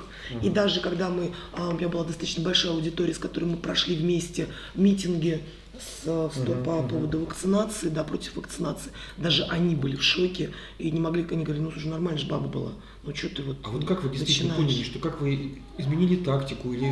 И 0.41 0.49
даже 0.49 0.79
когда 0.79 1.09
мы, 1.09 1.33
а, 1.53 1.69
у 1.69 1.73
меня 1.73 1.87
была 1.87 2.03
достаточно 2.03 2.43
большая 2.43 2.71
аудитория, 2.73 3.13
с 3.13 3.19
которой 3.19 3.45
мы 3.45 3.57
прошли 3.57 3.95
вместе 3.95 4.47
митинги 4.73 5.41
с, 5.79 6.03
э, 6.05 6.29
с- 6.33 6.37
Мгм, 6.37 6.63
по 6.63 6.71
мгм. 6.81 6.87
поводу 6.89 7.19
вакцинации, 7.19 7.89
да, 7.89 8.03
против 8.03 8.35
вакцинации, 8.35 8.91
даже 9.17 9.43
они 9.43 9.75
были 9.75 9.95
в 9.95 10.03
шоке 10.03 10.51
и 10.77 10.91
не 10.91 10.99
могли, 10.99 11.25
они 11.29 11.43
говорили, 11.43 11.63
ну 11.65 11.71
слушай, 11.71 11.87
нормально 11.87 12.17
же 12.19 12.27
баба 12.27 12.47
была, 12.47 12.71
ну 13.03 13.15
что 13.15 13.29
ты 13.29 13.43
вот 13.43 13.57
А 13.63 13.69
вот 13.69 13.85
как 13.85 14.03
вы 14.03 14.09
действительно 14.09 14.49
начинаешь?» 14.49 14.71
поняли, 14.73 14.83
что 14.85 14.99
как 14.99 15.21
вы 15.21 15.61
изменили 15.77 16.15
тактику, 16.17 16.71
или 16.73 16.89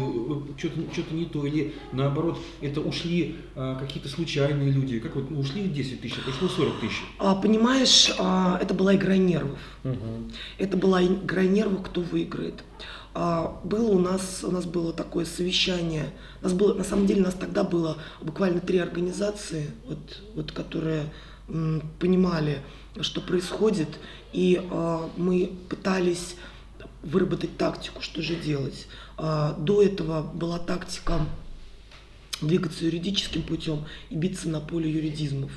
что-то 0.58 0.82
что 0.94 1.14
не 1.16 1.26
то, 1.26 1.46
или 1.46 1.74
наоборот, 1.92 2.38
это 2.62 2.82
ушли 2.82 3.36
а, 3.56 3.76
какие-то 3.80 4.10
случайные 4.10 4.72
люди? 4.72 5.00
Как 5.00 5.16
вот 5.16 5.32
ну, 5.32 5.40
ушли 5.40 5.68
10 5.68 6.02
тысяч, 6.02 6.16
а 6.18 6.22
пришло 6.30 6.48
40 6.50 6.80
тысяч? 6.82 7.04
А, 7.20 7.36
понимаешь, 7.36 8.12
а, 8.20 8.60
это 8.62 8.74
была 8.74 8.96
игра 8.96 9.16
нервов. 9.18 9.60
Мгм. 9.84 10.32
Это 10.58 10.78
была 10.78 11.04
игра 11.04 11.44
нервов, 11.44 11.84
кто 11.84 12.02
выиграет. 12.02 12.64
А, 13.14 13.60
было 13.64 13.92
у 13.92 14.00
нас, 14.00 14.44
у 14.44 14.52
нас 14.52 14.66
было 14.66 14.92
такое 14.92 15.26
совещание. 15.26 16.12
У 16.42 16.46
нас 16.46 16.54
было, 16.54 16.74
на 16.74 16.84
самом 16.84 17.06
деле, 17.06 17.22
у 17.22 17.26
нас 17.26 17.36
тогда 17.36 17.64
было 17.64 17.98
буквально 18.22 18.60
три 18.60 18.80
организации, 18.80 19.70
вот, 19.86 20.22
вот, 20.36 20.52
которые 20.52 21.12
м, 21.48 21.84
понимали, 22.00 22.62
что 23.02 23.22
происходит, 23.22 23.90
и 24.32 24.62
а, 24.72 25.10
мы 25.16 25.52
пытались 25.70 26.36
выработать 27.04 27.58
тактику, 27.58 28.02
что 28.02 28.22
же 28.22 28.36
делать. 28.36 28.88
А, 29.18 29.54
до 29.60 29.84
этого 29.84 30.24
была 30.24 30.58
тактика 30.58 31.26
двигаться 32.42 32.86
юридическим 32.86 33.44
путем 33.44 33.86
и 34.10 34.16
биться 34.16 34.50
на 34.50 34.60
поле 34.60 34.90
юридизмов. 34.92 35.52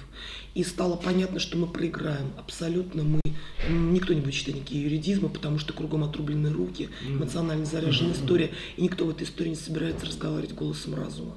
И 0.57 0.65
стало 0.65 0.97
понятно, 0.97 1.39
что 1.39 1.59
мы 1.59 1.67
проиграем. 1.67 2.33
Абсолютно 2.39 3.03
мы... 3.03 3.21
Никто 3.69 4.15
не 4.15 4.23
будет 4.23 4.33
читать 4.33 4.55
никакие 4.55 4.85
юридизмы, 4.85 5.29
потому 5.29 5.59
что 5.59 5.75
кругом 5.75 6.03
отрубленные 6.03 6.51
руки, 6.51 6.89
эмоционально 7.07 7.67
заряженная 7.67 8.15
история, 8.15 8.55
и 8.79 8.83
никто 8.83 9.05
в 9.05 9.11
этой 9.11 9.25
истории 9.25 9.51
не 9.51 9.57
собирается 9.57 10.07
разговаривать 10.07 10.55
голосом 10.55 10.95
разума. 10.95 11.35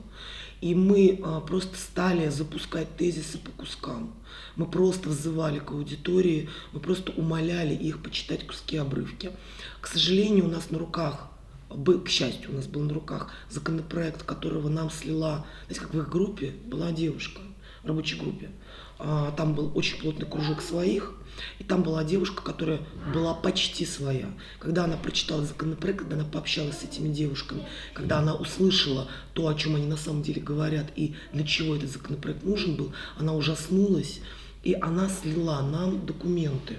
И 0.61 0.73
мы 0.73 1.19
а, 1.21 1.41
просто 1.41 1.77
стали 1.77 2.29
запускать 2.29 2.95
тезисы 2.95 3.39
по 3.39 3.51
кускам. 3.51 4.13
Мы 4.55 4.65
просто 4.65 5.09
взывали 5.09 5.59
к 5.59 5.71
аудитории, 5.71 6.47
мы 6.71 6.79
просто 6.79 7.11
умоляли 7.11 7.75
их 7.75 8.01
почитать 8.01 8.47
куски 8.47 8.77
обрывки. 8.77 9.31
К 9.81 9.87
сожалению, 9.87 10.45
у 10.45 10.49
нас 10.49 10.71
на 10.71 10.79
руках 10.79 11.27
был, 11.69 11.99
к 11.99 12.07
счастью, 12.07 12.51
у 12.51 12.53
нас 12.53 12.67
был 12.67 12.83
на 12.83 12.93
руках 12.93 13.33
законопроект, 13.49 14.23
которого 14.23 14.69
нам 14.69 14.89
слила, 14.89 15.45
знаете, 15.65 15.81
как 15.81 15.93
в 15.93 15.99
их 15.99 16.09
группе 16.09 16.53
была 16.67 16.93
девушка, 16.93 17.41
в 17.83 17.87
рабочей 17.87 18.17
группе. 18.17 18.49
А, 18.99 19.31
Там 19.31 19.53
был 19.53 19.71
очень 19.75 19.97
плотный 19.99 20.27
кружок 20.27 20.61
своих, 20.61 21.13
и 21.57 21.63
там 21.63 21.83
была 21.83 22.03
девушка, 22.03 22.43
которая 22.43 22.81
была 23.13 23.33
почти 23.33 23.85
своя. 23.85 24.27
Когда 24.59 24.83
она 24.83 24.97
прочитала 24.97 25.45
законопроект, 25.45 25.99
когда 25.99 26.17
она 26.17 26.25
пообщалась 26.25 26.79
с 26.79 26.83
этими 26.83 27.07
девушками, 27.07 27.65
когда 27.93 28.19
она 28.19 28.35
услышала 28.35 29.07
то, 29.33 29.47
о 29.47 29.55
чем 29.55 29.75
они 29.75 29.87
на 29.87 29.95
самом 29.95 30.21
деле 30.21 30.41
говорят, 30.41 30.87
и 30.97 31.15
для 31.31 31.45
чего 31.45 31.75
этот 31.75 31.89
законопроект 31.91 32.43
нужен 32.43 32.75
был, 32.75 32.91
она 33.17 33.33
ужаснулась, 33.33 34.19
и 34.63 34.73
она 34.73 35.07
слила 35.07 35.61
нам 35.61 36.05
документы 36.05 36.75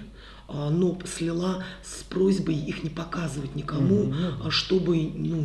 но 0.51 0.97
слила 1.05 1.63
с 1.83 2.03
просьбой 2.03 2.55
их 2.55 2.83
не 2.83 2.89
показывать 2.89 3.55
никому, 3.55 4.13
а 4.43 4.51
чтобы 4.51 4.97
ну, 4.97 5.37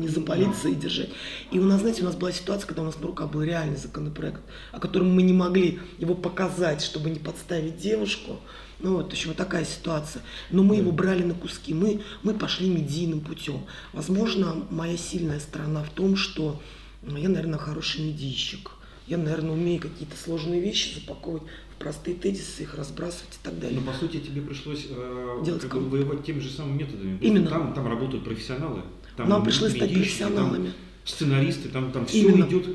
не 0.00 0.08
запалиться 0.08 0.68
и 0.68 0.74
держать. 0.74 1.10
И 1.50 1.58
у 1.58 1.64
нас, 1.64 1.80
знаете, 1.80 2.02
у 2.02 2.06
нас 2.06 2.16
была 2.16 2.32
ситуация, 2.32 2.66
когда 2.66 2.82
у 2.82 2.86
нас 2.86 2.98
на 2.98 3.06
руках 3.06 3.30
был 3.30 3.42
реальный 3.42 3.76
законопроект, 3.76 4.40
о 4.72 4.80
котором 4.80 5.14
мы 5.14 5.22
не 5.22 5.32
могли 5.32 5.80
его 5.98 6.14
показать, 6.14 6.82
чтобы 6.82 7.10
не 7.10 7.18
подставить 7.18 7.78
девушку. 7.78 8.40
Ну 8.82 8.96
вот, 8.96 9.12
общем, 9.12 9.28
вот 9.28 9.36
такая 9.36 9.66
ситуация. 9.66 10.22
Но 10.50 10.62
мы 10.62 10.76
его 10.76 10.90
брали 10.90 11.22
на 11.22 11.34
куски, 11.34 11.74
мы, 11.74 12.00
мы 12.22 12.32
пошли 12.32 12.70
медийным 12.70 13.20
путем. 13.20 13.66
Возможно, 13.92 14.56
моя 14.70 14.96
сильная 14.96 15.38
сторона 15.38 15.84
в 15.84 15.90
том, 15.90 16.16
что 16.16 16.60
ну, 17.02 17.16
я, 17.18 17.28
наверное, 17.28 17.58
хороший 17.58 18.02
медийщик. 18.02 18.70
Я, 19.06 19.18
наверное, 19.18 19.52
умею 19.52 19.80
какие-то 19.80 20.16
сложные 20.16 20.60
вещи 20.60 20.94
запаковывать 20.94 21.42
простые 21.80 22.14
тезисы, 22.14 22.62
их 22.62 22.74
разбрасывать 22.74 23.34
и 23.34 23.42
так 23.42 23.58
далее. 23.58 23.80
Но 23.80 23.90
по 23.90 23.96
сути 23.98 24.18
тебе 24.18 24.42
пришлось 24.42 24.86
э, 24.88 25.42
Делать 25.44 25.62
как 25.62 25.80
бы 25.80 25.88
воевать 25.88 26.24
теми 26.24 26.38
же 26.38 26.50
самыми 26.50 26.82
методами. 26.82 27.18
Именно. 27.20 27.48
Там, 27.48 27.72
там 27.74 27.88
работают 27.88 28.22
профессионалы. 28.22 28.82
Там 29.16 29.28
Нам 29.28 29.42
пришлось 29.42 29.72
стать 29.72 29.90
медийщики, 29.90 30.18
там 30.20 30.28
профессионалами. 30.32 30.72
сценаристы, 31.04 31.68
там, 31.70 31.90
там 31.90 32.06
все 32.06 32.20
Именно. 32.20 32.46
идет. 32.46 32.66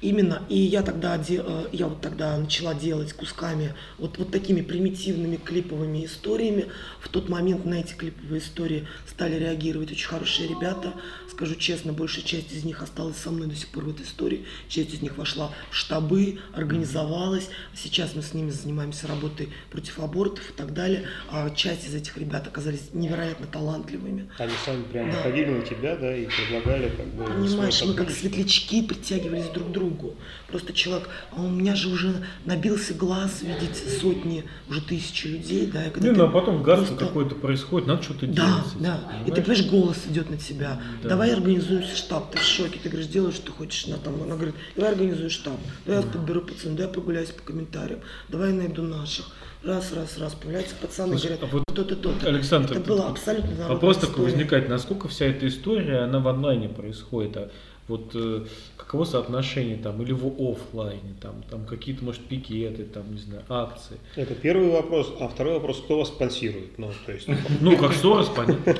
Именно. 0.00 0.42
И 0.48 0.58
я 0.58 0.82
тогда, 0.82 1.16
э, 1.16 1.66
я 1.72 1.88
вот 1.88 2.00
тогда 2.00 2.36
начала 2.38 2.74
делать 2.74 3.12
кусками 3.12 3.74
вот, 3.98 4.18
вот 4.18 4.30
такими 4.30 4.62
примитивными 4.62 5.36
клиповыми 5.36 6.04
историями. 6.06 6.66
В 7.00 7.08
тот 7.08 7.28
момент 7.28 7.64
на 7.66 7.74
эти 7.74 7.94
клиповые 7.94 8.40
истории 8.40 8.86
стали 9.06 9.38
реагировать 9.38 9.92
очень 9.92 10.08
хорошие 10.08 10.48
ребята. 10.48 10.94
Скажу 11.36 11.54
честно, 11.56 11.92
большая 11.92 12.24
часть 12.24 12.50
из 12.54 12.64
них 12.64 12.82
осталась 12.82 13.18
со 13.18 13.30
мной 13.30 13.46
до 13.46 13.54
сих 13.54 13.68
пор 13.68 13.84
в 13.84 13.90
этой 13.90 14.06
истории. 14.06 14.46
Часть 14.70 14.94
из 14.94 15.02
них 15.02 15.18
вошла 15.18 15.52
в 15.70 15.76
штабы, 15.76 16.38
организовалась. 16.54 17.50
Сейчас 17.74 18.14
мы 18.14 18.22
с 18.22 18.32
ними 18.32 18.48
занимаемся 18.48 19.06
работой 19.06 19.50
против 19.70 19.98
абортов 19.98 20.48
и 20.48 20.52
так 20.54 20.72
далее. 20.72 21.04
А 21.30 21.50
часть 21.50 21.86
из 21.86 21.94
этих 21.94 22.16
ребят 22.16 22.46
оказались 22.46 22.88
невероятно 22.94 23.46
талантливыми. 23.48 24.30
Они 24.38 24.52
сами 24.64 24.82
прям 24.84 25.10
Да. 25.10 25.16
находили 25.18 25.50
на 25.50 25.60
тебя, 25.60 25.94
да, 25.96 26.16
и 26.16 26.26
предлагали 26.26 26.88
как 26.96 27.06
бы... 27.08 27.24
Понимаешь, 27.26 27.82
мы 27.84 27.92
как 27.92 28.10
светлячки 28.10 28.82
притягивались 28.82 29.50
друг 29.50 29.68
к 29.68 29.72
другу. 29.72 30.14
Просто 30.48 30.72
человек, 30.72 31.10
а 31.32 31.42
у 31.42 31.50
меня 31.50 31.74
же 31.76 31.90
уже 31.90 32.14
набился 32.46 32.94
глаз 32.94 33.42
видеть 33.42 33.76
сотни, 34.00 34.44
уже 34.70 34.80
тысячи 34.80 35.26
людей, 35.26 35.66
да, 35.66 35.84
и 35.86 35.90
когда 35.90 36.08
Ну, 36.08 36.14
ты 36.14 36.18
ну, 36.22 36.26
а 36.28 36.30
потом 36.30 36.62
гаспо 36.62 36.86
просто- 36.86 37.04
какое-то 37.06 37.34
происходит, 37.34 37.88
надо 37.88 38.02
что-то 38.02 38.26
делать. 38.26 38.36
Да, 38.36 38.64
с 38.64 38.70
этим, 38.70 38.82
да. 38.84 38.96
И 38.96 39.24
ты 39.32 39.42
понимаешь? 39.42 39.44
понимаешь, 39.44 39.66
голос 39.70 39.98
идет 40.08 40.30
на 40.30 40.38
тебя. 40.38 40.80
Да. 41.02 41.08
Давай 41.10 41.25
организуем 41.32 41.82
штаб, 41.82 42.30
ты 42.30 42.38
в 42.38 42.42
шоке. 42.42 42.78
Ты 42.82 42.88
говоришь, 42.88 43.08
делай, 43.08 43.32
что 43.32 43.52
хочешь. 43.52 43.86
Она, 43.86 43.96
там, 43.98 44.22
она 44.22 44.34
говорит, 44.34 44.54
давай 44.74 44.92
организуй 44.92 45.30
штаб. 45.30 45.54
Давай 45.84 46.02
я 46.02 46.06
подберу 46.08 46.42
пацан, 46.42 46.76
давай 46.76 46.92
прогуляюсь 46.92 47.30
по 47.30 47.42
комментариям. 47.42 48.00
Давай 48.28 48.52
найду 48.52 48.82
наших. 48.82 49.26
Раз, 49.62 49.92
раз, 49.92 50.18
раз. 50.18 50.34
Появляются 50.34 50.76
пацаны, 50.76 51.18
Слушай, 51.18 51.36
говорят, 51.36 51.42
а 51.42 51.46
вот, 51.46 51.64
то-то, 51.74 51.96
то-то. 51.96 52.28
Александр, 52.28 52.72
Это 52.72 52.80
было 52.80 53.08
абсолютно 53.08 53.68
Вопрос 53.68 53.98
такой 53.98 54.24
возникает, 54.24 54.68
насколько 54.68 55.08
вся 55.08 55.26
эта 55.26 55.48
история, 55.48 56.00
она 56.00 56.20
в 56.20 56.28
онлайне 56.28 56.68
происходит, 56.68 57.36
а 57.36 57.50
вот 57.88 58.10
э, 58.14 58.44
каково 58.76 59.04
соотношение 59.04 59.76
там, 59.76 60.02
или 60.02 60.12
в 60.12 60.26
офлайне, 60.26 61.14
там, 61.20 61.42
там 61.50 61.64
какие-то, 61.66 62.04
может, 62.04 62.22
пикеты, 62.26 62.84
там, 62.84 63.12
не 63.12 63.20
знаю, 63.20 63.42
акции. 63.48 63.98
Это 64.16 64.34
первый 64.34 64.70
вопрос. 64.70 65.12
А 65.20 65.28
второй 65.28 65.54
вопрос, 65.54 65.80
кто 65.80 65.98
вас 65.98 66.08
спонсирует? 66.08 66.78
Ну, 66.78 66.90
то 67.04 67.12
есть, 67.12 67.28
Ну, 67.60 67.76
как 67.76 67.92
Сорос, 67.92 68.28
понятно. 68.28 68.74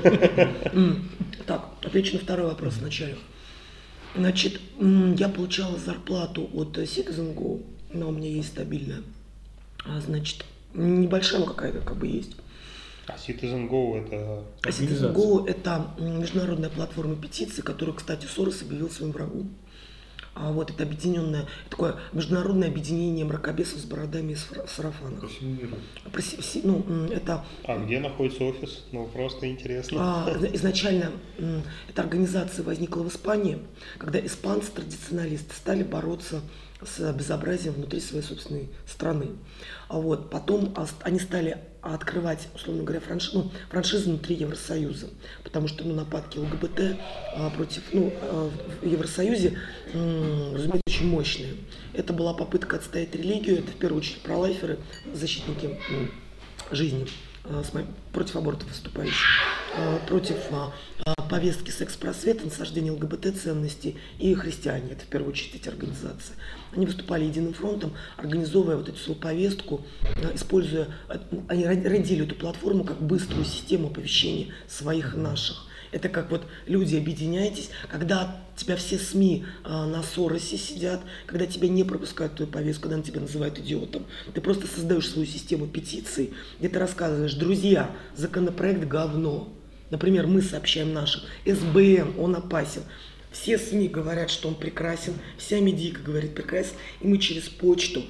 Так, 1.46 1.68
отвечу 1.82 2.14
на 2.14 2.20
второй 2.20 2.46
вопрос 2.46 2.74
вначале. 2.78 3.16
Значит, 4.16 4.60
я 4.80 5.28
получала 5.28 5.78
зарплату 5.78 6.48
от 6.54 6.76
Citizen 6.78 7.34
Go, 7.34 7.62
но 7.92 8.08
у 8.08 8.12
меня 8.12 8.28
есть 8.30 8.48
стабильная. 8.48 9.02
А, 9.84 10.00
Значит, 10.00 10.44
небольшая, 10.74 11.40
но 11.40 11.46
какая-то 11.46 11.80
как 11.80 11.96
бы 11.96 12.06
есть. 12.06 12.36
А 13.06 13.16
Citizen 13.16 13.68
Go 13.68 14.04
это... 14.04 14.44
А 14.62 14.68
Citizen. 14.68 15.14
Go– 15.14 15.46
это 15.48 15.90
международная 15.98 16.70
платформа 16.70 17.16
петиции, 17.16 17.62
которую, 17.62 17.96
кстати, 17.96 18.26
Сорос 18.26 18.62
объявил 18.62 18.90
своим 18.90 19.12
врагом. 19.12 19.54
А 20.34 20.52
вот 20.52 20.70
это 20.70 20.82
объединенное, 20.82 21.46
такое 21.70 21.96
международное 22.12 22.68
объединение 22.68 23.24
мракобесов 23.24 23.78
с 23.78 23.84
бородами 23.84 24.32
и 24.32 24.34
сфра- 24.34 24.66
в 24.66 24.70
сарафанах. 24.70 25.22
По 25.22 25.28
всему 25.28 25.50
миру. 25.54 25.76
Про 26.12 26.22
Ну, 26.62 27.06
это 27.10 27.44
А 27.64 27.78
где 27.78 28.00
находится 28.00 28.44
офис? 28.44 28.84
Ну, 28.92 29.06
просто 29.06 29.50
интересно. 29.50 29.98
А, 29.98 30.30
изна- 30.36 30.54
изначально 30.54 31.12
эта 31.88 32.02
организация 32.02 32.64
возникла 32.64 33.02
в 33.02 33.08
Испании, 33.08 33.60
когда 33.96 34.18
испанцы-традиционалисты 34.18 35.54
стали 35.54 35.82
бороться 35.82 36.42
с 36.84 37.12
безобразием 37.14 37.72
внутри 37.72 38.00
своей 38.00 38.22
собственной 38.22 38.68
страны. 38.86 39.28
А 39.88 39.98
вот 39.98 40.30
потом 40.30 40.74
они 41.02 41.20
стали 41.20 41.58
открывать, 41.80 42.48
условно 42.54 42.82
говоря, 42.82 43.00
франш... 43.00 43.32
ну, 43.32 43.50
франшизы 43.70 44.06
внутри 44.06 44.34
Евросоюза, 44.34 45.08
потому 45.44 45.68
что 45.68 45.84
ну, 45.84 45.94
нападки 45.94 46.38
ЛГБТ 46.38 46.98
а, 47.36 47.50
против, 47.50 47.82
ну, 47.92 48.12
а, 48.22 48.50
в 48.82 48.86
Евросоюзе, 48.86 49.58
м, 49.92 50.54
разумеется, 50.54 50.82
очень 50.86 51.06
мощные. 51.06 51.54
Это 51.92 52.12
была 52.12 52.34
попытка 52.34 52.76
отстоять 52.76 53.14
религию, 53.14 53.60
это 53.60 53.70
в 53.70 53.76
первую 53.76 54.00
очередь 54.00 54.22
пролайферы, 54.22 54.78
защитники 55.14 55.78
м, 55.90 56.10
жизни 56.72 57.06
против 58.12 58.36
абортов 58.36 58.68
выступающих, 58.68 59.26
э, 59.76 59.98
против 60.08 60.36
а, 60.50 60.72
повестки 61.28 61.70
секс-просвета, 61.70 62.44
насаждения 62.44 62.92
ЛГБТ-ценностей 62.92 63.96
и 64.18 64.34
христиане. 64.34 64.92
Это 64.92 65.04
в 65.04 65.08
первую 65.08 65.32
очередь 65.32 65.56
эти 65.56 65.68
организации. 65.68 66.34
Они 66.74 66.86
выступали 66.86 67.24
единым 67.24 67.52
фронтом, 67.52 67.92
организовывая 68.16 68.76
вот 68.76 68.88
эту 68.88 68.98
свою 68.98 69.18
повестку, 69.18 69.84
э, 70.02 70.34
используя, 70.34 70.88
э, 71.08 71.18
они 71.48 71.66
род- 71.66 71.84
родили 71.86 72.24
эту 72.24 72.34
платформу 72.34 72.84
как 72.84 73.00
быструю 73.00 73.44
систему 73.44 73.88
оповещения 73.88 74.52
своих 74.68 75.14
и 75.14 75.18
наших. 75.18 75.66
Это 75.96 76.10
как 76.10 76.30
вот 76.30 76.46
люди, 76.66 76.94
объединяйтесь, 76.94 77.70
когда 77.88 78.38
тебя 78.54 78.76
все 78.76 78.98
СМИ 78.98 79.46
э, 79.64 79.68
на 79.68 80.02
Соросе 80.02 80.58
сидят, 80.58 81.00
когда 81.24 81.46
тебя 81.46 81.68
не 81.68 81.84
пропускают 81.84 82.34
твою 82.34 82.50
повестку, 82.52 82.90
когда 82.90 83.02
тебя 83.02 83.22
называют 83.22 83.58
идиотом. 83.58 84.04
Ты 84.34 84.42
просто 84.42 84.66
создаешь 84.66 85.08
свою 85.08 85.26
систему 85.26 85.66
петиций, 85.66 86.34
где 86.58 86.68
ты 86.68 86.78
рассказываешь, 86.78 87.32
друзья, 87.32 87.90
законопроект 88.14 88.84
говно. 88.84 89.50
Например, 89.88 90.26
мы 90.26 90.42
сообщаем 90.42 90.92
нашим, 90.92 91.22
СБН, 91.46 92.20
он 92.20 92.36
опасен. 92.36 92.82
Все 93.32 93.56
СМИ 93.56 93.88
говорят, 93.88 94.28
что 94.28 94.48
он 94.48 94.54
прекрасен, 94.54 95.14
вся 95.38 95.60
медийка 95.60 96.02
говорит 96.02 96.34
прекрасен, 96.34 96.74
и 97.00 97.08
мы 97.08 97.16
через 97.16 97.44
почту 97.48 98.04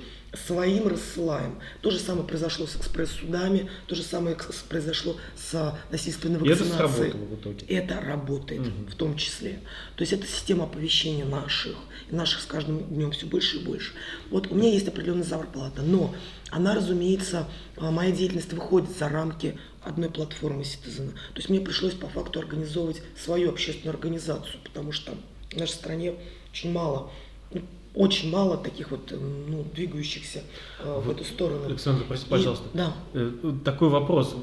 своим 0.47 0.89
рассылаем. 0.89 1.59
То 1.81 1.91
же 1.91 1.99
самое 1.99 2.27
произошло 2.27 2.67
с 2.67 2.77
экспресс-судами, 2.77 3.71
то 3.87 3.95
же 3.95 4.03
самое 4.03 4.37
произошло 4.69 5.17
с 5.37 5.79
насильственной 5.91 6.37
это 6.37 6.65
вакцинацией. 6.65 7.11
сработало 7.11 7.25
в 7.25 7.35
итоге. 7.41 7.67
Это 7.67 8.01
работает 8.01 8.61
Мгм. 8.63 8.87
в 8.87 8.95
том 8.95 9.17
числе. 9.17 9.61
То 9.97 10.03
есть 10.03 10.13
это 10.13 10.27
система 10.27 10.65
оповещения 10.65 11.25
наших. 11.25 11.77
И 12.11 12.15
наших 12.15 12.41
с 12.41 12.47
каждым 12.47 12.79
днем 12.85 13.11
все 13.13 13.27
больше 13.27 13.57
и 13.59 13.65
больше. 13.65 13.93
Вот 14.31 14.51
у 14.51 14.55
меня 14.55 14.71
есть 14.73 14.87
определенная 14.89 15.25
зарплата, 15.25 15.83
но 15.83 16.15
она, 16.51 16.75
разумеется, 16.75 17.49
а, 17.77 17.91
моя 17.91 18.13
деятельность 18.13 18.53
выходит 18.53 18.97
за 18.97 19.09
рамки 19.09 19.59
одной 19.83 20.11
платформы 20.11 20.63
Citizen. 20.63 21.11
То 21.13 21.37
есть 21.37 21.49
мне 21.49 21.61
пришлось 21.61 21.95
по 21.95 22.09
факту 22.09 22.39
организовывать 22.41 23.03
свою 23.17 23.51
общественную 23.51 23.95
организацию, 23.95 24.59
потому 24.65 24.93
что 24.93 25.15
в 25.51 25.57
нашей 25.57 25.73
стране 25.73 26.15
очень 26.53 26.73
мало 26.73 27.11
ну, 27.53 27.63
очень 27.97 28.31
мало 28.31 28.59
таких 28.59 28.91
вот 28.91 29.11
м, 29.11 29.51
ну, 29.51 29.65
двигающихся 29.75 30.43
э, 30.81 31.01
в 31.05 31.11
эту 31.11 31.25
сторону. 31.25 31.65
Александр, 31.65 32.05
прости, 32.07 32.27
И- 32.27 32.31
пожалуйста. 32.31 32.65
да. 32.75 32.93
Э, 33.15 33.31
Такой 33.65 33.89
вопрос 33.89 34.37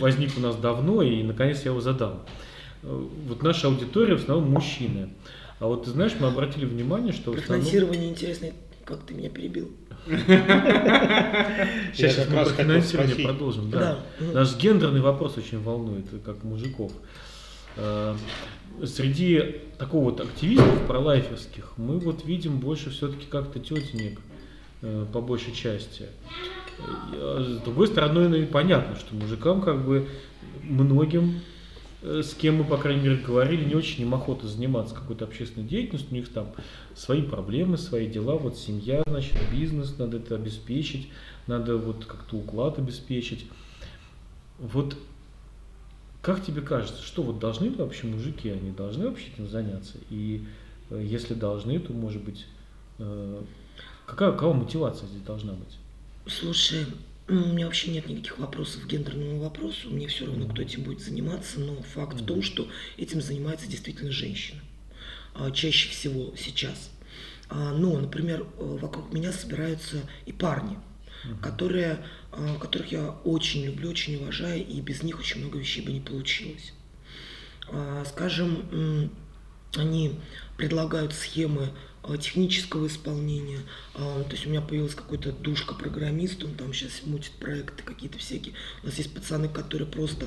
возник 0.00 0.36
у 0.36 0.40
нас 0.40 0.54
давно, 0.56 1.02
и 1.02 1.22
наконец 1.22 1.62
я 1.64 1.70
его 1.70 1.80
задам. 1.80 2.20
Э, 2.82 3.06
Вот 3.26 3.42
наша 3.42 3.68
аудитория 3.68 4.16
в 4.16 4.22
основном 4.22 4.50
мужчины. 4.50 5.08
А 5.60 5.66
вот 5.66 5.84
ты 5.84 5.90
знаешь, 5.90 6.12
мы 6.20 6.28
обратили 6.28 6.66
внимание, 6.66 7.12
что 7.12 7.32
основном... 7.32 7.62
финансировании 7.66 8.10
интересно, 8.10 8.48
как 8.84 9.00
ты 9.00 9.14
меня 9.14 9.30
перебил. 9.30 9.70
Сейчас, 10.06 12.16
как 12.16 12.28
мы 12.30 12.36
раз 12.36 12.52
финансирование 12.52 13.16
продолжим. 13.26 13.70
Да. 13.70 13.98
Наш 14.20 14.56
гендерный 14.56 15.00
вопрос 15.00 15.36
очень 15.38 15.62
волнует, 15.62 16.04
как 16.24 16.42
мужиков. 16.44 16.92
Э, 17.76 18.16
Среди 18.84 19.56
такого 19.78 20.04
вот 20.04 20.20
активистов 20.20 20.86
пролайферских 20.86 21.74
мы 21.76 21.98
вот 21.98 22.24
видим 22.24 22.60
больше 22.60 22.88
все-таки 22.90 23.26
как-то 23.26 23.58
тетенек 23.58 24.20
э, 24.80 25.06
по 25.12 25.20
большей 25.20 25.52
части. 25.52 26.06
Э, 27.12 27.58
С 27.58 27.62
другой 27.62 27.88
стороны, 27.88 28.28
ну 28.28 28.36
и 28.36 28.46
понятно, 28.46 28.96
что 28.96 29.14
мужикам 29.14 29.60
как 29.60 29.84
бы 29.84 30.08
многим, 30.62 31.40
с 32.02 32.32
кем 32.32 32.56
мы, 32.56 32.64
по 32.64 32.78
крайней 32.78 33.02
мере, 33.02 33.16
говорили, 33.16 33.66
не 33.66 33.74
очень 33.74 34.02
им 34.02 34.14
охота 34.14 34.48
заниматься 34.48 34.94
какой-то 34.94 35.26
общественной 35.26 35.66
деятельностью, 35.66 36.12
у 36.12 36.14
них 36.14 36.32
там 36.32 36.46
свои 36.94 37.20
проблемы, 37.20 37.76
свои 37.76 38.06
дела, 38.06 38.36
вот 38.36 38.56
семья, 38.56 39.02
значит, 39.06 39.34
бизнес, 39.52 39.98
надо 39.98 40.16
это 40.16 40.36
обеспечить, 40.36 41.08
надо 41.46 41.76
вот 41.76 42.06
как-то 42.06 42.36
уклад 42.36 42.78
обеспечить. 42.78 43.46
Вот 44.58 44.96
как 46.22 46.44
тебе 46.44 46.60
кажется, 46.60 47.02
что 47.02 47.22
вот 47.22 47.38
должны 47.38 47.66
ли 47.66 47.74
вообще 47.76 48.06
мужики, 48.06 48.50
они 48.50 48.70
должны 48.70 49.08
вообще 49.08 49.28
этим 49.34 49.48
заняться? 49.48 49.98
И 50.10 50.44
э, 50.90 51.02
если 51.04 51.34
должны, 51.34 51.78
то, 51.78 51.92
может 51.92 52.22
быть, 52.22 52.46
э, 52.98 53.42
какая, 54.06 54.32
какая 54.32 54.52
мотивация 54.52 55.08
здесь 55.08 55.22
должна 55.22 55.54
быть? 55.54 55.78
Слушай, 56.26 56.84
м, 57.28 57.50
у 57.50 57.54
меня 57.54 57.66
вообще 57.66 57.90
нет 57.90 58.06
никаких 58.08 58.38
вопросов 58.38 58.82
к 58.84 58.86
гендерному 58.86 59.40
вопросу. 59.40 59.88
Мне 59.90 60.08
все 60.08 60.26
равно, 60.26 60.46
кто 60.48 60.60
этим 60.62 60.82
будет 60.82 61.00
заниматься, 61.00 61.60
но 61.60 61.76
факт 61.82 62.20
в 62.20 62.26
том, 62.26 62.42
что 62.42 62.68
этим 62.98 63.22
занимается 63.22 63.66
действительно 63.66 64.10
женщина. 64.10 64.60
А, 65.34 65.50
Чаще 65.50 65.88
всего 65.88 66.34
сейчас. 66.36 66.90
А, 67.48 67.72
Но, 67.72 67.98
например, 67.98 68.42
э, 68.58 68.78
вокруг 68.80 69.12
меня 69.12 69.32
собираются 69.32 70.02
и 70.26 70.32
парни, 70.32 70.76
которые, 71.42 72.04
а, 72.32 72.56
которых 72.58 72.92
я 72.92 73.10
очень 73.24 73.64
люблю, 73.64 73.90
очень 73.90 74.16
уважаю, 74.16 74.66
и 74.66 74.80
без 74.80 75.02
них 75.02 75.18
очень 75.18 75.40
много 75.40 75.58
вещей 75.58 75.82
бы 75.82 75.92
не 75.92 76.00
получилось. 76.00 76.72
А, 77.68 78.04
Скажем, 78.04 79.10
они 79.76 80.18
предлагают 80.56 81.12
схемы 81.12 81.70
а, 82.02 82.16
технического 82.16 82.86
исполнения. 82.86 83.60
То 83.94 84.26
есть 84.30 84.46
у 84.46 84.50
меня 84.50 84.62
появился 84.62 84.96
какой-то 84.96 85.32
душка-программист, 85.32 86.42
он 86.42 86.54
там 86.54 86.72
сейчас 86.72 87.02
мутит 87.04 87.32
проекты 87.32 87.82
какие-то 87.82 88.18
всякие. 88.18 88.54
У 88.82 88.86
нас 88.86 88.96
есть 88.96 89.12
пацаны, 89.14 89.48
которые 89.48 89.86
просто 89.86 90.26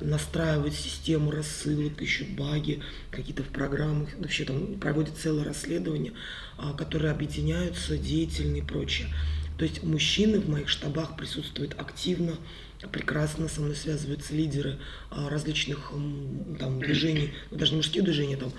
настраивают 0.00 0.74
систему 0.74 1.30
рассылок, 1.30 2.02
ищут 2.02 2.30
баги 2.30 2.82
какие-то 3.10 3.44
в 3.44 3.48
программах, 3.48 4.08
вообще 4.18 4.44
там 4.44 4.78
проводят 4.80 5.16
целое 5.16 5.44
расследование, 5.44 6.12
которые 6.76 7.12
объединяются, 7.12 7.96
деятельные 7.96 8.62
и 8.62 8.66
прочее. 8.66 9.08
То 9.58 9.64
есть 9.64 9.82
мужчины 9.82 10.40
в 10.40 10.48
моих 10.48 10.68
штабах 10.68 11.16
присутствуют 11.16 11.78
активно, 11.78 12.36
прекрасно 12.90 13.48
со 13.48 13.60
мной 13.60 13.76
связываются 13.76 14.34
лидеры 14.34 14.78
а, 15.10 15.28
различных 15.28 15.92
там, 16.58 16.80
движений, 16.80 17.32
ну, 17.50 17.58
даже 17.58 17.72
не 17.72 17.76
мужских 17.78 18.04
движений, 18.04 18.36
там, 18.36 18.52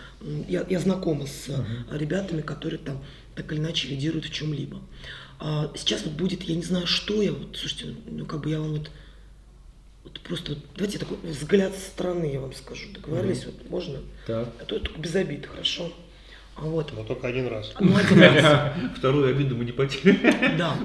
я, 0.47 0.65
я 0.69 0.79
знакома 0.79 1.27
с 1.27 1.49
uh-huh. 1.49 1.97
ребятами, 1.97 2.41
которые 2.41 2.79
там 2.79 3.03
так 3.35 3.51
или 3.51 3.59
иначе 3.59 3.89
лидируют 3.89 4.25
в 4.25 4.31
чем-либо. 4.31 4.81
А 5.39 5.71
сейчас 5.75 6.03
вот 6.05 6.13
будет, 6.13 6.43
я 6.43 6.55
не 6.55 6.63
знаю, 6.63 6.87
что 6.87 7.21
я, 7.21 7.33
вот, 7.33 7.57
слушайте, 7.57 7.95
ну 8.09 8.25
как 8.25 8.41
бы 8.41 8.49
я 8.49 8.59
вам 8.59 8.71
вот, 8.71 8.89
вот 10.03 10.19
просто, 10.21 10.53
вот, 10.53 10.63
давайте 10.75 10.97
такой 10.97 11.17
взгляд 11.23 11.75
со 11.75 11.81
стороны 11.81 12.31
я 12.31 12.39
вам 12.39 12.53
скажу, 12.53 12.87
договорились, 12.93 13.43
uh-huh. 13.43 13.53
вот 13.59 13.69
можно? 13.69 13.99
Так. 14.25 14.53
А 14.59 14.65
то 14.65 14.79
только 14.79 14.99
без 14.99 15.13
обид, 15.15 15.45
хорошо? 15.45 15.93
А 16.55 16.61
вот. 16.61 16.93
Но 16.93 17.03
только 17.03 17.27
один 17.27 17.47
раз. 17.47 17.73
Ну, 17.79 17.95
один 17.95 18.19
раз. 18.19 18.73
Вторую 18.97 19.29
обиду 19.29 19.55
мы 19.55 19.65
не 19.65 19.71
потеряем. 19.71 20.57
Да. 20.57 20.77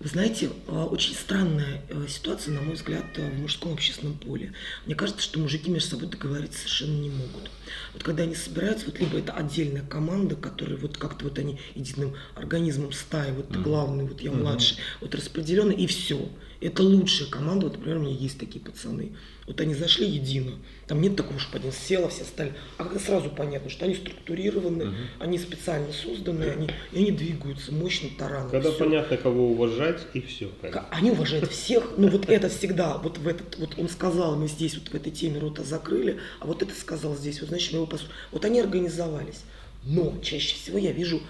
Вы 0.00 0.08
знаете, 0.08 0.50
а, 0.68 0.84
очень 0.84 1.12
странная 1.14 1.82
э, 1.88 2.06
ситуация, 2.08 2.54
на 2.54 2.60
мой 2.60 2.74
взгляд, 2.74 3.04
э, 3.16 3.30
в 3.30 3.40
мужском 3.40 3.72
общественном 3.72 4.16
поле. 4.16 4.52
Мне 4.86 4.94
кажется, 4.94 5.22
что 5.22 5.40
мужики 5.40 5.72
между 5.72 5.90
собой 5.90 6.06
договориться 6.06 6.60
совершенно 6.60 7.00
не 7.00 7.10
могут. 7.10 7.50
Вот 7.94 8.04
когда 8.04 8.22
они 8.22 8.36
собираются, 8.36 8.86
вот 8.86 9.00
либо 9.00 9.18
это 9.18 9.32
отдельная 9.32 9.82
команда, 9.82 10.36
которая 10.36 10.76
вот 10.76 10.96
как-то 10.98 11.24
вот 11.24 11.40
они 11.40 11.58
единым 11.74 12.14
организмом 12.36 12.92
стаи, 12.92 13.32
вот 13.32 13.50
mm-hmm. 13.50 13.62
главный, 13.62 14.04
вот 14.04 14.20
я 14.20 14.30
младший, 14.30 14.76
вот 15.00 15.16
распределенный, 15.16 15.74
и 15.74 15.88
все. 15.88 16.28
Это 16.60 16.84
лучшая 16.84 17.28
команда, 17.28 17.66
вот, 17.66 17.78
например, 17.78 17.98
у 17.98 18.02
меня 18.02 18.14
есть 18.14 18.38
такие 18.38 18.64
пацаны. 18.64 19.16
Вот 19.48 19.62
они 19.62 19.72
зашли 19.72 20.06
едино. 20.06 20.52
Там 20.86 21.00
нет 21.00 21.16
такого, 21.16 21.40
что 21.40 21.56
один 21.56 21.72
села, 21.72 22.10
все 22.10 22.24
стали. 22.24 22.52
А 22.76 22.84
когда 22.84 23.00
сразу 23.00 23.30
понятно, 23.30 23.70
что 23.70 23.86
они 23.86 23.94
структурированы, 23.94 24.82
uh 24.82 24.94
они 25.20 25.38
специально 25.38 25.90
созданы, 25.90 26.44
они, 26.44 26.70
и 26.92 26.98
они 26.98 27.12
двигаются 27.12 27.72
мощно 27.72 28.10
тараном. 28.18 28.50
Когда 28.50 28.70
все. 28.70 28.78
понятно, 28.78 29.16
кого 29.16 29.50
уважать, 29.52 30.02
и 30.12 30.20
все. 30.20 30.50
Они 30.90 31.12
уважают 31.12 31.50
всех, 31.50 31.94
но 31.96 32.08
вот 32.08 32.28
это 32.28 32.50
всегда, 32.50 32.98
вот 32.98 33.16
в 33.16 33.26
этот, 33.26 33.58
вот 33.58 33.78
он 33.78 33.88
сказал, 33.88 34.36
мы 34.36 34.48
здесь 34.48 34.76
вот 34.76 34.88
в 34.88 34.94
этой 34.94 35.10
теме 35.10 35.40
рота 35.40 35.64
закрыли, 35.64 36.18
а 36.40 36.46
вот 36.46 36.62
это 36.62 36.74
сказал 36.74 37.16
здесь, 37.16 37.40
вот 37.40 37.48
значит 37.48 37.72
мы 37.72 37.78
его 37.78 37.86
послушаем. 37.86 38.14
Вот 38.32 38.44
они 38.44 38.60
организовались. 38.60 39.44
Но 39.84 40.14
чаще 40.22 40.56
всего 40.56 40.76
я 40.76 40.92
вижу 40.92 41.22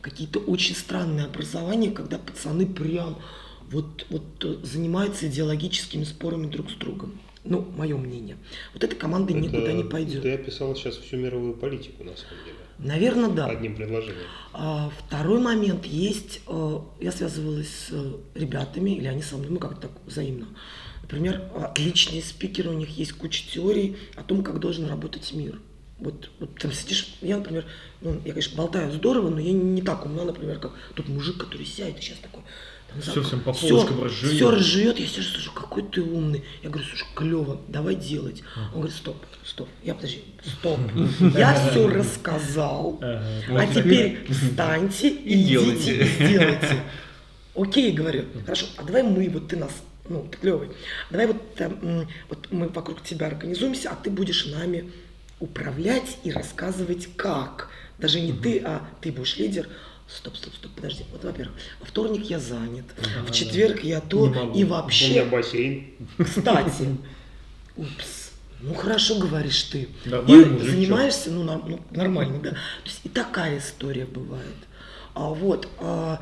какие-то 0.00 0.38
очень 0.38 0.74
странные 0.74 1.26
образования, 1.26 1.90
когда 1.90 2.16
пацаны 2.16 2.64
прям 2.64 3.18
вот, 3.70 4.06
вот 4.08 4.62
занимаются 4.62 5.26
идеологическими 5.26 6.04
спорами 6.04 6.46
друг 6.46 6.70
с 6.70 6.74
другом. 6.74 7.20
Ну, 7.48 7.66
мое 7.76 7.96
мнение. 7.96 8.36
Вот 8.74 8.84
эта 8.84 8.94
команда 8.96 9.32
это, 9.32 9.40
никуда 9.40 9.72
не 9.72 9.84
пойдет. 9.84 10.22
Ты 10.22 10.32
описал 10.32 10.74
сейчас 10.76 10.96
всю 10.96 11.16
мировую 11.16 11.54
политику, 11.54 12.04
на 12.04 12.16
самом 12.16 12.44
деле. 12.44 12.56
Наверное, 12.78 13.30
да. 13.30 13.46
Одним 13.46 13.74
предложением. 13.74 14.26
А, 14.52 14.90
второй 15.06 15.40
момент 15.40 15.86
есть, 15.86 16.42
э, 16.46 16.78
я 17.00 17.12
связывалась 17.12 17.68
с 17.68 17.92
ребятами, 18.34 18.90
или 18.90 19.06
они 19.06 19.22
со 19.22 19.36
мной, 19.36 19.50
ну 19.50 19.58
как 19.58 19.80
так 19.80 19.92
взаимно. 20.04 20.48
Например, 21.02 21.42
отличные 21.54 22.22
спикеры, 22.22 22.70
у 22.70 22.74
них 22.74 22.90
есть 22.90 23.12
куча 23.12 23.44
теорий 23.50 23.96
о 24.16 24.22
том, 24.22 24.42
как 24.42 24.58
должен 24.58 24.86
работать 24.86 25.32
мир. 25.32 25.58
Вот, 25.98 26.30
вот 26.40 26.58
там 26.58 26.72
сидишь, 26.72 27.16
я, 27.22 27.38
например, 27.38 27.64
ну, 28.02 28.20
я, 28.24 28.32
конечно, 28.32 28.56
болтаю 28.56 28.92
здорово, 28.92 29.30
но 29.30 29.40
я 29.40 29.52
не, 29.52 29.80
так 29.80 30.04
умна, 30.04 30.24
например, 30.24 30.58
как 30.58 30.72
тот 30.94 31.08
мужик, 31.08 31.38
который 31.38 31.64
сядет 31.64 32.02
сейчас 32.02 32.18
такой, 32.18 32.42
все 33.00 33.22
всем 33.22 33.40
по 33.40 33.52
полочкам 33.52 34.02
разжует. 34.02 34.34
Все 34.34 34.50
разжует, 34.50 34.98
я 34.98 35.06
сижу, 35.06 35.30
слушай, 35.30 35.52
какой 35.54 35.82
ты 35.82 36.02
умный. 36.02 36.44
Я 36.62 36.70
говорю, 36.70 36.86
слушай, 36.88 37.06
клево, 37.14 37.60
давай 37.68 37.94
делать. 37.94 38.42
Он 38.74 38.80
говорит, 38.80 38.96
стоп, 38.96 39.16
стоп. 39.44 39.68
Я 39.82 39.94
подожди, 39.94 40.22
стоп. 40.44 40.78
Я 41.36 41.54
все 41.54 41.88
рассказал, 41.88 42.98
а 43.02 43.66
теперь 43.66 44.26
встаньте 44.30 45.08
и 45.08 45.34
и 45.34 45.42
сделайте. 45.42 46.82
Окей, 47.54 47.92
говорю, 47.92 48.24
хорошо, 48.44 48.66
а 48.76 48.82
давай 48.82 49.02
мы, 49.02 49.28
вот 49.30 49.48
ты 49.48 49.56
нас 49.56 49.72
ну, 50.08 50.26
ты 50.30 50.38
клевый. 50.38 50.70
Давай 51.10 51.26
вот, 51.26 51.42
э, 51.58 52.06
вот 52.28 52.48
мы 52.52 52.68
вокруг 52.68 53.02
тебя 53.02 53.26
организуемся, 53.26 53.90
а 53.90 53.96
ты 53.96 54.10
будешь 54.10 54.46
нами 54.46 54.92
управлять 55.40 56.18
и 56.24 56.30
рассказывать 56.30 57.08
как. 57.16 57.70
Даже 57.98 58.20
не 58.20 58.32
ты, 58.32 58.60
а 58.64 58.86
ты 59.00 59.10
будешь 59.10 59.36
лидер, 59.36 59.68
Стоп, 60.08 60.36
стоп, 60.36 60.54
стоп, 60.54 60.72
подожди. 60.72 61.04
Вот, 61.10 61.24
во-первых, 61.24 61.56
во 61.80 61.86
вторник 61.86 62.30
я 62.30 62.38
занят, 62.38 62.84
в 63.26 63.32
четверг 63.32 63.82
да. 63.82 63.88
я 63.88 64.00
то 64.00 64.52
и 64.54 64.64
вообще. 64.64 65.06
У 65.06 65.10
меня 65.10 65.24
бассейн. 65.24 65.86
Кстати, 66.18 66.96
упс. 67.76 68.26
Ну 68.60 68.74
хорошо 68.74 69.18
говоришь 69.18 69.64
ты. 69.64 69.88
Нормально, 70.04 70.56
и 70.56 70.66
занимаешься, 70.70 71.30
ну, 71.30 71.42
на, 71.42 71.58
ну 71.58 71.80
нормально, 71.90 72.40
да. 72.40 72.50
То 72.50 72.56
есть 72.84 73.00
и 73.04 73.08
такая 73.08 73.58
история 73.58 74.06
бывает. 74.06 74.56
А 75.14 75.28
вот 75.28 75.68
а, 75.78 76.20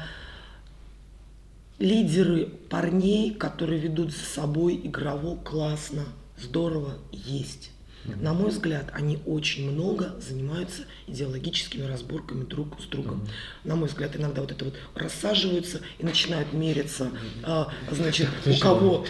лидеры 1.79 2.47
парней, 2.69 3.35
которые 3.35 3.81
ведут 3.81 4.13
за 4.13 4.25
собой 4.25 4.81
игрово 4.83 5.37
классно, 5.37 6.05
здорово, 6.39 6.99
есть. 7.13 7.71
На 8.05 8.35
мой 8.35 8.51
взгляд, 8.51 8.91
они 8.93 9.19
очень 9.27 9.71
много 9.71 10.15
занимаются 10.21 10.83
идеологическими 11.07 11.85
разборками 11.87 12.45
друг 12.45 12.81
с 12.81 12.85
другом. 12.85 13.27
На 13.65 13.77
мой 13.77 13.89
взгляд, 13.89 14.17
иногда 14.17 14.43
вот 14.43 14.53
это 14.53 14.67
вот 14.67 14.75
рассаживаются 14.95 15.81
и 15.99 16.05
начинают 16.05 16.53
мериться, 16.53 17.11
а, 17.43 17.73
значит, 17.91 18.29
у 18.47 18.57
кого 18.59 19.07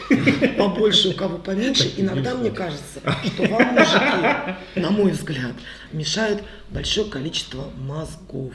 побольше, 0.57 1.09
у 1.09 1.15
кого 1.15 1.39
поменьше. 1.39 1.93
Иногда 1.97 2.35
мне 2.35 2.51
кажется, 2.51 3.01
что 3.25 3.43
вам, 3.49 3.75
мужики, 3.75 4.81
на 4.81 4.91
мой 4.91 5.13
взгляд, 5.13 5.55
мешает 5.93 6.43
большое 6.71 7.09
количество 7.09 7.71
мозгов. 7.77 8.55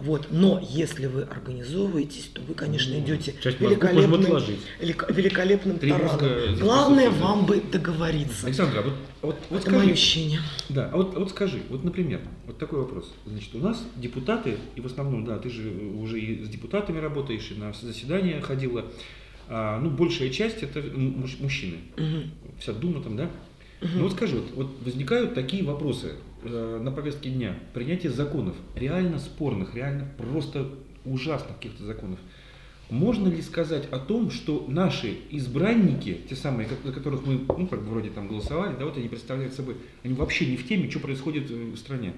Вот. 0.00 0.28
Но 0.30 0.60
если 0.70 1.06
вы 1.06 1.22
организовываетесь, 1.22 2.30
то 2.32 2.40
вы, 2.42 2.54
конечно, 2.54 2.94
идете 2.98 3.34
великолепным, 3.42 4.22
великолепным 5.08 5.78
тараном. 5.78 6.56
Главное 6.58 7.10
вам 7.10 7.46
бы 7.46 7.60
договориться. 7.60 8.46
Александра, 8.46 8.80
а 8.80 8.82
вот, 8.82 8.94
вот, 9.22 9.36
вот 9.50 9.60
Это 9.60 9.70
скажи, 9.70 9.84
мое 9.84 9.92
ощущение. 9.92 10.40
Да, 10.68 10.90
а 10.92 10.96
вот, 10.96 11.14
вот 11.16 11.30
скажи, 11.30 11.60
вот, 11.68 11.84
например, 11.84 12.20
вот 12.46 12.58
такой 12.58 12.80
вопрос. 12.80 13.12
Значит, 13.26 13.54
у 13.54 13.58
нас 13.58 13.82
депутаты, 13.96 14.56
и 14.76 14.80
в 14.80 14.86
основном, 14.86 15.24
да, 15.24 15.38
ты 15.38 15.50
же 15.50 15.70
уже 15.70 16.20
и 16.20 16.44
с 16.44 16.48
депутатами 16.48 16.98
работаешь, 16.98 17.50
и 17.50 17.54
на 17.54 17.72
заседания 17.72 18.40
ходила, 18.40 18.86
а, 19.48 19.78
ну, 19.80 19.90
большая 19.90 20.30
часть 20.30 20.62
это 20.62 20.80
мужчины. 20.80 21.78
Угу. 21.96 22.58
Вся 22.60 22.72
Дума 22.72 23.02
там, 23.02 23.16
да? 23.16 23.30
Угу. 23.82 23.90
Ну 23.96 24.02
вот 24.04 24.12
скажи, 24.12 24.36
вот, 24.36 24.50
вот 24.54 24.66
возникают 24.84 25.34
такие 25.34 25.64
вопросы 25.64 26.14
э, 26.42 26.80
на 26.82 26.90
повестке 26.90 27.30
дня. 27.30 27.54
Принятие 27.74 28.12
законов, 28.12 28.56
реально 28.74 29.18
спорных, 29.18 29.74
реально 29.74 30.06
просто 30.16 30.68
ужасных 31.04 31.56
каких-то 31.56 31.84
законов. 31.84 32.18
Можно 32.90 33.28
ли 33.28 33.40
сказать 33.40 33.84
о 33.92 33.98
том, 34.00 34.32
что 34.32 34.64
наши 34.68 35.18
избранники, 35.30 36.22
те 36.28 36.34
самые, 36.34 36.68
за 36.84 36.92
которых 36.92 37.24
мы, 37.24 37.40
ну, 37.56 37.68
как 37.68 37.82
бы 37.82 37.90
вроде 37.90 38.10
там 38.10 38.26
голосовали, 38.26 38.74
да, 38.76 38.84
вот 38.84 38.96
они 38.96 39.08
представляют 39.08 39.54
собой, 39.54 39.76
они 40.02 40.14
вообще 40.14 40.46
не 40.46 40.56
в 40.56 40.66
теме, 40.66 40.90
что 40.90 40.98
происходит 40.98 41.48
в 41.48 41.76
стране? 41.76 42.14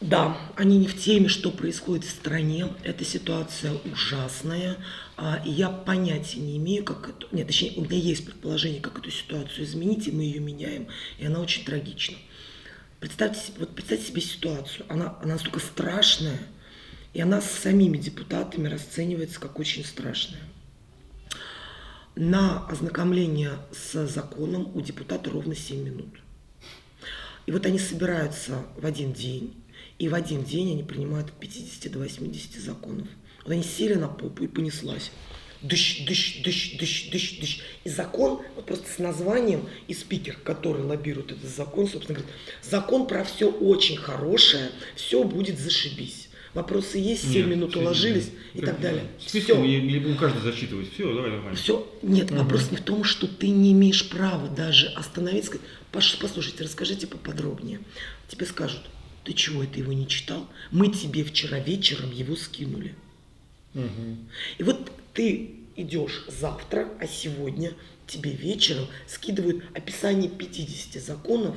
Да, 0.00 0.34
они 0.56 0.78
не 0.78 0.86
в 0.86 0.98
теме, 0.98 1.28
что 1.28 1.50
происходит 1.50 2.06
в 2.06 2.10
стране. 2.10 2.68
Эта 2.82 3.04
ситуация 3.04 3.74
ужасная. 3.92 4.78
А, 5.18 5.42
и 5.44 5.50
я 5.50 5.68
понятия 5.68 6.40
не 6.40 6.56
имею, 6.56 6.84
как 6.84 7.10
это... 7.10 7.26
Нет, 7.32 7.48
точнее, 7.48 7.74
у 7.76 7.82
меня 7.82 7.98
есть 7.98 8.24
предположение, 8.24 8.80
как 8.80 8.98
эту 8.98 9.10
ситуацию 9.10 9.66
изменить, 9.66 10.08
и 10.08 10.12
мы 10.12 10.22
ее 10.22 10.40
меняем. 10.40 10.86
И 11.18 11.26
она 11.26 11.40
очень 11.40 11.66
трагична. 11.66 12.16
Представьте, 13.00 13.52
вот 13.58 13.74
представьте 13.74 14.08
себе 14.08 14.20
ситуацию. 14.20 14.84
Она, 14.90 15.16
она 15.22 15.32
настолько 15.32 15.58
страшная, 15.58 16.38
и 17.14 17.20
она 17.20 17.40
с 17.40 17.50
самими 17.50 17.96
депутатами 17.96 18.68
расценивается 18.68 19.40
как 19.40 19.58
очень 19.58 19.86
страшная. 19.86 20.42
На 22.14 22.66
ознакомление 22.66 23.52
с 23.72 24.06
законом 24.06 24.70
у 24.74 24.82
депутата 24.82 25.30
ровно 25.30 25.56
7 25.56 25.82
минут. 25.82 26.20
И 27.46 27.52
вот 27.52 27.64
они 27.64 27.78
собираются 27.78 28.66
в 28.76 28.84
один 28.84 29.14
день, 29.14 29.54
и 29.98 30.08
в 30.08 30.14
один 30.14 30.44
день 30.44 30.72
они 30.72 30.82
принимают 30.82 31.28
от 31.28 31.40
50 31.40 31.90
до 31.90 32.00
80 32.00 32.60
законов. 32.60 33.08
Вот 33.44 33.52
они 33.52 33.62
сели 33.62 33.94
на 33.94 34.08
попу 34.08 34.44
и 34.44 34.46
понеслась. 34.46 35.10
Дыщ, 35.62 36.06
дыщ, 36.06 36.42
дыщ, 36.42 36.78
дыщ, 36.78 37.10
дыщ, 37.10 37.40
дыщ. 37.40 37.60
И 37.84 37.90
закон, 37.90 38.40
вот 38.56 38.64
просто 38.64 38.90
с 38.90 38.98
названием, 38.98 39.68
и 39.88 39.94
спикер, 39.94 40.38
который 40.42 40.82
лоббирует 40.82 41.32
этот 41.32 41.50
закон, 41.50 41.86
собственно, 41.86 42.18
говорит, 42.18 42.34
закон 42.62 43.06
про 43.06 43.24
все 43.24 43.50
очень 43.50 43.96
хорошее, 43.96 44.70
все 44.96 45.22
будет 45.22 45.58
зашибись. 45.58 46.30
Вопросы 46.54 46.98
есть, 46.98 47.30
7 47.30 47.34
нет, 47.34 47.46
минут 47.46 47.76
уложились 47.76 48.30
и 48.54 48.60
так 48.60 48.80
далее. 48.80 49.04
Все. 49.18 49.62
Или 49.64 50.00
будем 50.00 50.16
каждый 50.16 50.42
зачитывать. 50.42 50.92
Все, 50.92 51.14
давай 51.14 51.30
нормально. 51.30 51.56
Все. 51.56 51.88
Нет, 52.02 52.30
угу. 52.30 52.40
вопрос 52.40 52.70
не 52.72 52.76
в 52.76 52.80
том, 52.80 53.04
что 53.04 53.28
ты 53.28 53.48
не 53.50 53.72
имеешь 53.72 54.08
права 54.08 54.48
даже 54.48 54.88
остановиться, 54.88 55.52
сказать, 55.52 56.18
послушайте, 56.20 56.64
расскажите 56.64 57.06
поподробнее. 57.06 57.80
Тебе 58.28 58.46
скажут, 58.46 58.80
Ты 59.24 59.32
чего, 59.32 59.62
это 59.62 59.78
его 59.78 59.92
не 59.92 60.08
читал? 60.08 60.48
Мы 60.72 60.88
тебе 60.88 61.22
вчера 61.22 61.60
вечером 61.60 62.10
его 62.10 62.34
скинули. 62.34 62.94
Мгм. 63.74 64.28
И 64.58 64.62
вот 64.64 64.90
ты 65.14 65.50
идешь 65.76 66.24
завтра, 66.28 66.88
а 67.00 67.06
сегодня 67.06 67.72
тебе 68.06 68.32
вечером 68.32 68.86
скидывают 69.06 69.64
описание 69.74 70.28
50 70.30 71.02
законов 71.02 71.56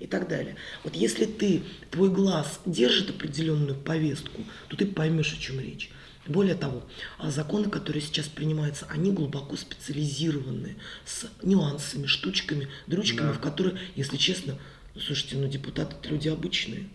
и 0.00 0.06
так 0.06 0.28
далее. 0.28 0.56
Вот 0.82 0.94
если 0.94 1.24
ты, 1.24 1.62
твой 1.90 2.10
глаз 2.10 2.60
держит 2.66 3.10
определенную 3.10 3.76
повестку, 3.78 4.42
то 4.68 4.76
ты 4.76 4.86
поймешь, 4.86 5.32
о 5.32 5.40
чем 5.40 5.60
речь. 5.60 5.90
Более 6.26 6.54
того, 6.54 6.82
а 7.18 7.30
законы, 7.30 7.68
которые 7.68 8.02
сейчас 8.02 8.28
принимаются, 8.28 8.86
они 8.88 9.12
глубоко 9.12 9.56
специализированные, 9.56 10.76
с 11.04 11.26
нюансами, 11.42 12.06
штучками, 12.06 12.68
дрючками, 12.86 13.28
Да. 13.28 13.32
в 13.34 13.40
которые, 13.40 13.78
если 13.94 14.16
честно, 14.16 14.58
ну, 14.94 15.00
слушайте, 15.00 15.36
ну 15.36 15.48
депутаты 15.48 15.96
это 16.00 16.08
люди 16.08 16.28
обычные. 16.28 16.88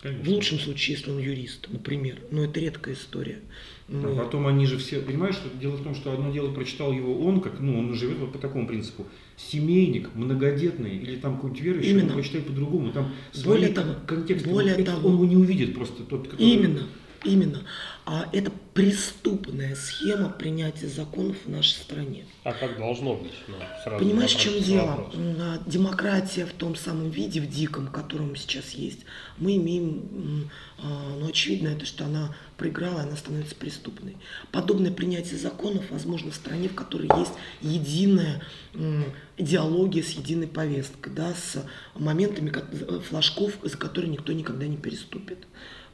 Конечно. 0.00 0.24
В 0.24 0.28
лучшем 0.28 0.60
случае, 0.60 0.96
если 0.96 1.10
он 1.10 1.18
юрист, 1.18 1.66
например. 1.70 2.18
Но 2.30 2.44
это 2.44 2.60
редкая 2.60 2.94
история. 2.94 3.40
А 3.86 3.92
Ну, 3.92 4.16
потом 4.16 4.46
они 4.46 4.64
же 4.64 4.78
все, 4.78 5.00
понимаешь, 5.00 5.34
что 5.34 5.48
дело 5.60 5.76
в 5.76 5.82
том, 5.82 5.94
что 5.94 6.12
одно 6.12 6.32
дело 6.32 6.50
прочитал 6.52 6.90
его 6.92 7.20
он, 7.20 7.40
как, 7.42 7.60
ну, 7.60 7.78
он 7.78 7.92
живет 7.94 8.18
вот 8.18 8.32
по 8.32 8.38
такому 8.38 8.66
принципу. 8.66 9.06
Семейник, 9.36 10.08
многодетный 10.14 10.96
или 10.96 11.16
там 11.16 11.34
какой-нибудь 11.36 11.62
верующий, 11.62 11.90
Именно. 11.90 12.08
он 12.08 12.12
прочитает 12.14 12.46
по-другу, 12.46 12.88
там 12.92 13.12
Более 13.44 13.68
того, 13.68 13.94
контексты. 14.06 14.48
более 14.48 14.74
Это 14.74 14.92
того. 14.92 15.08
он 15.08 15.14
его 15.14 15.24
не 15.26 15.36
увидит 15.36 15.74
просто 15.74 16.02
тот, 16.04 16.28
который... 16.28 16.46
Именно, 16.46 16.82
именно. 17.24 17.62
А 18.06 18.28
это 18.32 18.50
преступная 18.74 19.74
схема 19.76 20.28
принятия 20.28 20.88
законов 20.88 21.36
в 21.46 21.48
нашей 21.50 21.72
стране. 21.76 22.26
А 22.42 22.52
как 22.52 22.76
должно 22.76 23.14
быть? 23.16 23.32
Ну, 23.48 23.54
сразу 23.82 24.04
Понимаешь, 24.04 24.34
в 24.34 24.40
чем 24.40 24.60
дело? 24.62 24.86
вопрос. 24.86 25.14
А, 25.16 25.58
Демократия 25.66 26.44
в 26.44 26.52
том 26.52 26.76
самом 26.76 27.08
виде, 27.10 27.40
в 27.40 27.48
диком, 27.48 27.86
котором 27.86 28.36
сейчас 28.36 28.70
есть, 28.72 29.00
мы 29.38 29.56
имеем, 29.56 30.50
а, 30.78 31.16
ну, 31.18 31.28
очевидно, 31.28 31.68
это 31.68 31.86
что 31.86 32.04
она 32.04 32.36
проиграла, 32.58 33.00
она 33.02 33.16
становится 33.16 33.54
преступной. 33.54 34.16
Подобное 34.52 34.92
принятие 34.92 35.38
законов 35.38 35.90
возможно 35.90 36.30
в 36.30 36.34
стране, 36.34 36.68
в 36.68 36.74
которой 36.74 37.08
есть 37.18 37.32
единая 37.62 38.42
идеология 39.38 40.02
с 40.02 40.10
единой 40.10 40.46
повесткой, 40.46 41.12
да, 41.12 41.32
с 41.34 41.64
моментами 41.94 42.50
ко- 42.50 42.66
флажков, 43.08 43.52
за 43.62 43.76
которые 43.78 44.10
никто 44.10 44.32
никогда 44.32 44.66
не 44.66 44.76
переступит. 44.76 45.46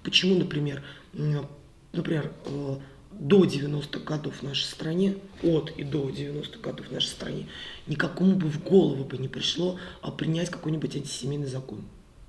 Почему, 0.03 0.35
например, 0.39 0.83
например, 1.13 2.33
э, 2.47 2.77
до 3.13 3.45
90-х 3.45 4.05
годов 4.05 4.37
в 4.37 4.43
нашей 4.43 4.65
стране, 4.65 5.17
от 5.43 5.71
и 5.77 5.85
до 5.85 6.09
90-х 6.09 6.61
годов 6.61 6.87
в 6.87 6.93
нашей 6.93 7.09
стране, 7.09 7.49
никакому 7.87 8.37
бы 8.37 8.49
в 8.49 8.63
голову 8.63 9.05
бы 9.05 9.19
не 9.19 9.29
пришло 9.29 9.79
а, 10.01 10.11
принять 10.11 10.51
какой-нибудь 10.51 10.97
антисемейный 10.97 11.49
закон. 11.49 11.85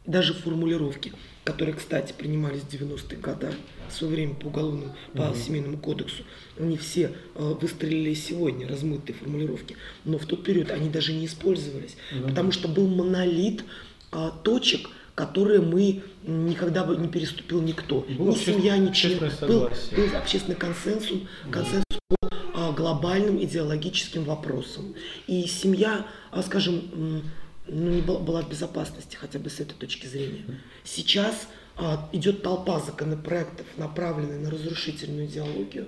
Даже 0.05 0.33
формулировки, 0.33 1.13
которые, 1.43 1.75
кстати, 1.75 2.11
принимались 2.17 2.61
в 2.61 2.69
90-е 2.73 3.19
годы, 3.19 3.53
в 3.87 3.93
свое 3.93 4.13
время 4.13 4.33
по 4.33 4.47
уголовному, 4.47 4.95
по 5.13 5.33
семейному 5.35 5.77
кодексу, 5.77 6.23
они 6.59 6.75
все 6.77 7.11
э, 7.35 7.53
выстрелили 7.61 8.15
сегодня, 8.15 8.67
размытые 8.67 9.15
формулировки, 9.15 9.77
но 10.03 10.17
в 10.17 10.25
тот 10.25 10.43
период 10.43 10.71
они 10.71 10.89
даже 10.89 11.13
не 11.13 11.27
использовались, 11.27 11.97
потому 12.23 12.51
что 12.51 12.67
был 12.67 12.87
монолит 12.87 13.63
а, 14.11 14.31
точек, 14.31 14.89
которые 15.21 15.61
мы 15.61 16.01
никогда 16.23 16.83
бы 16.83 16.97
не 16.97 17.07
переступил 17.07 17.61
никто. 17.61 18.03
Было 18.17 18.31
ни 18.31 18.35
семья, 18.35 18.75
ни 18.77 18.91
член. 18.91 19.19
Был, 19.41 19.69
был 19.69 20.17
общественный 20.17 20.55
консенсус, 20.55 21.19
консенсус 21.51 21.99
по 22.07 22.17
а, 22.55 22.71
глобальным 22.71 23.37
идеологическим 23.43 24.23
вопросам. 24.23 24.95
И 25.27 25.45
семья, 25.45 26.07
а, 26.31 26.41
скажем, 26.41 27.21
ну, 27.67 27.91
не 27.91 28.01
была, 28.01 28.17
была 28.17 28.41
в 28.41 28.49
безопасности, 28.49 29.15
хотя 29.15 29.37
бы 29.37 29.51
с 29.51 29.59
этой 29.59 29.75
точки 29.75 30.07
зрения. 30.07 30.43
Сейчас 30.83 31.47
а, 31.77 32.09
идет 32.13 32.41
толпа 32.41 32.79
законопроектов, 32.79 33.67
направленных 33.77 34.41
на 34.41 34.49
разрушительную 34.49 35.27
идеологию. 35.27 35.85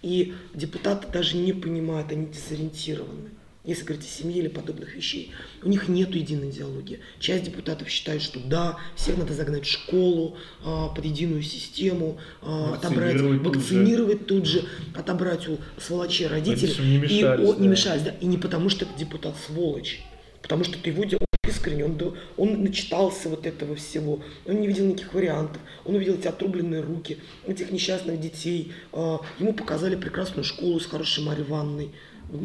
И 0.00 0.32
депутаты 0.54 1.06
даже 1.12 1.36
не 1.36 1.52
понимают, 1.52 2.10
они 2.12 2.28
дезориентированы. 2.28 3.28
Если 3.64 3.84
говорить 3.84 4.04
о 4.04 4.10
семье 4.10 4.40
или 4.40 4.48
подобных 4.48 4.94
вещей, 4.94 5.32
у 5.62 5.68
них 5.70 5.88
нет 5.88 6.14
единой 6.14 6.50
идеологии. 6.50 7.00
Часть 7.18 7.44
депутатов 7.44 7.88
считает, 7.88 8.20
что 8.20 8.38
да, 8.38 8.76
всех 8.94 9.16
надо 9.16 9.32
загнать 9.32 9.64
в 9.64 9.70
школу, 9.70 10.36
а, 10.62 10.88
под 10.88 11.02
единую 11.06 11.42
систему, 11.42 12.18
а, 12.42 12.74
отобрать, 12.74 13.14
Вакцинировать 13.14 13.42
тут 13.42 13.54
же. 13.54 13.58
вакцинировать 13.60 14.26
тут 14.26 14.46
же, 14.46 14.64
отобрать 14.94 15.48
у 15.48 15.56
сволочей 15.80 16.26
родителей. 16.26 16.74
не 16.78 16.96
и 16.96 16.98
мешались, 16.98 17.48
о- 17.48 17.54
не 17.54 17.64
да. 17.66 17.70
мешались, 17.70 18.02
да. 18.02 18.10
И 18.20 18.26
не 18.26 18.36
потому, 18.36 18.68
что 18.68 18.84
это 18.84 18.98
депутат 18.98 19.34
сволочь, 19.46 20.02
потому 20.42 20.62
что 20.64 20.78
ты 20.78 20.90
его 20.90 21.04
делал 21.04 21.24
искренне, 21.48 21.86
он, 21.86 21.98
он 22.36 22.62
начитался 22.62 23.30
вот 23.30 23.46
этого 23.46 23.76
всего, 23.76 24.22
он 24.44 24.60
не 24.60 24.66
видел 24.66 24.84
никаких 24.84 25.14
вариантов, 25.14 25.62
он 25.86 25.94
увидел 25.94 26.14
эти 26.16 26.26
отрубленные 26.26 26.82
руки, 26.82 27.16
этих 27.46 27.70
несчастных 27.70 28.20
детей, 28.20 28.72
а, 28.92 29.20
ему 29.38 29.54
показали 29.54 29.96
прекрасную 29.96 30.44
школу 30.44 30.78
с 30.80 30.84
хорошей 30.86 31.24
Марьей 31.24 31.46
Ивановной, 31.46 31.92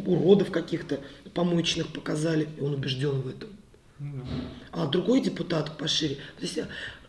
уродов 0.06 0.52
каких-то 0.52 1.00
помоечных 1.34 1.92
показали, 1.92 2.48
и 2.58 2.62
он 2.62 2.74
убежден 2.74 3.22
в 3.22 3.28
этом. 3.28 3.50
А 4.72 4.88
другой 4.88 5.22
депутат 5.22 5.78
пошире. 5.78 6.16
То 6.38 6.42
есть, 6.42 6.60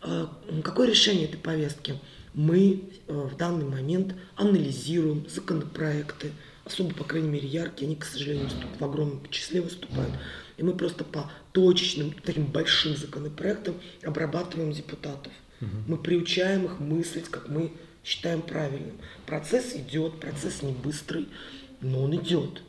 э, 0.01 0.27
какое 0.63 0.89
решение 0.89 1.25
этой 1.25 1.37
повестки? 1.37 1.95
Мы 2.33 2.83
э, 3.07 3.13
в 3.13 3.37
данный 3.37 3.65
момент 3.65 4.15
анализируем 4.35 5.25
законопроекты, 5.29 6.31
особо, 6.65 6.93
по 6.93 7.03
крайней 7.03 7.29
мере, 7.29 7.47
яркие, 7.47 7.87
они, 7.87 7.95
к 7.95 8.05
сожалению, 8.05 8.49
в 8.77 8.83
огромном 8.83 9.21
числе 9.29 9.61
выступают. 9.61 10.11
И 10.57 10.63
мы 10.63 10.73
просто 10.73 11.03
по 11.03 11.31
точечным, 11.53 12.13
таким 12.23 12.45
большим 12.45 12.95
законопроектам 12.95 13.75
обрабатываем 14.03 14.71
депутатов. 14.71 15.31
Мы 15.87 15.97
приучаем 15.97 16.65
их 16.65 16.79
мыслить, 16.79 17.29
как 17.29 17.47
мы 17.47 17.71
считаем 18.03 18.41
правильным. 18.41 18.97
Процесс 19.25 19.75
идет, 19.75 20.19
процесс 20.19 20.63
не 20.63 20.73
быстрый, 20.73 21.27
но 21.81 22.03
он 22.03 22.15
идет. 22.15 22.63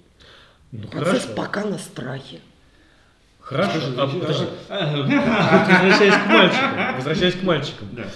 Ну, 0.72 0.88
Процесс 0.88 1.24
хорошо. 1.24 1.34
пока 1.36 1.64
на 1.64 1.78
страхе. 1.78 2.40
Хорошо. 3.40 3.78
А, 3.98 4.02
а, 4.04 4.06
подожди. 4.08 4.46
а, 4.68 4.96
Вот 4.96 5.06
возвращаясь 5.06 6.14
к 6.14 6.26
мальчикам. 6.26 6.96
Возвращаясь 6.96 7.34
к 7.34 7.42
мальчикам. 7.42 7.88
Да. 7.92 8.06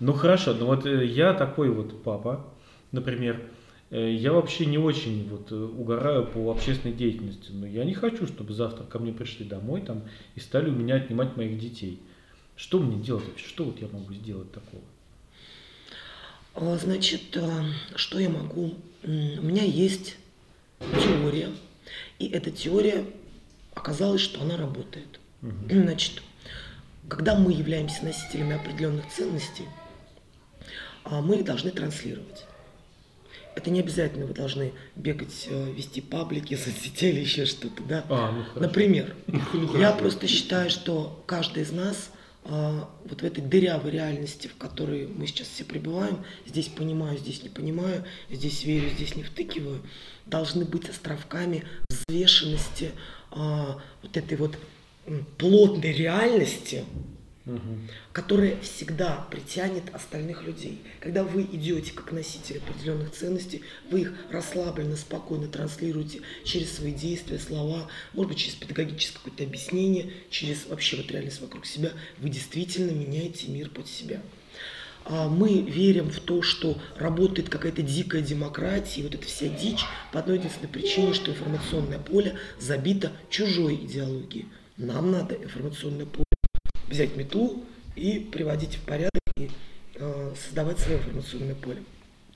Ну 0.00 0.12
хорошо, 0.12 0.54
но 0.54 0.66
вот 0.66 0.86
э, 0.86 1.04
я 1.06 1.32
такой 1.34 1.70
вот 1.70 2.02
папа, 2.02 2.44
например, 2.92 3.42
э, 3.90 4.12
я 4.12 4.32
вообще 4.32 4.66
не 4.66 4.78
очень 4.78 5.28
вот 5.28 5.50
э, 5.52 5.54
угораю 5.56 6.26
по 6.26 6.50
общественной 6.50 6.94
деятельности, 6.94 7.50
но 7.52 7.66
я 7.66 7.84
не 7.84 7.94
хочу, 7.94 8.26
чтобы 8.26 8.52
завтра 8.54 8.84
ко 8.84 8.98
мне 8.98 9.12
пришли 9.12 9.44
домой 9.46 9.80
там 9.82 10.02
и 10.34 10.40
стали 10.40 10.68
у 10.68 10.72
меня 10.72 10.96
отнимать 10.96 11.36
моих 11.36 11.58
детей. 11.58 12.00
Что 12.56 12.78
мне 12.78 13.02
делать 13.02 13.26
вообще? 13.26 13.46
Что 13.46 13.64
вот 13.64 13.80
я 13.80 13.88
могу 13.88 14.12
сделать 14.14 14.50
такого? 14.52 14.82
А, 16.54 16.76
Значит, 16.78 17.36
а, 17.36 17.64
что 17.96 18.18
я 18.18 18.30
могу? 18.30 18.74
У 19.02 19.08
меня 19.10 19.62
есть 19.62 20.16
теория, 20.80 21.48
и 22.18 22.28
эта 22.28 22.50
теория 22.50 23.04
оказалось, 23.74 24.20
что 24.20 24.40
она 24.42 24.56
работает. 24.56 25.20
Значит, 25.70 26.22
когда 27.08 27.36
мы 27.38 27.52
являемся 27.52 28.04
носителями 28.04 28.56
определенных 28.56 29.06
ценностей, 29.12 29.64
а, 31.04 31.20
мы 31.20 31.36
их 31.36 31.44
должны 31.44 31.70
транслировать. 31.70 32.46
Это 33.54 33.70
не 33.70 33.80
обязательно 33.80 34.26
вы 34.26 34.34
должны 34.34 34.72
бегать, 34.96 35.46
э, 35.48 35.72
вести 35.72 36.00
паблики, 36.00 36.54
соцсети 36.56 37.06
или 37.10 37.20
еще 37.20 37.46
что-то, 37.46 37.82
да? 37.84 38.04
А, 38.08 38.32
ну 38.32 38.42
хорошо. 38.44 38.60
Например, 38.60 39.14
Ну, 39.28 39.38
я 39.78 39.88
хорошо. 39.88 39.98
просто 39.98 40.26
считаю, 40.26 40.68
что 40.68 41.22
каждый 41.26 41.62
из 41.62 41.70
нас 41.70 42.10
вот 42.48 43.22
в 43.22 43.24
этой 43.24 43.42
дырявой 43.42 43.90
реальности, 43.90 44.46
в 44.46 44.56
которой 44.56 45.08
мы 45.08 45.26
сейчас 45.26 45.48
все 45.48 45.64
пребываем, 45.64 46.24
здесь 46.46 46.68
понимаю, 46.68 47.18
здесь 47.18 47.42
не 47.42 47.48
понимаю, 47.48 48.04
здесь 48.30 48.64
верю, 48.64 48.90
здесь 48.90 49.16
не 49.16 49.24
втыкиваю, 49.24 49.82
должны 50.26 50.64
быть 50.64 50.88
островками 50.88 51.64
взвешенности 51.90 52.92
а, 53.32 53.80
вот 54.02 54.16
этой 54.16 54.36
вот 54.36 54.56
плотной 55.38 55.92
реальности, 55.92 56.84
Мгм. 57.46 57.88
которая 58.12 58.60
всегда 58.60 59.24
притянет 59.30 59.84
остальных 59.94 60.42
людей. 60.42 60.82
Когда 60.98 61.22
вы 61.22 61.42
идете 61.42 61.92
как 61.92 62.10
носитель 62.10 62.58
определенных 62.58 63.12
ценностей, 63.12 63.62
вы 63.88 64.00
их 64.00 64.14
расслабленно, 64.32 64.96
спокойно 64.96 65.46
транслируете 65.46 66.22
через 66.42 66.72
свои 66.72 66.92
действия, 66.92 67.38
слова, 67.38 67.88
может 68.14 68.32
быть, 68.32 68.38
через 68.38 68.56
педагогическое 68.56 69.22
какое-то 69.22 69.44
объяснение, 69.44 70.12
через 70.28 70.66
вообще 70.66 70.96
вот 70.96 71.08
реальность 71.12 71.40
вокруг 71.40 71.66
себя, 71.66 71.92
вы 72.18 72.30
действительно 72.30 72.90
меняете 72.90 73.48
мир 73.48 73.70
под 73.70 73.86
себя. 73.86 74.20
А 75.04 75.28
Мы 75.28 75.62
верим 75.62 76.10
в 76.10 76.18
то, 76.18 76.42
что 76.42 76.76
работает 76.96 77.48
какая-то 77.48 77.82
дикая 77.82 78.22
демократия, 78.22 79.02
и 79.02 79.04
вот 79.04 79.14
эта 79.14 79.24
вся 79.24 79.46
дичь 79.46 79.84
по 80.12 80.18
одной 80.18 80.38
единственной 80.38 80.68
причине, 80.68 81.14
что 81.14 81.30
информационное 81.30 82.00
поле 82.00 82.34
забито 82.58 83.12
чужой 83.30 83.76
идеологией. 83.76 84.48
Нам 84.76 85.12
надо 85.12 85.36
информационное 85.36 86.06
поле 86.06 86.25
взять 86.88 87.16
метлу 87.16 87.64
и 87.94 88.18
приводить 88.20 88.76
в 88.76 88.80
порядок 88.82 89.20
и 89.36 89.50
э, 89.94 90.34
создавать 90.44 90.78
свое 90.78 90.98
информационное 90.98 91.54
поле. 91.54 91.82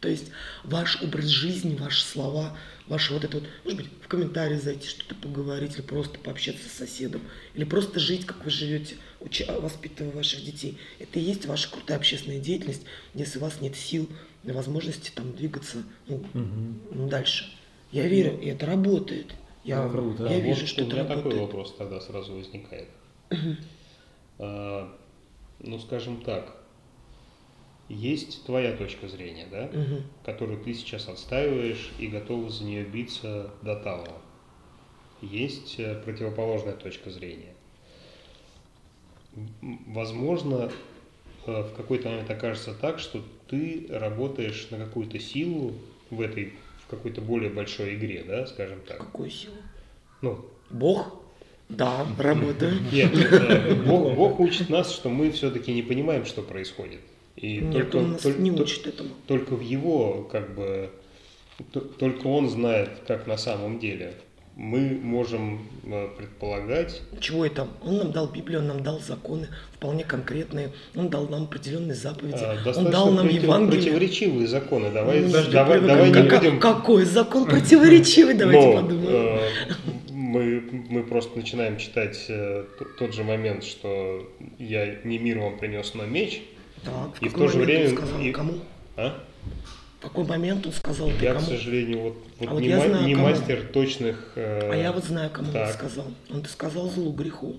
То 0.00 0.08
есть 0.08 0.30
ваш 0.64 1.02
образ 1.02 1.26
жизни, 1.26 1.76
ваши 1.76 2.02
слова, 2.02 2.56
ваши 2.88 3.12
вот 3.12 3.22
это 3.24 3.38
вот, 3.38 3.46
может 3.64 3.82
быть, 3.82 3.90
в 4.02 4.08
комментарии 4.08 4.56
зайти, 4.56 4.88
что-то 4.88 5.14
поговорить, 5.14 5.74
или 5.74 5.82
просто 5.82 6.18
пообщаться 6.18 6.66
с 6.68 6.72
соседом, 6.72 7.20
или 7.54 7.64
просто 7.64 8.00
жить, 8.00 8.24
как 8.24 8.42
вы 8.44 8.50
живете, 8.50 8.96
уча, 9.20 9.44
воспитывая 9.60 10.12
ваших 10.12 10.42
детей. 10.42 10.78
Это 10.98 11.18
и 11.18 11.22
есть 11.22 11.44
ваша 11.44 11.70
крутая 11.70 11.98
общественная 11.98 12.40
деятельность, 12.40 12.82
если 13.12 13.38
у 13.38 13.42
вас 13.42 13.60
нет 13.60 13.76
сил, 13.76 14.08
возможности 14.42 15.10
там 15.14 15.34
двигаться 15.36 15.82
ну, 16.08 16.24
ну, 16.34 17.08
дальше. 17.08 17.44
Я 17.92 18.06
верю, 18.08 18.40
и 18.40 18.46
это 18.46 18.64
работает. 18.64 19.26
Я, 19.64 19.82
Ну, 19.82 19.90
круто. 19.90 20.24
я 20.24 20.40
вижу, 20.40 20.60
вот 20.60 20.68
что 20.68 20.82
у 20.82 20.86
это 20.86 20.94
меня 20.96 21.04
такой 21.04 21.16
работает. 21.16 21.42
вопрос 21.42 21.74
тогда 21.76 22.00
сразу 22.00 22.34
возникает. 22.34 22.88
А, 23.28 23.36
Ну, 24.40 25.78
скажем 25.78 26.22
так, 26.22 26.56
есть 27.90 28.46
твоя 28.46 28.76
точка 28.76 29.08
зрения, 29.08 29.46
да, 29.50 29.68
Мгм. 29.72 30.04
которую 30.24 30.62
ты 30.62 30.72
сейчас 30.72 31.08
отстаиваешь 31.08 31.90
и 31.98 32.06
готова 32.06 32.48
за 32.48 32.64
нее 32.64 32.84
биться 32.84 33.50
до 33.62 33.76
талого. 33.76 34.22
Есть 35.20 35.78
э, 35.78 36.00
противоположная 36.02 36.74
точка 36.74 37.10
зрения. 37.10 37.54
Возможно, 39.60 40.72
э, 41.46 41.62
в 41.62 41.74
какой-то 41.74 42.08
момент 42.08 42.30
окажется 42.30 42.74
так, 42.74 42.98
что 43.00 43.22
ты 43.48 43.86
работаешь 43.90 44.68
на 44.70 44.78
какую-то 44.78 45.18
силу 45.18 45.74
в 46.08 46.20
этой, 46.20 46.54
в 46.78 46.86
какой-то 46.88 47.20
более 47.20 47.50
большой 47.50 47.96
игре, 47.96 48.24
да, 48.26 48.46
скажем 48.46 48.80
так. 48.86 48.98
Какую 48.98 49.30
силу? 49.30 49.56
Ну, 50.22 50.44
Бог? 50.70 51.19
Да, 51.70 52.06
работаю. 52.18 52.72
Нет, 52.92 53.12
э, 53.14 53.74
Бог, 53.86 54.14
Бог 54.14 54.40
учит 54.40 54.68
нас, 54.70 54.92
что 54.92 55.08
мы 55.08 55.30
все-таки 55.30 55.72
не 55.72 55.82
понимаем, 55.82 56.24
что 56.26 56.42
происходит. 56.42 57.00
И 57.36 57.58
Нет, 57.58 57.72
только, 57.90 57.96
он 57.96 58.12
нас 58.12 58.24
не 58.24 58.50
учит 58.50 58.86
этому. 58.86 59.10
только 59.26 59.54
в 59.56 59.60
его, 59.62 60.28
как 60.30 60.54
бы, 60.54 60.90
только 61.98 62.26
он 62.26 62.48
знает, 62.50 62.90
как 63.06 63.26
на 63.26 63.36
самом 63.38 63.78
деле. 63.78 64.14
Мы 64.56 64.90
можем 65.02 65.60
э, 65.84 66.08
предполагать, 66.18 67.00
Чего 67.20 67.46
это? 67.46 67.66
Он 67.82 67.96
нам 67.98 68.12
дал 68.12 68.26
Библию, 68.26 68.58
он 68.60 68.66
нам 68.66 68.82
дал 68.82 69.00
законы 69.00 69.48
вполне 69.72 70.04
конкретные, 70.04 70.70
он 70.94 71.08
дал 71.08 71.28
нам 71.28 71.44
определенные 71.44 71.94
заповеди, 71.94 72.36
э, 72.42 72.72
он 72.76 72.90
дал 72.90 73.10
нам 73.10 73.26
против- 73.26 73.42
Евангелие. 73.44 73.80
противоречивые 73.80 74.46
законы. 74.48 74.90
Давай, 74.90 75.20
Ну, 75.20 75.32
давай, 75.50 75.78
Как- 75.78 75.86
давай 75.88 76.08
не 76.10 76.28
как- 76.28 76.40
будем... 76.42 76.60
Какой 76.60 77.04
закон 77.06 77.46
противоречивый, 77.46 78.34
давайте 78.34 78.66
Но, 78.66 78.82
подумаем. 78.82 79.08
э, 79.38 79.38
мы, 80.30 80.60
мы 80.88 81.02
просто 81.02 81.36
начинаем 81.36 81.76
читать 81.78 82.26
э, 82.28 82.64
тот 82.98 83.12
же 83.14 83.24
момент, 83.24 83.64
что 83.64 84.30
я 84.58 84.96
не 85.04 85.18
мир 85.18 85.38
вам 85.40 85.58
принес, 85.58 85.94
но 85.94 86.06
меч. 86.06 86.42
Так, 86.84 87.16
в 87.16 87.22
и 87.22 87.28
в 87.28 87.32
какой 87.32 87.46
то 87.48 87.52
же 87.52 87.58
время- 87.58 87.88
он 87.90 87.96
сказал 87.96 88.20
и- 88.20 88.32
кому? 88.32 88.54
А? 88.96 89.24
В 89.98 90.02
какой 90.02 90.24
момент 90.24 90.66
он 90.66 90.72
сказал 90.72 91.10
Я, 91.20 91.34
кому? 91.34 91.46
к 91.46 91.48
сожалению, 91.48 91.98
вот, 92.00 92.16
вот 92.38 92.48
А 92.48 92.52
вот 92.52 92.60
не, 92.60 92.68
я 92.68 92.80
знаю, 92.80 93.06
не 93.06 93.14
кому. 93.14 93.26
мастер 93.28 93.62
точных... 93.72 94.32
э, 94.36 94.70
А 94.72 94.76
я 94.76 94.92
вот 94.92 95.04
знаю, 95.04 95.30
кому 95.30 95.48
он 95.48 95.52
так. 95.52 95.68
это 95.68 95.78
сказал. 95.78 96.06
Он 96.30 96.44
сказал 96.46 96.88
злу, 96.88 97.12
греху. 97.12 97.56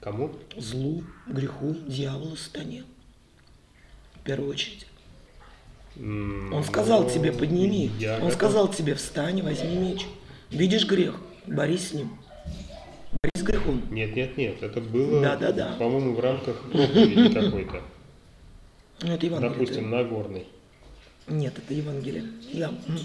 Кому? 0.00 0.32
Злу, 0.56 1.02
греху, 1.26 1.74
дьяволу, 1.86 2.36
сатане. 2.36 2.82
В 4.14 4.20
первую 4.20 4.50
очередь. 4.50 4.86
Он 5.98 6.62
сказал 6.64 7.04
ну, 7.04 7.10
тебе, 7.10 7.32
подними. 7.32 7.90
Он 8.02 8.16
готов. 8.18 8.32
сказал 8.34 8.68
тебе, 8.68 8.94
встань, 8.94 9.40
возьми 9.42 9.76
меч. 9.76 10.04
Видишь 10.50 10.86
грех, 10.86 11.18
борись 11.46 11.88
с 11.88 11.92
ним. 11.94 12.10
Борись 13.22 13.40
с 13.40 13.42
грехом. 13.42 13.82
Нет, 13.90 14.14
нет, 14.16 14.36
нет, 14.36 14.62
это 14.62 14.80
было, 14.80 15.22
Да-да-да. 15.22 15.76
по-моему, 15.78 16.14
в 16.14 16.20
рамках 16.20 16.60
проповеди 16.70 17.32
какой-то. 17.32 17.82
Ну, 19.02 19.12
это 19.12 19.26
Евангелие. 19.26 19.50
Допустим, 19.52 19.90
Нагорный. 19.90 20.46
Нет, 21.28 21.58
это 21.58 21.74
Евангелие. 21.74 22.24
М. 22.54 22.98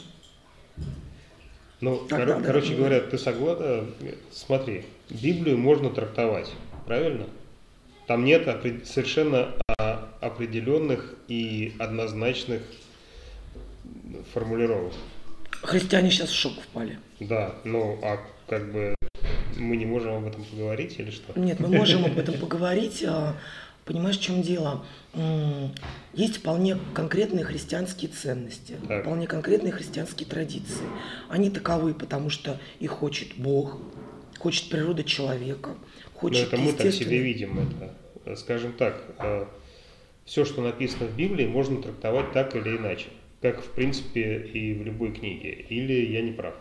Ну, 1.82 1.98
Так, 2.08 2.20
кор- 2.20 2.28
да, 2.28 2.40
да, 2.40 2.46
короче 2.46 2.70
да. 2.72 2.76
говоря, 2.76 3.00
ты 3.02 3.18
согласен? 3.18 3.94
Смотри, 4.32 4.86
Библию 5.10 5.58
можно 5.58 5.90
трактовать, 5.90 6.52
правильно? 6.86 7.26
Там 8.08 8.24
нет 8.24 8.48
опре- 8.48 8.86
совершенно 8.86 9.54
определенных 10.22 11.16
и 11.28 11.74
однозначных 11.80 12.62
формулировок. 14.34 14.94
Христиане 15.62 16.10
сейчас 16.12 16.30
в 16.30 16.36
шок 16.36 16.54
впали. 16.62 17.00
Да, 17.20 17.56
ну, 17.64 18.00
а 18.02 18.20
как 18.48 18.72
бы 18.72 18.96
мы 19.58 19.78
не 19.78 19.86
можем 19.86 20.16
об 20.16 20.26
этом 20.26 20.44
поговорить 20.44 20.96
или 21.00 21.12
что? 21.12 21.38
Нет, 21.40 21.60
мы 21.60 21.68
можем 21.68 22.06
об 22.06 22.18
этом 22.18 22.36
поговорить. 22.40 23.04
а, 23.08 23.36
Понимаешь, 23.86 24.18
в 24.18 24.22
чем 24.22 24.42
дело? 24.44 24.86
Есть 26.14 26.38
вполне 26.38 26.78
конкретные 26.94 27.44
христианские 27.44 28.12
ценности, 28.12 28.76
Так. 28.88 29.02
вполне 29.02 29.26
конкретные 29.28 29.72
христианские 29.74 30.28
традиции. 30.30 30.86
Они 31.30 31.50
таковы, 31.50 31.94
потому 31.96 32.30
что 32.30 32.60
их 32.80 32.92
хочет 32.92 33.36
Бог, 33.38 33.80
хочет 34.38 34.70
природа 34.70 35.04
человека, 35.04 35.72
хочет 36.14 36.48
это 36.48 36.58
мы 36.58 36.74
так 36.74 36.94
себе 36.94 37.18
видим 37.20 37.60
это. 37.60 38.36
Скажем 38.38 38.74
так, 38.74 39.04
все, 40.26 40.46
что 40.46 40.62
написано 40.62 41.08
в 41.08 41.16
Библии, 41.18 41.48
можно 41.48 41.82
трактовать 41.82 42.32
так 42.34 42.56
или 42.56 42.78
иначе. 42.78 43.08
Как, 43.42 43.64
в 43.64 43.70
принципе, 43.72 44.38
и 44.54 44.74
в 44.74 44.84
любой 44.84 45.14
книге. 45.14 45.66
Или 45.70 46.12
я 46.14 46.22
не 46.22 46.32
прав. 46.32 46.54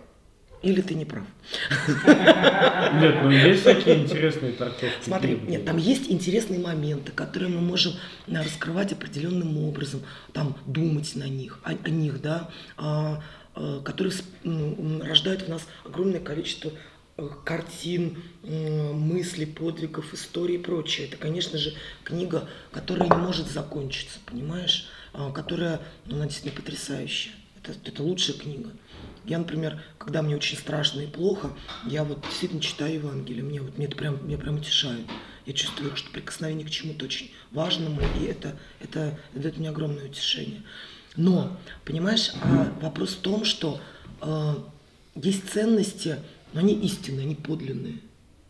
Или 0.62 0.82
ты 0.82 0.94
не 0.94 1.04
прав. 1.06 1.24
Нет, 3.00 3.14
ну 3.22 3.30
есть 3.30 3.64
такие 3.64 3.96
интересные 4.02 4.52
трактовки. 4.52 4.94
Смотри, 5.02 5.38
нет, 5.46 5.64
там 5.64 5.78
есть 5.78 6.10
интересные 6.10 6.60
моменты, 6.60 7.12
которые 7.12 7.50
мы 7.50 7.60
можем 7.60 7.94
э, 8.26 8.34
раскрывать 8.34 8.92
определенным 8.92 9.56
образом, 9.58 10.02
там 10.34 10.56
думать 10.66 11.16
на 11.16 11.24
них, 11.28 11.60
о, 11.64 11.70
о 11.70 11.90
них, 11.90 12.20
да, 12.20 12.50
а, 12.76 13.22
э, 13.56 13.80
которые 13.84 14.14
м, 14.44 15.00
рождают 15.02 15.42
в 15.42 15.48
нас 15.48 15.66
огромное 15.86 16.20
количество 16.20 16.72
э, 17.16 17.28
картин, 17.44 18.22
мыслей, 18.42 19.46
подвигов, 19.46 20.12
историй 20.12 20.56
и 20.56 20.58
прочее. 20.58 21.08
Это, 21.08 21.16
конечно 21.16 21.58
же, 21.58 21.72
книга, 22.04 22.48
которая 22.70 23.08
не 23.08 23.16
может 23.16 23.48
закончиться, 23.48 24.18
понимаешь, 24.26 24.88
А, 24.88 24.99
которая, 25.32 25.80
ну, 26.06 26.16
она 26.16 26.26
действительно 26.26 26.60
потрясающая. 26.60 27.32
Это, 27.62 27.72
это 27.84 28.02
лучшая 28.02 28.36
книга. 28.36 28.70
Я, 29.24 29.38
например, 29.38 29.82
когда 29.98 30.22
мне 30.22 30.34
очень 30.34 30.56
страшно 30.56 31.00
и 31.00 31.06
плохо, 31.06 31.50
я 31.86 32.04
вот 32.04 32.22
действительно 32.22 32.62
читаю 32.62 32.94
Евангелие. 32.94 33.42
Мне, 33.42 33.60
вот, 33.60 33.76
мне 33.76 33.86
это 33.86 33.96
прям, 33.96 34.26
меня 34.26 34.38
прям 34.38 34.56
утешает. 34.56 35.06
Я 35.46 35.52
чувствую, 35.52 35.94
что 35.96 36.10
прикосновение 36.10 36.66
к 36.66 36.70
чему-то 36.70 37.04
очень 37.04 37.30
важному, 37.50 38.00
и 38.18 38.24
это, 38.24 38.56
это, 38.80 39.18
это 39.34 39.40
дает 39.40 39.58
мне 39.58 39.68
огромное 39.68 40.06
утешение. 40.06 40.62
Но, 41.16 41.56
понимаешь, 41.84 42.32
а 42.42 42.72
вопрос 42.80 43.14
в 43.14 43.20
том, 43.20 43.44
что 43.44 43.80
э, 44.22 44.54
есть 45.16 45.50
ценности, 45.50 46.16
но 46.52 46.60
они 46.60 46.74
истинные, 46.74 47.24
они 47.24 47.34
подлинные. 47.34 48.00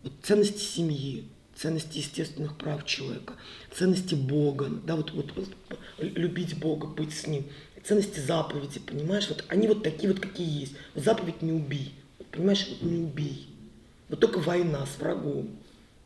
Вот 0.03 0.13
ценности 0.23 0.63
семьи, 0.63 1.25
ценности 1.61 1.99
естественных 1.99 2.57
прав 2.57 2.87
человека, 2.87 3.35
ценности 3.73 4.15
Бога, 4.15 4.69
да, 4.87 4.97
вот, 4.97 5.13
вот, 5.13 5.33
вот 5.37 5.49
любить 5.99 6.59
Бога, 6.59 6.87
быть 6.87 7.13
с 7.13 7.27
Ним, 7.27 7.45
ценности 7.85 8.19
заповеди, 8.21 8.81
понимаешь, 8.81 9.29
вот 9.29 9.45
они 9.49 9.69
вот 9.69 9.83
такие 9.83 10.11
вот, 10.13 10.21
какие 10.21 10.61
есть. 10.61 10.75
Вот 10.95 11.05
заповедь 11.05 11.43
не 11.43 11.53
убий, 11.53 11.93
вот, 12.19 12.29
понимаешь, 12.29 12.67
вот 12.69 12.83
не 12.91 13.03
убий. 13.03 13.47
Вот 14.09 14.21
только 14.21 14.39
война 14.39 14.87
с 14.87 14.99
врагом, 14.99 15.51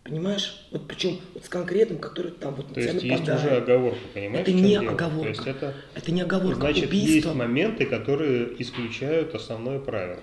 понимаешь, 0.02 0.66
вот 0.72 0.88
причем 0.88 1.20
вот 1.34 1.44
с 1.44 1.48
конкретным, 1.48 1.98
который 1.98 2.32
там 2.32 2.54
вот 2.54 2.68
на 2.68 2.74
То 2.74 2.80
есть 2.80 2.94
есть 2.94 3.06
нападает. 3.06 3.40
уже 3.40 3.56
оговорка, 3.56 4.00
понимаешь? 4.12 4.40
Это 4.42 4.52
не 4.52 4.62
дело? 4.70 4.90
оговорка. 4.90 5.22
То 5.22 5.28
есть 5.28 5.46
это 5.46 5.74
Это 5.94 6.12
не 6.12 6.20
оговорка, 6.20 6.60
значит 6.60 6.88
убийство. 6.88 7.28
есть 7.28 7.38
моменты, 7.38 7.86
которые 7.86 8.60
исключают 8.60 9.34
основное 9.34 9.78
правило. 9.78 10.20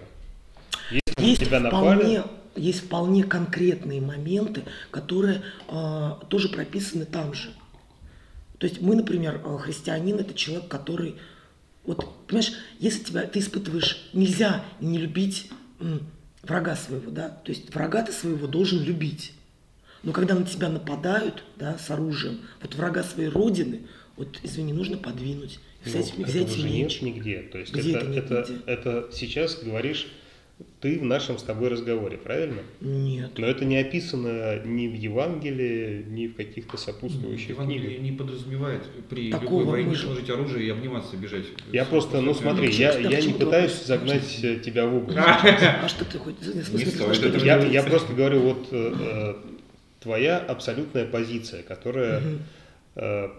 Если 0.91 1.23
Есть 1.23 1.45
тебя 1.45 1.59
напали, 1.59 1.99
вполне, 1.99 2.23
есть 2.55 2.80
вполне 2.81 3.23
конкретные 3.23 4.01
моменты, 4.01 4.63
которые 4.91 5.41
а, 5.68 6.19
тоже 6.30 6.49
прописаны 6.49 7.05
там 7.05 7.34
же. 7.34 7.49
То 8.57 8.68
есть 8.68 8.81
мы, 8.81 8.95
например, 8.95 9.41
а, 9.43 9.57
христианин 9.57 10.18
это 10.18 10.34
человек, 10.34 10.68
который, 10.68 11.15
вот, 11.85 12.05
понимаешь, 12.27 12.53
если 12.80 13.03
тебя 13.03 13.23
ты 13.23 13.39
испытываешь, 13.39 14.09
нельзя 14.13 14.63
не 14.80 14.97
любить 14.97 15.49
м, 15.80 16.07
врага 16.43 16.76
своего, 16.76 17.09
да, 17.11 17.30
то 17.30 17.51
есть 17.51 17.73
врага 17.73 18.03
ты 18.03 18.11
своего 18.11 18.47
должен 18.47 18.84
любить. 18.84 19.34
Но 20.03 20.11
когда 20.11 20.35
на 20.35 20.45
тебя 20.45 20.69
нападают, 20.69 21.43
да, 21.57 21.77
с 21.77 21.89
оружием, 21.89 22.41
вот 22.61 22.76
врага 22.76 23.03
своей 23.03 23.30
родины, 23.30 23.81
вот, 24.18 24.39
извини, 24.43 24.73
нужно 24.73 24.97
подвинуть, 24.97 25.59
взять, 25.85 26.13
ну, 26.18 26.26
взять 26.26 26.57
меч. 26.57 27.01
нет 27.01 27.15
нигде. 27.15 27.41
То 27.43 27.59
есть 27.59 27.73
Где 27.73 27.93
это, 27.95 28.05
это 28.11 28.35
это, 28.35 28.53
это 28.65 29.09
сейчас 29.13 29.55
говоришь 29.63 30.07
ты 30.79 30.99
в 30.99 31.03
нашем 31.03 31.38
с 31.38 31.43
тобой 31.43 31.69
разговоре, 31.69 32.17
правильно? 32.17 32.61
Нет. 32.79 33.31
Но 33.38 33.47
это 33.47 33.65
не 33.65 33.77
описано 33.77 34.61
ни 34.65 34.88
в 34.88 34.93
Евангелии, 34.93 36.03
ни 36.07 36.27
в 36.27 36.35
каких-то 36.35 36.77
сопутствующих 36.77 37.49
Евангелие 37.49 37.97
книгах. 37.97 38.03
не 38.03 38.11
подразумевает 38.11 38.83
при 39.09 39.31
Такого 39.31 39.61
любой 39.61 39.83
войне 39.83 39.95
сложить 39.95 40.29
оружие 40.29 40.67
и 40.67 40.69
обниматься, 40.69 41.17
бежать. 41.17 41.45
Я 41.71 41.85
просто, 41.85 42.21
ну 42.21 42.33
смотри, 42.33 42.67
Ну, 42.67 42.73
я, 42.73 42.97
я 42.97 43.21
не 43.21 43.33
ты 43.33 43.45
пытаюсь 43.45 43.85
загнать 43.85 44.27
тебя 44.63 44.88
в 44.88 44.95
угол. 44.95 45.15
А 45.17 45.88
что 45.88 46.05
ты 46.05 46.17
хоть? 46.17 46.41
Не 46.41 46.85
стоит 46.85 47.43
Я, 47.43 47.83
просто 47.83 48.13
говорю, 48.13 48.39
вот 48.41 48.67
э, 48.71 48.93
э, 48.99 49.35
твоя 50.01 50.39
абсолютная 50.39 51.05
позиция, 51.05 51.63
которая 51.63 52.21
э, 52.95 53.29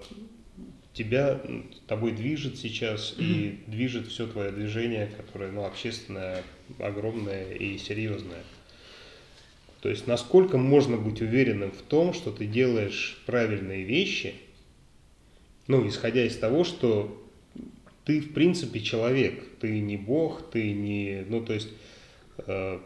тебя 0.95 1.41
тобой 1.87 2.13
движет 2.13 2.59
сейчас 2.59 3.15
и 3.19 3.61
движет 3.67 4.09
все 4.09 4.27
твое 4.27 4.51
движение, 4.51 5.11
которое 5.17 5.51
ну, 5.51 5.65
общественное, 5.65 6.43
огромное 6.79 7.53
и 7.53 7.79
серьезное. 7.79 8.43
То 9.81 9.89
есть 9.89 10.07
насколько 10.07 10.59
можно 10.59 10.97
быть 10.97 11.21
уверенным 11.23 11.73
в 11.73 11.83
том, 11.83 12.13
что 12.13 12.31
ты 12.31 12.47
делаешь 12.47 13.21
правильные 13.27 13.85
вещи, 13.85 14.35
ну, 15.67 15.87
исходя 15.89 16.25
из 16.25 16.37
того, 16.37 16.65
что 16.65 17.19
ты, 18.05 18.21
в 18.21 18.33
принципе, 18.33 18.81
человек, 18.81 19.43
ты 19.61 19.81
не 19.81 19.97
бог, 19.97 20.51
ты 20.51 20.73
не, 20.73 21.25
ну, 21.29 21.45
то 21.45 21.53
есть, 21.53 21.69
э, 22.39 22.81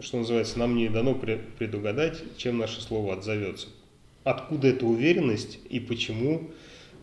что 0.00 0.18
называется, 0.18 0.58
нам 0.58 0.76
не 0.76 0.88
дано 0.88 1.12
пре- 1.12 1.42
предугадать, 1.58 2.22
чем 2.36 2.58
наше 2.58 2.80
слово 2.80 3.14
отзовется. 3.14 3.68
Откуда 4.30 4.68
эта 4.68 4.86
уверенность 4.86 5.58
и 5.68 5.80
почему, 5.80 6.50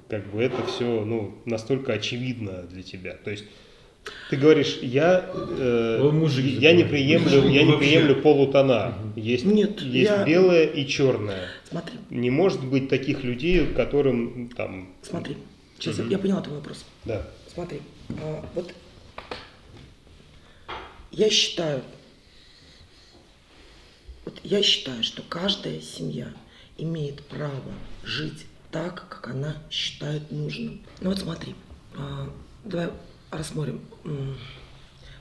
как 0.07 0.25
бы, 0.31 0.41
это 0.41 0.65
все, 0.65 1.03
ну, 1.03 1.35
настолько 1.43 1.91
очевидно 1.91 2.63
для 2.71 2.83
тебя? 2.83 3.15
То 3.15 3.31
есть, 3.31 3.43
ты 4.29 4.37
говоришь, 4.37 4.77
я, 4.81 5.29
э, 5.35 6.09
мужик 6.09 6.45
я 6.45 6.71
не 6.71 6.85
приемлю, 6.85 7.49
я 7.49 7.63
не 7.63 7.73
приемлю 7.73 8.21
полутона. 8.21 8.97
Есть, 9.17 9.43
Нет, 9.43 9.81
есть 9.81 10.09
я- 10.09 10.23
белое 10.23 10.67
и 10.67 10.87
черное. 10.87 11.49
Смотри, 11.69 11.95
Не 12.09 12.29
может 12.29 12.63
быть 12.63 12.87
таких 12.87 13.25
людей, 13.25 13.65
которым 13.75 14.47
там, 14.55 14.87
смотри. 15.01 15.35
Сейчас 15.77 15.99
я- 15.99 16.05
я 16.05 16.17
поняла 16.19 16.39
твой 16.41 16.55
вопрос. 16.59 16.85
да. 17.03 17.27
Смотри, 17.53 17.81
а, 18.21 18.45
вот 18.55 18.73
я 21.11 21.29
считаю, 21.29 21.81
вот 24.23 24.39
я 24.45 24.63
считаю, 24.63 25.03
что 25.03 25.21
каждая 25.27 25.81
семья 25.81 26.27
имеет 26.77 27.25
право 27.25 27.73
жить 28.03 28.45
так, 28.71 29.07
как 29.09 29.29
она 29.29 29.57
считает 29.69 30.31
нужным. 30.31 30.81
Ну 31.01 31.09
вот 31.09 31.19
смотри, 31.19 31.55
а, 31.95 32.31
давай 32.63 32.89
рассмотрим. 33.31 33.81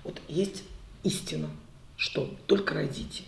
Вот 0.04 0.20
есть 0.28 0.62
истина, 1.02 1.50
что 1.96 2.36
только 2.46 2.74
родитель 2.74 3.24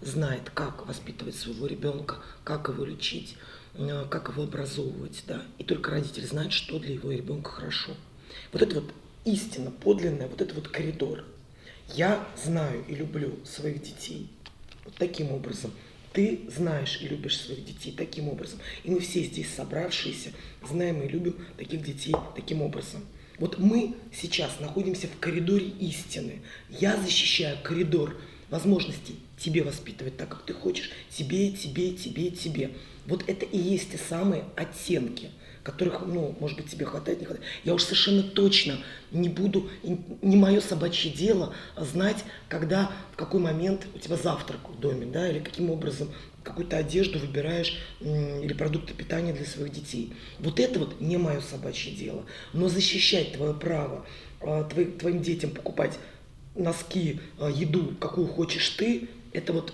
знает, 0.00 0.50
как 0.54 0.86
воспитывать 0.86 1.36
своего 1.36 1.66
ребенка, 1.66 2.16
как 2.44 2.68
его 2.68 2.84
лечить, 2.84 3.36
э, 3.74 4.04
как 4.10 4.30
его 4.30 4.44
образовывать, 4.44 5.22
да, 5.26 5.42
и 5.58 5.64
только 5.64 5.90
родитель 5.90 6.26
знает, 6.26 6.52
что 6.52 6.78
для 6.78 6.94
его 6.94 7.10
ребенка 7.12 7.50
хорошо. 7.50 7.92
Вот 8.52 8.62
это 8.62 8.80
вот 8.80 8.92
истина 9.24 9.70
подлинная, 9.70 10.28
вот 10.28 10.40
это 10.40 10.54
вот 10.54 10.68
коридор. 10.68 11.24
Я 11.94 12.26
знаю 12.42 12.84
и 12.88 12.94
люблю 12.94 13.38
своих 13.44 13.82
детей 13.82 14.30
вот 14.84 14.94
таким 14.94 15.32
образом. 15.32 15.70
Ты 16.12 16.40
знаешь 16.54 17.00
и 17.00 17.08
любишь 17.08 17.38
своих 17.38 17.64
детей 17.64 17.94
таким 17.96 18.28
образом. 18.28 18.58
И 18.84 18.90
мы 18.90 19.00
все 19.00 19.22
здесь 19.22 19.48
собравшиеся 19.54 20.30
знаем 20.68 21.02
и 21.02 21.08
любим 21.08 21.36
таких 21.56 21.82
детей 21.82 22.14
таким 22.36 22.62
образом. 22.62 23.04
Вот 23.38 23.58
мы 23.58 23.94
сейчас 24.12 24.60
находимся 24.60 25.06
в 25.06 25.18
коридоре 25.18 25.66
истины. 25.66 26.42
Я 26.68 26.96
защищаю 26.96 27.56
коридор 27.62 28.16
возможностей 28.50 29.16
тебе 29.42 29.62
воспитывать 29.62 30.16
так, 30.16 30.28
как 30.28 30.44
ты 30.44 30.52
хочешь, 30.52 30.90
тебе, 31.10 31.50
тебе, 31.50 31.92
тебе, 31.92 32.30
тебе. 32.30 32.70
Вот 33.06 33.24
это 33.26 33.44
и 33.44 33.58
есть 33.58 33.90
те 33.90 33.98
самые 33.98 34.44
оттенки, 34.54 35.30
которых, 35.62 36.02
ну, 36.06 36.34
может 36.40 36.56
быть, 36.56 36.70
тебе 36.70 36.84
хватает, 36.86 37.20
не 37.20 37.26
хватает. 37.26 37.46
Я 37.64 37.74
уж 37.74 37.84
совершенно 37.84 38.22
точно 38.22 38.78
не 39.10 39.28
буду, 39.28 39.68
не 39.82 40.36
мое 40.36 40.60
собачье 40.60 41.10
дело 41.10 41.54
знать, 41.76 42.24
когда, 42.48 42.90
в 43.12 43.16
какой 43.16 43.40
момент 43.40 43.86
у 43.94 43.98
тебя 43.98 44.16
завтрак 44.16 44.68
в 44.68 44.80
доме, 44.80 45.06
да, 45.06 45.28
или 45.28 45.38
каким 45.38 45.70
образом 45.70 46.08
какую-то 46.42 46.76
одежду 46.76 47.18
выбираешь 47.18 47.78
или 48.00 48.52
продукты 48.52 48.94
питания 48.94 49.32
для 49.32 49.44
своих 49.44 49.72
детей. 49.72 50.12
Вот 50.40 50.58
это 50.58 50.80
вот 50.80 51.00
не 51.00 51.16
мое 51.16 51.40
собачье 51.40 51.92
дело. 51.92 52.24
Но 52.52 52.68
защищать 52.68 53.32
твое 53.32 53.54
право 53.54 54.04
а, 54.40 54.64
твои- 54.64 54.86
твоим 54.86 55.22
детям 55.22 55.50
покупать 55.50 55.98
носки, 56.56 57.20
а, 57.38 57.48
еду, 57.48 57.94
какую 58.00 58.26
хочешь 58.26 58.68
ты, 58.70 59.08
это 59.32 59.52
вот 59.52 59.72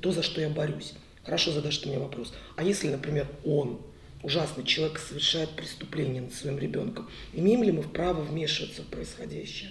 то, 0.00 0.10
за 0.10 0.22
что 0.22 0.40
я 0.40 0.48
борюсь. 0.48 0.94
Хорошо 1.22 1.52
задашь 1.52 1.78
ты 1.78 1.88
мне 1.88 1.98
вопрос. 1.98 2.32
А 2.56 2.64
если, 2.64 2.88
например, 2.88 3.28
он, 3.44 3.80
ужасный 4.22 4.64
человек, 4.64 4.98
совершает 4.98 5.50
преступление 5.50 6.22
над 6.22 6.34
своим 6.34 6.58
ребенком, 6.58 7.08
имеем 7.32 7.62
ли 7.62 7.72
мы 7.72 7.82
право 7.82 8.20
вмешиваться 8.22 8.82
в 8.82 8.86
происходящее? 8.86 9.70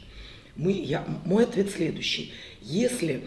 Мы, 0.56 0.72
я, 0.72 1.06
мой 1.26 1.44
ответ 1.44 1.70
следующий. 1.70 2.34
Если 2.62 3.24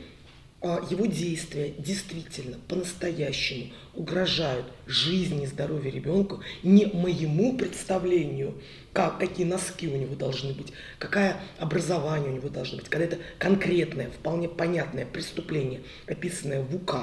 а, 0.63 0.85
его 0.91 1.07
действия 1.07 1.73
действительно 1.79 2.59
по-настоящему 2.69 3.71
угрожают 3.95 4.67
жизни 4.87 5.45
и 5.45 5.47
здоровью 5.47 5.91
ребенка, 5.91 6.41
не 6.63 6.85
моему 6.87 7.57
представлению, 7.57 8.61
как, 8.93 9.19
какие 9.19 9.47
носки 9.47 9.89
у 9.89 9.97
него 9.97 10.15
должны 10.15 10.53
быть, 10.53 10.73
какое 10.99 11.37
образование 11.59 12.31
у 12.31 12.35
него 12.35 12.51
должно 12.51 12.77
быть, 12.77 12.91
когда 12.91 13.07
это 13.07 13.19
конкретное, 13.39 14.11
вполне 14.11 14.51
понятное 14.51 15.07
преступление, 15.07 15.81
описанное 16.07 16.63
в 16.63 16.75
УК, 16.77 16.95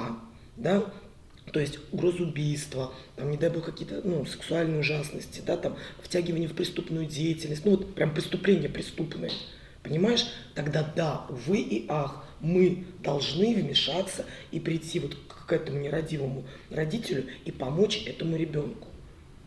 да, 0.56 0.84
то 1.52 1.60
есть 1.60 1.78
угроза 1.92 2.22
убийства, 2.22 2.92
там, 3.16 3.30
не 3.30 3.36
дай 3.36 3.50
бог, 3.50 3.64
какие-то 3.64 4.00
ну, 4.04 4.24
сексуальные 4.24 4.80
ужасности, 4.80 5.42
да, 5.44 5.56
там, 5.56 5.76
втягивание 6.02 6.48
в 6.48 6.54
преступную 6.54 7.06
деятельность, 7.06 7.64
ну 7.64 7.72
вот 7.72 7.94
прям 7.94 8.14
преступления 8.14 8.68
преступные. 8.68 9.32
Понимаешь? 9.82 10.26
Тогда 10.54 10.82
да, 10.96 11.26
вы 11.30 11.60
и 11.60 11.86
ах, 11.88 12.24
мы 12.40 12.84
должны 13.02 13.54
вмешаться 13.54 14.24
и 14.50 14.60
прийти 14.60 15.00
вот 15.00 15.16
к 15.28 15.52
этому 15.52 15.78
нерадивому 15.78 16.44
родителю 16.70 17.26
и 17.44 17.50
помочь 17.50 18.02
этому 18.06 18.36
ребенку. 18.36 18.88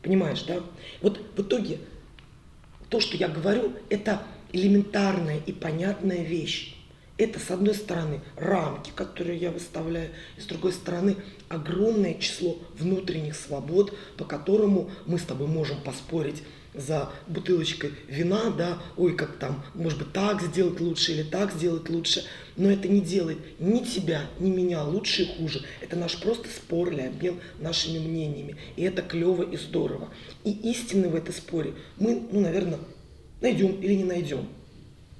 Понимаешь, 0.02 0.42
да? 0.44 0.62
Вот 1.02 1.22
в 1.36 1.42
итоге 1.42 1.78
то, 2.90 3.00
что 3.00 3.18
я 3.18 3.28
говорю, 3.28 3.74
это 3.90 4.24
элементарная 4.52 5.40
и 5.46 5.52
понятная 5.52 6.24
вещь. 6.24 6.76
Это, 7.22 7.40
с 7.40 7.52
одной 7.52 7.76
стороны, 7.76 8.20
рамки, 8.36 8.92
которые 8.96 9.38
я 9.38 9.52
выставляю, 9.52 10.10
и 10.40 10.42
с 10.42 10.46
другой 10.46 10.74
стороны, 10.74 11.18
огромное 11.50 12.16
число 12.16 12.58
внутренних 12.80 13.36
свобод, 13.36 13.96
по 14.18 14.26
которому 14.26 14.90
мы 15.06 15.20
с 15.20 15.22
тобой 15.22 15.46
можем 15.46 15.80
поспорить 15.82 16.42
за 16.74 17.12
бутылочкой 17.28 17.92
вина, 18.08 18.50
да, 18.50 18.80
ой, 18.98 19.16
как 19.16 19.38
там, 19.38 19.64
может 19.76 20.00
быть, 20.00 20.14
так 20.14 20.42
сделать 20.42 20.80
лучше 20.80 21.12
или 21.12 21.22
так 21.22 21.54
сделать 21.54 21.92
лучше, 21.92 22.24
но 22.56 22.72
это 22.72 22.88
не 22.88 23.02
делает 23.02 23.38
ни 23.60 23.82
тебя, 23.84 24.24
ни 24.40 24.50
меня 24.50 24.84
лучше 24.84 25.22
и 25.22 25.38
хуже. 25.38 25.62
Это 25.80 25.98
наш 25.98 26.20
просто 26.20 26.50
спор 26.50 26.92
или 26.92 27.02
обмен 27.02 27.36
нашими 27.60 28.00
мнениями, 28.00 28.56
и 28.78 28.82
это 28.82 29.04
клево 29.04 29.44
и 29.44 29.58
здорово. 29.58 30.10
И 30.44 30.72
истины 30.72 31.08
в 31.08 31.14
этой 31.14 31.36
споре 31.36 31.76
мы, 32.00 32.20
ну, 32.32 32.40
наверное, 32.40 32.80
найдем 33.42 33.80
или 33.80 33.94
не 33.94 34.06
найдем. 34.06 34.48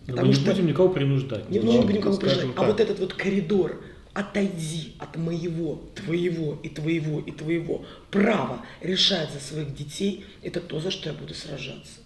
Мы 0.08 0.14
Потому 0.14 0.28
не 0.30 0.34
что- 0.34 0.52
будем 0.52 0.66
никого 0.68 0.90
принуждать. 0.90 1.50
Не, 1.50 1.60
Ну, 1.60 1.66
ну, 1.74 1.80
не 1.82 1.86
будем 1.86 2.02
кого 2.02 2.16
скажем 2.16 2.38
прижать. 2.40 2.56
А 2.56 2.60
так. 2.60 2.68
вот 2.70 2.80
этот 2.80 3.00
вот 3.00 3.14
коридор, 3.14 3.82
отойди 4.14 4.94
от 5.00 5.16
моего, 5.16 5.82
твоего 5.96 6.58
и 6.64 6.70
твоего 6.70 7.20
и 7.20 7.32
твоего 7.32 7.86
права 8.10 8.66
решать 8.82 9.32
за 9.32 9.40
своих 9.40 9.74
детей, 9.76 10.26
это 10.42 10.60
то, 10.60 10.80
за 10.80 10.92
что 10.92 11.10
я 11.10 11.16
буду 11.16 11.34
сражаться. 11.34 12.00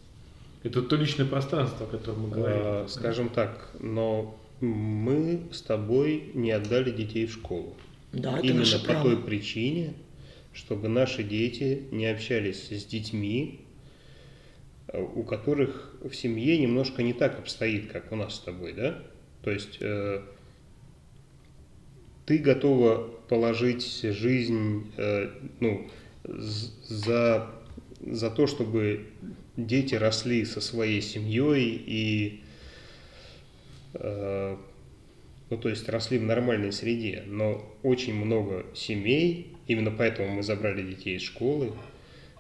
Это 0.64 0.82
то 0.82 0.96
личное 0.98 1.26
пространство, 1.26 1.86
о 1.88 1.90
котором 1.90 2.24
мы 2.24 2.30
говорим. 2.30 2.58
Э, 2.62 2.86
Скажем 2.90 3.30
так, 3.30 3.72
но 3.80 4.36
мы 4.62 5.42
с 5.52 5.62
тобой 5.62 6.32
не 6.34 6.52
отдали 6.52 6.92
детей 6.92 7.26
в 7.28 7.34
школу. 7.34 7.76
Да, 8.12 8.38
это 8.38 8.46
Именно 8.46 8.60
наше 8.60 8.80
по 8.80 8.86
право. 8.86 9.04
той 9.04 9.18
причине, 9.18 9.94
чтобы 10.54 10.88
наши 10.90 11.24
дети 11.24 11.84
не 11.92 12.08
общались 12.08 12.70
с 12.72 12.86
детьми, 12.86 13.62
э, 14.88 15.02
у 15.02 15.24
которых 15.24 15.95
в 16.10 16.16
семье 16.16 16.58
немножко 16.58 17.04
не 17.04 17.14
так 17.14 17.40
обстоит, 17.40 17.92
как 17.92 18.12
у 18.12 18.16
нас 18.16 18.36
с 18.36 18.40
тобой, 18.40 18.74
да? 18.74 19.04
То 19.44 19.52
есть 19.52 19.78
э, 19.82 20.22
ты 22.26 22.38
готова 22.38 23.10
положить 23.28 24.02
жизнь, 24.02 24.92
э, 24.98 25.32
ну, 25.60 25.90
за, 26.24 27.52
за 28.02 28.32
то, 28.32 28.48
чтобы 28.48 29.06
дети 29.58 29.96
росли 29.96 30.46
со 30.46 30.62
своей 30.62 31.02
семьей 31.02 31.82
и 31.86 32.44
э, 33.94 34.58
ну, 35.50 35.58
то 35.58 35.70
есть 35.70 35.88
росли 35.90 36.18
в 36.18 36.24
нормальной 36.24 36.72
среде, 36.72 37.24
но 37.28 37.72
очень 37.84 38.16
много 38.16 38.66
семей, 38.74 39.54
именно 39.68 39.92
поэтому 39.92 40.30
мы 40.30 40.44
забрали 40.44 40.82
детей 40.82 41.18
из 41.18 41.22
школы, 41.22 41.72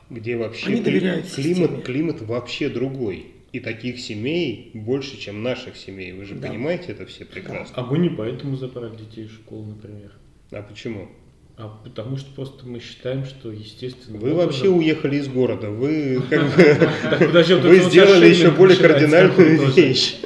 где 0.10 0.36
вообще 0.36 0.74
кли- 0.74 1.36
климат, 1.36 1.84
климат 1.84 2.22
вообще 2.22 2.70
другой. 2.70 3.35
И 3.56 3.62
таких 3.62 4.02
семей 4.02 4.72
больше, 4.74 5.18
чем 5.18 5.42
наших 5.42 5.78
семей. 5.78 6.12
Вы 6.12 6.26
же 6.26 6.36
Да. 6.36 6.50
понимаете 6.50 6.92
это 6.92 7.06
все 7.06 7.24
прекрасно. 7.24 7.74
А 7.78 7.86
мы 7.86 8.00
не 8.00 8.10
поэтому 8.10 8.58
забрали 8.58 8.94
детей 8.98 9.28
из 9.28 9.32
школы, 9.32 9.68
например. 9.68 10.12
А 10.52 10.62
почему? 10.62 11.08
А 11.56 11.70
потому 11.70 12.18
что 12.18 12.36
просто 12.36 12.68
мы 12.68 12.82
считаем, 12.82 13.24
что 13.24 13.54
естественно. 13.54 14.18
Вы 14.20 14.34
вообще 14.34 14.68
уехали 14.68 15.16
из 15.16 15.30
города. 15.30 15.70
Вы 15.70 16.22
как 16.30 16.50
бы 16.50 17.70
вы 17.70 17.80
сделали 17.80 18.28
еще 18.28 18.52
более 18.52 18.78
кардинальную 18.78 19.72
вещь. 19.72 20.18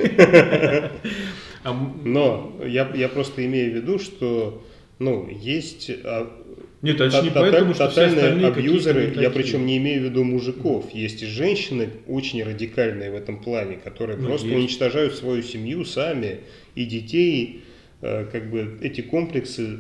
А 1.64 1.74
Но 2.04 2.56
я, 2.66 2.90
я 2.96 3.10
просто 3.10 3.46
имею 3.46 3.74
в 3.74 3.76
виду, 3.76 4.00
что 4.00 4.66
ну, 4.98 5.30
есть 5.30 5.92
а, 6.04 6.32
Нет, 6.82 6.96
это 7.02 7.12
же 7.12 7.24
не 7.24 7.30
поэтому, 7.32 7.74
что 7.74 7.90
все 7.90 7.96
тотальные 8.08 8.26
остальные 8.26 8.48
абьюзеры, 8.52 9.14
я 9.22 9.30
причем 9.30 9.66
не 9.66 9.78
имею 9.78 10.02
в 10.02 10.04
виду 10.06 10.24
мужиков, 10.24 10.90
есть 10.94 11.22
и 11.24 11.26
женщины 11.26 11.90
очень 12.08 12.42
радикальные 12.44 13.12
в 13.12 13.16
этом 13.16 13.42
плане, 13.42 13.76
которые 13.78 14.18
Ну, 14.18 14.28
просто 14.28 14.48
есть. 14.48 14.58
уничтожают 14.60 15.16
свою 15.16 15.44
семью 15.44 15.84
сами 15.84 16.40
и 16.76 16.86
детей, 16.86 17.64
э, 18.02 18.26
как 18.32 18.50
бы 18.50 18.78
эти 18.82 19.02
комплексы 19.02 19.80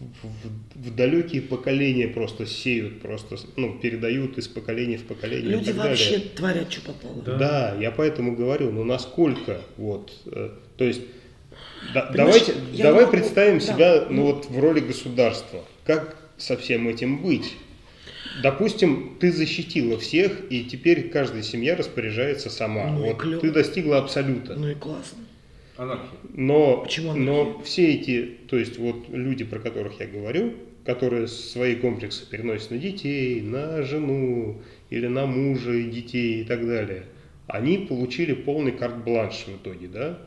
в, 0.00 0.04
в- 0.26 0.88
в 0.88 0.94
далекие 0.94 1.40
поколения 1.40 2.08
просто 2.08 2.44
сеют, 2.46 3.00
просто 3.00 3.36
ну, 3.56 3.78
передают 3.78 4.36
из 4.36 4.48
поколения 4.48 4.98
в 4.98 5.04
поколение. 5.04 5.46
и 5.48 5.52
Люди 5.52 5.66
так 5.72 5.76
далее. 5.76 5.90
вообще 5.90 6.18
творят, 6.36 6.70
что 6.70 6.82
попало. 6.82 7.22
Да. 7.24 7.36
Да, 7.38 7.76
я 7.80 7.90
поэтому 7.90 8.36
говорю, 8.36 8.70
ну 8.70 8.84
насколько 8.84 9.62
вот, 9.78 10.12
э, 10.26 10.50
то 10.76 10.84
есть 10.84 11.00
да- 11.94 12.02
Понимаешь, 12.02 12.42
давайте, 12.46 12.82
давай 12.82 13.00
могу- 13.06 13.12
представим 13.12 13.58
да, 13.60 13.64
себя, 13.64 14.04
ну 14.10 14.16
ну- 14.16 14.22
вот 14.34 14.50
в 14.50 14.58
роли 14.58 14.80
государства, 14.80 15.64
как 15.88 16.16
со 16.36 16.56
всем 16.56 16.86
этим 16.86 17.22
быть? 17.22 17.56
Допустим, 18.42 19.16
ты 19.18 19.32
защитила 19.32 19.98
всех, 19.98 20.52
и 20.52 20.64
теперь 20.64 21.08
каждая 21.08 21.42
семья 21.42 21.74
распоряжается 21.74 22.50
сама. 22.50 22.90
Ну 22.92 23.04
и 23.06 23.08
вот 23.08 23.16
клёво. 23.22 23.40
ты 23.40 23.50
достигла 23.50 23.98
абсолюта. 23.98 24.54
Ну 24.54 24.68
и 24.68 24.74
классно. 24.74 25.24
Анархия. 25.78 26.18
Но, 26.34 26.82
Почему 26.82 27.14
но 27.14 27.40
анархия? 27.40 27.62
все 27.64 27.94
эти, 27.94 28.36
то 28.48 28.58
есть 28.58 28.78
вот 28.78 29.08
люди, 29.08 29.44
про 29.44 29.58
которых 29.60 29.98
я 30.00 30.06
говорю, 30.06 30.52
которые 30.84 31.26
свои 31.26 31.74
комплексы 31.74 32.28
переносят 32.28 32.70
на 32.70 32.78
детей, 32.78 33.40
на 33.40 33.82
жену 33.82 34.60
или 34.90 35.06
на 35.06 35.24
мужа 35.26 35.72
и 35.72 35.90
детей 35.90 36.42
и 36.42 36.44
так 36.44 36.66
далее, 36.66 37.04
они 37.46 37.78
получили 37.78 38.34
полный 38.34 38.72
карт-бланш 38.72 39.46
в 39.46 39.56
итоге, 39.56 39.88
да? 39.88 40.18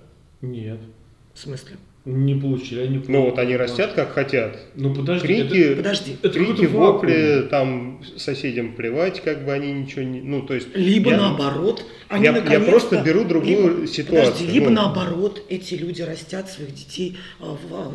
Нет, 0.42 0.80
В 1.36 1.40
смысле? 1.40 1.78
Не 2.06 2.34
получили. 2.36 2.82
Они 2.82 3.04
Ну 3.08 3.26
вот 3.26 3.38
они 3.38 3.56
растят 3.56 3.94
как 3.94 4.14
хотят. 4.14 4.58
Ну 4.76 4.94
подожди, 4.94 5.28
Крики, 5.28 5.58
это- 5.58 5.76
Подожди. 5.78 6.16
это 6.22 6.30
крики, 6.30 6.66
вопли, 6.66 7.48
там 7.50 8.02
соседям 8.18 8.74
плевать, 8.76 9.22
как 9.22 9.46
бы 9.46 9.52
они 9.52 9.72
ничего 9.72 10.02
не... 10.04 10.22
Ну, 10.22 10.42
то 10.42 10.56
есть... 10.56 10.76
Либо 10.76 11.12
я- 11.12 11.18
наоборот, 11.18 11.86
они 12.08 12.26
я- 12.26 12.38
я 12.38 12.60
просто 12.60 13.02
беру 13.04 13.24
другую 13.24 13.76
либо- 13.82 13.88
ситуацию, 13.88 14.34
Подожди, 14.34 14.52
либо 14.52 14.70
ну. 14.70 14.76
наоборот, 14.82 15.44
эти 15.50 15.76
люди 15.76 16.02
растят 16.02 16.50
своих 16.50 16.74
детей 16.74 17.18
а, 17.40 17.56
в 17.56 17.74
а, 17.74 17.92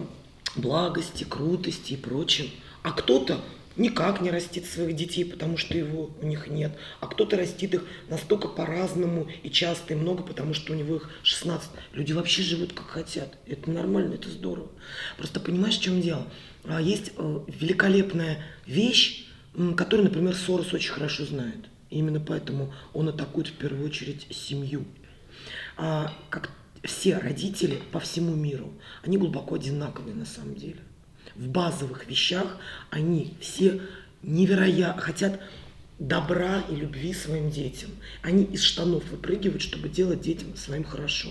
благости, 0.55 1.25
крутости 1.29 1.95
и 1.95 1.97
прочем. 1.97 2.47
А 2.83 2.93
кто-то 2.93 3.39
никак 3.77 4.21
не 4.21 4.31
растит 4.31 4.67
своих 4.67 4.97
детей, 4.97 5.25
потому 5.25 5.57
что 5.57 5.77
его 5.77 6.11
у 6.21 6.27
них 6.27 6.49
нет. 6.49 6.73
А 7.01 7.07
кто-то 7.07 7.37
растит 7.37 7.75
их 7.75 7.85
настолько 8.09 8.49
по-разному 8.49 9.29
и 9.43 9.51
часто 9.51 9.95
и 9.95 9.97
много, 9.97 10.23
потому 10.23 10.55
что 10.55 10.73
у 10.73 10.77
него 10.77 10.97
их 10.97 11.11
16. 11.23 11.71
Люди 11.93 12.13
вообще 12.13 12.43
живут 12.43 12.73
как 12.73 12.89
хотят. 12.89 13.37
Это 13.47 13.71
нормально, 13.71 14.15
это 14.15 14.29
здорово. 14.31 14.71
Просто 15.17 15.41
понимаешь, 15.41 15.79
в 15.79 15.83
чем 15.83 16.01
дело? 16.01 16.27
А, 16.65 16.81
Есть 16.81 17.13
э, 17.17 17.41
великолепная 17.47 18.45
вещь, 18.67 19.27
которую, 19.77 20.09
например, 20.09 20.35
Сорос 20.35 20.73
очень 20.75 20.93
хорошо 20.93 21.25
знает. 21.25 21.67
И 21.91 21.99
именно 21.99 22.21
поэтому 22.21 22.75
он 22.93 23.09
атакует 23.09 23.49
в 23.49 23.53
первую 23.53 23.87
очередь 23.87 24.27
семью. 24.31 24.85
А, 25.77 26.13
как 26.31 26.51
все 26.83 27.19
родители 27.19 27.81
по 27.93 28.01
всему 28.01 28.35
миру, 28.35 28.73
они 29.05 29.19
глубоко 29.19 29.57
одинаковые 29.57 30.15
на 30.15 30.27
самом 30.27 30.55
деле. 30.55 30.79
В 31.39 31.49
базовых 31.49 32.07
вещах 32.07 32.57
они 32.91 33.35
все 33.41 33.81
невероятно 34.23 35.03
хотят 35.03 35.41
добра 35.99 36.63
и 36.71 36.75
любви 36.75 37.13
своим 37.13 37.51
детям. 37.51 37.91
Они 38.23 38.45
из 38.45 38.63
штанов 38.63 39.05
выпрыгивают, 39.11 39.63
чтобы 39.63 39.89
делать 39.89 40.21
детям 40.21 40.57
своим 40.57 40.85
хорошо. 40.85 41.31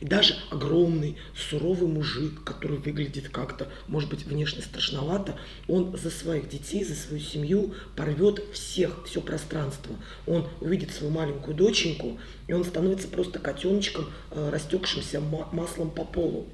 И 0.00 0.06
даже 0.06 0.34
огромный, 0.50 1.16
суровый 1.36 1.88
мужик, 1.88 2.42
который 2.44 2.78
выглядит 2.78 3.28
как-то, 3.28 3.68
может 3.86 4.08
быть, 4.08 4.24
внешне 4.24 4.62
страшновато, 4.62 5.36
он 5.68 5.96
за 5.96 6.10
своих 6.10 6.48
детей, 6.48 6.84
за 6.84 6.94
свою 6.94 7.22
семью 7.22 7.74
порвет 7.96 8.42
всех, 8.52 9.04
все 9.04 9.20
пространство. 9.20 9.94
Он 10.26 10.48
увидит 10.60 10.90
свою 10.92 11.12
маленькую 11.12 11.54
доченьку, 11.54 12.18
и 12.46 12.52
он 12.52 12.64
становится 12.64 13.08
просто 13.08 13.38
котеночком, 13.38 14.06
э, 14.30 14.50
растекшимся 14.50 15.20
ма- 15.20 15.48
маслом 15.52 15.90
по 15.90 16.04
полу. 16.04 16.46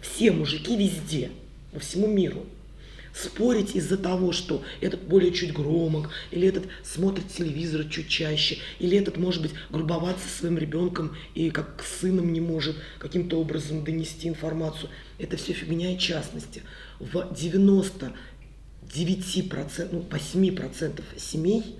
Все 0.00 0.30
мужики 0.30 0.76
везде, 0.76 1.30
по 1.72 1.80
всему 1.80 2.06
миру 2.06 2.46
спорить 3.14 3.76
из-за 3.76 3.98
того, 3.98 4.32
что 4.32 4.62
этот 4.80 5.02
более 5.02 5.32
чуть 5.32 5.52
громок, 5.52 6.08
или 6.30 6.48
этот 6.48 6.64
смотрит 6.82 7.28
телевизор 7.28 7.84
чуть 7.84 8.08
чаще, 8.08 8.58
или 8.78 8.96
этот, 8.96 9.18
может 9.18 9.42
быть, 9.42 9.52
грубоват 9.70 10.16
со 10.18 10.28
своим 10.38 10.56
ребенком 10.58 11.14
и 11.34 11.50
как 11.50 11.84
с 11.86 12.00
сыном 12.00 12.32
не 12.32 12.40
может 12.40 12.76
каким-то 12.98 13.38
образом 13.38 13.84
донести 13.84 14.28
информацию. 14.28 14.88
Это 15.18 15.36
все 15.36 15.52
фигня 15.52 15.94
и 15.94 15.98
частности. 15.98 16.62
В 16.98 17.16
99%, 17.16 18.14
ну, 19.92 20.06
8% 20.10 21.02
семей 21.18 21.76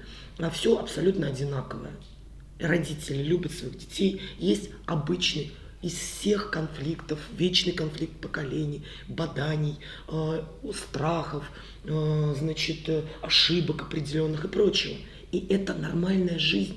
все 0.53 0.79
абсолютно 0.79 1.29
одинаковое. 1.29 1.93
Родители 2.59 3.23
любят 3.23 3.53
своих 3.53 3.79
детей. 3.79 4.21
Есть 4.39 4.71
обычный 4.87 5.53
из 5.83 5.95
всех 5.95 6.51
конфликтов, 6.51 7.19
вечный 7.37 7.73
конфликт 7.73 8.15
поколений, 8.21 8.83
боданий, 9.09 9.77
э, 10.09 10.43
страхов, 10.75 11.45
э, 11.85 12.35
значит, 12.39 12.89
э, 12.89 13.03
ошибок 13.21 13.83
определенных 13.83 14.45
и 14.45 14.49
прочего. 14.49 14.95
И 15.33 15.45
это 15.51 15.75
нормальная 15.75 16.39
жизнь. 16.39 16.77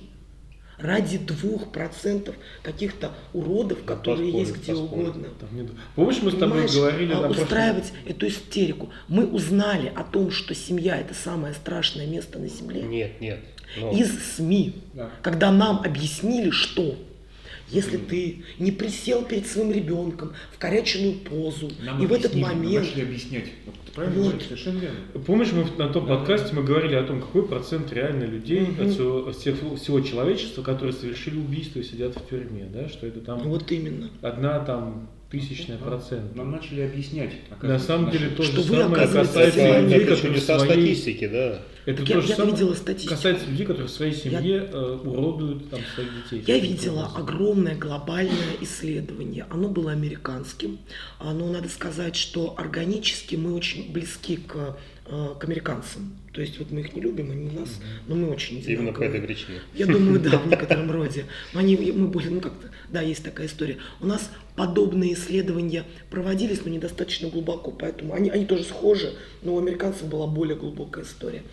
Ради 0.77 1.17
двух 1.19 1.71
процентов 1.71 2.35
каких-то 2.61 3.13
уродов, 3.33 3.85
которые 3.85 4.25
поспорю, 4.33 4.39
есть 4.39 4.53
где 4.57 4.71
поспорю. 4.73 5.01
угодно. 5.03 5.27
Там 5.39 5.55
нет- 5.55 5.71
Помнишь, 5.95 6.21
мы 6.21 6.31
с 6.31 6.33
тобой 6.33 6.49
Понимаешь, 6.49 6.73
говорили 6.75 7.13
а, 7.13 7.15
на 7.21 7.21
прошлом- 7.27 7.43
устраивать 7.43 7.93
эту 8.05 8.27
истерику. 8.27 8.89
Мы 9.07 9.25
узнали 9.25 9.87
о 9.95 10.03
том, 10.03 10.31
что 10.31 10.53
семья 10.53 10.97
это 10.97 11.13
самое 11.13 11.53
страшное 11.53 12.07
место 12.07 12.39
на 12.39 12.49
земле 12.49 12.81
Нет, 12.81 13.21
нет. 13.21 13.39
но- 13.77 13.91
из 13.91 14.35
СМИ, 14.35 14.81
Да. 14.93 15.11
когда 15.21 15.49
нам 15.51 15.79
объяснили, 15.79 16.49
что 16.49 16.97
если 17.69 17.97
ты 17.97 18.43
не 18.59 18.71
присел 18.71 19.23
перед 19.23 19.47
своим 19.47 19.71
ребенком 19.71 20.33
в 20.53 20.57
коряченную 20.57 21.13
позу, 21.19 21.71
Нам 21.83 22.01
и 22.03 22.05
в 22.05 22.13
этот 22.13 22.33
нам 22.35 22.41
момент 22.43 22.85
начали 22.85 23.01
объяснять. 23.03 23.45
Вот 23.65 23.75
ты 23.85 23.91
правильно 23.91 24.17
Вот. 24.19 24.27
говоришь, 24.29 24.47
совершенно 24.47 24.79
верно. 24.79 24.97
Помнишь, 25.25 25.51
мы 25.51 25.65
на 25.77 25.89
том 25.91 26.05
Да. 26.05 26.17
подкасте 26.17 26.55
мы 26.55 26.63
говорили 26.63 26.95
о 26.95 27.03
том, 27.03 27.21
какой 27.21 27.47
процент 27.47 27.91
реально 27.93 28.23
людей 28.25 28.61
Мгм. 28.61 28.85
от 28.87 28.93
всего, 28.93 29.31
всех- 29.31 29.57
всего 29.81 29.99
человечества, 30.01 30.61
которые 30.63 30.93
совершили 30.93 31.37
убийство 31.39 31.79
и 31.79 31.83
сидят 31.83 32.15
в 32.15 32.29
тюрьме, 32.29 32.65
да, 32.71 32.87
что 32.89 33.07
это 33.07 33.19
там 33.21 33.39
вот 33.39 33.71
именно. 33.71 34.09
одна 34.21 34.59
там 34.59 35.09
тысячная 35.39 35.77
процент. 35.77 36.35
Нам 36.35 36.51
начали 36.51 36.81
объяснять. 36.81 37.31
На 37.61 37.79
самом 37.79 38.11
деле 38.11 38.29
то 38.29 38.43
Что 38.43 38.61
же 38.61 38.71
вы, 38.71 38.77
самое 38.77 39.07
касается 39.07 39.79
людей, 39.81 40.05
которые 40.05 40.41
своей... 40.41 40.59
статистики, 40.65 41.27
да. 41.27 41.59
Это 41.85 41.97
Так 41.99 42.07
то 42.07 42.13
я- 42.15 42.21
же 42.21 42.27
я 42.29 42.35
самое 42.35 42.53
видела 42.55 42.73
статистику. 42.73 43.13
касается 43.15 43.45
людей, 43.47 43.65
которые 43.65 43.87
в 43.87 43.91
своей 43.91 44.13
семье 44.13 44.69
э, 44.71 44.99
уродуют 45.03 45.69
там 45.69 45.79
своих 45.93 46.09
детей. 46.23 46.43
Я 46.47 46.59
видела 46.59 47.03
образом. 47.05 47.21
огромное 47.21 47.75
глобальное 47.75 48.55
исследование. 48.61 49.45
Оно 49.51 49.69
было 49.69 49.91
американским. 49.91 50.79
Но 51.23 51.51
надо 51.51 51.69
сказать, 51.69 52.15
что 52.15 52.55
органически 52.57 53.35
мы 53.35 53.53
очень 53.53 53.91
близки 53.93 54.37
к, 54.37 54.77
к 55.05 55.43
американцам. 55.43 56.17
То 56.33 56.41
есть 56.41 56.57
вот 56.59 56.71
мы 56.71 56.81
их 56.81 56.95
не 56.95 57.01
любим, 57.01 57.31
они 57.31 57.49
нас, 57.51 57.79
но 58.07 58.15
мы 58.15 58.29
очень 58.29 58.57
Именно 58.57 58.91
по 58.91 58.99
одинаковые. 58.99 59.09
этой 59.09 59.21
причине. 59.21 59.59
Я 59.73 59.85
думаю, 59.85 60.19
да, 60.19 60.37
в 60.37 60.47
некотором 60.49 60.91
роде. 60.91 61.25
Они, 61.53 61.75
мы 61.77 62.07
более, 62.07 62.31
ну 62.31 62.41
как-то, 62.41 62.69
да, 62.89 63.01
есть 63.01 63.23
такая 63.23 63.47
история. 63.47 63.77
У 64.01 64.07
нас 64.07 64.31
подобные 64.55 65.13
исследования 65.13 65.83
проводились, 66.09 66.65
но 66.65 66.71
недостаточно 66.71 67.29
глубоко, 67.29 67.71
поэтому 67.71 68.13
они, 68.13 68.29
они 68.29 68.45
тоже 68.45 68.63
схожи, 68.63 69.13
но 69.43 69.55
у 69.55 69.59
американцев 69.59 70.07
была 70.07 70.27
более 70.27 70.57
глубокая 70.57 71.05
история. 71.05 71.43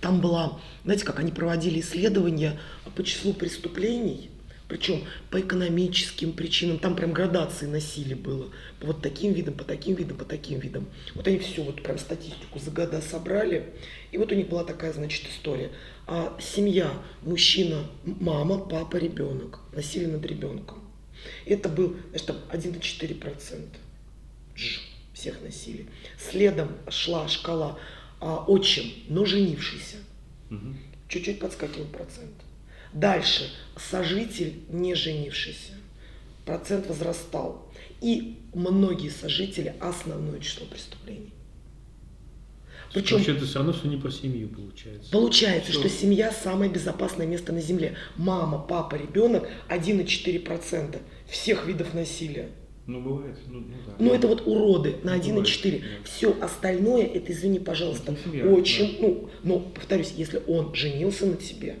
Там 0.00 0.20
была, 0.20 0.60
знаете, 0.84 1.04
как 1.04 1.18
они 1.18 1.32
проводили 1.32 1.80
исследования 1.80 2.60
по 2.94 3.02
числу 3.02 3.32
преступлений, 3.32 4.30
причем 4.68 5.04
по 5.30 5.40
экономическим 5.40 6.32
причинам, 6.32 6.78
там 6.78 6.94
прям 6.94 7.12
градации 7.12 7.66
насилия 7.66 8.14
было. 8.16 8.50
По 8.80 8.88
вот 8.88 9.00
таким 9.00 9.32
видам, 9.32 9.54
по 9.54 9.64
таким 9.64 9.94
видам, 9.94 10.18
по 10.18 10.24
таким 10.26 10.60
видам. 10.60 10.86
Вот 11.14 11.26
они 11.26 11.38
все, 11.38 11.62
вот 11.62 11.82
прям 11.82 11.98
статистику 11.98 12.58
за 12.58 12.70
года 12.70 13.00
собрали. 13.00 13.72
И 14.12 14.18
вот 14.18 14.30
у 14.30 14.34
них 14.34 14.48
была 14.48 14.64
такая, 14.64 14.92
значит, 14.92 15.26
история. 15.28 15.70
А, 16.06 16.36
семья, 16.38 16.92
мужчина, 17.22 17.86
мама, 18.04 18.58
папа, 18.58 18.96
ребенок. 18.96 19.60
Насилие 19.72 20.08
над 20.08 20.24
ребенком. 20.26 20.78
Это 21.46 21.70
был, 21.70 21.96
значит, 22.10 22.26
там 22.26 22.36
1,4 22.52 23.14
процента. 23.14 23.78
Всех 25.14 25.40
насилий. 25.42 25.86
Следом 26.18 26.76
шла 26.88 27.26
шкала 27.28 27.78
а, 28.20 28.44
отчим, 28.46 28.84
но 29.08 29.24
женившийся 29.24 29.96
Мгм. 30.50 30.76
чуть-чуть 31.08 31.40
подскакивал 31.40 31.86
процент. 31.86 32.32
Дальше 32.98 33.48
сожитель, 33.76 34.60
не 34.70 34.94
женившийся, 34.96 35.74
процент 36.44 36.88
возрастал. 36.88 37.70
И 38.00 38.38
многие 38.54 39.08
сожители 39.08 39.74
основное 39.80 40.40
число 40.40 40.66
преступлений. 40.66 41.32
Причем 42.92 43.16
Вообще 43.16 43.36
это 43.36 43.44
все 43.44 43.58
равно 43.58 43.72
все 43.72 43.86
не 43.86 43.98
про 43.98 44.10
семью 44.10 44.48
получается. 44.48 45.12
получается, 45.12 45.72
Что? 45.72 45.80
что 45.80 45.90
семья 45.90 46.32
самое 46.32 46.70
безопасное 46.70 47.26
место 47.26 47.52
на 47.52 47.60
земле. 47.60 47.96
Мама, 48.16 48.58
папа, 48.58 48.96
ребенок 48.96 49.48
1,4% 49.68 50.98
всех 51.28 51.66
видов 51.66 51.94
насилия. 51.94 52.48
Ну, 52.86 53.02
бывает. 53.02 53.36
Ну, 53.46 53.60
ну, 53.60 53.74
да. 53.86 53.94
Ну, 53.98 54.12
это 54.14 54.26
вот 54.26 54.46
уроды 54.46 54.96
на 55.04 55.16
1,4. 55.16 55.32
Бывает, 55.34 55.82
да. 55.82 56.04
Все 56.04 56.36
остальное, 56.40 57.04
это, 57.04 57.30
извини, 57.30 57.58
пожалуйста, 57.58 58.16
семья, 58.24 58.46
очень, 58.46 58.96
ну, 59.00 59.30
но, 59.44 59.60
повторюсь, 59.60 60.14
если 60.16 60.42
он 60.48 60.74
женился 60.74 61.26
на 61.26 61.36
тебе, 61.36 61.76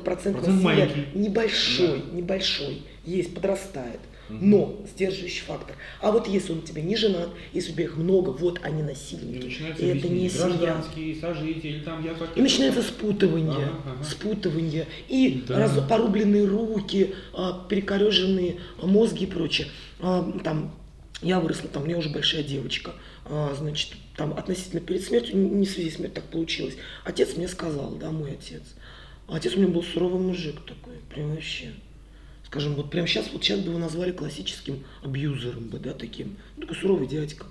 то 0.00 0.04
процент, 0.04 0.46
маленький. 0.62 1.06
небольшой, 1.14 2.02
небольшой, 2.12 2.82
есть, 3.04 3.34
подрастает. 3.34 4.00
Но 4.28 4.84
сдерживающий 4.92 5.44
фактор. 5.46 5.76
А 6.00 6.10
вот 6.10 6.26
если 6.26 6.52
он 6.52 6.62
тебе 6.62 6.82
не 6.82 6.96
женат, 6.96 7.28
если 7.52 7.70
у 7.70 7.74
тебя 7.74 7.84
их 7.84 7.96
много, 7.96 8.30
вот 8.30 8.58
они 8.64 8.80
И 8.80 8.82
насильники. 8.82 9.44
начинается 9.44 9.84
И 9.84 9.86
это 9.86 10.08
не 10.08 10.28
семья. 10.28 10.84
Сожитель, 11.20 11.84
там 11.84 12.04
я 12.04 12.12
И 12.34 12.40
начинается 12.42 12.82
спутывание, 12.82 13.66
Ага, 13.66 13.92
ага. 13.94 14.04
спутывание, 14.04 14.86
и 15.08 15.44
Да. 15.46 15.60
раз- 15.60 15.78
порубленные 15.88 16.44
руки, 16.44 17.14
а, 17.34 17.66
перекореженные 17.68 18.56
мозги 18.82 19.26
и 19.26 19.28
прочее. 19.28 19.68
А, 20.00 20.28
Там, 20.42 20.74
я 21.22 21.38
выросла, 21.38 21.68
там, 21.68 21.84
у 21.84 21.86
меня 21.86 21.96
уже 21.98 22.08
большая 22.10 22.42
девочка, 22.42 22.94
а, 23.26 23.54
значит, 23.56 23.92
там 24.16 24.32
относительно 24.32 24.80
перед 24.80 25.04
смертью, 25.04 25.36
не 25.36 25.50
не 25.50 25.66
в 25.66 25.70
связи 25.70 25.90
с 25.90 25.94
смертью 25.94 26.16
так 26.16 26.24
получилось, 26.24 26.74
отец 27.04 27.36
мне 27.36 27.46
сказал, 27.46 27.92
да, 27.94 28.10
мой 28.10 28.32
отец. 28.32 28.62
А 29.28 29.36
отец 29.36 29.54
у 29.54 29.58
меня 29.58 29.68
был 29.68 29.82
суровый 29.82 30.20
мужик 30.20 30.56
такой, 30.66 30.94
прям 31.10 31.30
вообще. 31.30 31.72
Скажем, 32.44 32.74
вот 32.74 32.90
прямо 32.90 33.08
сейчас, 33.08 33.32
вот 33.32 33.42
сейчас 33.42 33.60
бы 33.60 33.70
его 33.70 33.78
назвали 33.78 34.12
классическим 34.12 34.84
абьюзером 35.02 35.68
бы, 35.68 35.78
да, 35.78 35.92
таким. 35.92 36.36
Ну, 36.56 36.62
такой 36.62 36.76
суровый 36.76 37.08
дядька 37.08 37.46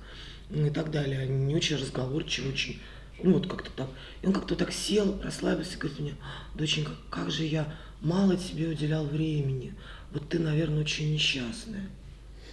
ну, 0.49 0.68
и 0.68 0.69
так 0.69 0.89
далее. 0.89 1.27
Не 1.27 1.53
очень 1.53 1.76
разговорчивый, 1.76 2.53
очень, 2.53 2.80
ну, 3.22 3.34
вот 3.34 3.47
как-то 3.47 3.69
так. 3.72 3.89
И 4.22 4.27
он 4.27 4.31
как-то 4.31 4.56
так 4.56 4.72
сел, 4.72 5.19
расслабился, 5.22 5.77
говорит 5.77 5.99
мне, 5.99 6.15
доченька, 6.53 6.91
как 7.10 7.30
же 7.30 7.43
я 7.43 7.73
мало 7.99 8.38
тебе 8.38 8.69
уделял 8.69 9.06
времени. 9.06 9.73
Вот 10.11 10.30
ты, 10.30 10.39
наверное, 10.39 10.81
очень 10.81 11.14
несчастная. 11.14 11.89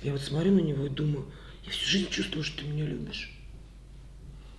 Я 0.03 0.13
вот 0.13 0.21
смотрю 0.21 0.53
на 0.53 0.61
него 0.61 0.87
и 0.87 0.91
думаю, 0.91 1.27
я 1.65 1.71
всю 1.71 1.87
жизнь 1.87 2.11
чувствую, 2.11 2.43
что 2.43 2.63
ты 2.63 2.69
меня 2.69 2.87
любишь. 2.87 3.31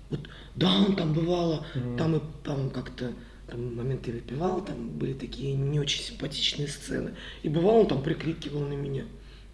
Вот, 0.09 0.21
да, 0.55 0.73
он 0.73 0.95
там 0.95 1.13
бывало, 1.13 1.65
там 1.97 2.15
и 2.15 2.21
там 2.43 2.69
как-то 2.69 3.13
там 3.53 3.75
моменты 3.75 4.11
выпивал, 4.11 4.65
там 4.65 4.89
были 4.89 5.13
такие 5.13 5.53
не 5.53 5.79
очень 5.79 6.01
симпатичные 6.01 6.67
сцены. 6.67 7.13
И 7.43 7.49
бывало, 7.49 7.81
он 7.81 7.87
там 7.87 8.01
прикрикивал 8.01 8.61
на 8.61 8.73
меня. 8.73 9.05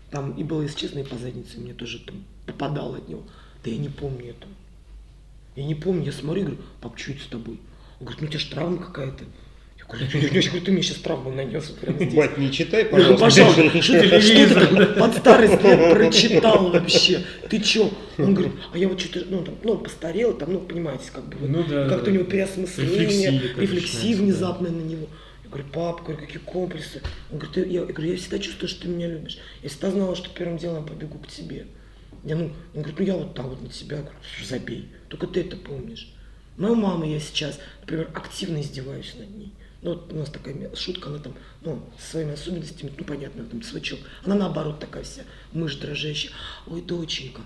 Там 0.09 0.31
и 0.37 0.43
было, 0.45 0.61
если 0.61 0.79
честно, 0.79 0.99
и 0.99 1.03
по 1.03 1.17
заднице 1.17 1.59
мне 1.59 1.73
тоже 1.73 1.99
там 1.99 2.23
попадало 2.45 2.99
от 2.99 3.09
него. 3.09 3.23
Да 3.61 3.69
я 3.69 3.77
не 3.77 3.89
помню 3.89 4.29
это. 4.29 4.47
Я 5.57 5.65
не 5.65 5.75
помню, 5.75 6.05
я 6.05 6.11
смотрю 6.13 6.43
говорю, 6.43 6.61
пап, 6.79 6.97
что 6.97 7.11
это 7.11 7.21
с 7.23 7.27
тобой? 7.27 7.59
Он 7.99 8.05
говорит, 8.05 8.21
ну 8.21 8.27
у 8.27 8.29
тебя 8.29 8.39
же 8.39 8.49
травма 8.49 8.77
какая-то. 8.77 9.25
Говорю, 9.89 10.05
«Дядя, 10.13 10.29
дядя, 10.29 10.49
говорю, 10.49 10.65
ты 10.65 10.71
мне 10.71 10.81
сейчас 10.83 10.97
травму 10.97 11.31
нанес 11.31 11.63
прямо 11.81 11.97
здесь. 11.97 12.13
Бать, 12.13 12.37
не 12.37 12.51
читай, 12.51 12.83
Ну, 12.83 12.89
пожалуйста. 13.17 13.25
пожалуйста, 13.25 13.81
что 13.81 14.53
там 14.53 14.93
под 14.99 15.17
старость 15.17 15.63
лет 15.63 15.93
прочитал 15.95 16.69
вообще? 16.71 17.23
Ты 17.49 17.59
чё? 17.59 17.89
Он 18.19 18.35
говорит, 18.35 18.53
а 18.71 18.77
я 18.77 18.87
вот 18.87 18.99
что-то, 18.99 19.25
ну, 19.29 19.43
там, 19.43 19.55
ну, 19.63 19.77
постарел, 19.79 20.37
там, 20.37 20.53
ну, 20.53 20.59
понимаете, 20.59 21.05
как 21.11 21.27
бы, 21.27 21.37
вот, 21.37 21.49
Ну 21.49 21.63
да, 21.63 21.89
как-то 21.89 22.05
да. 22.05 22.11
у 22.11 22.13
него 22.13 22.23
переосмысление, 22.25 23.31
начинается, 23.57 24.21
внезапная 24.21 24.71
на 24.71 24.81
него. 24.81 25.07
Я 25.43 25.49
говорю, 25.49 25.67
пап, 25.73 26.03
говорю, 26.03 26.19
какие 26.23 26.37
комплексы? 26.37 27.01
Он 27.31 27.39
говорит, 27.39 27.55
«Ты- 27.55 27.67
я, 27.73 27.79
я 27.81 27.85
говорю, 27.87 28.11
я 28.11 28.17
всегда 28.17 28.37
чувствую, 28.37 28.69
что 28.69 28.83
ты 28.83 28.87
меня 28.89 29.07
любишь. 29.07 29.39
Я 29.63 29.69
всегда 29.69 29.89
знала, 29.89 30.15
что 30.15 30.29
первым 30.29 30.59
делом 30.59 30.83
я 30.83 30.87
побегу 30.87 31.17
к 31.17 31.27
тебе. 31.27 31.65
Я, 32.23 32.35
ну, 32.35 32.51
он 32.75 32.81
говорит, 32.83 32.99
ну 32.99 33.05
я 33.05 33.15
вот 33.15 33.33
так 33.33 33.45
вот 33.45 33.59
на 33.63 33.69
тебя, 33.69 33.97
говорю, 33.97 34.15
забей. 34.45 34.89
Только 35.07 35.25
ты 35.25 35.39
это 35.41 35.55
помнишь. 35.57 36.13
Мою 36.57 36.75
маму 36.75 37.05
я 37.05 37.19
сейчас, 37.19 37.57
например, 37.81 38.09
активно 38.13 38.61
издеваюсь 38.61 39.15
над 39.17 39.35
ней. 39.35 39.51
Ну, 39.81 39.91
вот 39.91 40.11
у 40.11 40.15
нас 40.17 40.29
такая 40.29 40.75
шутка, 40.75 41.09
она 41.09 41.19
там, 41.19 41.33
ну, 41.61 41.81
со 41.97 42.11
своими 42.11 42.33
особенностями, 42.33 42.91
ну, 42.97 43.05
понятно, 43.05 43.45
там, 43.45 43.61
свачок. 43.61 43.99
Она 44.25 44.35
наоборот 44.35 44.79
такая 44.79 45.03
вся, 45.03 45.21
мышь 45.53 45.75
дрожащая. 45.75 46.31
Ой, 46.67 46.81
доченька, 46.81 47.41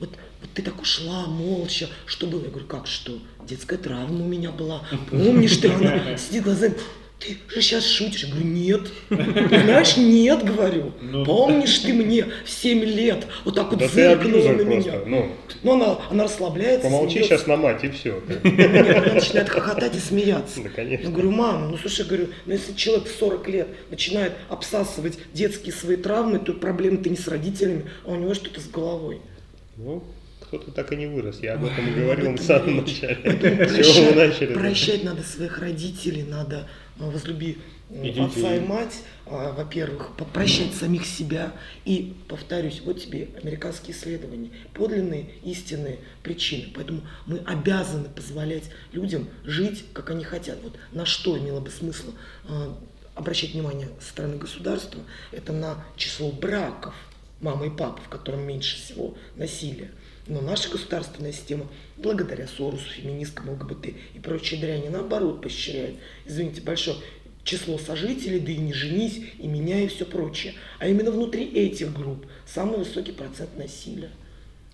вот, 0.00 0.10
вот 0.40 0.50
ты 0.52 0.62
так 0.62 0.80
ушла 0.80 1.26
молча, 1.26 1.88
что 2.04 2.26
было? 2.26 2.42
Я 2.42 2.50
говорю, 2.50 2.66
как 2.66 2.86
что? 2.86 3.18
Детская 3.46 3.78
травма 3.78 4.24
у 4.24 4.28
меня 4.28 4.50
была. 4.50 4.82
Помнишь 5.10 5.56
ты? 5.58 5.70
Она 5.70 6.16
сидит 6.18 6.42
глазами. 6.42 6.74
Ты 7.18 7.38
же 7.48 7.62
сейчас 7.62 7.86
шутишь. 7.86 8.24
Я 8.24 8.30
говорю, 8.30 8.46
нет. 8.46 8.80
Знаешь, 9.08 9.96
нет, 9.96 10.44
говорю. 10.44 10.92
Ну. 11.00 11.24
Помнишь 11.24 11.78
ты 11.78 11.94
мне 11.94 12.26
в 12.44 12.50
7 12.50 12.84
лет 12.84 13.26
вот 13.44 13.54
так 13.54 13.70
вот 13.70 13.78
Да 13.80 13.88
зыркнула 13.88 14.52
на 14.52 14.64
просто. 14.64 14.90
меня? 14.90 15.00
Ну, 15.06 15.32
Ну, 15.62 15.72
она, 15.72 15.98
она 16.10 16.24
расслабляется. 16.24 16.82
помолчи 16.82 17.12
смеется. 17.14 17.36
сейчас 17.36 17.46
на 17.46 17.56
мать 17.56 17.82
и 17.84 17.88
все. 17.90 18.22
Нет, 18.44 18.96
она 18.98 19.14
начинает 19.14 19.48
хохотать 19.48 19.96
и 19.96 19.98
смеяться. 19.98 20.62
Да, 20.62 20.68
конечно. 20.68 21.04
Я 21.06 21.10
говорю, 21.10 21.30
мама, 21.30 21.68
ну 21.68 21.78
слушай, 21.78 22.04
говорю, 22.06 22.28
ну 22.44 22.52
если 22.52 22.74
человек 22.74 23.06
в 23.08 23.18
40 23.18 23.48
лет 23.48 23.68
начинает 23.90 24.32
обсасывать 24.50 25.18
детские 25.32 25.72
свои 25.72 25.96
травмы, 25.96 26.38
то 26.38 26.52
проблемы-то 26.52 27.08
не 27.08 27.16
с 27.16 27.26
родителями, 27.28 27.86
а 28.04 28.10
у 28.12 28.16
него 28.16 28.34
что-то 28.34 28.60
с 28.60 28.68
головой. 28.68 29.20
Ну, 29.78 30.04
кто-то 30.42 30.70
так 30.70 30.92
и 30.92 30.96
не 30.96 31.06
вырос. 31.06 31.38
Я 31.40 31.54
об 31.54 31.64
этом 31.64 31.94
говорил 31.94 32.32
этом 32.32 32.38
самом 32.38 32.84
речь. 32.84 33.00
начале. 33.00 33.18
Поэтому 33.24 33.56
прощать, 33.56 34.16
начали? 34.16 34.46
да. 34.54 34.60
прощать 34.60 35.02
надо 35.04 35.22
своих 35.22 35.58
родителей, 35.58 36.22
надо 36.22 36.68
возлюби 36.98 37.58
м, 37.90 38.02
И 38.02 38.18
отца 38.18 38.56
и 38.56 38.60
мать, 38.60 39.02
а, 39.26 39.52
во-первых, 39.52 40.16
попрощать 40.16 40.74
самих 40.74 41.06
себя. 41.06 41.52
И, 41.84 42.14
повторюсь, 42.28 42.82
вот 42.84 43.00
тебе 43.00 43.28
американские 43.40 43.96
исследования, 43.96 44.50
подлинные 44.74 45.30
истинные 45.44 45.98
причины. 46.22 46.72
Поэтому 46.74 47.02
мы 47.26 47.38
обязаны 47.38 48.08
позволять 48.08 48.64
людям 48.92 49.28
жить, 49.44 49.84
как 49.92 50.10
они 50.10 50.24
хотят. 50.24 50.58
Вот 50.62 50.76
на 50.92 51.06
что 51.06 51.38
имело 51.38 51.60
бы 51.60 51.70
смысл 51.70 52.12
а, 52.48 52.76
обращать 53.14 53.52
внимание 53.52 53.88
со 54.00 54.10
стороны 54.10 54.36
государства, 54.36 55.00
это 55.32 55.52
на 55.52 55.84
число 55.96 56.30
браков 56.32 56.94
мамы 57.40 57.68
и 57.68 57.70
папы, 57.70 58.00
в 58.02 58.08
котором 58.08 58.46
меньше 58.46 58.76
всего 58.76 59.14
насилия. 59.36 59.90
Но 60.26 60.40
наша 60.40 60.68
государственная 60.70 61.32
система, 61.32 61.66
благодаря 61.96 62.48
Соросу, 62.48 62.84
феминисткам, 62.88 63.50
ЛГБТ 63.50 63.86
и 64.14 64.18
прочей 64.20 64.56
дряни, 64.56 64.88
наоборот, 64.88 65.40
поощряет, 65.40 65.94
извините, 66.24 66.62
большое 66.62 66.96
число 67.44 67.78
сожителей, 67.78 68.40
да 68.40 68.50
и 68.50 68.56
не 68.56 68.72
женись, 68.72 69.20
и 69.38 69.46
меня, 69.46 69.80
и 69.80 69.86
все 69.86 70.04
прочее. 70.04 70.54
А 70.80 70.88
именно 70.88 71.12
внутри 71.12 71.44
этих 71.44 71.92
групп 71.92 72.26
самый 72.44 72.78
высокий 72.78 73.12
процент 73.12 73.56
насилия. 73.56 74.10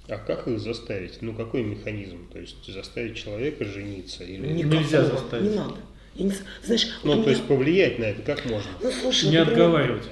А 0.08 0.16
как 0.16 0.48
их 0.48 0.58
заставить? 0.58 1.20
Ну, 1.20 1.34
какой 1.34 1.62
механизм? 1.62 2.28
То 2.32 2.38
есть 2.38 2.66
заставить 2.66 3.16
человека 3.16 3.64
жениться? 3.66 4.24
Или... 4.24 4.46
Никакого. 4.46 4.80
Нельзя 4.80 5.04
заставить. 5.04 5.50
Не 5.50 5.56
надо. 5.56 5.76
Я 6.14 6.24
не 6.26 6.32
Знаешь, 6.64 6.88
Ну, 7.04 7.12
то 7.12 7.18
меня- 7.20 7.30
есть 7.30 7.44
повлиять 7.44 7.98
на 7.98 8.04
это 8.04 8.22
как 8.22 8.44
можно? 8.46 8.70
Ну, 8.82 8.90
слушай, 8.90 9.28
Не 9.30 9.38
например, 9.38 9.62
отговаривать. 9.66 10.04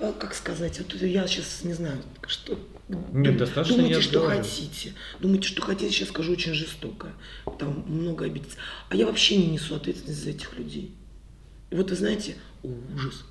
а 0.00 0.12
как 0.18 0.34
сказать, 0.34 0.78
вот 0.78 0.94
я 1.02 1.26
сейчас 1.26 1.64
не 1.64 1.72
знаю, 1.74 1.98
что... 2.26 2.56
Нет, 3.12 3.36
достаточно 3.36 3.76
Думайте, 3.76 4.00
что 4.00 4.18
отговаривать. 4.18 4.48
хотите. 4.48 4.94
Думайте, 5.20 5.48
что 5.48 5.62
хотите, 5.62 5.92
сейчас 5.92 6.08
скажу 6.08 6.32
очень 6.32 6.54
жестоко. 6.54 7.12
Там 7.58 7.84
много 7.86 8.24
обидится. 8.24 8.56
А 8.88 8.96
я 8.96 9.06
вообще 9.06 9.36
не 9.36 9.46
несу 9.46 9.74
ответственность 9.74 10.22
за 10.22 10.30
этих 10.30 10.56
людей. 10.58 10.94
И 11.70 11.76
вот 11.76 11.90
вы 11.90 11.96
знаете, 11.96 12.36
ужас. 12.62 13.24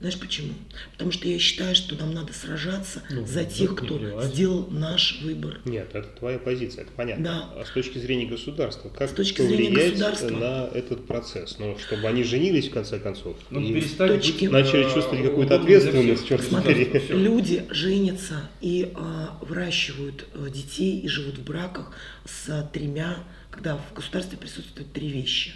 Знаешь 0.00 0.18
почему? 0.18 0.54
Потому 0.92 1.12
что 1.12 1.28
я 1.28 1.38
считаю, 1.38 1.74
что 1.74 1.94
нам 1.94 2.14
надо 2.14 2.32
сражаться 2.32 3.02
Ну, 3.10 3.26
за 3.26 3.44
тех, 3.44 3.74
кто 3.76 3.98
плевать. 3.98 4.28
сделал 4.32 4.66
наш 4.70 5.20
выбор. 5.20 5.60
Нет, 5.66 5.90
это 5.92 6.08
твоя 6.18 6.38
позиция, 6.38 6.84
это 6.84 6.92
понятно. 6.92 7.24
Да. 7.24 7.60
А 7.60 7.64
с 7.66 7.70
точки 7.70 7.98
зрения 7.98 8.24
государства, 8.24 8.88
как 8.88 9.10
С 9.10 9.12
точки 9.12 9.42
зрения 9.42 9.68
повлиять 9.68 9.90
государства. 9.98 10.30
на 10.30 10.68
этот 10.74 11.06
процесс? 11.06 11.58
Ну, 11.58 11.76
чтобы 11.78 12.08
они 12.08 12.22
женились 12.24 12.68
в 12.68 12.72
конце 12.72 12.98
концов. 12.98 13.36
Ну, 13.50 13.60
и 13.60 13.74
перестать 13.74 14.22
точки. 14.22 14.46
начали 14.46 14.84
чувствовать 14.84 15.22
какую-то 15.22 15.56
ответственность, 15.56 16.26
черт 16.26 16.42
Смотри, 16.44 16.90
люди 17.10 17.66
женятся 17.68 18.48
и 18.62 18.90
а, 18.94 19.38
выращивают 19.42 20.24
а, 20.32 20.48
детей 20.48 20.98
и 21.00 21.08
живут 21.08 21.36
в 21.36 21.44
браках 21.44 21.94
с 22.24 22.48
а, 22.48 22.62
тремя, 22.72 23.18
когда 23.50 23.76
в 23.76 23.92
государстве 23.94 24.38
присутствуют 24.38 24.94
три 24.94 25.08
вещи. 25.10 25.52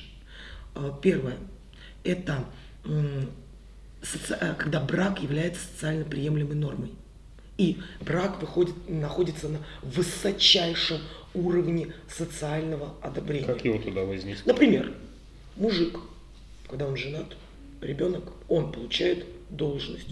А, 0.74 0.94
первое– 1.02 1.38
это 2.04 2.44
соци- 4.04 4.36
а, 4.40 4.54
когда 4.54 4.80
брак 4.80 5.22
является 5.22 5.60
социально 5.60 6.04
приемлемой 6.04 6.56
нормой. 6.56 6.90
И 7.56 7.78
брак 8.00 8.40
выходит, 8.40 8.74
находится 8.88 9.48
на 9.48 9.58
высочайшем 9.82 10.98
уровне 11.34 11.92
социального 12.08 12.94
одобрения. 13.00 13.46
Как 13.46 13.64
его 13.64 13.78
туда 13.78 14.02
вознести? 14.04 14.42
Например, 14.44 14.92
мужик, 15.56 15.98
когда 16.68 16.86
он 16.86 16.96
женат, 16.96 17.36
ребенок, 17.80 18.24
он 18.48 18.72
получает 18.72 19.24
должность. 19.50 20.08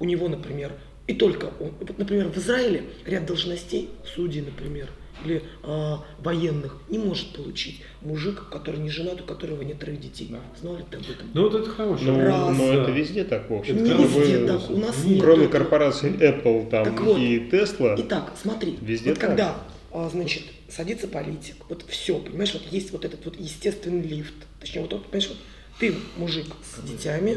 У 0.00 0.04
него, 0.04 0.28
например, 0.28 0.72
и 1.06 1.14
только 1.14 1.46
он, 1.60 1.72
вот, 1.80 1.98
например, 1.98 2.28
в 2.28 2.36
Израиле 2.38 2.84
ряд 3.06 3.26
должностей, 3.26 3.88
судей, 4.14 4.42
например, 4.42 4.90
или 5.24 5.42
а, 5.62 6.04
военных, 6.18 6.76
не 6.88 6.98
может 6.98 7.32
получить 7.34 7.82
мужик, 8.02 8.48
который 8.50 8.80
не 8.80 8.90
женат, 8.90 9.20
у 9.20 9.24
которого 9.24 9.62
нет 9.62 9.78
троих 9.78 10.00
детей. 10.00 10.28
Да. 10.30 10.40
Знал 10.60 10.76
ли 10.76 10.84
ты 10.90 10.96
об 10.96 11.02
этом? 11.02 11.26
Ну 11.34 11.42
вот 11.42 11.54
это 11.54 11.70
хорошо. 11.70 12.04
Ну, 12.04 12.20
Раз. 12.20 12.56
но 12.56 12.66
Да. 12.66 12.74
это 12.82 12.90
везде 12.90 13.24
так, 13.24 13.50
в 13.50 13.54
общем. 13.54 13.82
Не 13.82 13.90
везде 13.90 14.38
бы, 14.38 14.46
так, 14.46 14.70
у 14.70 14.76
нас 14.76 14.96
ну, 15.04 15.10
нет 15.10 15.20
Кроме 15.22 15.44
этого. 15.46 15.58
корпораций 15.58 16.10
Apple 16.12 16.70
там, 16.70 16.84
Так 16.84 17.00
вот. 17.00 17.18
и 17.18 17.38
Tesla, 17.50 17.94
Итак, 17.98 18.32
смотри, 18.40 18.78
Везде 18.80 19.10
вот 19.10 19.18
так. 19.18 19.28
когда, 19.30 19.56
а, 19.92 20.08
значит, 20.10 20.42
садится 20.68 21.08
политик, 21.08 21.56
вот 21.68 21.84
все, 21.88 22.18
понимаешь, 22.18 22.52
вот 22.52 22.62
есть 22.70 22.92
вот 22.92 23.04
этот 23.04 23.24
вот 23.24 23.38
естественный 23.38 24.02
лифт, 24.02 24.34
точнее, 24.60 24.82
вот, 24.82 24.92
он, 24.92 25.00
понимаешь, 25.02 25.28
вот 25.28 25.38
ты 25.80 25.94
мужик 26.16 26.46
с 26.62 26.86
детьми, 26.88 27.36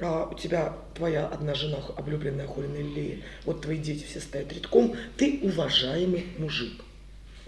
а 0.00 0.28
у 0.30 0.34
тебя 0.38 0.74
твоя 0.94 1.26
одна 1.26 1.54
жена 1.54 1.78
облюбленная 1.96 2.46
Холина 2.46 2.76
Лилея, 2.76 3.18
вот 3.44 3.60
твои 3.62 3.78
дети 3.78 4.04
все 4.04 4.20
стоят 4.20 4.52
редком, 4.52 4.94
ты 5.16 5.40
уважаемый 5.42 6.26
мужик. 6.38 6.72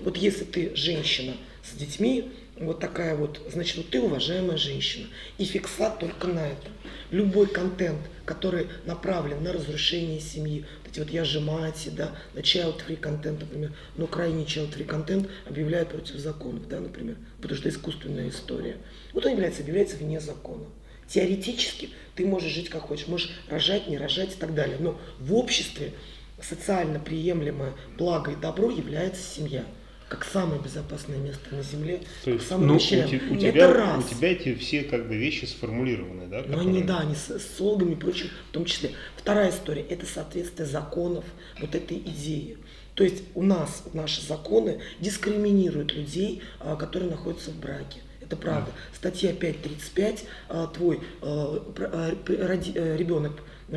Вот 0.04 0.18
если 0.18 0.44
ты 0.44 0.76
женщина 0.76 1.34
с 1.62 1.74
детьми, 1.74 2.30
вот 2.58 2.78
такая 2.78 3.16
вот, 3.16 3.40
значит, 3.50 3.78
вот 3.78 3.88
ты 3.88 4.02
уважаемая 4.02 4.58
женщина. 4.58 5.06
И 5.38 5.44
фиксат 5.44 5.98
только 5.98 6.26
на 6.26 6.46
это. 6.46 6.68
Любой 7.10 7.46
контент, 7.46 7.98
который 8.26 8.68
направлен 8.84 9.42
на 9.42 9.52
разрушение 9.52 10.20
семьи, 10.20 10.66
вот 10.82 10.92
эти 10.92 10.98
вот 10.98 11.08
я 11.08 11.24
же 11.24 11.40
мать, 11.40 11.88
да, 11.92 12.14
на 12.34 12.40
child 12.40 12.82
free 12.86 12.96
контент, 12.96 13.40
например, 13.40 13.72
но 13.96 14.06
крайний 14.06 14.44
child 14.44 14.76
free 14.76 14.84
контент 14.84 15.28
объявляют 15.46 15.88
против 15.88 16.16
законов, 16.16 16.68
да, 16.68 16.80
например, 16.80 17.16
потому 17.40 17.58
что 17.58 17.70
искусственная 17.70 18.28
история. 18.28 18.76
Вот 19.14 19.24
он 19.24 19.32
является, 19.32 19.62
объявляется 19.62 19.96
вне 19.96 20.20
закона. 20.20 20.66
Теоретически 21.08 21.90
ты 22.14 22.26
можешь 22.26 22.52
жить 22.52 22.68
как 22.68 22.82
хочешь, 22.82 23.08
можешь 23.08 23.30
рожать, 23.48 23.88
не 23.88 23.96
рожать 23.96 24.34
и 24.34 24.38
так 24.38 24.54
далее. 24.54 24.76
Но 24.78 25.00
в 25.18 25.34
обществе 25.34 25.92
социально 26.42 27.00
приемлемое 27.00 27.72
благо 27.96 28.32
и 28.32 28.36
добро 28.36 28.70
является 28.70 29.22
семья 29.22 29.64
как 30.14 30.24
самое 30.24 30.60
безопасное 30.60 31.18
место 31.18 31.52
на 31.54 31.62
Земле, 31.62 32.00
То 32.24 32.30
есть, 32.30 32.46
самое 32.46 32.68
ну, 32.68 32.76
у, 32.76 32.78
те- 32.78 32.98
у 33.04 33.34
Это 33.34 33.38
тебя, 33.52 33.72
раз. 33.72 34.04
у 34.04 34.08
тебя 34.08 34.30
эти 34.30 34.54
все 34.54 34.84
как 34.84 35.08
бы 35.08 35.16
вещи 35.16 35.44
сформулированы, 35.44 36.28
да? 36.28 36.44
Но 36.46 36.60
они, 36.60 36.82
да, 36.84 37.00
они 37.00 37.16
с 37.16 37.24
с 37.26 37.42
социологами 37.42 37.92
и 37.92 37.96
прочим 37.96 38.28
в 38.50 38.52
том 38.52 38.64
числе. 38.64 38.92
Вторая 39.16 39.50
история– 39.50 39.82
это 39.90 40.06
соответствие 40.06 40.66
законов 40.68 41.24
вот 41.60 41.74
этой 41.74 41.98
идеи. 41.98 42.58
То 42.94 43.02
есть 43.02 43.24
у 43.34 43.42
нас 43.42 43.82
наши 43.92 44.24
законы 44.24 44.78
дискриминируют 45.00 45.92
людей, 45.92 46.42
а, 46.60 46.76
которые 46.76 47.10
находятся 47.10 47.50
в 47.50 47.58
браке. 47.58 47.98
Это 48.20 48.36
правда. 48.36 48.70
Статья 48.94 49.32
5.35, 49.32 50.20
а, 50.48 50.68
твой 50.68 51.00
а, 51.22 51.58
роди- 52.28 52.72
э, 52.76 52.96
ребенок, 52.96 53.32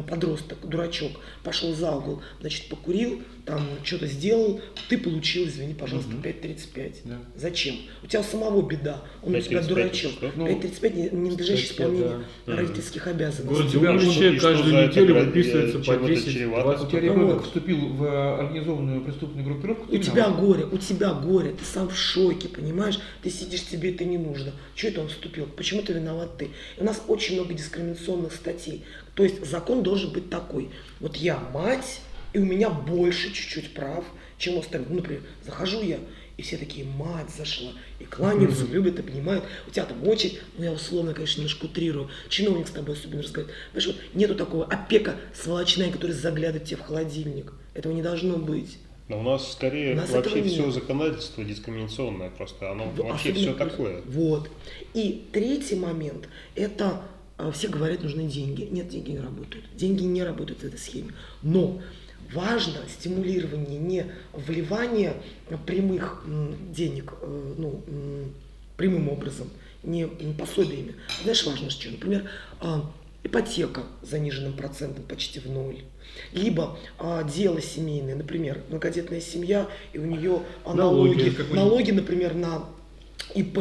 подросток, 0.07 0.57
дурачок, 0.67 1.11
пошел 1.43 1.73
за 1.73 1.91
угол, 1.91 2.21
значит, 2.39 2.67
покурил, 2.69 3.21
там 3.45 3.61
что-то 3.83 4.07
сделал, 4.07 4.59
ты 4.89 4.97
получил, 4.97 5.45
извини, 5.45 5.73
пожалуйста, 5.73 6.11
5.35. 6.11 6.95
Да. 7.05 7.17
Зачем? 7.35 7.75
У 8.03 8.07
тебя 8.07 8.19
у 8.19 8.23
самого 8.23 8.61
беда, 8.61 9.01
он 9.23 9.33
у 9.33 9.39
тебя 9.39 9.59
5.35 9.59 9.67
дурачок. 9.67 10.11
Ну, 10.35 10.47
5.35 10.47 10.95
не- 10.95 11.09
ненадлежащее 11.17 11.69
кстати, 11.69 11.79
исполнение 11.79 12.25
да. 12.45 12.55
родительских 12.57 13.07
обязанностей. 13.07 13.47
городе 13.47 13.69
тебя 13.71 13.99
что 13.99 14.47
каждую 14.47 14.87
неделю 14.87 15.25
выписывается 15.25 15.79
по 15.79 15.85
чем 15.85 16.03
это 16.03 16.07
10 16.07 16.33
чревато? 16.33 16.63
20 16.63 16.85
У 16.85 16.89
тебя 16.89 16.99
ребенок 16.99 17.43
вступил 17.43 17.77
в 17.77 18.03
э, 18.03 18.39
организованную 18.39 19.01
преступную 19.01 19.45
группировку. 19.45 19.95
У 19.95 19.97
тебя 19.97 20.29
горе, 20.29 20.65
у 20.65 20.77
тебя 20.77 21.13
горе, 21.13 21.51
ты 21.51 21.63
сам 21.63 21.89
в 21.89 21.97
шоке, 21.97 22.49
понимаешь? 22.49 22.99
Ты 23.23 23.29
сидишь, 23.29 23.65
тебе 23.65 23.93
это 23.93 24.03
не 24.03 24.17
нужно. 24.17 24.51
Что 24.75 24.87
это 24.89 25.01
он 25.01 25.07
вступил? 25.07 25.45
Почему 25.45 25.81
ты 25.81 25.93
виноват 25.93 26.37
ты? 26.37 26.49
И 26.77 26.81
у 26.81 26.83
нас 26.83 27.01
очень 27.07 27.35
много 27.35 27.53
дискриминационных 27.53 28.33
статей. 28.33 28.83
То 29.17 29.23
есть 29.23 29.43
закон 29.45 29.81
должен 29.81 30.11
быть 30.13 30.29
такой. 30.29 30.69
Вот 30.99 31.15
я 31.17 31.39
мать, 31.51 32.01
и 32.33 32.37
у 32.37 32.45
меня 32.45 32.69
больше 32.69 33.33
чуть-чуть 33.33 33.73
прав, 33.73 34.05
чем 34.37 34.55
у 34.55 34.59
остальных. 34.59 34.89
Ну, 34.91 34.97
например, 34.97 35.23
захожу 35.43 35.81
я, 35.81 35.97
и 36.37 36.43
все 36.43 36.55
такие, 36.55 36.85
мать 36.85 37.31
зашла, 37.35 37.71
и 37.99 38.03
кланяются, 38.03 38.65
любят, 38.67 38.99
обнимают. 38.99 39.43
У 39.67 39.71
тебя 39.71 39.85
там 39.85 40.07
очередь, 40.07 40.39
ну 40.59 40.65
я 40.65 40.71
условно, 40.71 41.15
конечно, 41.15 41.39
немножко 41.41 41.65
утрирую. 41.65 42.11
Чиновник 42.29 42.67
с 42.67 42.71
тобой 42.71 42.93
особенно 42.93 43.23
разговаривает. 43.23 43.57
Понимаешь, 43.73 43.87
вот 43.87 44.15
нету 44.15 44.35
такого 44.35 44.65
опека 44.65 45.15
сволочная, 45.33 45.91
который 45.91 46.11
заглядывает 46.11 46.65
тебе 46.65 46.77
в 46.77 46.81
холодильник. 46.81 47.53
Этого 47.73 47.93
не 47.93 48.03
должно 48.03 48.37
быть. 48.37 48.77
Но 49.09 49.19
у 49.19 49.23
нас 49.23 49.53
скорее 49.53 49.93
У 49.93 49.95
нас 49.95 50.11
вообще 50.11 50.43
все 50.43 50.65
нет. 50.65 50.73
законодательство 50.75 51.43
дискриминационное 51.43 52.29
просто, 52.29 52.69
оно 52.71 52.85
В- 52.89 52.97
вообще 52.97 53.33
все 53.33 53.53
такое. 53.53 54.01
Вот. 54.05 54.47
И 54.93 55.27
третий 55.31 55.75
момент– 55.75 56.29
это 56.55 57.01
все 57.53 57.67
говорят, 57.67 58.03
нужны 58.03 58.23
деньги. 58.23 58.67
Нет, 58.71 58.89
деньги 58.89 59.11
не 59.11 59.19
работают. 59.19 59.65
Деньги 59.75 60.03
не 60.03 60.23
работают 60.23 60.61
в 60.61 60.63
этой 60.63 60.79
схеме. 60.79 61.13
Но 61.43 61.81
важно 62.33 62.79
стимулирование 62.89 63.79
не 63.79 64.05
вливание 64.33 65.13
прямых 65.65 66.23
денег, 66.71 67.13
э, 67.21 67.53
ну, 67.57 67.83
прямым 68.75 69.09
образом, 69.09 69.49
не 69.83 70.05
пособиями. 70.37 70.95
Знаешь, 71.23 71.45
важно 71.45 71.69
что? 71.69 71.89
Например, 71.89 72.29
а, 72.59 72.91
ипотека 73.23 73.83
с 74.01 74.09
заниженным 74.09 74.53
процентом 74.53 75.03
почти 75.03 75.39
в 75.39 75.49
ноль. 75.49 75.81
Либо 76.31 76.77
а, 76.97 77.23
дело 77.23 77.61
семейное, 77.61 78.15
например, 78.15 78.61
многодетная 78.69 79.21
семья, 79.21 79.67
и 79.93 79.97
у 79.99 80.05
нее 80.05 80.43
а, 80.65 80.73
Налоги 80.73 81.23
налоги, 81.23 81.53
налоги, 81.53 81.91
например, 81.91 82.33
на 82.33 82.65
ИП 83.33 83.59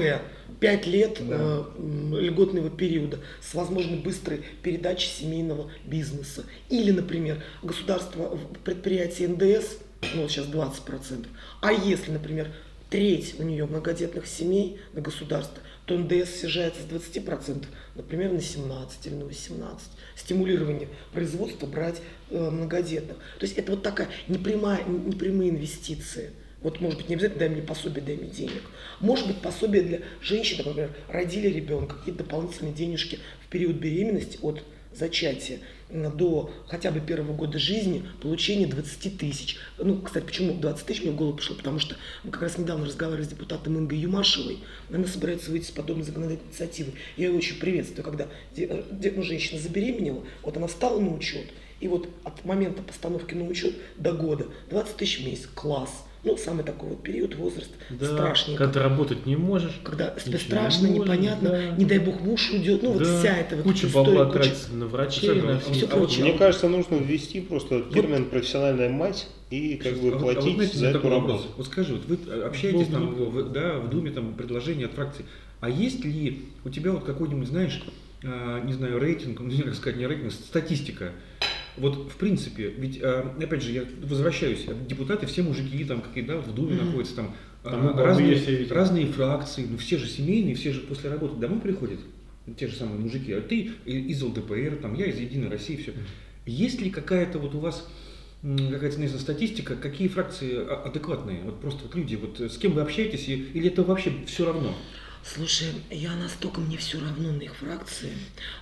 5 0.60 0.86
лет 0.86 1.18
Да. 1.28 1.64
э, 1.78 2.20
льготного 2.20 2.70
периода 2.70 3.18
с 3.42 3.54
возможной 3.54 3.98
быстрой 3.98 4.42
передачей 4.62 5.08
семейного 5.08 5.70
бизнеса. 5.84 6.44
Или, 6.68 6.90
например, 6.90 7.42
государство 7.62 8.36
в 8.36 8.58
предприятии 8.64 9.24
НДС, 9.24 9.76
ну 10.14 10.28
сейчас 10.28 10.46
20%, 10.46 11.26
а 11.60 11.72
если, 11.72 12.10
например, 12.12 12.48
треть 12.90 13.34
у 13.38 13.42
нее 13.42 13.66
многодетных 13.66 14.26
семей 14.26 14.78
на 14.92 15.00
государство, 15.00 15.58
то 15.86 15.96
НДС 15.96 16.40
снижается 16.40 16.80
с 16.82 16.84
20%, 16.86 17.64
например, 17.94 18.32
на 18.32 18.40
17 18.40 19.06
или 19.06 19.14
на 19.14 19.24
18. 19.24 19.88
Стимулирование 20.16 20.88
производства 21.12 21.66
брать 21.66 22.00
э, 22.30 22.50
многодетных. 22.50 23.16
То 23.38 23.44
есть 23.46 23.56
это 23.56 23.72
вот 23.72 23.82
такая 23.82 24.08
непрямая, 24.28 24.84
непрямые 24.84 25.50
инвестиции. 25.50 26.30
Вот, 26.66 26.80
может 26.80 26.98
быть, 26.98 27.08
не 27.08 27.14
обязательно 27.14 27.38
дай 27.38 27.48
мне 27.48 27.62
пособие, 27.62 28.04
дай 28.04 28.16
мне 28.16 28.28
денег. 28.28 28.62
Может 28.98 29.28
быть, 29.28 29.36
пособие 29.36 29.84
для 29.84 30.00
женщин, 30.20 30.64
например, 30.64 30.90
родили 31.06 31.46
ребенка, 31.46 31.94
какие-то 31.94 32.24
дополнительные 32.24 32.74
денежки 32.74 33.20
в 33.44 33.48
период 33.50 33.76
беременности 33.76 34.40
от 34.42 34.64
зачатия 34.92 35.60
м, 35.90 36.16
до 36.16 36.52
хотя 36.66 36.90
бы 36.90 36.98
первого 36.98 37.34
года 37.34 37.60
жизни 37.60 38.04
получение 38.20 38.66
20 38.66 39.16
тысяч. 39.16 39.58
Ну, 39.78 40.02
кстати, 40.02 40.24
почему 40.24 40.54
20 40.54 40.84
тысяч 40.84 41.02
мне 41.02 41.12
в 41.12 41.14
голову 41.14 41.36
пришло? 41.36 41.54
Потому 41.54 41.78
что 41.78 41.94
мы 42.24 42.32
как 42.32 42.42
раз 42.42 42.58
недавно 42.58 42.86
разговаривали 42.86 43.26
с 43.26 43.28
депутатом 43.28 43.78
Ингой 43.78 43.98
Юмашевой. 43.98 44.58
Она 44.92 45.06
собирается 45.06 45.52
выйти 45.52 45.66
с 45.66 45.70
подобной 45.70 46.04
законодательной 46.04 46.48
инициативой. 46.50 46.94
Я 47.16 47.28
ее 47.28 47.36
очень 47.36 47.60
приветствую, 47.60 48.02
когда 48.02 48.26
э, 48.56 49.12
ну, 49.14 49.22
женщина 49.22 49.60
забеременела, 49.60 50.24
вот 50.42 50.56
она 50.56 50.66
встала 50.66 50.98
на 50.98 51.14
учет, 51.14 51.46
и 51.78 51.86
вот 51.86 52.08
от 52.24 52.44
момента 52.44 52.82
постановки 52.82 53.34
на 53.34 53.44
учет 53.44 53.76
до 53.96 54.10
года 54.10 54.48
20 54.70 54.96
тысяч 54.96 55.20
в 55.20 55.26
месяц. 55.28 55.46
Класс. 55.54 56.06
Ну, 56.26 56.36
самый 56.36 56.64
такой 56.64 56.88
вот 56.88 57.04
период, 57.04 57.36
возраст 57.36 57.70
Да, 57.88 58.04
страшненько. 58.06 58.64
когда 58.64 58.72
ты 58.80 58.80
работать 58.88 59.26
не 59.26 59.36
можешь. 59.36 59.78
Когда 59.84 60.10
тебе 60.10 60.38
страшно, 60.38 60.86
не 60.86 60.98
можешь, 60.98 61.04
непонятно, 61.14 61.50
да. 61.50 61.70
не 61.76 61.84
дай 61.84 62.00
бог 62.00 62.20
муж 62.20 62.50
уйдет, 62.50 62.82
ну 62.82 62.90
вот 62.94 63.02
Да, 63.04 63.18
вся 63.20 63.36
эта 63.36 63.54
вот 63.54 63.62
куча 63.62 63.86
история, 63.86 64.06
бабла 64.08 64.24
куча- 64.26 64.38
тратится 64.40 64.72
на 64.74 64.86
врачей, 64.86 65.40
на 65.40 65.56
а 65.56 65.60
все. 65.60 65.86
а 65.86 65.96
вот 65.96 66.08
прочее. 66.08 66.24
Мне 66.24 66.32
кажется, 66.36 66.68
нужно 66.68 66.96
ввести 66.96 67.40
просто 67.40 67.82
термин 67.94 68.24
профессиональная 68.24 68.88
мать 68.90 69.28
и 69.50 69.76
как 69.76 69.94
бы 69.98 70.08
А 70.08 70.10
вот- 70.10 70.14
а 70.14 70.24
вот 70.24 70.34
платить 70.34 70.54
знаете, 70.56 70.78
за 70.78 70.86
эту 70.88 71.08
работу. 71.08 71.20
вопрос. 71.34 71.48
Вот 71.58 71.66
скажи, 71.66 71.94
вот 71.94 72.06
вы 72.06 72.42
общаетесь 72.42 72.88
там, 72.88 73.14
в, 73.14 73.52
да, 73.52 73.78
в 73.78 73.88
Думе, 73.88 74.10
там, 74.10 74.34
предложения 74.34 74.86
от 74.86 74.92
фракции. 74.94 75.24
А 75.60 75.70
есть 75.70 76.04
ли 76.04 76.42
у 76.64 76.70
тебя 76.70 76.90
вот 76.90 77.04
какой-нибудь, 77.04 77.46
знаешь, 77.46 77.80
а, 78.24 78.64
не 78.64 78.72
знаю, 78.72 78.98
рейтинг, 78.98 79.38
ну, 79.38 79.46
не 79.46 79.72
сказать, 79.74 79.96
не 79.96 80.06
рейтинг, 80.08 80.32
статистика? 80.32 81.12
Вот, 81.76 82.10
в 82.10 82.16
принципе, 82.16 82.68
ведь, 82.70 83.00
а, 83.02 83.34
опять 83.40 83.62
же, 83.62 83.72
я 83.72 83.84
возвращаюсь, 84.02 84.66
депутаты, 84.88 85.26
все 85.26 85.42
мужики 85.42 85.84
там, 85.84 86.00
какие, 86.00 86.24
да, 86.24 86.36
вот 86.36 86.46
в 86.46 86.54
Думе 86.54 86.74
Мгм. 86.76 86.86
находятся, 86.86 87.16
там, 87.16 87.34
а, 87.64 87.70
Там 87.70 87.98
разные, 87.98 88.34
видел. 88.34 88.74
разные 88.74 89.06
фракции, 89.06 89.66
ну, 89.70 89.76
все 89.76 89.98
же 89.98 90.06
семейные, 90.08 90.54
все 90.54 90.72
же 90.72 90.80
после 90.80 91.10
работы 91.10 91.36
домой 91.36 91.60
приходят, 91.60 91.98
те 92.56 92.68
же 92.68 92.76
самые 92.76 92.98
мужики, 92.98 93.32
а 93.32 93.40
ты 93.42 93.72
из 93.84 94.22
ЛДПР, 94.22 94.76
там, 94.80 94.94
я 94.94 95.06
из 95.06 95.18
Единой 95.18 95.48
России, 95.48 95.76
все. 95.76 95.92
Есть 96.46 96.80
ли 96.80 96.90
какая-то 96.90 97.38
вот 97.38 97.54
у 97.54 97.58
вас 97.58 97.86
какая-то, 98.42 99.00
не 99.00 99.08
знаю, 99.08 99.20
статистика, 99.20 99.74
какие 99.74 100.06
фракции 100.08 100.52
а- 100.56 100.84
адекватные? 100.86 101.40
Вот 101.42 101.60
просто 101.60 101.82
вот 101.84 101.94
люди, 101.96 102.14
вот 102.14 102.40
э, 102.40 102.48
с 102.48 102.56
кем 102.56 102.72
вы 102.72 102.82
общаетесь, 102.82 103.28
и- 103.28 103.34
или 103.54 103.68
это 103.68 103.82
вообще 103.82 104.12
все 104.26 104.44
равно? 104.46 104.74
Слушай, 105.34 105.68
я 105.90 106.14
настолько 106.14 106.60
мне 106.60 106.76
все 106.76 107.00
равно 107.00 107.32
на 107.32 107.42
их 107.42 107.56
фракции. 107.56 108.12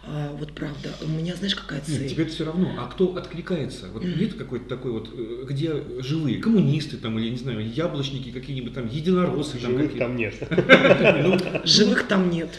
А, 0.03 0.35
вот 0.35 0.53
правда, 0.53 0.95
у 1.03 1.09
меня 1.09 1.35
знаешь 1.37 1.55
какая 1.55 1.81
цель? 1.83 2.03
Нет, 2.03 2.11
тебе 2.13 2.25
это 2.25 2.33
все 2.33 2.45
равно. 2.45 2.75
А 2.79 2.87
кто 2.87 3.15
откликается? 3.17 3.89
Вот 3.93 4.03
нет 4.03 4.35
какой-то 4.35 4.67
такой 4.67 4.93
вот, 4.93 5.11
э, 5.13 5.45
где 5.47 5.83
живые, 5.99 6.39
коммунисты 6.39 6.97
там, 6.97 7.19
или, 7.19 7.29
не 7.29 7.37
знаю, 7.37 7.71
яблочники 7.71 8.31
какие-нибудь 8.31 8.73
там, 8.73 8.89
единороссы 8.89 9.59
там 9.59 9.73
Живых 9.73 9.87
какие 9.87 9.99
там 9.99 10.17
нет. 10.17 10.35
Ну, 11.25 11.39
Живых 11.65 12.09
там 12.09 12.31
нет. 12.31 12.51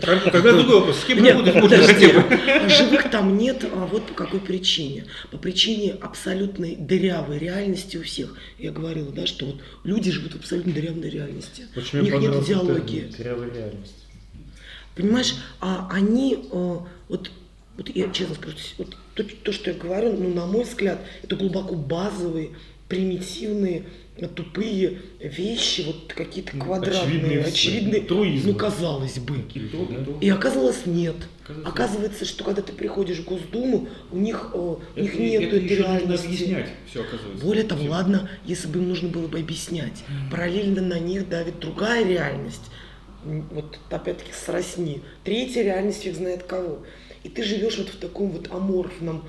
Тогда 0.00 0.52
другой 0.52 0.76
вопрос. 0.76 1.00
С 1.00 1.04
кем 1.04 1.24
работать 1.24 1.54
можно 1.54 1.76
хотя 1.76 2.08
бы? 2.08 2.68
Живых 2.68 3.10
там 3.10 3.36
нет, 3.36 3.64
а 3.72 3.86
вот 3.86 4.06
по 4.06 4.14
какой 4.14 4.40
причине. 4.40 5.04
По 5.30 5.36
причине 5.36 5.92
абсолютной 6.00 6.76
дырявой 6.76 7.38
реальности 7.38 7.98
у 7.98 8.02
всех. 8.02 8.34
Я 8.58 8.72
говорила, 8.72 9.12
да, 9.12 9.26
что 9.26 9.46
вот 9.46 9.56
люди 9.84 10.10
живут 10.10 10.32
в 10.32 10.36
абсолютно 10.36 10.72
дырявой 10.72 11.10
реальности. 11.10 11.66
У 11.76 11.80
них 12.02 12.14
нет 12.14 12.32
понравился 12.42 13.01
термин 13.08 13.12
«Зрелая 13.16 13.50
реальность». 13.50 13.94
Понимаешь, 14.94 15.34
а 15.60 15.88
они, 15.90 16.34
э, 16.52 16.76
вот, 17.08 17.30
вот 17.76 17.88
я 17.94 18.10
честно 18.10 18.34
скажу, 18.34 18.56
вот 18.78 18.96
то, 19.14 19.24
то, 19.24 19.52
что 19.52 19.70
я 19.70 19.76
говорю, 19.76 20.12
ну, 20.12 20.34
на 20.34 20.46
мой 20.46 20.64
взгляд, 20.64 21.00
это 21.22 21.36
глубоко 21.36 21.74
базовые, 21.74 22.50
примитивные, 22.88 23.84
э, 24.18 24.26
тупые 24.28 24.98
вещи, 25.18 25.80
вот 25.86 26.12
какие-то 26.12 26.56
Ну, 26.58 26.64
квадратные, 26.66 27.40
очевидные, 27.40 28.02
очевидные, 28.04 28.42
ну, 28.44 28.54
казалось 28.54 29.18
бы. 29.18 29.38
И 30.20 30.28
оказалось 30.28 30.84
нет. 30.84 31.16
Оказывается, 31.42 31.68
Оказывается, 31.70 32.24
что 32.26 32.44
когда 32.44 32.60
ты 32.62 32.72
приходишь 32.72 33.18
в 33.18 33.24
Госдуму, 33.24 33.88
у 34.10 34.18
них, 34.18 34.50
э, 34.52 34.58
у 34.58 34.80
них 35.00 35.14
Это- 35.14 35.22
нет 35.22 35.42
это 35.44 35.56
этой 35.56 35.68
реальности. 35.76 36.26
объяснять 36.26 36.68
все, 36.88 37.00
оказывается. 37.00 37.44
Более 37.44 37.64
того, 37.64 37.80
Всё. 37.80 37.90
ладно, 37.90 38.28
если 38.44 38.68
бы 38.68 38.78
им 38.78 38.88
нужно 38.90 39.08
было 39.08 39.26
бы 39.26 39.38
объяснять. 39.38 40.04
Параллельно 40.30 40.82
на 40.82 40.98
них 40.98 41.28
давит 41.30 41.58
другая 41.58 42.06
реальность. 42.06 42.62
Вот 43.24 43.78
опять-таки 43.90 44.32
сросни. 44.32 45.02
Третья 45.24 45.62
реальность 45.62 46.02
фиг 46.02 46.16
знает 46.16 46.42
кого. 46.44 46.82
И 47.22 47.28
ты 47.28 47.44
живешь 47.44 47.78
вот 47.78 47.88
в 47.88 47.98
таком 47.98 48.30
вот 48.30 48.50
аморфном 48.50 49.24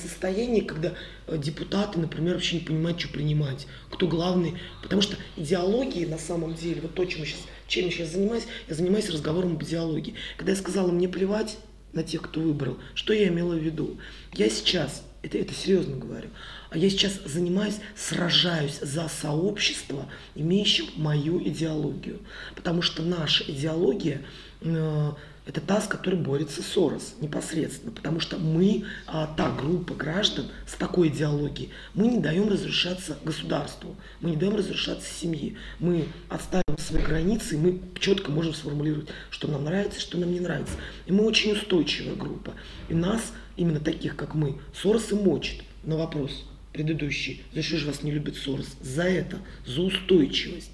состоянии, 0.00 0.60
когда 0.60 0.94
э, 1.26 1.36
депутаты, 1.36 1.98
например, 1.98 2.34
вообще 2.34 2.56
не 2.56 2.62
понимают, 2.62 2.98
что 2.98 3.10
принимать, 3.10 3.66
кто 3.90 4.06
главный. 4.06 4.54
Потому 4.82 5.02
что 5.02 5.16
идеологии 5.36 6.06
на 6.06 6.18
самом 6.18 6.54
деле, 6.54 6.80
вот 6.80 6.94
то, 6.94 7.04
чем 7.04 7.20
я 7.20 7.26
сейчас, 7.26 7.40
чем 7.66 7.84
я 7.86 7.90
сейчас 7.90 8.12
занимаюсь, 8.12 8.44
я 8.68 8.74
занимаюсь 8.74 9.10
разговором 9.10 9.52
об 9.52 9.62
идеологии. 9.62 10.14
Когда 10.38 10.52
я 10.52 10.58
сказала, 10.58 10.90
мне 10.90 11.08
плевать 11.08 11.58
на 11.92 12.02
тех, 12.02 12.22
кто 12.22 12.40
выбрал, 12.40 12.78
что 12.94 13.12
я 13.12 13.28
имела 13.28 13.54
в 13.54 13.62
виду? 13.62 13.98
Я 14.32 14.48
сейчас, 14.48 15.04
это, 15.22 15.36
это 15.36 15.52
серьезно 15.52 15.96
говорю, 15.96 16.28
я 16.74 16.90
сейчас 16.90 17.20
занимаюсь, 17.24 17.76
сражаюсь 17.96 18.78
за 18.80 19.08
сообщество, 19.08 20.08
имеющее 20.34 20.88
мою 20.96 21.42
идеологию. 21.42 22.20
Потому 22.54 22.82
что 22.82 23.02
наша 23.02 23.44
идеология 23.44 24.22
э, 24.60 25.12
это 25.46 25.60
та, 25.60 25.80
с 25.80 25.86
которой 25.86 26.16
борется 26.16 26.60
Сорос 26.60 27.14
непосредственно. 27.20 27.92
Потому 27.92 28.18
что 28.18 28.36
мы, 28.36 28.84
а, 29.06 29.32
та 29.36 29.50
группа 29.50 29.94
граждан 29.94 30.46
с 30.66 30.74
такой 30.74 31.08
идеологией, 31.08 31.70
мы 31.94 32.08
не 32.08 32.18
даем 32.18 32.48
разрушаться 32.48 33.16
государству, 33.24 33.94
мы 34.20 34.30
не 34.30 34.36
даем 34.36 34.56
разрушаться 34.56 35.08
семье. 35.08 35.56
Мы 35.78 36.08
отстаиваем 36.28 36.78
свои 36.78 37.02
границы, 37.02 37.54
и 37.54 37.58
мы 37.58 37.80
четко 38.00 38.32
можем 38.32 38.54
сформулировать, 38.54 39.08
что 39.30 39.46
нам 39.46 39.64
нравится, 39.64 40.00
что 40.00 40.18
нам 40.18 40.32
не 40.32 40.40
нравится. 40.40 40.74
И 41.06 41.12
мы 41.12 41.24
очень 41.24 41.52
устойчивая 41.52 42.16
группа. 42.16 42.52
И 42.88 42.94
нас, 42.94 43.20
именно 43.56 43.78
таких, 43.78 44.16
как 44.16 44.34
мы, 44.34 44.58
Сорос 44.74 45.12
и 45.12 45.14
мочит 45.14 45.62
на 45.84 45.96
вопрос 45.96 46.44
предыдущий, 46.76 47.42
за 47.54 47.62
что 47.62 47.78
же 47.78 47.86
вас 47.86 48.02
не 48.02 48.10
любит 48.10 48.36
Сорос? 48.36 48.76
За 48.80 49.04
это, 49.04 49.38
за 49.64 49.80
устойчивость. 49.80 50.70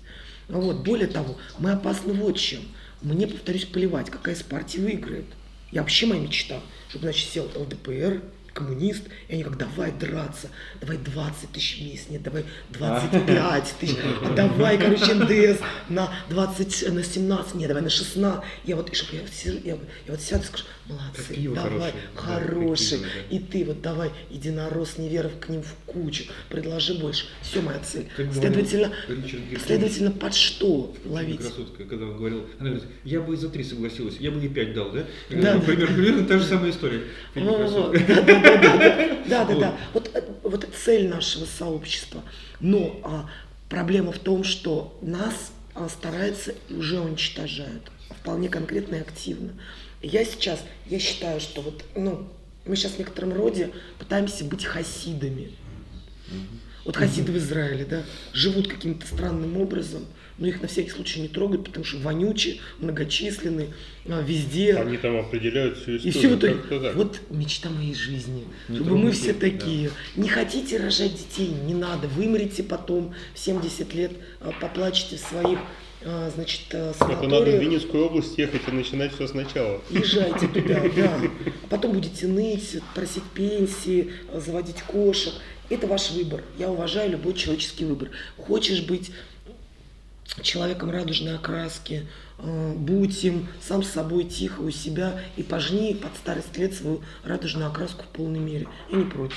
А 0.48 0.58
Вот. 0.58 0.84
Более 0.84 1.06
того, 1.06 1.38
мы 1.58 1.70
опасны 1.70 2.12
вот 2.12 2.36
чем. 2.38 2.62
Мне, 3.00 3.26
повторюсь, 3.26 3.64
плевать, 3.64 4.10
какая 4.10 4.34
из 4.34 4.42
партий 4.42 4.80
выиграет. 4.80 5.26
Я 5.70 5.82
вообще 5.82 6.06
моя 6.06 6.20
мечта, 6.20 6.60
чтобы, 6.88 7.04
значит, 7.04 7.30
сел 7.30 7.50
ЛДПР, 7.54 8.20
коммунист, 8.52 9.04
и 9.28 9.34
они 9.34 9.44
как, 9.44 9.56
давай 9.56 9.92
драться, 9.92 10.48
давай 10.80 10.98
20 10.98 11.50
тысяч 11.52 11.78
в 11.78 11.82
месяц, 11.82 12.08
нет, 12.10 12.22
давай 12.22 12.44
25 12.70 13.74
тысяч, 13.80 13.96
а 14.22 14.34
давай, 14.34 14.78
короче, 14.78 15.14
НДС 15.14 15.60
на 15.88 16.12
20, 16.28 16.92
на 16.92 17.02
17, 17.02 17.54
нет, 17.54 17.68
давай 17.68 17.82
на 17.82 17.90
16. 17.90 18.44
Я 18.64 18.76
вот, 18.76 18.90
и 18.90 18.94
чтоб 18.94 19.12
я, 19.12 19.20
я, 19.64 19.72
я 19.72 19.78
вот 20.08 20.20
сяду 20.20 20.44
и 20.44 20.46
скажу, 20.46 20.64
молодцы, 20.86 21.28
Какие 21.28 21.48
давай, 21.48 21.92
хорошие, 22.14 22.14
хороший, 22.14 22.98
да. 22.98 23.36
и 23.36 23.38
ты 23.38 23.64
вот 23.64 23.80
давай, 23.82 24.10
единорос, 24.30 24.98
неверов 24.98 25.32
к 25.40 25.48
ним 25.48 25.62
в 25.62 25.74
кучу, 25.86 26.24
предложи 26.48 26.94
больше. 26.94 27.26
Все 27.42 27.60
моя 27.60 27.78
цель. 27.80 28.08
Как 28.16 28.30
говорил 28.30 28.42
Следовательно, 28.42 28.92
Гир- 29.08 29.60
следовательно, 29.64 30.10
под 30.10 30.34
что 30.34 30.94
ловить? 31.04 31.40
Красотка, 31.40 31.84
когда 31.84 32.06
он 32.06 32.16
говорил, 32.16 32.46
она 32.58 32.70
говорит, 32.70 32.88
я 33.04 33.20
бы 33.20 33.34
и 33.34 33.36
за 33.36 33.48
три 33.48 33.64
согласилась, 33.64 34.16
я 34.18 34.30
бы 34.30 34.44
и 34.44 34.48
пять 34.48 34.74
дал, 34.74 34.90
да? 34.90 35.04
Да. 35.30 35.54
Ну, 35.54 35.60
примерно, 35.62 36.26
та 36.26 36.38
же 36.38 36.44
самая 36.44 36.70
история. 36.70 37.02
Да, 37.34 39.44
да, 39.44 39.54
да. 39.54 39.76
Вот, 39.94 40.10
э, 40.14 40.22
вот 40.42 40.64
это 40.64 40.72
цель 40.72 41.08
нашего 41.08 41.46
сообщества. 41.46 42.22
Но 42.60 43.00
а, 43.04 43.28
проблема 43.68 44.12
в 44.12 44.18
том, 44.18 44.44
что 44.44 44.98
нас 45.00 45.52
а, 45.74 45.88
стараются 45.88 46.54
и 46.68 46.74
уже 46.74 47.00
уничтожают. 47.00 47.90
Вполне 48.20 48.48
конкретно 48.48 48.96
и 48.96 49.00
активно. 49.00 49.52
И 50.02 50.08
Я 50.08 50.24
сейчас, 50.24 50.64
я 50.86 50.98
считаю, 50.98 51.40
что 51.40 51.60
вот, 51.62 51.84
ну, 51.94 52.28
мы 52.66 52.76
сейчас 52.76 52.92
в 52.92 52.98
некотором 52.98 53.32
роде 53.32 53.70
пытаемся 53.98 54.44
быть 54.44 54.64
хасидами. 54.64 55.52
Вот 56.84 56.96
хасиды 56.96 57.30
в 57.30 57.36
Израиле, 57.36 57.84
да, 57.84 58.02
живут 58.32 58.66
каким-то 58.66 59.06
странным 59.06 59.56
образом, 59.56 60.04
но 60.38 60.48
их 60.48 60.60
на 60.62 60.66
всякий 60.66 60.90
случай 60.90 61.20
не 61.20 61.28
трогают, 61.28 61.64
потому 61.64 61.84
что 61.84 61.98
вонючие, 61.98 62.58
многочисленные, 62.80 63.68
а, 64.08 64.20
везде. 64.20 64.74
Они 64.74 64.96
там 64.96 65.16
определяют 65.16 65.78
всю 65.78 65.92
И 65.92 65.96
историю. 65.98 66.12
все 66.12 66.28
в 66.28 66.38
итоге, 66.38 66.92
вот 66.94 67.20
мечта 67.30 67.70
моей 67.70 67.94
жизни, 67.94 68.44
Не 68.68 68.76
чтобы 68.76 68.98
мы 68.98 69.12
все 69.12 69.32
да. 69.32 69.38
такие. 69.40 69.90
Не 70.16 70.28
хотите 70.28 70.78
рожать 70.78 71.12
детей, 71.14 71.50
не 71.50 71.74
надо, 71.74 72.08
вымрите 72.08 72.64
потом 72.64 73.14
в 73.34 73.38
70 73.38 73.94
лет, 73.94 74.10
а, 74.40 74.50
поплачете 74.50 75.16
в 75.16 75.20
своих, 75.20 75.60
значит, 76.34 76.62
а, 76.72 76.90
Это 76.90 77.04
надо 77.04 77.14
в 77.14 77.22
санаториях. 77.22 77.60
Винницкую 77.62 78.06
область 78.06 78.38
ехать 78.38 78.62
и 78.68 78.70
начинать 78.72 79.14
все 79.14 79.26
сначала. 79.28 79.80
Езжайте 79.90 80.48
туда, 80.48 80.82
да. 80.96 81.20
А 81.64 81.66
потом 81.68 81.92
будете 81.92 82.26
ныть, 82.26 82.78
просить 82.94 83.22
пенсии, 83.34 84.12
а, 84.32 84.40
заводить 84.40 84.82
кошек. 84.82 85.32
Это 85.70 85.86
ваш 85.86 86.10
выбор. 86.10 86.42
Я 86.58 86.70
уважаю 86.70 87.10
любой 87.12 87.34
человеческий 87.34 87.84
выбор. 87.84 88.10
Хочешь 88.36 88.82
быть 88.82 89.10
человеком 90.42 90.90
радужной 90.90 91.34
окраски, 91.36 92.06
э, 92.38 92.72
будь 92.76 93.22
им 93.24 93.48
сам 93.60 93.82
с 93.82 93.88
собой 93.90 94.24
тихо 94.24 94.60
у 94.60 94.70
себя 94.70 95.20
и 95.36 95.42
пожни 95.42 95.94
под 95.94 96.14
старость 96.16 96.56
лет 96.56 96.74
свою 96.74 97.02
радужную 97.24 97.68
окраску 97.70 98.04
в 98.04 98.06
полной 98.16 98.38
мере. 98.40 98.66
Я 98.90 98.98
не 98.98 99.04
против. 99.04 99.36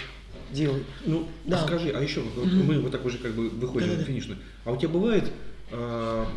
Делай. 0.51 0.83
Ну, 1.05 1.27
Да. 1.43 1.61
а 1.63 1.67
скажи, 1.67 1.89
а 1.89 1.99
еще 2.01 2.21
вот 2.21 2.45
Мгм. 2.45 2.65
мы 2.65 2.79
вот 2.79 2.91
так 2.91 3.03
уже 3.05 3.17
как 3.17 3.33
бы 3.33 3.49
выходим 3.49 3.87
Да-да-да. 3.89 4.01
на 4.01 4.05
финишную. 4.05 4.39
А 4.63 4.71
у 4.71 4.77
тебя 4.77 4.89
бывает 4.89 5.25
а, 5.71 6.27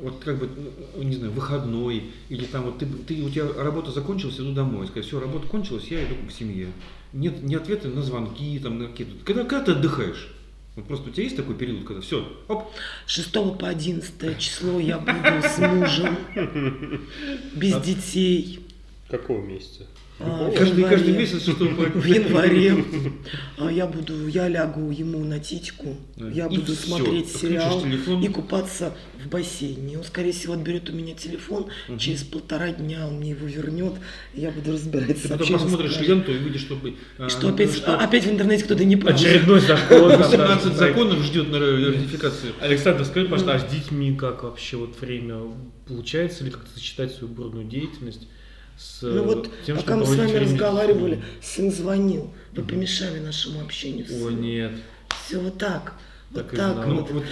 вот 0.00 0.22
как 0.24 0.38
бы, 0.38 0.48
ну, 0.96 1.02
не 1.02 1.16
знаю, 1.16 1.32
выходной, 1.32 2.04
или 2.28 2.44
там 2.44 2.64
вот 2.64 2.78
ты, 2.78 2.86
ты 2.86 3.22
у 3.22 3.30
тебя 3.30 3.46
работа 3.56 3.90
закончилась, 3.90 4.38
иду 4.38 4.52
домой, 4.52 4.86
сказать, 4.86 5.06
все, 5.06 5.20
работа 5.20 5.46
кончилась, 5.46 5.88
я 5.88 6.04
иду 6.04 6.14
к 6.26 6.32
семье. 6.32 6.68
Нет, 7.12 7.42
не 7.42 7.54
ответа 7.54 7.88
на 7.88 8.02
звонки, 8.02 8.58
там, 8.58 8.78
на 8.78 8.86
какие-то. 8.86 9.24
Когда, 9.24 9.44
когда 9.44 9.64
ты 9.64 9.72
отдыхаешь? 9.72 10.28
Вот 10.76 10.86
просто 10.86 11.08
у 11.08 11.12
тебя 11.12 11.24
есть 11.24 11.36
такой 11.36 11.56
период, 11.56 11.84
когда 11.84 12.00
все, 12.00 12.24
оп, 12.46 12.70
С 13.06 13.14
6 13.14 13.32
по 13.32 13.68
11 13.68 14.38
число 14.38 14.78
я 14.78 14.98
буду 14.98 15.42
с 15.42 15.58
мужем, 15.58 16.16
без 17.54 17.80
детей. 17.80 18.67
Какого 19.10 19.42
месяца? 19.42 19.86
А, 20.20 20.50
каждый, 20.50 20.78
январе. 20.80 20.96
каждый 20.96 21.16
месяц, 21.16 21.42
что 21.42 21.52
В 21.64 22.04
январе 22.04 22.84
а 23.56 23.70
я 23.70 23.86
буду, 23.86 24.26
я 24.26 24.48
лягу 24.48 24.90
ему 24.90 25.24
на 25.24 25.38
титьку, 25.38 25.96
Да. 26.16 26.28
я 26.30 26.46
И 26.46 26.56
буду 26.58 26.74
всё. 26.74 26.96
смотреть 26.96 27.28
сериал 27.28 27.80
телефон. 27.80 28.24
и 28.24 28.28
купаться 28.28 28.96
в 29.24 29.28
бассейне. 29.28 29.96
Он, 29.96 30.02
скорее 30.02 30.32
всего, 30.32 30.54
отберет 30.54 30.90
у 30.90 30.92
меня 30.92 31.14
телефон, 31.14 31.68
через 31.98 32.24
полтора 32.24 32.72
дня 32.72 33.06
он 33.06 33.18
мне 33.18 33.30
его 33.30 33.46
вернет, 33.46 33.94
и 34.34 34.40
я 34.40 34.50
буду 34.50 34.72
разбирать 34.72 35.22
ты 35.22 35.28
потом 35.28 35.46
посмотришь 35.52 35.94
пляжа. 35.96 36.12
ленту 36.12 36.32
и 36.32 36.38
видишь, 36.38 36.62
чтобы... 36.62 36.90
И 36.90 37.28
что 37.28 37.48
опять, 37.50 37.80
опять 37.84 38.24
в 38.24 38.30
интернете 38.32 38.64
кто-то 38.64 38.84
не 38.84 38.96
прав. 38.96 39.14
Очередной 39.14 39.60
закон. 39.60 40.10
там, 40.10 40.18
18 40.18 40.64
да, 40.64 40.74
законов 40.74 41.22
ждет 41.22 41.48
на 41.48 41.60
ратификацию. 41.60 42.54
Александр, 42.60 43.04
скажи, 43.04 43.28
пожалуйста, 43.28 43.54
а 43.54 43.68
с 43.68 43.72
детьми 43.72 44.16
как 44.16 44.42
вообще 44.42 44.76
вот 44.78 45.00
время 45.00 45.42
получается 45.86 46.42
ли 46.42 46.50
как-то 46.50 46.70
сочетать 46.74 47.12
свою 47.14 47.32
бурную 47.32 47.64
деятельность 47.64 48.26
с 48.78 49.02
Ну 49.02 49.24
вот, 49.24 49.50
тем, 49.66 49.76
пока 49.76 49.96
мы 49.96 50.06
с 50.06 50.14
вами 50.16 50.36
разговаривали, 50.36 51.22
сын 51.42 51.70
звонил. 51.72 52.32
Вы 52.52 52.62
помешали 52.62 53.18
нашему 53.18 53.60
общению. 53.60 54.06
О, 54.24 54.30
нет. 54.30 54.72
Все 55.26 55.38
вот 55.38 55.58
так. 55.58 55.94
Так 56.34 56.52
и 56.52 56.56
так. 56.56 56.86
Ну, 56.86 57.06
вот. 57.10 57.24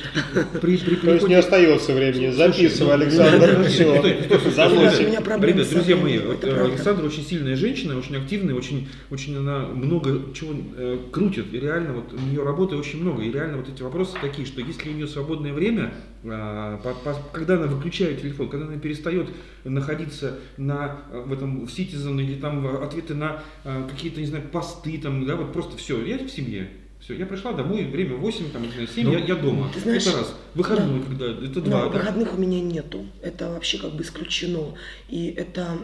при, 0.63 0.79
при 0.79 0.97
То 0.97 1.15
есть 1.15 1.29
не 1.29 1.35
остается 1.35 1.93
времени. 1.93 2.31
Записывай, 2.31 2.97
ну, 2.97 3.03
Александр. 3.03 3.59
ну, 3.59 3.65
Все. 3.65 4.51
Заносим. 4.51 5.09
Ребят, 5.43 5.69
друзья 5.69 5.97
мои, 5.97 6.17
э, 6.17 6.35
правда. 6.41 6.65
Александра 6.65 7.05
очень 7.05 7.23
сильная 7.23 7.57
женщина, 7.57 7.99
очень 7.99 8.17
активная, 8.17 8.55
очень, 8.55 8.89
очень 9.11 9.37
она 9.37 9.67
много 9.67 10.33
чего 10.33 10.55
э, 10.77 10.99
крутит. 11.13 11.53
И 11.53 11.61
реально 11.61 11.93
вот 11.93 12.15
у 12.15 12.17
нее 12.19 12.43
работы 12.43 12.77
очень 12.77 13.03
много. 13.03 13.23
И 13.23 13.31
реально 13.31 13.59
вот 13.59 13.69
эти 13.69 13.83
вопросы 13.83 14.17
такие, 14.21 14.47
что 14.47 14.63
если 14.63 14.89
у 14.89 14.93
нее 14.95 15.07
свободное 15.07 15.53
время, 15.53 15.93
по- 16.23 16.97
когда 17.33 17.55
она 17.55 17.67
выключает 17.67 18.23
телефон, 18.23 18.49
когда 18.49 18.67
она 18.67 18.79
перестает 18.79 19.29
находиться 19.65 20.39
на, 20.57 21.03
э, 21.13 21.23
в 21.27 21.33
этом 21.35 21.67
в 21.67 21.71
Citizen 21.71 22.19
или 22.23 22.41
там 22.41 22.67
ответы 22.83 23.15
на 23.15 23.43
э, 23.65 23.89
какие-то, 23.91 24.21
не 24.21 24.27
знаю, 24.27 24.45
посты, 24.51 24.99
там, 24.99 25.27
да, 25.27 25.37
вот 25.37 25.53
просто 25.53 25.77
все, 25.77 26.03
я 26.03 26.17
в 26.17 26.31
семье. 26.31 26.71
Все, 27.07 27.15
я 27.15 27.25
пришла 27.25 27.53
домой, 27.53 27.85
время 27.85 28.17
8, 28.17 28.51
там, 28.51 28.63
не 28.63 28.71
знаю, 28.73 28.89
7, 28.89 29.05
Ну, 29.05 29.13
я, 29.13 29.21
я 29.21 29.37
дома. 29.37 29.71
ты 29.73 29.79
знаешь, 29.79 30.05
это 30.09 30.17
раз. 30.17 30.35
Выходной, 30.57 31.05
когда, 31.05 31.27
это 31.27 31.61
Да, 31.61 31.63
два. 31.71 31.81
да? 31.83 31.89
выходных 32.01 32.35
у 32.35 32.37
меня 32.37 32.61
нету. 32.61 33.07
Это 33.23 33.49
вообще 33.51 33.79
как 33.79 33.95
бы 33.95 34.03
исключено. 34.03 34.75
И 35.09 35.29
это, 35.29 35.79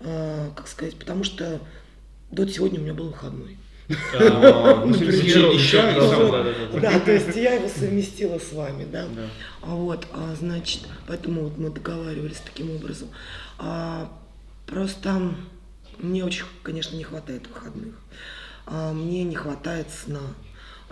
а, 0.00 0.52
как 0.56 0.68
сказать, 0.68 0.96
потому 0.96 1.22
что 1.22 1.60
до 2.30 2.48
сегодня 2.48 2.80
у 2.80 2.82
меня 2.82 2.94
был 2.94 3.08
выходной. 3.08 3.58
Да, 3.90 4.40
да, 4.40 4.42
да, 4.72 4.86
да. 6.72 6.80
Да, 6.80 7.00
то 7.00 7.12
есть 7.12 7.36
я 7.36 7.56
его 7.56 7.68
совместила 7.68 8.38
с 8.38 8.54
вами, 8.54 8.86
да. 8.90 9.04
Да. 9.14 9.26
А 9.60 9.74
Вот, 9.74 10.06
а, 10.14 10.34
значит, 10.34 10.80
поэтому 11.08 11.42
вот 11.42 11.58
мы 11.58 11.68
договаривались 11.68 12.40
таким 12.42 12.74
образом. 12.74 13.08
А, 13.58 14.10
просто, 14.66 15.34
Мне 15.98 16.24
очень, 16.24 16.44
конечно, 16.62 16.96
не 16.96 17.04
хватает 17.04 17.42
выходных. 17.52 17.96
А 18.66 18.92
мне 18.92 19.24
не 19.24 19.34
хватает 19.34 19.88
сна. 19.90 20.20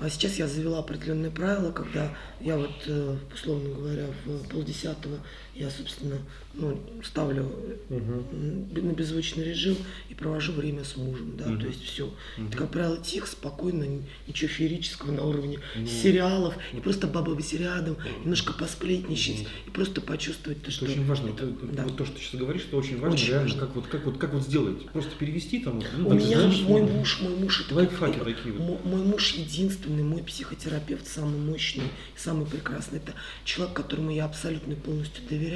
А 0.01 0.09
сейчас 0.09 0.35
я 0.35 0.47
завела 0.47 0.79
определенные 0.79 1.31
правила, 1.31 1.73
когда 1.73 2.15
я 2.41 2.57
вот, 2.57 2.71
э, 2.87 3.17
условно 3.35 3.75
говоря, 3.75 4.07
в 4.25 4.49
полдесятого 4.49 5.19
я, 5.59 5.71
собственно, 5.71 6.19
ну, 6.55 6.81
ставлю 7.05 7.51
Мгм. 7.89 8.25
на 8.73 8.93
беззвучный 8.93 9.45
режим 9.45 9.77
и 10.09 10.15
провожу 10.15 10.53
время 10.53 10.85
с 10.85 10.97
мужем, 10.97 11.37
да, 11.37 11.47
Мгм. 11.49 11.61
то 11.61 11.67
есть 11.67 11.83
все. 11.85 12.13
Мгм. 12.37 12.49
Это, 12.49 12.57
как 12.59 12.71
правило, 12.71 12.97
тихо, 12.99 13.27
спокойно, 13.27 13.85
ничего 14.27 14.49
феерического 14.49 15.11
на 15.13 15.25
уровне 15.25 15.59
Ну, 15.77 15.87
сериалов, 15.87 16.55
и 16.73 16.81
просто 16.81 17.07
баба 17.09 17.35
быть 17.35 17.53
рядом, 17.55 17.97
немножко 18.23 18.53
посплетничать, 18.53 19.41
Мгм. 19.41 19.49
и 19.67 19.71
просто 19.71 20.01
почувствовать 20.01 20.63
то, 20.63 20.69
Это 20.69 20.77
что... 20.77 20.85
очень 20.87 21.05
важно. 21.07 21.29
это- 21.31 21.47
да. 21.73 21.85
вот 21.85 21.97
то, 21.97 22.05
что 22.05 22.15
ты 22.17 22.21
сейчас 22.23 22.41
говоришь, 22.41 22.63
это 22.69 22.77
очень 22.77 22.99
важно. 22.99 23.15
Очень 23.15 23.29
реально, 23.29 23.43
важно. 23.49 23.61
Как, 23.61 23.75
вот, 23.77 23.87
как, 23.89 24.05
вот, 24.07 24.19
как 24.19 24.33
вот 24.35 24.43
сделать? 24.45 24.89
Просто 24.91 25.11
перевести 25.17 25.59
там. 25.61 25.83
ну, 25.97 26.07
У 26.07 26.09
там, 26.11 26.19
меня 26.19 26.39
знаешь, 26.41 26.61
мой 26.63 26.83
ну, 26.83 26.89
муж, 26.89 27.21
мой 27.21 27.37
муж 27.37 27.61
это 27.65 27.75
лайфхаки 27.75 28.19
такие 28.19 28.55
вот. 28.55 28.61
мо- 28.61 28.81
Мой 28.97 29.05
муж 29.05 29.33
единственный, 29.35 30.03
мой 30.05 30.23
психотерапевт 30.23 31.07
самый 31.07 31.39
мощный, 31.41 31.85
самый 32.17 32.47
прекрасный. 32.47 32.99
Это 32.99 33.15
человек, 33.45 33.75
которому 33.77 34.11
я 34.11 34.25
абсолютно 34.25 34.75
полностью 34.77 35.23
доверяю. 35.29 35.48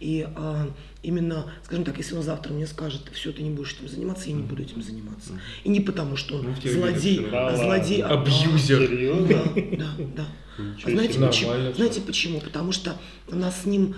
И 0.00 0.26
а, 0.36 0.68
именно, 1.02 1.50
скажем 1.64 1.84
так, 1.84 1.96
если 1.98 2.14
он 2.14 2.22
завтра 2.22 2.52
мне 2.52 2.66
скажет, 2.66 3.02
все, 3.12 3.32
ты 3.32 3.42
не 3.42 3.50
будешь 3.50 3.74
этим 3.74 3.88
заниматься, 3.88 4.28
я 4.28 4.34
не 4.34 4.42
буду 4.42 4.62
этим 4.62 4.82
заниматься. 4.82 5.32
И 5.62 5.68
не 5.68 5.80
потому, 5.80 6.16
что 6.16 6.36
он 6.38 6.46
Ну, 6.62 6.70
злодей, 6.70 7.26
а 7.32 7.56
злодей, 7.56 8.02
а- 8.02 8.20
Абьюзер. 8.20 9.26
Да, 9.28 9.44
да, 9.76 10.04
да. 10.16 10.26
Ничего 10.56 10.88
А 10.88 10.90
знаете 10.90 11.18
почему? 11.20 11.72
Знаете 11.74 12.00
почему? 12.00 12.40
Потому 12.40 12.72
что 12.72 12.96
у 13.28 13.34
нас 13.36 13.62
с 13.62 13.64
ним, 13.66 13.96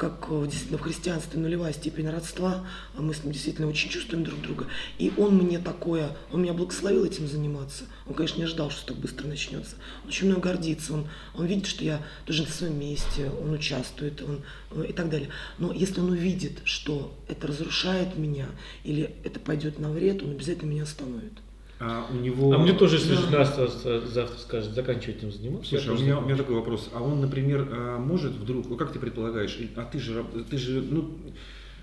как 0.00 0.28
э, 0.30 0.46
действительно 0.46 0.78
в 0.78 0.80
христианстве 0.80 1.38
нулевая 1.38 1.74
степень 1.74 2.08
родства, 2.08 2.66
а 2.96 3.02
мы 3.02 3.12
с 3.12 3.22
ним 3.22 3.34
действительно 3.34 3.68
очень 3.68 3.90
чувствуем 3.90 4.24
друг 4.24 4.40
друга. 4.40 4.66
И 4.98 5.12
он 5.18 5.36
мне 5.36 5.58
такое, 5.58 6.16
он 6.32 6.40
меня 6.40 6.54
благословил 6.54 7.04
этим 7.04 7.28
заниматься. 7.28 7.84
Он, 8.06 8.14
конечно, 8.14 8.38
не 8.38 8.44
ожидал, 8.44 8.70
что 8.70 8.86
так 8.86 8.96
быстро 8.96 9.26
начнется. 9.26 9.76
Он 10.02 10.08
очень 10.08 10.28
мной 10.28 10.40
гордится, 10.40 10.94
он, 10.94 11.06
он 11.34 11.44
видит, 11.44 11.66
что 11.66 11.84
я 11.84 12.02
тоже 12.24 12.44
на 12.44 12.48
своем 12.48 12.80
месте, 12.80 13.30
он 13.42 13.52
участвует 13.52 14.22
он, 14.22 14.40
э, 14.70 14.86
и 14.88 14.92
так 14.94 15.10
далее. 15.10 15.28
Но 15.58 15.70
если 15.70 16.00
он 16.00 16.08
увидит, 16.08 16.60
что 16.64 17.14
это 17.28 17.48
разрушает 17.48 18.16
меня 18.16 18.46
или 18.84 19.14
это 19.22 19.38
пойдет 19.38 19.78
на 19.78 19.90
вред, 19.90 20.22
он 20.22 20.30
обязательно 20.30 20.70
меня 20.70 20.84
остановит. 20.84 21.34
А 21.82 22.06
у 22.12 22.16
него... 22.16 22.52
А 22.52 22.58
мне 22.58 22.74
тоже, 22.74 22.96
если 22.96 23.14
Да. 23.14 23.20
жена 23.22 23.44
с- 23.46 24.02
завтра 24.12 24.38
скажет, 24.38 24.74
заканчивай 24.74 25.14
этим 25.14 25.32
заниматься. 25.32 25.70
Слушай, 25.70 25.88
а 25.88 25.92
у 25.92 25.98
меня, 26.02 26.18
у 26.18 26.20
меня 26.20 26.36
такой 26.36 26.54
вопрос. 26.56 26.90
А 26.92 27.02
он, 27.02 27.22
например, 27.22 27.66
а, 27.72 27.98
может 27.98 28.32
вдруг, 28.32 28.68
ну 28.68 28.76
как 28.76 28.92
ты 28.92 28.98
предполагаешь, 28.98 29.58
а 29.76 29.84
ты 29.84 29.98
же, 29.98 30.22
ты 30.50 30.58
же, 30.58 30.82
ну, 30.82 31.10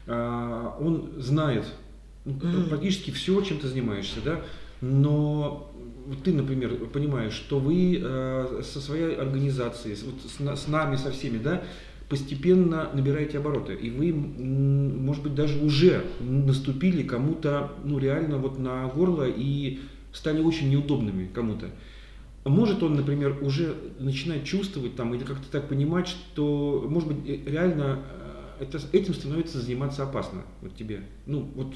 а, 0.06 0.78
он 0.80 1.14
знает 1.18 1.65
ну, 2.26 2.68
практически 2.69 3.10
все, 3.10 3.41
чем 3.41 3.57
ты 3.57 3.68
занимаешься, 3.68 4.19
да, 4.24 4.41
но 4.82 5.74
вот 6.06 6.24
ты, 6.24 6.32
например, 6.32 6.76
понимаешь, 6.94 7.34
что 7.34 7.57
вы 7.57 7.99
а, 8.03 8.61
со 8.64 8.80
своей 8.80 9.15
организацией, 9.15 9.98
вот 10.06 10.15
с, 10.56 10.64
с 10.64 10.68
нами, 10.68 10.95
со 10.98 11.10
всеми, 11.11 11.40
да, 11.40 11.64
постепенно 12.10 12.90
набираете 12.94 13.38
обороты, 13.38 13.74
и 13.74 13.90
вы, 13.90 14.14
может 14.14 15.24
быть, 15.24 15.36
даже 15.36 15.60
уже 15.60 16.06
наступили 16.20 17.04
кому-то, 17.04 17.72
ну, 17.84 18.00
реально 18.00 18.38
вот 18.38 18.58
на 18.60 18.88
горло 18.88 19.28
и 19.28 19.80
стали 20.14 20.42
очень 20.42 20.70
неудобными 20.70 21.30
кому-то. 21.34 21.68
Может 22.46 22.82
он, 22.82 22.96
например, 22.96 23.38
уже 23.42 23.76
начинает 24.00 24.46
чувствовать 24.46 24.96
там 24.96 25.14
или 25.14 25.24
как-то 25.24 25.52
так 25.52 25.68
понимать, 25.68 26.08
что, 26.08 26.86
может 26.88 27.10
быть, 27.10 27.18
э, 27.28 27.50
реально 27.50 28.00
э, 28.60 28.64
это, 28.64 28.80
этим 28.94 29.14
становится 29.14 29.60
заниматься 29.60 30.04
опасно 30.04 30.44
вот 30.62 30.76
тебе. 30.76 31.02
Ну, 31.26 31.50
вот 31.56 31.76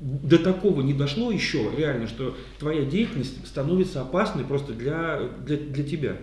до 0.00 0.38
такого 0.38 0.80
не 0.80 0.94
дошло 0.94 1.30
еще 1.30 1.70
реально, 1.76 2.06
что 2.06 2.36
твоя 2.58 2.84
деятельность 2.84 3.46
становится 3.46 4.00
опасной 4.00 4.44
просто 4.44 4.72
для, 4.72 5.28
для, 5.44 5.56
для 5.56 5.84
тебя. 5.84 6.16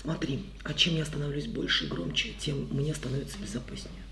Смотри, 0.00 0.44
а 0.62 0.74
чем 0.74 0.94
я 0.94 1.04
становлюсь 1.04 1.46
больше 1.46 1.86
и 1.86 1.88
громче, 1.88 2.32
тем 2.38 2.68
мне 2.70 2.94
становится 2.94 3.36
безопаснее. 3.38 4.02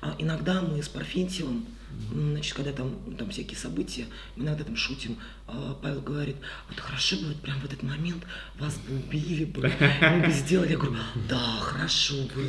А 0.00 0.14
иногда 0.18 0.62
мы 0.62 0.82
с 0.82 0.88
Парфентьевым, 0.88 1.66
значит, 2.10 2.54
когда 2.54 2.72
там, 2.72 3.16
там 3.16 3.30
всякие 3.30 3.58
события, 3.58 4.06
мы 4.36 4.44
иногда 4.44 4.64
там 4.64 4.76
шутим, 4.76 5.18
Павел 5.46 6.00
говорит, 6.00 6.36
вот 6.68 6.80
хорошо 6.80 7.16
бы 7.16 7.26
вот 7.28 7.36
прям 7.36 7.60
в 7.60 7.64
этот 7.66 7.82
момент 7.82 8.24
вас 8.58 8.74
бы 8.76 8.96
убили 8.96 9.44
бы, 9.44 9.70
мы 10.00 10.26
бы 10.26 10.32
сделали. 10.32 10.70
Я 10.72 10.78
говорю, 10.78 10.96
да, 11.28 11.38
хорошо 11.60 12.14
бы. 12.34 12.42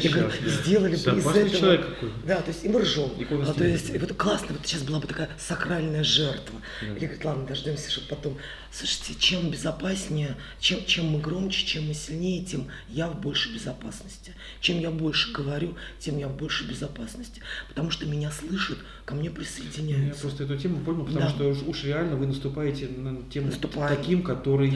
Я 0.00 0.10
говорю, 0.10 0.30
сделали 0.46 0.96
бы 0.96 1.18
из 1.18 1.26
этого. 1.26 1.84
Да, 2.26 2.40
то 2.40 2.48
есть 2.50 2.64
и 2.64 2.68
мы 2.68 2.80
ржем. 2.80 3.10
А, 3.46 3.52
то 3.52 3.64
есть 3.64 3.90
вот 3.98 4.12
классно, 4.14 4.48
вот 4.56 4.66
сейчас 4.66 4.82
была 4.82 4.98
бы 4.98 5.06
такая 5.06 5.28
сакральная 5.38 6.02
жертва. 6.02 6.60
Или 6.82 7.04
говорит, 7.06 7.24
ладно, 7.24 7.46
дождемся, 7.46 7.90
чтобы 7.90 8.08
потом. 8.08 8.38
Слушайте, 8.70 9.14
чем 9.18 9.50
безопаснее, 9.50 10.36
чем, 10.60 10.84
чем 10.84 11.06
мы 11.06 11.20
громче, 11.20 11.66
чем 11.66 11.86
мы 11.86 11.94
сильнее, 11.94 12.44
тем 12.44 12.68
я 12.88 13.08
в 13.08 13.18
большей 13.20 13.52
безопасности. 13.54 14.34
Чем 14.60 14.78
я 14.80 14.90
больше 14.90 15.32
говорю, 15.32 15.74
тем 15.98 16.18
я 16.18 16.28
в 16.28 16.36
большей 16.36 16.66
безопасности. 16.66 17.40
Потому 17.68 17.90
что 17.90 18.04
меня 18.06 18.30
слышат, 18.30 18.78
ко 19.06 19.14
мне 19.14 19.28
Я 19.28 19.34
присоединяются. 19.34 20.20
просто 20.22 20.44
эту 20.44 20.58
тему 20.58 20.80
понял, 20.84 21.04
потому 21.06 21.20
Да. 21.20 21.30
что 21.30 21.48
уж, 21.48 21.62
уж 21.66 21.84
реально 21.84 22.16
вы 22.16 22.26
наступаете 22.38 22.88
на 22.88 23.22
тему 23.30 23.48
Наступаем. 23.48 23.96
таким, 23.96 24.22
который 24.22 24.72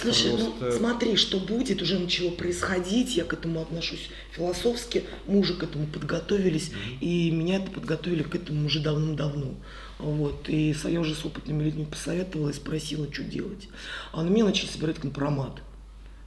Слушай, 0.00 0.32
ну 0.32 0.52
просто... 0.52 0.78
смотри, 0.78 1.16
что 1.16 1.38
будет, 1.38 1.82
уже 1.82 1.98
начало 1.98 2.30
происходить, 2.30 3.16
я 3.16 3.24
к 3.24 3.32
этому 3.32 3.60
отношусь 3.60 4.10
философски, 4.32 5.04
мы 5.26 5.40
уже 5.40 5.54
к 5.54 5.62
этому 5.62 5.86
подготовились, 5.86 6.70
и 7.00 7.30
меня 7.30 7.56
это 7.56 7.70
подготовили 7.70 8.22
к 8.22 8.34
этому 8.34 8.66
уже 8.66 8.80
давным-давно. 8.80 9.54
Вот, 9.98 10.48
и 10.48 10.74
я 10.84 11.00
уже 11.00 11.14
с 11.14 11.24
опытными 11.24 11.64
людьми 11.64 11.84
посоветовала 11.84 12.50
и 12.50 12.52
спросила, 12.52 13.12
что 13.12 13.24
делать. 13.24 13.68
А 14.12 14.22
на 14.22 14.28
меня 14.28 14.44
начали 14.44 14.68
собирать 14.68 14.98
компромат. 14.98 15.60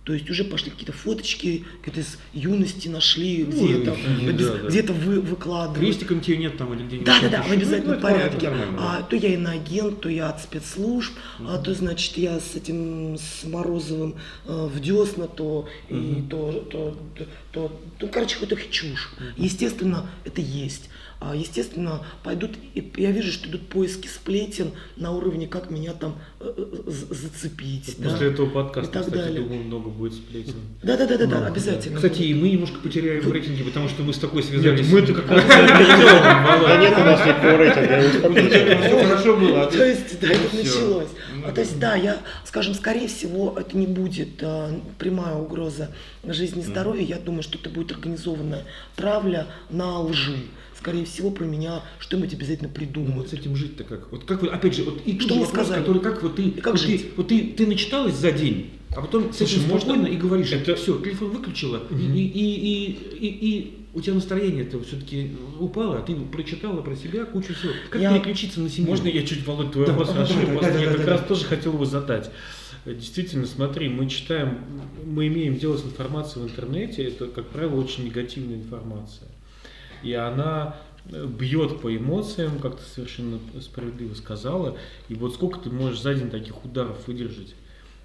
То 0.03 0.13
есть 0.13 0.27
уже 0.31 0.43
пошли 0.43 0.71
какие-то 0.71 0.93
фоточки, 0.93 1.63
какие-то 1.83 1.99
из 2.01 2.17
юности 2.33 2.87
нашли, 2.87 3.43
Ну, 3.47 3.51
где-то, 3.67 3.95
ну, 4.19 4.31
да, 4.33 4.57
да. 4.63 4.67
где-то 4.69 4.93
вы, 4.93 5.21
выкладывают. 5.21 5.79
Крестиком 5.79 6.21
тебе 6.21 6.37
нет 6.37 6.57
там 6.57 6.73
или 6.73 6.83
где-нибудь. 6.87 7.05
Да, 7.05 7.19
да, 7.21 7.29
да, 7.29 7.43
в 7.43 7.51
обязательном 7.51 7.91
Ну, 7.91 7.93
это 7.97 8.03
ладно, 8.05 8.19
порядке. 8.19 8.47
это 8.47 8.55
да. 8.55 8.77
а, 8.79 9.03
то 9.03 9.15
я 9.15 9.33
иноагент, 9.35 10.01
то 10.01 10.09
я 10.09 10.29
от 10.29 10.41
спецслужб, 10.41 11.13
а, 11.41 11.59
то, 11.59 11.73
значит, 11.75 12.17
я 12.17 12.39
с 12.39 12.55
этим, 12.55 13.15
с 13.17 13.43
Морозовым 13.47 14.15
э, 14.47 14.69
в 14.73 14.79
десна, 14.79 15.27
то, 15.27 15.67
и 15.87 15.93
Мгм. 15.93 16.29
то, 16.29 16.51
то, 16.71 16.97
то, 17.15 17.27
то, 17.51 17.79
то, 17.99 18.07
короче, 18.07 18.37
какую-то 18.39 18.71
чушь. 18.71 19.11
Естественно, 19.37 20.09
это 20.25 20.41
есть. 20.41 20.89
А, 21.23 21.35
естественно, 21.35 22.03
пойдут, 22.23 22.49
и 22.73 22.91
я 22.97 23.11
вижу, 23.11 23.31
что 23.31 23.47
идут 23.47 23.69
поиски 23.69 24.07
сплетен 24.07 24.71
на 24.97 25.11
уровне, 25.11 25.45
как 25.47 25.69
меня 25.69 25.93
там 25.93 26.15
э, 26.39 26.51
э, 26.57 26.89
зацепить. 26.89 27.93
да. 27.99 28.09
После 28.09 28.29
этого 28.29 28.47
И 28.47 28.49
подкаста, 28.49 28.91
так 28.91 29.03
кстати, 29.05 29.21
далее. 29.25 29.41
думаю, 29.43 29.63
много 29.65 29.89
будет 29.89 30.15
сплетен. 30.15 30.55
Да, 30.81 30.97
да, 30.97 31.05
да, 31.05 31.19
да, 31.19 31.27
да, 31.27 31.45
обязательно. 31.45 31.97
Кстати, 31.97 32.23
и 32.23 32.33
мы 32.33 32.49
немножко 32.49 32.79
потеряем 32.79 33.21
в 33.21 33.31
рейтинге, 33.31 33.63
потому 33.65 33.87
что 33.87 34.01
мы 34.01 34.13
с 34.13 34.17
такой 34.17 34.41
связались. 34.41 34.79
Нет, 34.79 34.91
мы-то 34.91 35.13
как 35.13 35.29
раз 35.29 35.43
это 35.47 36.67
Да 36.67 36.77
нет 36.77 36.93
у 36.97 37.03
нас 37.03 37.23
никакого 37.23 37.57
рейтинга. 37.57 38.81
Все 38.87 39.03
хорошо 39.05 39.37
было. 39.37 39.61
а 39.61 39.65
То 39.67 39.85
есть, 39.85 40.19
да, 40.19 40.27
это 40.27 40.55
началось. 40.55 41.09
Ну, 41.35 41.47
А, 41.47 41.51
то 41.51 41.61
есть, 41.61 41.77
да, 41.77 41.93
я, 41.93 42.17
скажем, 42.45 42.73
скорее 42.73 43.07
всего, 43.07 43.55
это 43.59 43.77
не 43.77 43.85
будет 43.85 44.37
прямая 44.97 45.35
угроза 45.35 45.91
жизни 46.23 46.63
и 46.63 46.65
здоровью. 46.65 47.05
Я 47.05 47.19
думаю, 47.19 47.43
что 47.43 47.59
это 47.59 47.69
будет 47.69 47.91
организованная 47.91 48.63
травля 48.95 49.45
на 49.69 49.99
лжи. 49.99 50.37
Скорее 50.81 51.05
всего, 51.05 51.29
про 51.29 51.45
меня 51.45 51.83
что-нибудь 51.99 52.33
обязательно 52.33 52.67
Ну, 52.69 52.73
придумают. 52.73 53.15
вот 53.17 53.29
с 53.29 53.33
этим 53.33 53.55
жить-то 53.55 53.83
как? 53.83 54.11
Вот 54.11 54.23
как 54.23 54.41
вы, 54.41 54.47
опять 54.47 54.75
же, 54.75 54.83
вот 54.83 54.99
и 55.05 55.19
Что 55.19 55.35
вопрос, 55.35 55.49
сказали? 55.49 55.79
который 55.81 56.01
как 56.01 56.23
вот 56.23 56.35
ты, 56.35 56.49
как 56.53 56.73
вот 56.73 56.81
ты, 56.81 56.87
жить? 56.87 57.05
вот 57.15 57.27
ты, 57.27 57.39
ты 57.55 57.67
начиталась 57.67 58.15
за 58.15 58.31
день, 58.31 58.71
а 58.95 59.01
потом 59.01 59.31
с 59.31 59.39
этим 59.41 59.61
можно- 59.69 59.79
спокойно 59.93 60.07
и 60.07 60.17
говоришь, 60.17 60.51
это- 60.51 60.75
все, 60.75 60.97
телефон 60.99 61.29
выключила, 61.29 61.83
и- 61.91 61.93
Мгм. 61.93 62.13
и, 62.15 62.19
и, 62.23 62.55
и, 62.55 63.27
и, 63.27 63.27
и 63.27 63.77
у 63.93 64.01
тебя 64.01 64.15
настроение-то 64.15 64.81
все-таки 64.83 65.33
упало, 65.59 65.99
а 65.99 66.01
ты 66.01 66.15
прочитала 66.15 66.81
про 66.81 66.95
себя 66.95 67.25
кучу 67.25 67.53
всего. 67.53 67.73
Как 67.91 68.01
Я- 68.01 68.13
переключиться 68.17 68.59
на 68.59 68.67
семью? 68.67 68.89
Можно 68.89 69.07
я 69.09 69.21
чуть, 69.23 69.45
Володь, 69.45 69.71
твой 69.71 69.85
Да, 69.85 69.91
вопрос 69.91 70.15
да, 70.15 70.21
расширю? 70.21 70.47
да, 70.47 70.53
Просто 70.53 70.73
да, 70.73 70.79
я 70.79 70.85
да, 70.89 70.95
как 70.95 71.05
да, 71.05 71.11
раз 71.11 71.21
да. 71.21 71.27
тоже 71.27 71.45
хотел 71.45 71.73
его 71.73 71.85
задать. 71.85 72.31
Действительно, 72.87 73.45
смотри, 73.45 73.87
мы 73.87 74.09
читаем, 74.09 74.57
мы 75.05 75.27
имеем 75.27 75.59
дело 75.59 75.77
с 75.77 75.85
информацией 75.85 76.45
в 76.45 76.49
интернете, 76.49 77.03
это, 77.03 77.27
как 77.27 77.49
правило, 77.49 77.79
очень 77.79 78.05
негативная 78.05 78.55
информация. 78.57 79.27
И 80.03 80.13
она 80.13 80.77
э, 81.05 81.25
бьет 81.25 81.81
по 81.81 81.95
эмоциям, 81.95 82.59
как 82.59 82.77
ты 82.77 82.83
совершенно 82.83 83.39
справедливо 83.61 84.13
сказала. 84.13 84.77
И 85.09 85.15
вот 85.15 85.33
сколько 85.33 85.59
ты 85.59 85.69
можешь 85.69 86.01
за 86.01 86.13
день 86.13 86.29
таких 86.29 86.63
ударов 86.63 87.07
выдержать? 87.07 87.55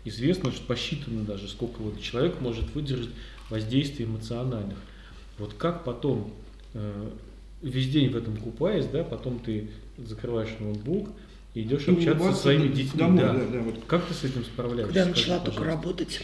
Известно, 0.04 0.52
что 0.52 0.64
посчитано 0.66 1.24
даже, 1.24 1.48
сколько 1.48 1.80
вот 1.80 2.00
человек 2.00 2.40
может 2.40 2.74
выдержать 2.74 3.10
воздействие 3.50 4.08
эмоциональных. 4.08 4.78
Вот 5.38 5.54
как 5.54 5.84
потом, 5.84 6.32
э, 6.74 7.10
весь 7.62 7.90
день 7.90 8.10
в 8.10 8.16
этом 8.16 8.36
купаясь, 8.36 8.86
да, 8.86 9.02
потом 9.04 9.38
ты 9.38 9.70
закрываешь 9.98 10.54
ноутбук 10.60 11.08
идешь 11.62 11.88
общаться 11.88 12.32
со 12.32 12.38
своими 12.42 12.68
детьми. 12.68 12.98
домой, 12.98 13.22
да. 13.22 13.32
да, 13.32 13.44
да, 13.46 13.58
вот. 13.60 13.84
Как 13.86 14.04
ты 14.06 14.14
с 14.14 14.24
этим 14.24 14.44
справляешься? 14.44 14.86
Когда 14.86 15.00
я 15.00 15.06
начала 15.06 15.38
только 15.40 15.64
работать, 15.64 16.20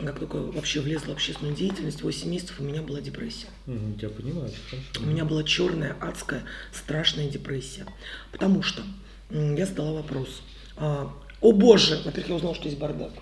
как 0.00 0.18
только 0.18 0.36
вообще 0.36 0.80
влезла 0.80 1.10
в 1.10 1.12
общественную 1.14 1.54
деятельность, 1.54 2.02
8 2.02 2.28
месяцев 2.30 2.56
у 2.60 2.64
меня 2.64 2.82
была 2.82 3.00
депрессия. 3.00 3.48
Мгм, 3.66 3.98
я 4.00 4.08
понимаю, 4.08 4.50
хорошо. 4.70 5.02
У 5.02 5.06
меня 5.06 5.24
была 5.24 5.44
черная, 5.44 5.96
адская, 6.00 6.42
страшная 6.72 7.28
депрессия. 7.28 7.86
Потому 8.32 8.62
что 8.62 8.82
я 9.30 9.66
задала 9.66 9.92
вопрос. 9.92 10.42
а, 10.76 11.12
О 11.40 11.52
боже! 11.52 12.00
Во-первых, 12.04 12.28
я 12.28 12.34
узнала, 12.36 12.54
что 12.54 12.68
есть 12.68 12.78
бардак. 12.78 13.12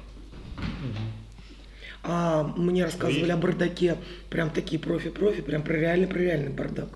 А 2.05 2.43
мне 2.56 2.85
рассказывали 2.85 3.31
о 3.31 3.36
бардаке 3.36 3.97
прям 4.28 4.51
такие 4.51 4.81
профи-профи, 4.81 5.40
прям 5.40 5.62
про 5.62 5.74
реальный, 5.74 6.09
про 6.09 6.19
реальный 6.19 6.51
бардак. 6.51 6.89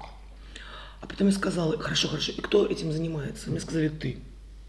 А 1.01 1.07
потом 1.07 1.29
я 1.29 1.33
сказала, 1.33 1.79
хорошо, 1.79 2.09
хорошо, 2.09 2.33
и 2.33 2.41
кто 2.41 2.67
этим 2.67 2.91
занимается? 2.91 3.51
Мне 3.51 3.61
сказали, 3.61 3.89
ты. 3.89 4.19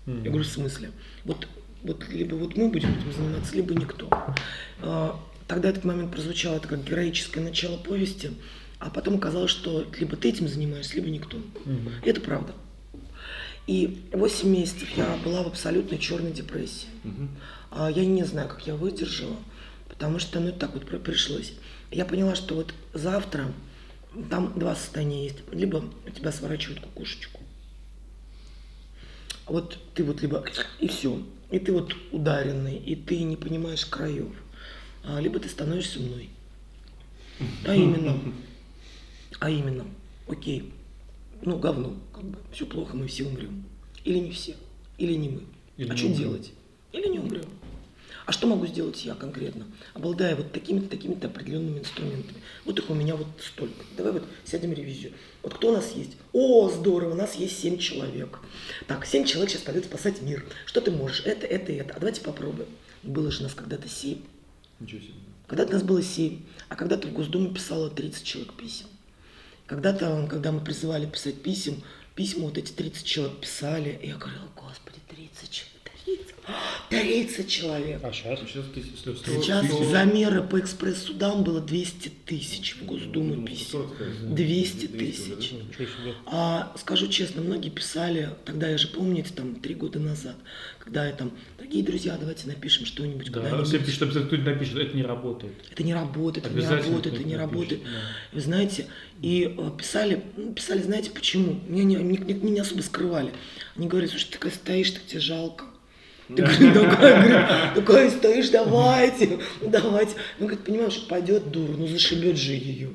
Мгм. 0.07 0.23
Я 0.23 0.29
говорю, 0.31 0.43
в 0.43 0.47
смысле? 0.51 0.91
Вот, 1.25 1.47
вот 1.84 2.07
либо 2.09 2.34
вот 2.35 2.55
мы 2.57 2.69
будем 2.69 2.89
этим 2.97 3.11
заниматься, 3.13 3.55
либо 3.55 3.75
никто. 3.75 4.09
А, 4.81 5.19
Тогда 5.47 5.69
этот 5.69 5.85
момент 5.85 6.11
прозвучал, 6.11 6.57
это 6.57 6.67
как 6.67 6.84
героическое 6.84 7.41
начало 7.41 7.77
повести, 7.77 8.31
а 8.79 8.89
потом 8.89 9.15
оказалось, 9.15 9.49
что 9.51 9.85
либо 9.97 10.17
ты 10.17 10.27
этим 10.27 10.49
занимаешься, 10.49 10.95
либо 10.95 11.09
никто. 11.09 11.38
Мгм. 11.63 11.89
И 12.03 12.09
это 12.09 12.19
правда. 12.19 12.53
И 13.65 14.01
8 14.11 14.49
месяцев 14.49 14.89
я 14.97 15.17
была 15.23 15.43
в 15.43 15.47
абсолютной 15.47 15.99
черной 15.99 16.31
депрессии. 16.31 16.88
А 17.71 17.89
Я 17.89 18.05
не 18.05 18.23
знаю, 18.25 18.49
как 18.49 18.67
я 18.67 18.75
выдержала, 18.75 19.38
потому 19.88 20.19
что, 20.19 20.39
ну, 20.41 20.51
так 20.51 20.73
вот 20.73 20.85
при- 20.85 20.97
пришлось. 20.97 21.53
Я 21.91 22.03
поняла, 22.05 22.35
что 22.35 22.55
вот 22.55 22.73
завтра 22.93 23.45
там 24.29 24.51
два 24.59 24.75
состояния 24.75 25.25
есть. 25.25 25.38
Либо 25.53 25.84
у 26.05 26.09
тебя 26.09 26.31
сворачивают 26.34 26.81
кукушечку. 26.81 27.36
Вот 29.47 29.77
ты 29.93 30.03
вот 30.03 30.21
либо 30.21 30.43
и 30.79 30.87
все, 30.87 31.21
и 31.51 31.59
ты 31.59 31.71
вот 31.71 31.95
ударенный, 32.11 32.75
и 32.77 32.95
ты 32.95 33.23
не 33.23 33.37
понимаешь 33.37 33.85
краев. 33.85 34.27
А, 35.03 35.19
либо 35.19 35.39
ты 35.39 35.47
становишься 35.47 35.99
мной. 35.99 36.29
А 37.65 37.73
именно, 37.73 38.19
а 39.39 39.49
именно, 39.49 39.85
окей, 40.27 40.73
ну 41.41 41.57
говно, 41.59 41.95
как 42.13 42.23
бы, 42.23 42.37
все 42.51 42.65
плохо, 42.65 42.97
мы 42.97 43.07
все 43.07 43.25
умрем. 43.25 43.63
Или 44.03 44.19
не 44.19 44.31
все, 44.31 44.55
или 44.97 45.13
не 45.13 45.29
мы. 45.29 45.43
Или 45.77 45.89
а 45.89 45.93
не 45.93 45.97
что 45.97 46.07
умрем. 46.07 46.19
делать? 46.19 46.51
Или 46.91 47.07
не 47.07 47.19
умрем. 47.19 47.45
А 48.27 48.33
что 48.33 48.45
могу 48.45 48.67
сделать 48.67 49.05
я 49.05 49.15
конкретно, 49.15 49.65
обладая 49.93 50.35
вот 50.35 50.51
такими-то, 50.51 50.89
такими-то 50.89 51.27
определенными 51.27 51.79
инструментами? 51.79 52.41
Вот 52.65 52.77
их 52.77 52.89
у 52.89 52.93
меня 52.93 53.15
вот 53.15 53.27
столько. 53.41 53.85
Давай 53.95 54.11
вот 54.11 54.25
сядем 54.43 54.73
ревизию. 54.73 55.13
Вот 55.43 55.53
кто 55.53 55.69
у 55.69 55.71
нас 55.71 55.93
есть? 55.95 56.17
О, 56.33 56.69
здорово, 56.69 57.13
у 57.13 57.15
нас 57.15 57.35
есть 57.35 57.57
семь 57.57 57.77
человек. 57.77 58.39
Так, 58.85 59.05
семь 59.05 59.23
человек 59.23 59.51
сейчас 59.51 59.61
пойдут 59.61 59.85
спасать 59.85 60.21
мир. 60.21 60.45
Что 60.65 60.81
ты 60.81 60.91
можешь? 60.91 61.21
Это, 61.25 61.47
это, 61.47 61.71
это. 61.71 61.93
А 61.93 61.99
давайте 61.99 62.19
попробуем. 62.19 62.67
Было 63.01 63.31
же 63.31 63.43
нас 63.43 63.53
когда-то 63.53 63.87
семь. 63.87 64.19
Ничего 64.81 64.99
себе. 64.99 65.13
Когда-то 65.47 65.71
нас 65.71 65.83
было 65.83 66.03
7, 66.03 66.41
а 66.67 66.75
когда-то 66.75 67.07
в 67.07 67.13
Госдуму 67.13 67.53
писало 67.53 67.89
30 67.89 68.25
человек 68.25 68.53
писем. 68.55 68.87
Когда-то, 69.67 70.27
когда 70.29 70.51
мы 70.51 70.59
призывали 70.59 71.05
писать 71.05 71.41
писем, 71.41 71.81
письма 72.13 72.47
вот 72.47 72.57
эти 72.57 72.73
30 72.73 73.05
человек 73.05 73.39
писали, 73.39 73.97
и 74.03 74.07
я 74.09 74.17
говорила, 74.17 74.49
господи, 74.53 74.56
30 74.56 74.56
человек, 74.56 74.56
30, 76.89 77.35
30 77.35 77.49
человек. 77.49 77.99
А 78.03 78.11
сейчас? 78.13 78.39
Сейчас 78.39 78.65
тысяч- 78.73 78.97
сто- 78.99 79.13
Сейчас 79.15 79.65
сто- 79.65 79.83
замеры 79.83 80.41
по 80.43 80.59
экспресс-судам 80.59 81.43
было 81.43 81.59
200 81.59 82.09
тысяч 82.25 82.75
в 82.75 82.85
Госдуму 82.85 83.35
Ну, 83.35 83.45
писем. 83.45 83.65
40, 83.71 83.97
конечно. 83.97 84.29
200 84.35 84.85
200 84.87 85.21
уже, 85.21 85.33
тысяч. 85.37 85.49
себе. 85.49 86.13
А 86.25 86.73
скажу 86.77 87.07
честно, 87.07 87.41
многие 87.41 87.69
писали, 87.69 88.29
тогда 88.45 88.69
я 88.69 88.77
же 88.77 88.87
помните, 88.87 89.31
там, 89.35 89.55
три 89.55 89.73
года 89.75 89.99
назад, 89.99 90.35
когда 90.79 91.05
я 91.05 91.11
там, 91.13 91.31
дорогие 91.57 91.83
друзья, 91.83 92.17
давайте 92.17 92.47
напишем 92.47 92.85
что-нибудь 92.85 93.31
Да, 93.31 93.63
все 93.63 93.79
пишут, 93.79 94.03
обязательно 94.03 94.27
кто-нибудь 94.27 94.53
напишет, 94.53 94.77
это 94.77 94.95
не 94.95 95.03
работает. 95.03 95.53
Это 95.71 95.83
не 95.83 95.93
работает, 95.93 96.45
это 96.47 96.55
не 96.55 96.65
работает, 96.67 97.15
это 97.15 97.23
не 97.23 97.35
напишет, 97.35 97.39
работает. 97.51 97.83
да. 97.83 97.89
Вы 98.33 98.41
знаете, 98.41 98.85
и 99.21 99.53
э, 99.57 99.71
писали, 99.77 100.23
ну, 100.37 100.53
писали, 100.53 100.81
знаете 100.81 101.11
почему? 101.11 101.59
Меня 101.67 101.83
не, 101.83 101.95
не, 101.95 102.17
не- 102.17 102.51
не 102.51 102.59
особо 102.59 102.81
скрывали. 102.81 103.31
Они 103.75 103.87
говорят, 103.87 104.09
слушай, 104.11 104.25
ты 104.27 104.31
такая 104.33 104.51
стоишь, 104.51 104.91
так 104.91 105.03
тебе 105.05 105.19
жалко. 105.19 105.65
Ты 106.27 106.41
говоришь, 106.43 106.73
такая, 106.73 107.21
говорит, 107.21 107.75
такая 107.75 108.09
стоишь, 108.09 108.49
давайте, 108.49 109.39
давайте. 109.61 110.15
Ну, 110.39 110.47
говорит, 110.47 110.65
понимаешь, 110.65 110.93
что 110.93 111.07
пойдет 111.07 111.49
дура, 111.51 111.71
ну 111.77 111.87
зашибет 111.87 112.37
же 112.37 112.51
ее. 112.53 112.89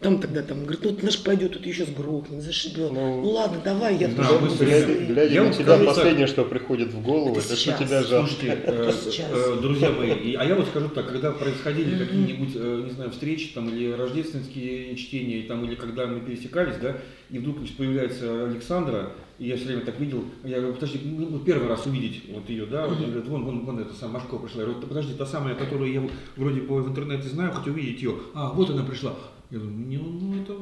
Там 0.00 0.20
тогда 0.20 0.42
там, 0.42 0.62
говорит, 0.62 0.80
ну 0.84 0.96
наш 1.02 1.22
пойдет, 1.22 1.52
тут 1.52 1.66
еще 1.66 1.84
сгрохнет, 1.84 2.42
зашибет. 2.42 2.92
Ну, 2.92 3.22
Ну, 3.22 3.30
ладно, 3.30 3.60
давай, 3.64 3.96
я 3.96 4.08
да, 4.08 4.24
тоже 4.24 4.38
Глядя, 4.64 4.84
стоять». 4.84 5.08
глядя 5.08 5.34
Я 5.34 5.44
на 5.44 5.52
тебя, 5.52 5.64
скажу 5.64 5.84
так. 5.86 5.94
последнее, 5.94 6.26
что 6.28 6.44
приходит 6.44 6.92
в 6.92 7.02
голову, 7.02 7.36
Это 7.36 7.40
это, 7.40 7.56
что 7.56 7.72
тебя 7.72 8.02
жалко. 8.02 8.28
Слушайте, 8.30 8.58
э, 8.64 8.92
э, 9.32 9.58
друзья 9.60 9.90
мои, 9.90 10.34
а 10.34 10.44
я 10.44 10.54
вот 10.54 10.66
скажу 10.68 10.88
так, 10.88 11.06
когда 11.08 11.32
происходили 11.32 11.98
какие-нибудь, 11.98 12.52
э, 12.54 12.82
не 12.86 12.90
знаю, 12.92 13.10
встречи 13.10 13.48
там 13.54 13.68
или 13.68 13.90
рождественские 13.92 14.94
чтения, 14.96 15.42
там, 15.46 15.64
или 15.64 15.74
когда 15.74 16.06
мы 16.06 16.20
пересекались, 16.20 16.76
да, 16.80 16.96
и 17.30 17.38
вдруг 17.38 17.58
значит, 17.58 17.76
появляется 17.76 18.44
Александра, 18.46 19.10
и 19.38 19.46
я 19.46 19.56
все 19.56 19.66
время 19.66 19.82
так 19.82 20.00
видел, 20.00 20.24
я 20.44 20.58
говорю, 20.58 20.74
подожди, 20.74 21.00
ну, 21.04 21.26
вот 21.26 21.44
первый 21.44 21.68
раз 21.68 21.86
увидеть 21.86 22.24
вот 22.28 22.48
ее, 22.48 22.66
да, 22.66 22.86
вот, 22.88 22.98
он 22.98 23.10
говорит, 23.10 23.28
вон, 23.28 23.44
вон, 23.44 23.64
вон 23.64 23.78
эта 23.78 23.94
самая 23.94 24.20
Машко 24.20 24.36
пришла, 24.36 24.62
я 24.62 24.68
говорю, 24.68 24.86
подожди, 24.86 25.14
та 25.14 25.26
самая, 25.26 25.54
которую 25.54 25.92
я 25.92 26.02
вроде 26.36 26.60
бы 26.60 26.82
в 26.82 26.88
интернете 26.88 27.28
знаю, 27.28 27.52
хоть 27.52 27.68
увидеть 27.68 28.02
ее, 28.02 28.14
а, 28.34 28.52
вот 28.52 28.70
она 28.70 28.82
пришла. 28.82 29.14
Я 29.50 29.60
думаю, 29.60 29.76
не, 29.86 29.96
ну 29.96 30.42
это 30.42 30.52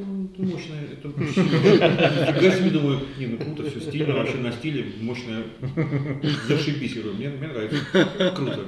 мощная, 0.43 0.85
это 0.85 1.09
Нифига 1.19 2.51
себе, 2.53 2.71
думаю, 2.71 3.01
не, 3.19 3.27
ну 3.27 3.39
круто, 3.39 3.69
все 3.69 3.81
стильно, 3.81 4.15
вообще 4.15 4.37
на 4.37 4.53
стиле, 4.53 4.93
мощная, 5.01 5.43
зашибись, 6.47 6.95
я 6.95 7.03
говорю, 7.03 7.19
мне, 7.19 7.31
мне 7.31 7.49
нравится, 7.49 8.33
круто. 8.37 8.61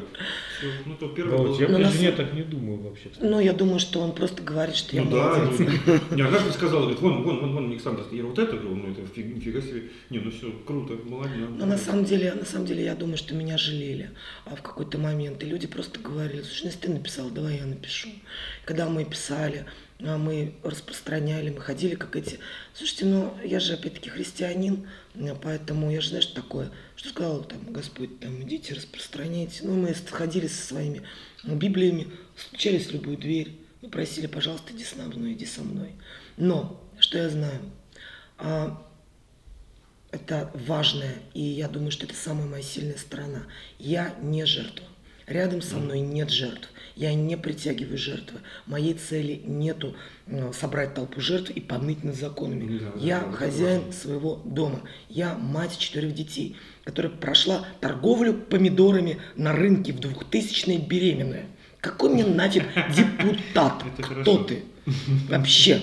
Ну, 0.86 0.94
то 0.97 1.09
первое 1.09 1.36
Вот, 1.39 1.47
было... 1.48 1.60
я 1.60 1.68
Ну, 1.68 1.74
при 1.76 1.82
на 1.85 1.90
жене 1.90 2.10
самом- 2.12 2.16
так 2.16 2.35
не 2.35 2.43
думаю 2.43 2.78
вообще. 2.80 3.10
Ну, 3.20 3.40
я 3.40 3.52
думаю, 3.52 3.78
что 3.78 4.01
он 4.01 4.12
просто 4.12 4.43
говорит, 4.43 4.74
что 4.76 4.97
я 4.97 5.02
Ну 5.05 5.10
да, 5.10 5.35
молодец. 5.39 5.68
ну, 6.10 6.16
не, 6.16 6.22
она 6.22 6.39
же 6.39 6.52
сказала, 6.52 6.80
говорит, 6.82 7.01
вон, 7.01 7.22
вон, 7.22 7.40
вон, 7.40 7.52
вон, 7.55 7.70
Александр, 7.70 8.02
я 8.12 8.24
вот 8.24 8.39
это, 8.39 8.56
говорю, 8.56 8.76
ну 8.76 8.90
это 8.93 9.01
фиг- 9.14 9.35
нифига 9.35 9.60
себе, 9.60 9.85
не, 10.10 10.18
ну 10.18 10.30
все, 10.30 10.52
круто, 10.66 10.94
молодец. 11.05 11.35
Но 11.56 11.66
на 11.66 11.78
самом 11.78 12.05
деле, 12.05 12.32
на 12.35 12.44
самом 12.44 12.66
деле, 12.66 12.85
я 12.85 12.94
думаю, 12.94 13.16
что 13.16 13.35
меня 13.35 13.56
жалели 13.59 14.10
а 14.44 14.56
в 14.56 14.62
какой-то 14.62 14.98
момент. 14.98 15.43
И 15.43 15.47
люди 15.47 15.66
просто 15.66 16.01
говорили, 16.01 16.43
слушай, 16.43 16.62
ну, 16.64 16.68
если 16.68 16.80
ты 16.80 16.90
написал, 16.90 17.30
давай 17.30 17.56
я 17.59 17.66
напишу. 17.66 18.09
Когда 18.64 18.89
мы 18.89 19.05
писали, 19.05 19.64
а, 19.64 19.68
мы 20.01 20.55
распространяли, 20.62 21.51
мы 21.51 21.61
ходили 21.61 21.97
как 21.97 22.15
эти... 22.15 22.39
Слушайте, 22.73 23.07
ну, 23.07 23.35
я 23.45 23.59
же, 23.59 23.75
опять-таки, 23.75 24.11
христианин, 24.11 24.87
а, 25.15 25.35
поэтому 25.35 25.91
я 25.91 26.01
же, 26.01 26.11
знаешь, 26.11 26.25
что 26.25 26.43
такое? 26.43 26.70
Что 26.95 27.09
сказал 27.09 27.43
там 27.43 27.73
Господь, 27.73 28.20
там, 28.20 28.43
идите, 28.43 28.75
распространяйте. 28.75 29.61
Ну, 29.65 29.75
мы 29.75 29.93
ходили 29.95 30.47
со 30.47 30.62
своими 30.62 31.03
Библиями, 31.45 32.12
стучались 32.37 32.87
в 32.87 32.93
любую 32.93 33.19
дверь, 33.19 33.57
мы 33.83 33.89
просили, 33.89 34.27
пожалуйста, 34.27 34.73
иди 34.73 34.85
со 34.85 34.97
мной, 34.97 35.33
иди 35.33 35.47
со 35.47 35.62
мной. 35.62 35.93
Но, 36.37 36.81
что 36.99 37.19
я 37.19 37.29
знаю? 37.29 37.61
А, 38.39 38.87
это 40.11 40.51
важное, 40.55 41.16
и 41.35 41.43
я 41.43 41.69
думаю, 41.69 41.91
что 41.91 42.07
это 42.07 42.15
самая 42.15 42.47
моя 42.47 42.62
сильная 42.62 42.97
сторона. 42.97 43.47
Я 43.79 44.15
не 44.23 44.45
жертва. 44.47 44.87
Рядом 45.27 45.61
со 45.61 45.77
мной 45.77 46.01
нет 46.01 46.31
жертв. 46.31 46.69
Я 46.99 47.15
не 47.15 47.37
притягиваю 47.37 47.97
жертвы. 47.97 48.41
Моей 48.66 48.95
цели 48.95 49.41
нету 49.47 49.95
э, 50.27 50.51
собрать 50.53 50.95
толпу 50.95 51.20
жертв 51.20 51.51
и 51.51 51.61
поныть 51.61 52.03
над 52.03 52.16
законами. 52.16 52.79
Да, 52.79 52.87
Я 53.01 53.20
да, 53.20 53.31
хозяин 53.31 53.79
важно. 53.83 53.93
своего 53.93 54.43
дома. 54.45 54.81
Я 55.09 55.35
мать 55.35 55.79
четырех 55.79 56.12
детей, 56.12 56.57
которая 56.83 57.12
прошла 57.12 57.65
торговлю 57.81 58.35
помидорами 58.35 59.19
на 59.37 59.53
рынке 59.53 59.93
в 59.93 60.01
2000-е 60.01 60.79
беременная. 60.79 61.47
Какой 61.81 62.11
мне 62.11 62.25
нафиг 62.25 62.65
депутат? 62.97 63.75
Это 63.87 64.03
Кто 64.03 64.15
хорошо. 64.15 64.45
ты? 64.45 64.62
Вообще. 65.29 65.81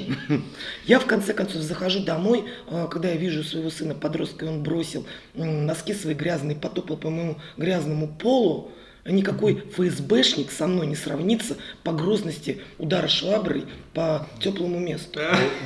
Я 0.85 0.99
в 0.99 1.05
конце 1.05 1.33
концов 1.33 1.61
захожу 1.61 2.03
домой, 2.03 2.43
а, 2.67 2.87
когда 2.87 3.09
я 3.11 3.15
вижу 3.15 3.41
своего 3.43 3.69
сына 3.69 3.93
подростка, 3.95 4.45
и 4.45 4.49
он 4.49 4.63
бросил 4.63 5.05
носки 5.35 5.93
свои 5.93 6.13
грязные, 6.13 6.57
потопал 6.57 6.97
по 6.97 7.09
моему 7.09 7.37
грязному 7.55 8.09
полу. 8.09 8.71
Никакой 9.07 9.61
ФСБшник 9.77 10.49
со 10.51 10.65
мной 10.65 10.87
не 10.87 10.95
сравнится 10.95 11.57
по 11.83 11.91
грозности 11.91 12.61
удара 12.79 13.07
шваброй 13.07 13.65
по 13.93 14.27
теплому 14.41 14.79
месту. 14.79 15.19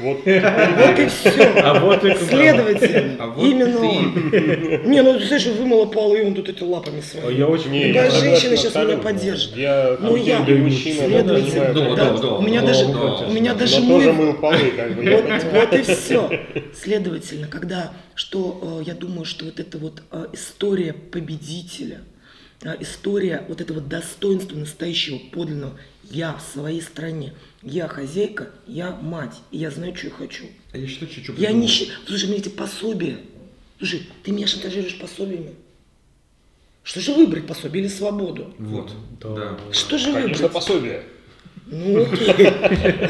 Вот 0.03 0.17
Вот 0.25 0.25
и 0.99 1.07
все. 1.07 1.43
А 1.63 1.79
вот 1.79 2.03
и 2.03 2.13
Следовательно, 2.15 3.15
А 3.17 3.27
вот 3.27 3.41
именно 3.45 3.79
ты. 3.79 3.85
он. 3.87 4.91
Не, 4.91 5.01
ну 5.01 5.17
ты 5.17 5.25
знаешь, 5.25 5.45
вымыла 5.45 5.85
пол, 5.85 6.15
и 6.15 6.21
он 6.21 6.33
тут 6.35 6.49
эти 6.49 6.63
лапами 6.63 6.99
А 6.99 7.01
своими. 7.01 7.39
Я 7.39 7.47
очень 7.47 7.71
Не, 7.71 7.87
Любая 7.87 8.05
я 8.11 8.11
женщина 8.11 8.57
сейчас 8.57 8.75
меня 8.75 8.97
поддержит. 8.97 9.55
Я 9.55 9.95
Ну, 10.01 10.17
я- 10.17 10.39
да, 10.39 10.45
Следовательно, 10.45 11.73
Да, 11.73 11.95
да, 11.95 12.17
да. 12.17 12.27
у 12.33 12.41
меня 12.41 12.59
да, 12.59 12.67
даже, 12.67 12.87
да. 12.87 12.99
у 13.25 13.31
меня 13.31 13.53
даже 13.53 13.79
мой 13.79 14.03
тоже 14.03 14.13
мыл 14.13 14.33
полы, 14.33 14.71
как 14.75 14.95
бы. 14.97 15.03
Вот, 15.53 15.73
и 15.73 15.81
все. 15.83 16.29
Следовательно, 16.73 17.47
когда, 17.47 17.93
что 18.15 18.81
э, 18.81 18.83
я 18.85 18.93
думаю, 18.95 19.23
что 19.23 19.45
вот 19.45 19.61
эта 19.61 19.77
вот 19.77 20.01
э, 20.11 20.25
история 20.33 20.91
победителя, 20.91 22.01
история 22.79 23.45
вот 23.47 23.61
этого 23.61 23.81
достоинства 23.81 24.55
настоящего 24.57 25.17
подлинного 25.17 25.77
я 26.03 26.35
в 26.35 26.41
своей 26.41 26.81
стране, 26.81 27.33
я 27.61 27.87
хозяйка, 27.87 28.49
я 28.67 28.91
мать, 28.91 29.35
и 29.51 29.57
я 29.57 29.71
знаю, 29.71 29.95
что 29.95 30.07
я 30.07 30.13
хочу. 30.13 30.45
А 30.71 30.77
я 30.77 30.87
считаю, 30.87 31.11
что, 31.11 31.21
что 31.23 31.33
Я 31.33 31.51
не 31.51 31.67
считаю, 31.67 31.99
слушай, 32.07 32.27
мне 32.27 32.37
эти 32.37 32.49
пособия, 32.49 33.19
Слушай, 33.77 34.09
ты 34.23 34.31
меня 34.31 34.45
шантажируешь 34.45 34.99
пособиями. 34.99 35.55
Что 36.83 36.99
же 36.99 37.13
выбрать, 37.13 37.47
пособие 37.47 37.83
или 37.85 37.89
свободу? 37.89 38.53
Вот, 38.59 38.91
Да. 39.21 39.35
да. 39.35 39.73
Что 39.73 39.97
же 39.97 40.11
Конечно, 40.11 40.33
выбрать? 40.33 40.51
пособие. 40.51 41.03
Ну, 41.71 42.01
окей. 42.03 42.51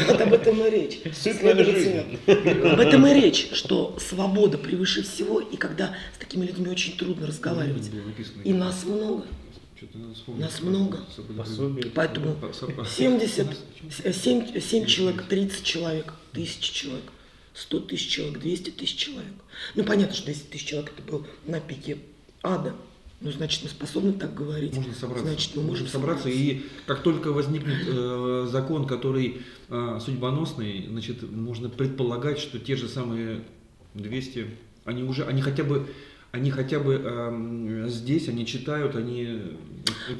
Вот 0.08 0.22
об 0.22 0.34
этом 0.34 0.66
и 0.66 0.70
речь. 0.70 1.00
Об 2.74 2.80
этом 2.80 3.08
и 3.08 3.14
речь, 3.14 3.50
что 3.54 3.98
свобода 4.00 4.58
превыше 4.58 5.02
всего, 5.04 5.40
и 5.40 5.56
когда 5.56 5.96
с 6.16 6.20
такими 6.20 6.46
людьми 6.46 6.68
очень 6.68 6.98
трудно 6.98 7.28
разговаривать. 7.28 7.90
И 8.44 8.54
нас 8.54 8.84
много. 8.84 9.26
Нас 10.40 10.60
много. 10.62 11.00
Поэтому 11.96 12.34
По- 12.36 12.52
со- 12.54 12.68
70, 12.86 13.48
7, 14.14 14.60
7 14.60 14.86
человек, 14.86 15.24
30 15.30 15.64
человек, 15.64 16.14
1000 16.34 16.74
человек, 16.74 17.04
100 17.54 17.80
тысяч 17.80 18.10
человек, 18.10 18.40
200 18.40 18.70
тысяч 18.72 18.96
человек. 18.98 19.32
Ну, 19.76 19.84
понятно, 19.86 20.16
что 20.16 20.26
200 20.26 20.48
тысяч 20.52 20.66
человек 20.66 20.92
это 20.98 21.10
был 21.10 21.26
на 21.46 21.62
пике 21.62 21.98
ада. 22.44 22.76
Ну, 23.22 23.32
значит, 23.32 23.64
мы 23.64 23.70
способны 23.70 24.14
так 24.14 24.34
говорить. 24.34 24.74
Можно 24.74 24.94
собраться. 24.94 25.26
Значит, 25.26 25.56
мы 25.56 25.64
можем 25.64 25.88
собраться. 25.88 26.24
собраться. 26.24 26.30
И 26.30 26.62
как 26.86 27.04
только 27.04 27.34
возникнет 27.34 27.86
э, 27.88 28.48
закон, 28.50 28.88
который 28.88 29.42
э, 29.68 30.00
судьбоносный, 30.04 30.88
значит, 30.88 31.30
можно 31.30 31.70
предполагать, 31.70 32.40
что 32.40 32.60
те 32.60 32.78
же 32.78 32.88
самые 32.88 33.44
200, 33.96 34.48
они 34.86 35.04
уже, 35.04 35.26
они 35.26 35.42
хотя 35.42 35.66
бы, 35.66 35.88
они 36.32 36.50
хотя 36.50 36.80
бы 36.80 36.94
эм, 36.94 37.90
здесь, 37.90 38.30
они 38.30 38.46
читают, 38.46 38.96
они... 38.96 39.58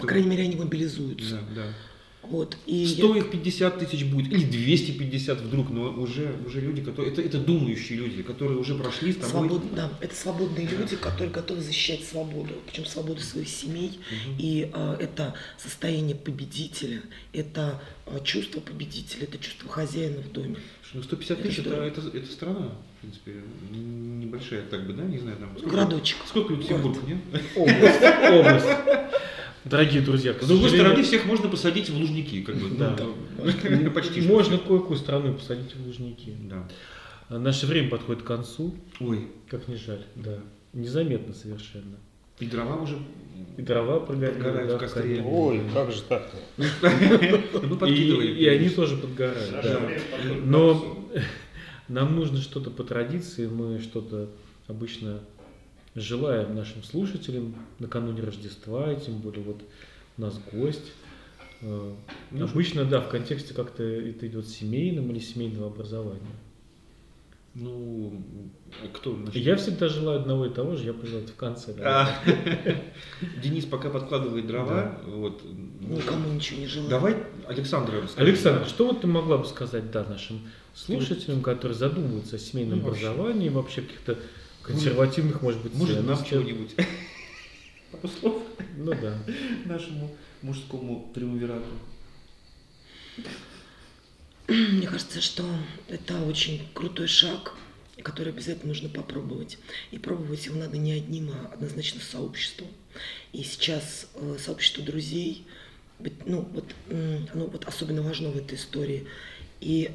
По 0.02 0.08
крайней 0.08 0.28
мере, 0.28 0.44
они 0.44 0.58
мобилизуются. 0.58 1.40
Да, 1.56 1.64
да. 1.64 1.74
Вот. 2.22 2.58
И 2.68 2.76
я- 2.76 2.88
100 2.98 3.16
их 3.16 3.32
50 3.32 3.80
тысяч 3.80 4.04
будет, 4.06 4.32
или 4.32 4.44
250 4.44 5.40
вдруг, 5.42 5.70
но 5.70 5.90
уже, 5.94 6.36
уже 6.46 6.62
люди, 6.62 6.82
которые, 6.84 7.12
это, 7.14 7.22
это 7.22 7.40
думающие 7.40 7.98
люди, 7.98 8.22
которые 8.22 8.60
уже 8.60 8.76
прошли 8.76 9.14
с 9.14 9.16
тобой. 9.16 9.48
Свобод- 9.50 9.74
да, 9.74 9.90
это 10.02 10.14
свободные 10.16 10.68
люди, 10.68 10.96
которые 10.96 11.32
готовы 11.32 11.62
защищать 11.62 12.04
свободу, 12.04 12.54
причем 12.68 12.86
свободу 12.86 13.22
своих 13.22 13.48
семей. 13.48 14.00
И 14.38 14.70
а, 14.74 14.96
это 15.00 15.34
состояние 15.58 16.16
победителя, 16.16 17.02
это 17.34 17.82
а, 18.06 18.20
чувство 18.20 18.60
победителя, 18.60 19.24
это 19.24 19.38
чувство 19.40 19.70
хозяина 19.70 20.22
в 20.22 20.32
доме. 20.32 20.58
Ну, 20.94 21.02
150 21.04 21.40
Это 21.40 21.48
тысяч 21.48 21.60
это, 21.60 21.70
здорово. 21.70 21.86
это, 21.88 22.02
это 22.18 22.32
страна, 22.32 22.70
в 22.98 23.02
принципе, 23.02 23.32
небольшая, 23.72 24.64
так 24.64 24.86
бы, 24.86 24.94
да, 24.94 25.04
не 25.04 25.18
знаю, 25.20 25.38
там. 25.38 25.50
сколько- 25.58 25.76
Городочек. 25.76 26.18
Сколько 26.28 26.54
Люксембург, 26.54 26.98
нет? 27.08 27.20
Область. 27.56 28.02
Область. 28.32 28.68
Дорогие 29.66 30.02
друзья, 30.02 30.34
С 30.40 30.48
другой 30.48 30.70
стороны, 30.70 31.04
всех 31.04 31.26
можно 31.26 31.50
посадить 31.50 31.90
в 31.90 31.98
лужники, 31.98 32.42
как 32.44 32.56
бы. 32.56 32.70
Да. 32.78 32.96
ну, 33.38 33.92
Почти. 33.92 34.22
Можно 34.22 34.58
кое-какую 34.58 34.98
страну 34.98 35.34
посадить 35.34 35.76
в 35.76 35.86
Лужники. 35.86 36.34
Да. 36.50 36.68
А 37.30 37.38
Наше 37.40 37.66
время 37.68 37.90
подходит 37.90 38.24
к 38.24 38.26
концу, 38.26 38.74
Ой, 39.00 39.28
как 39.50 39.68
не 39.68 39.76
жаль, 39.76 40.04
да. 40.16 40.40
Незаметно 40.74 41.34
совершенно. 41.34 41.98
и 42.40 42.46
дрова 42.46 42.76
уже. 42.82 42.98
И 43.58 43.62
дрова 43.62 44.00
прогорели. 44.00 44.36
Подгорают 44.36 44.70
да, 44.70 44.78
в 44.78 44.80
костре. 44.80 45.24
Ой, 45.24 45.62
как 45.74 45.92
же 45.92 46.02
так-то? 46.04 46.38
Мы 46.58 47.76
И, 47.76 47.78
подкидываем. 47.78 48.36
и 48.36 48.46
они 48.46 48.70
тоже 48.70 48.98
подгорают. 48.98 50.46
Но 50.46 51.08
нам 51.88 52.16
нужно 52.16 52.38
что-то 52.40 52.70
по 52.72 52.84
традиции, 52.84 53.48
мы 53.48 53.80
что-то 53.80 54.30
обычно 54.68 55.20
желаем 56.02 56.56
нашим 56.56 56.84
слушателям 56.84 57.56
накануне 57.80 58.22
Рождества, 58.22 58.92
и 58.94 59.00
тем 59.00 59.18
более 59.20 59.44
вот 59.44 59.62
у 60.18 60.22
нас 60.22 60.40
гость. 60.52 60.92
Э, 61.62 61.94
Ну, 62.32 62.46
Обычно, 62.46 62.86
да, 62.86 63.02
в 63.02 63.10
контексте 63.10 63.54
как-то 63.54 63.84
это 63.84 64.28
идет 64.28 64.48
семейным 64.48 65.12
или 65.12 65.20
семейного 65.20 65.68
образования. 65.68 66.22
Ну, 67.56 68.22
кто? 68.94 69.16
Начнет? 69.16 69.36
Я 69.44 69.56
всегда 69.56 69.90
желаю 69.90 70.20
одного 70.22 70.46
и 70.46 70.50
того 70.54 70.76
же, 70.76 70.86
я 70.86 70.94
пожелаю 70.94 71.24
это 71.24 71.34
в 71.34 71.36
конце. 71.36 71.74
да. 71.74 72.08
А, 72.26 72.30
Денис 73.44 73.66
пока 73.66 73.90
подкладывает 73.90 74.46
дрова. 74.46 75.02
Вот. 75.06 75.42
Никому 75.82 76.32
ничего 76.32 76.60
не 76.60 76.68
желаю. 76.68 76.90
Давай 76.92 77.18
Александра 77.48 78.02
расскажи. 78.02 78.30
Александр, 78.30 78.68
что 78.68 78.86
вот 78.88 79.02
ты 79.02 79.08
могла 79.08 79.40
бы 79.40 79.46
сказать 79.46 79.90
да, 79.92 80.06
нашим 80.06 80.42
слушателям, 80.76 81.42
которые 81.42 81.76
задумываются 81.78 82.36
о 82.36 82.40
семейном 82.40 82.80
Ну, 82.80 82.86
вообще. 82.86 83.08
образовании, 83.08 83.50
вообще 83.50 83.82
каких-то 83.82 84.18
консервативных, 84.74 85.42
может 85.42 85.62
быть, 85.62 85.74
Может, 85.74 85.98
ценностях? 85.98 86.30
чего-нибудь? 86.30 86.76
Пару 87.92 88.08
слов 88.08 88.44
Ну 88.78 88.94
да. 88.94 89.18
нашему 89.66 90.16
мужскому 90.42 91.12
триумвирату. 91.14 91.66
Мне 94.48 94.88
кажется, 94.88 95.22
что 95.22 95.44
это 95.88 96.22
очень 96.24 96.68
крутой 96.74 97.08
шаг, 97.08 97.54
который 98.02 98.32
обязательно 98.34 98.70
нужно 98.70 98.90
попробовать. 98.90 99.58
И 99.92 99.98
пробовать 100.00 100.46
его 100.46 100.58
надо 100.58 100.78
не 100.78 100.94
одним, 100.94 101.32
а 101.32 101.52
однозначно 101.54 102.00
с 102.02 102.06
сообществом. 102.06 102.68
И 103.34 103.44
сейчас 103.44 104.08
э, 104.16 104.38
сообщество 104.40 104.84
друзей, 104.84 105.46
ну 106.26 106.42
вот, 106.54 106.74
оно 107.34 107.46
вот 107.48 107.66
особенно 107.66 108.02
важно 108.02 108.30
в 108.30 108.38
этой 108.38 108.56
истории. 108.58 109.08
И 109.62 109.92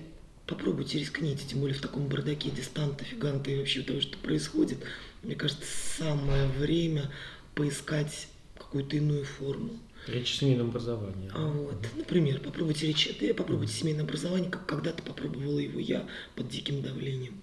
попробуйте 0.47 0.99
рискните, 0.99 1.45
тем 1.47 1.61
более 1.61 1.77
в 1.77 1.81
таком 1.81 2.09
бардаке 2.09 2.51
дистанта, 2.51 3.05
фиганта 3.05 3.51
и 3.51 3.59
вообще 3.59 3.83
того, 3.83 4.01
что 4.01 4.19
происходит. 4.19 4.79
Мне 5.23 5.35
кажется, 5.35 5.65
самое 5.99 6.47
время 6.49 7.11
поискать 7.55 8.29
какую-то 8.59 8.97
иную 8.97 9.25
форму. 9.25 9.71
Речь 10.07 10.35
о 10.35 10.39
семейном 10.41 10.69
образовании. 10.69 11.31
А 11.33 11.47
вот, 11.47 11.87
например, 11.97 12.41
попробуйте 12.41 12.87
речь, 12.87 13.09
попробуйте 13.37 13.73
семейное 13.73 14.05
образование, 14.05 14.51
как 14.51 14.67
когда-то 14.67 15.03
попробовала 15.03 15.59
его 15.59 15.81
я 15.81 16.07
под 16.35 16.49
диким 16.49 16.83
давлением 16.83 17.41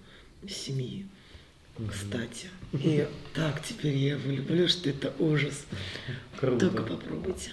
семьи. 0.48 1.06
Кстати. 1.90 2.48
И 2.72 3.08
так 3.34 3.64
теперь 3.64 3.96
я 3.96 4.12
его 4.12 4.30
люблю, 4.30 4.68
что 4.68 4.90
это 4.90 5.12
ужас. 5.18 5.64
Круто. 6.38 6.68
Только 6.68 6.82
попробуйте. 6.84 7.50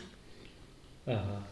Ага. 1.06 1.44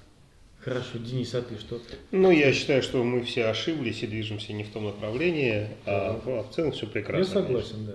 Хорошо, 0.59 0.97
Денис, 0.97 1.33
а 1.33 1.41
ты 1.41 1.55
что? 1.57 1.79
Ну, 2.11 2.29
я 2.31 2.51
считаю, 2.51 2.81
что 2.83 3.03
мы 3.03 3.21
все 3.23 3.45
ошиблись 3.45 4.03
и 4.03 4.07
движемся 4.07 4.51
не 4.53 4.63
в 4.63 4.69
том 4.69 4.85
направлении, 4.85 5.67
а, 5.85 6.19
ну, 6.25 6.39
а 6.39 6.43
в 6.43 6.53
целом 6.53 6.71
все 6.73 6.87
прекрасно. 6.87 7.19
я 7.19 7.25
согласен, 7.45 7.85
да. 7.85 7.93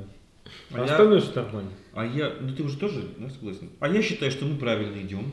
А 0.71 0.75
А 0.77 0.79
я- 0.79 0.85
остальное 0.85 1.21
все 1.21 1.35
нормально. 1.35 1.71
А 1.93 2.07
я, 2.07 2.33
ну 2.41 2.55
ты 2.55 2.63
уже 2.63 2.79
тоже 2.79 3.05
да, 3.19 3.29
согласен? 3.31 3.69
А 3.81 3.89
я 3.89 4.01
считаю, 4.03 4.31
что 4.31 4.47
мы 4.47 4.57
правильно 4.57 5.01
идем. 5.03 5.33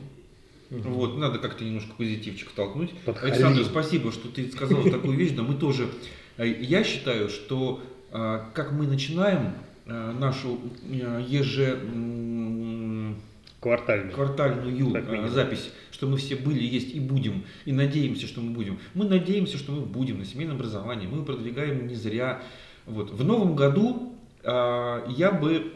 Вот, 0.70 1.16
надо 1.18 1.38
как-то 1.38 1.64
немножко 1.64 1.92
позитивчик 1.96 2.50
толкнуть. 2.52 2.90
Подхалим. 3.04 3.32
Александр, 3.34 3.64
спасибо, 3.64 4.12
что 4.12 4.28
ты 4.28 4.48
сказал 4.50 4.82
такую 4.84 5.16
вещь, 5.16 5.32
да 5.32 5.42
мы 5.42 5.54
тоже. 5.54 5.88
э, 6.36 6.46
Я 6.46 6.84
считаю, 6.84 7.28
что 7.28 7.82
э, 8.12 8.40
как 8.54 8.70
мы 8.72 8.86
начинаем 8.86 9.54
э, 9.86 10.12
нашу. 10.12 10.60
Как 13.62 13.88
э, 13.88 14.04
минимум. 14.62 15.28
запись, 15.30 15.70
что 16.00 16.06
мы 16.06 16.16
все 16.16 16.34
были, 16.34 16.64
есть 16.64 16.94
и 16.94 16.98
будем, 16.98 17.44
и 17.66 17.72
надеемся, 17.72 18.26
что 18.26 18.40
мы 18.40 18.52
будем. 18.52 18.78
Мы 18.94 19.04
надеемся, 19.04 19.58
что 19.58 19.72
мы 19.72 19.82
будем 19.82 20.18
на 20.18 20.24
семейном 20.24 20.56
образовании, 20.56 21.06
мы 21.06 21.26
продвигаем 21.26 21.86
не 21.86 21.94
зря. 21.94 22.42
Вот. 22.86 23.10
В 23.10 23.22
новом 23.22 23.54
году 23.54 24.14
э, 24.42 25.04
я 25.14 25.30
бы 25.30 25.74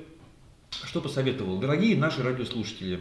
что 0.70 1.02
посоветовал? 1.02 1.58
Дорогие 1.58 1.94
наши 1.94 2.22
радиослушатели, 2.22 3.00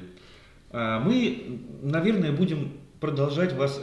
а, 0.70 1.00
мы, 1.00 1.62
наверное, 1.82 2.34
будем 2.34 2.74
продолжать 3.00 3.54
вас 3.54 3.80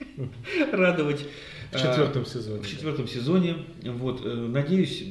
радовать 0.72 1.24
В 1.72 1.76
а, 1.76 1.78
четвертом 1.78 2.26
сезоне. 2.26 2.62
в 2.62 2.68
четвертом 2.68 3.08
сезоне. 3.08 3.56
Вот, 3.84 4.20
э, 4.22 4.34
надеюсь, 4.34 5.02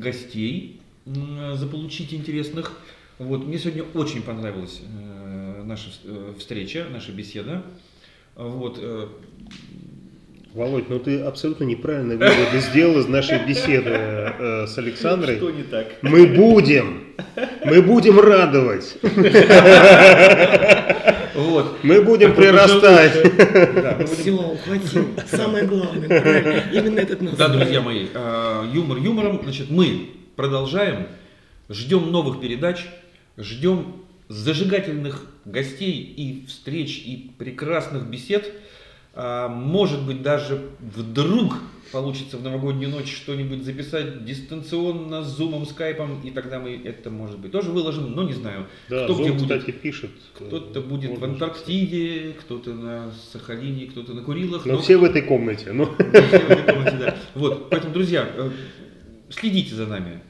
гостей 0.00 0.80
заполучить 1.04 2.14
интересных. 2.14 2.72
Вот, 3.18 3.44
мне 3.46 3.58
сегодня 3.58 3.82
очень 3.92 4.22
понравилась 4.22 4.80
э, 4.82 5.11
наша 5.72 5.88
э, 6.04 6.34
встреча, 6.38 6.84
наша 6.92 7.12
беседа. 7.12 7.62
Вот, 8.36 8.78
э, 8.78 9.06
Володь, 10.52 10.90
ну 10.90 10.98
ты 10.98 11.20
абсолютно 11.20 11.64
неправильно 11.64 12.14
выводы 12.16 12.60
сделал 12.60 12.98
из 13.00 13.06
нашей 13.08 13.38
беседы 13.46 13.88
э, 13.90 14.66
с 14.66 14.76
Александрой. 14.76 15.40
не 15.56 15.62
так? 15.62 15.86
Мы 16.02 16.26
будем, 16.26 17.04
мы 17.64 17.80
будем 17.80 18.20
радовать, 18.20 18.98
Вот. 21.34 21.82
мы 21.82 22.02
будем 22.02 22.34
прирастать. 22.34 23.14
Да, 23.22 23.96
мы 23.98 24.04
будем- 24.04 24.06
Все, 24.08 24.30
ухватил. 24.52 25.08
Самое 25.26 25.64
главное. 25.64 26.64
Именно 26.70 27.00
этот 27.00 27.22
нас. 27.22 27.34
Да, 27.36 27.48
друзья 27.48 27.80
мои, 27.80 28.08
э, 28.12 28.64
юмор 28.74 28.98
юмором. 28.98 29.40
Значит, 29.42 29.70
мы 29.70 30.10
продолжаем, 30.36 31.06
ждем 31.70 32.12
новых 32.12 32.42
передач, 32.42 32.84
ждем 33.38 34.01
зажигательных 34.32 35.26
гостей 35.44 36.00
и 36.00 36.46
встреч, 36.46 37.02
и 37.04 37.30
прекрасных 37.38 38.06
бесед. 38.06 38.52
А, 39.14 39.48
Может 39.48 40.06
быть, 40.06 40.22
даже 40.22 40.70
вдруг 40.80 41.58
получится 41.92 42.38
в 42.38 42.42
новогоднюю 42.42 42.90
ночь 42.90 43.14
что-нибудь 43.14 43.62
записать 43.62 44.24
дистанционно, 44.24 45.22
с 45.22 45.36
зумом, 45.36 45.66
скайпом, 45.66 46.22
и 46.22 46.30
тогда 46.30 46.58
мы 46.58 46.80
это, 46.82 47.10
может 47.10 47.38
быть, 47.38 47.52
тоже 47.52 47.70
выложим, 47.70 48.12
но 48.12 48.22
не 48.22 48.32
знаю. 48.32 48.66
Да, 48.88 49.04
кто 49.04 49.14
где 49.14 49.28
Зум, 49.28 49.36
будет. 49.36 49.58
кстати, 49.58 49.70
пишет. 49.76 50.10
Кто-то 50.34 50.80
будет 50.80 51.10
в 51.10 51.20
Можно 51.20 51.34
Антарктиде, 51.34 52.34
кто-то 52.40 52.72
на 52.72 53.12
Сахалине, 53.32 53.86
кто-то 53.86 54.14
на 54.14 54.22
Курилах. 54.22 54.64
Но 54.64 54.72
но 54.72 54.78
все 54.80 54.96
в 54.96 55.04
этой 55.04 55.20
комнате. 55.20 55.72
Ну, 55.72 55.84
все 55.98 56.38
в 56.38 56.50
этой 56.50 56.74
комнате, 56.74 56.96
да. 56.98 57.16
Вот, 57.34 57.68
поэтому, 57.68 57.92
друзья, 57.92 58.26
э, 58.34 58.50
следите 59.28 59.74
за 59.74 59.86
нами. 59.86 60.22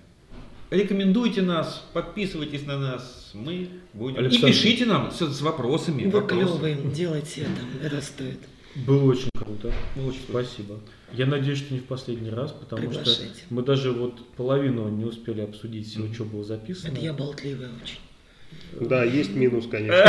Рекомендуйте 0.77 1.43
нас, 1.43 1.85
подписывайтесь 1.93 2.67
на 2.67 2.79
нас, 2.79 3.31
мы 3.35 3.69
будем. 3.93 4.19
Александр. 4.19 4.47
И 4.47 4.51
пишите 4.51 4.87
нам 4.87 5.11
с, 5.11 5.19
с 5.21 5.41
вопросами. 5.43 6.05
Вы 6.05 6.21
вопросами. 6.21 6.75
клевые, 6.75 6.95
делайте 6.95 7.43
это, 7.43 7.87
это 7.87 8.03
стоит. 8.03 8.41
Было 8.75 9.11
очень 9.11 9.29
круто. 9.37 9.73
Очень 9.97 10.23
Спасибо. 10.29 10.81
Я 11.13 11.27
надеюсь, 11.27 11.59
что 11.59 11.75
не 11.75 11.81
в 11.81 11.85
последний 11.85 12.31
раз, 12.31 12.53
потому 12.53 12.91
что 12.91 13.11
мы 13.51 13.63
даже 13.63 13.93
вот 13.93 14.27
половину 14.37 14.89
не 14.89 15.05
успели 15.05 15.43
обсудить 15.43 15.89
всего, 15.89 16.13
что 16.13 16.25
было 16.25 16.43
записано. 16.43 16.93
Это 16.93 17.01
я 17.01 17.13
болтливая 17.13 17.71
очень. 17.83 17.99
Да, 18.89 19.05
есть 19.05 19.35
минус, 19.35 19.67
конечно. 19.71 20.05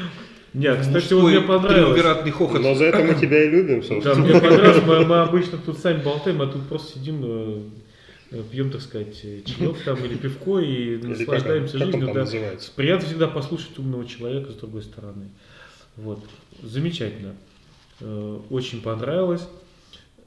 Нет, 0.54 0.80
кстати, 0.80 1.12
вот 1.12 1.28
мне 1.28 1.40
понравилось. 1.40 1.74
триумвиратный 1.94 2.30
хохот. 2.30 2.62
Но 2.62 2.74
за 2.74 2.84
это 2.86 3.02
мы 3.04 3.14
тебя 3.14 3.44
и 3.44 3.48
любим, 3.50 3.80
Да, 3.80 3.86
собственно. 3.86 4.16
мне 4.24 4.32
понравилось, 4.40 4.82
мы, 4.86 5.04
мы 5.04 5.16
обычно 5.20 5.58
тут 5.58 5.78
сами 5.78 6.02
болтаем, 6.02 6.40
а 6.42 6.46
тут 6.46 6.66
просто 6.68 6.98
сидим, 6.98 7.20
э, 7.24 8.42
пьем, 8.50 8.70
так 8.70 8.80
сказать, 8.80 9.14
чаек 9.20 9.76
там 9.84 10.02
или 10.04 10.14
пивко 10.16 10.58
и 10.60 10.94
Или 10.94 11.00
как 11.00 11.08
наслаждаемся 11.18 11.78
как 11.78 11.86
жизнью. 11.86 12.06
там 12.06 12.14
да. 12.14 12.20
называется? 12.20 12.72
Приятно 12.74 13.06
всегда 13.06 13.28
послушать 13.28 13.78
умного 13.78 14.06
человека 14.06 14.52
с 14.52 14.54
другой 14.56 14.82
стороны. 14.82 15.28
Вот. 15.96 16.20
Замечательно. 16.62 17.34
Э, 18.00 18.38
Очень 18.50 18.80
понравилось. 18.80 19.46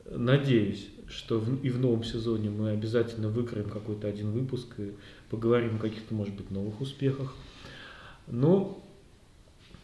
Надеюсь, 0.09 0.87
что 1.09 1.39
в- 1.39 1.63
и 1.63 1.69
в 1.69 1.79
новом 1.79 2.03
сезоне 2.03 2.49
мы 2.49 2.69
обязательно 2.71 3.29
выкроем 3.29 3.69
какой-то 3.69 4.07
один 4.07 4.31
выпуск 4.31 4.67
и 4.77 4.91
поговорим 5.29 5.75
о 5.77 5.79
каких-то, 5.79 6.13
может 6.13 6.35
быть, 6.35 6.51
новых 6.51 6.79
успехах. 6.81 7.33
Ну, 8.27 8.80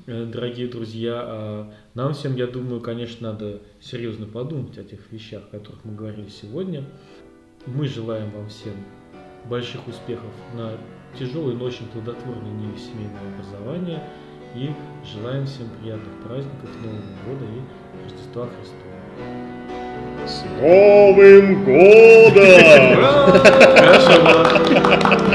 дорогие 0.08 0.68
друзья, 0.68 1.22
а 1.22 1.74
нам 1.94 2.14
всем, 2.14 2.36
я 2.36 2.48
думаю, 2.48 2.80
конечно, 2.80 3.34
надо 3.34 3.60
серьезно 3.82 4.26
подумать 4.26 4.78
о 4.78 4.84
тех 4.84 5.00
вещах, 5.12 5.44
о 5.52 5.58
которых 5.58 5.84
мы 5.84 5.96
говорили 5.96 6.30
сегодня. 6.30 6.86
Мы 7.66 7.88
желаем 7.88 8.32
вам 8.32 8.48
всем 8.48 8.74
больших 9.46 9.86
успехов 9.88 10.32
на 10.56 10.72
тяжелой, 11.20 11.56
но 11.56 11.66
очень 11.66 11.88
плодотворной 11.88 12.52
ниве 12.52 12.78
семейного 12.78 13.28
образования 13.36 14.02
и 14.56 14.70
желаем 15.06 15.46
всем 15.46 15.68
приятных 15.82 16.14
праздников 16.24 16.70
Нового 16.82 17.02
года 17.28 17.46
и 17.46 17.62
Рождества 18.04 18.48
Христова. 18.48 18.94
С 20.26 20.44
Новым 20.62 21.66
годом! 21.66 22.96
Хорошо, 23.76 25.27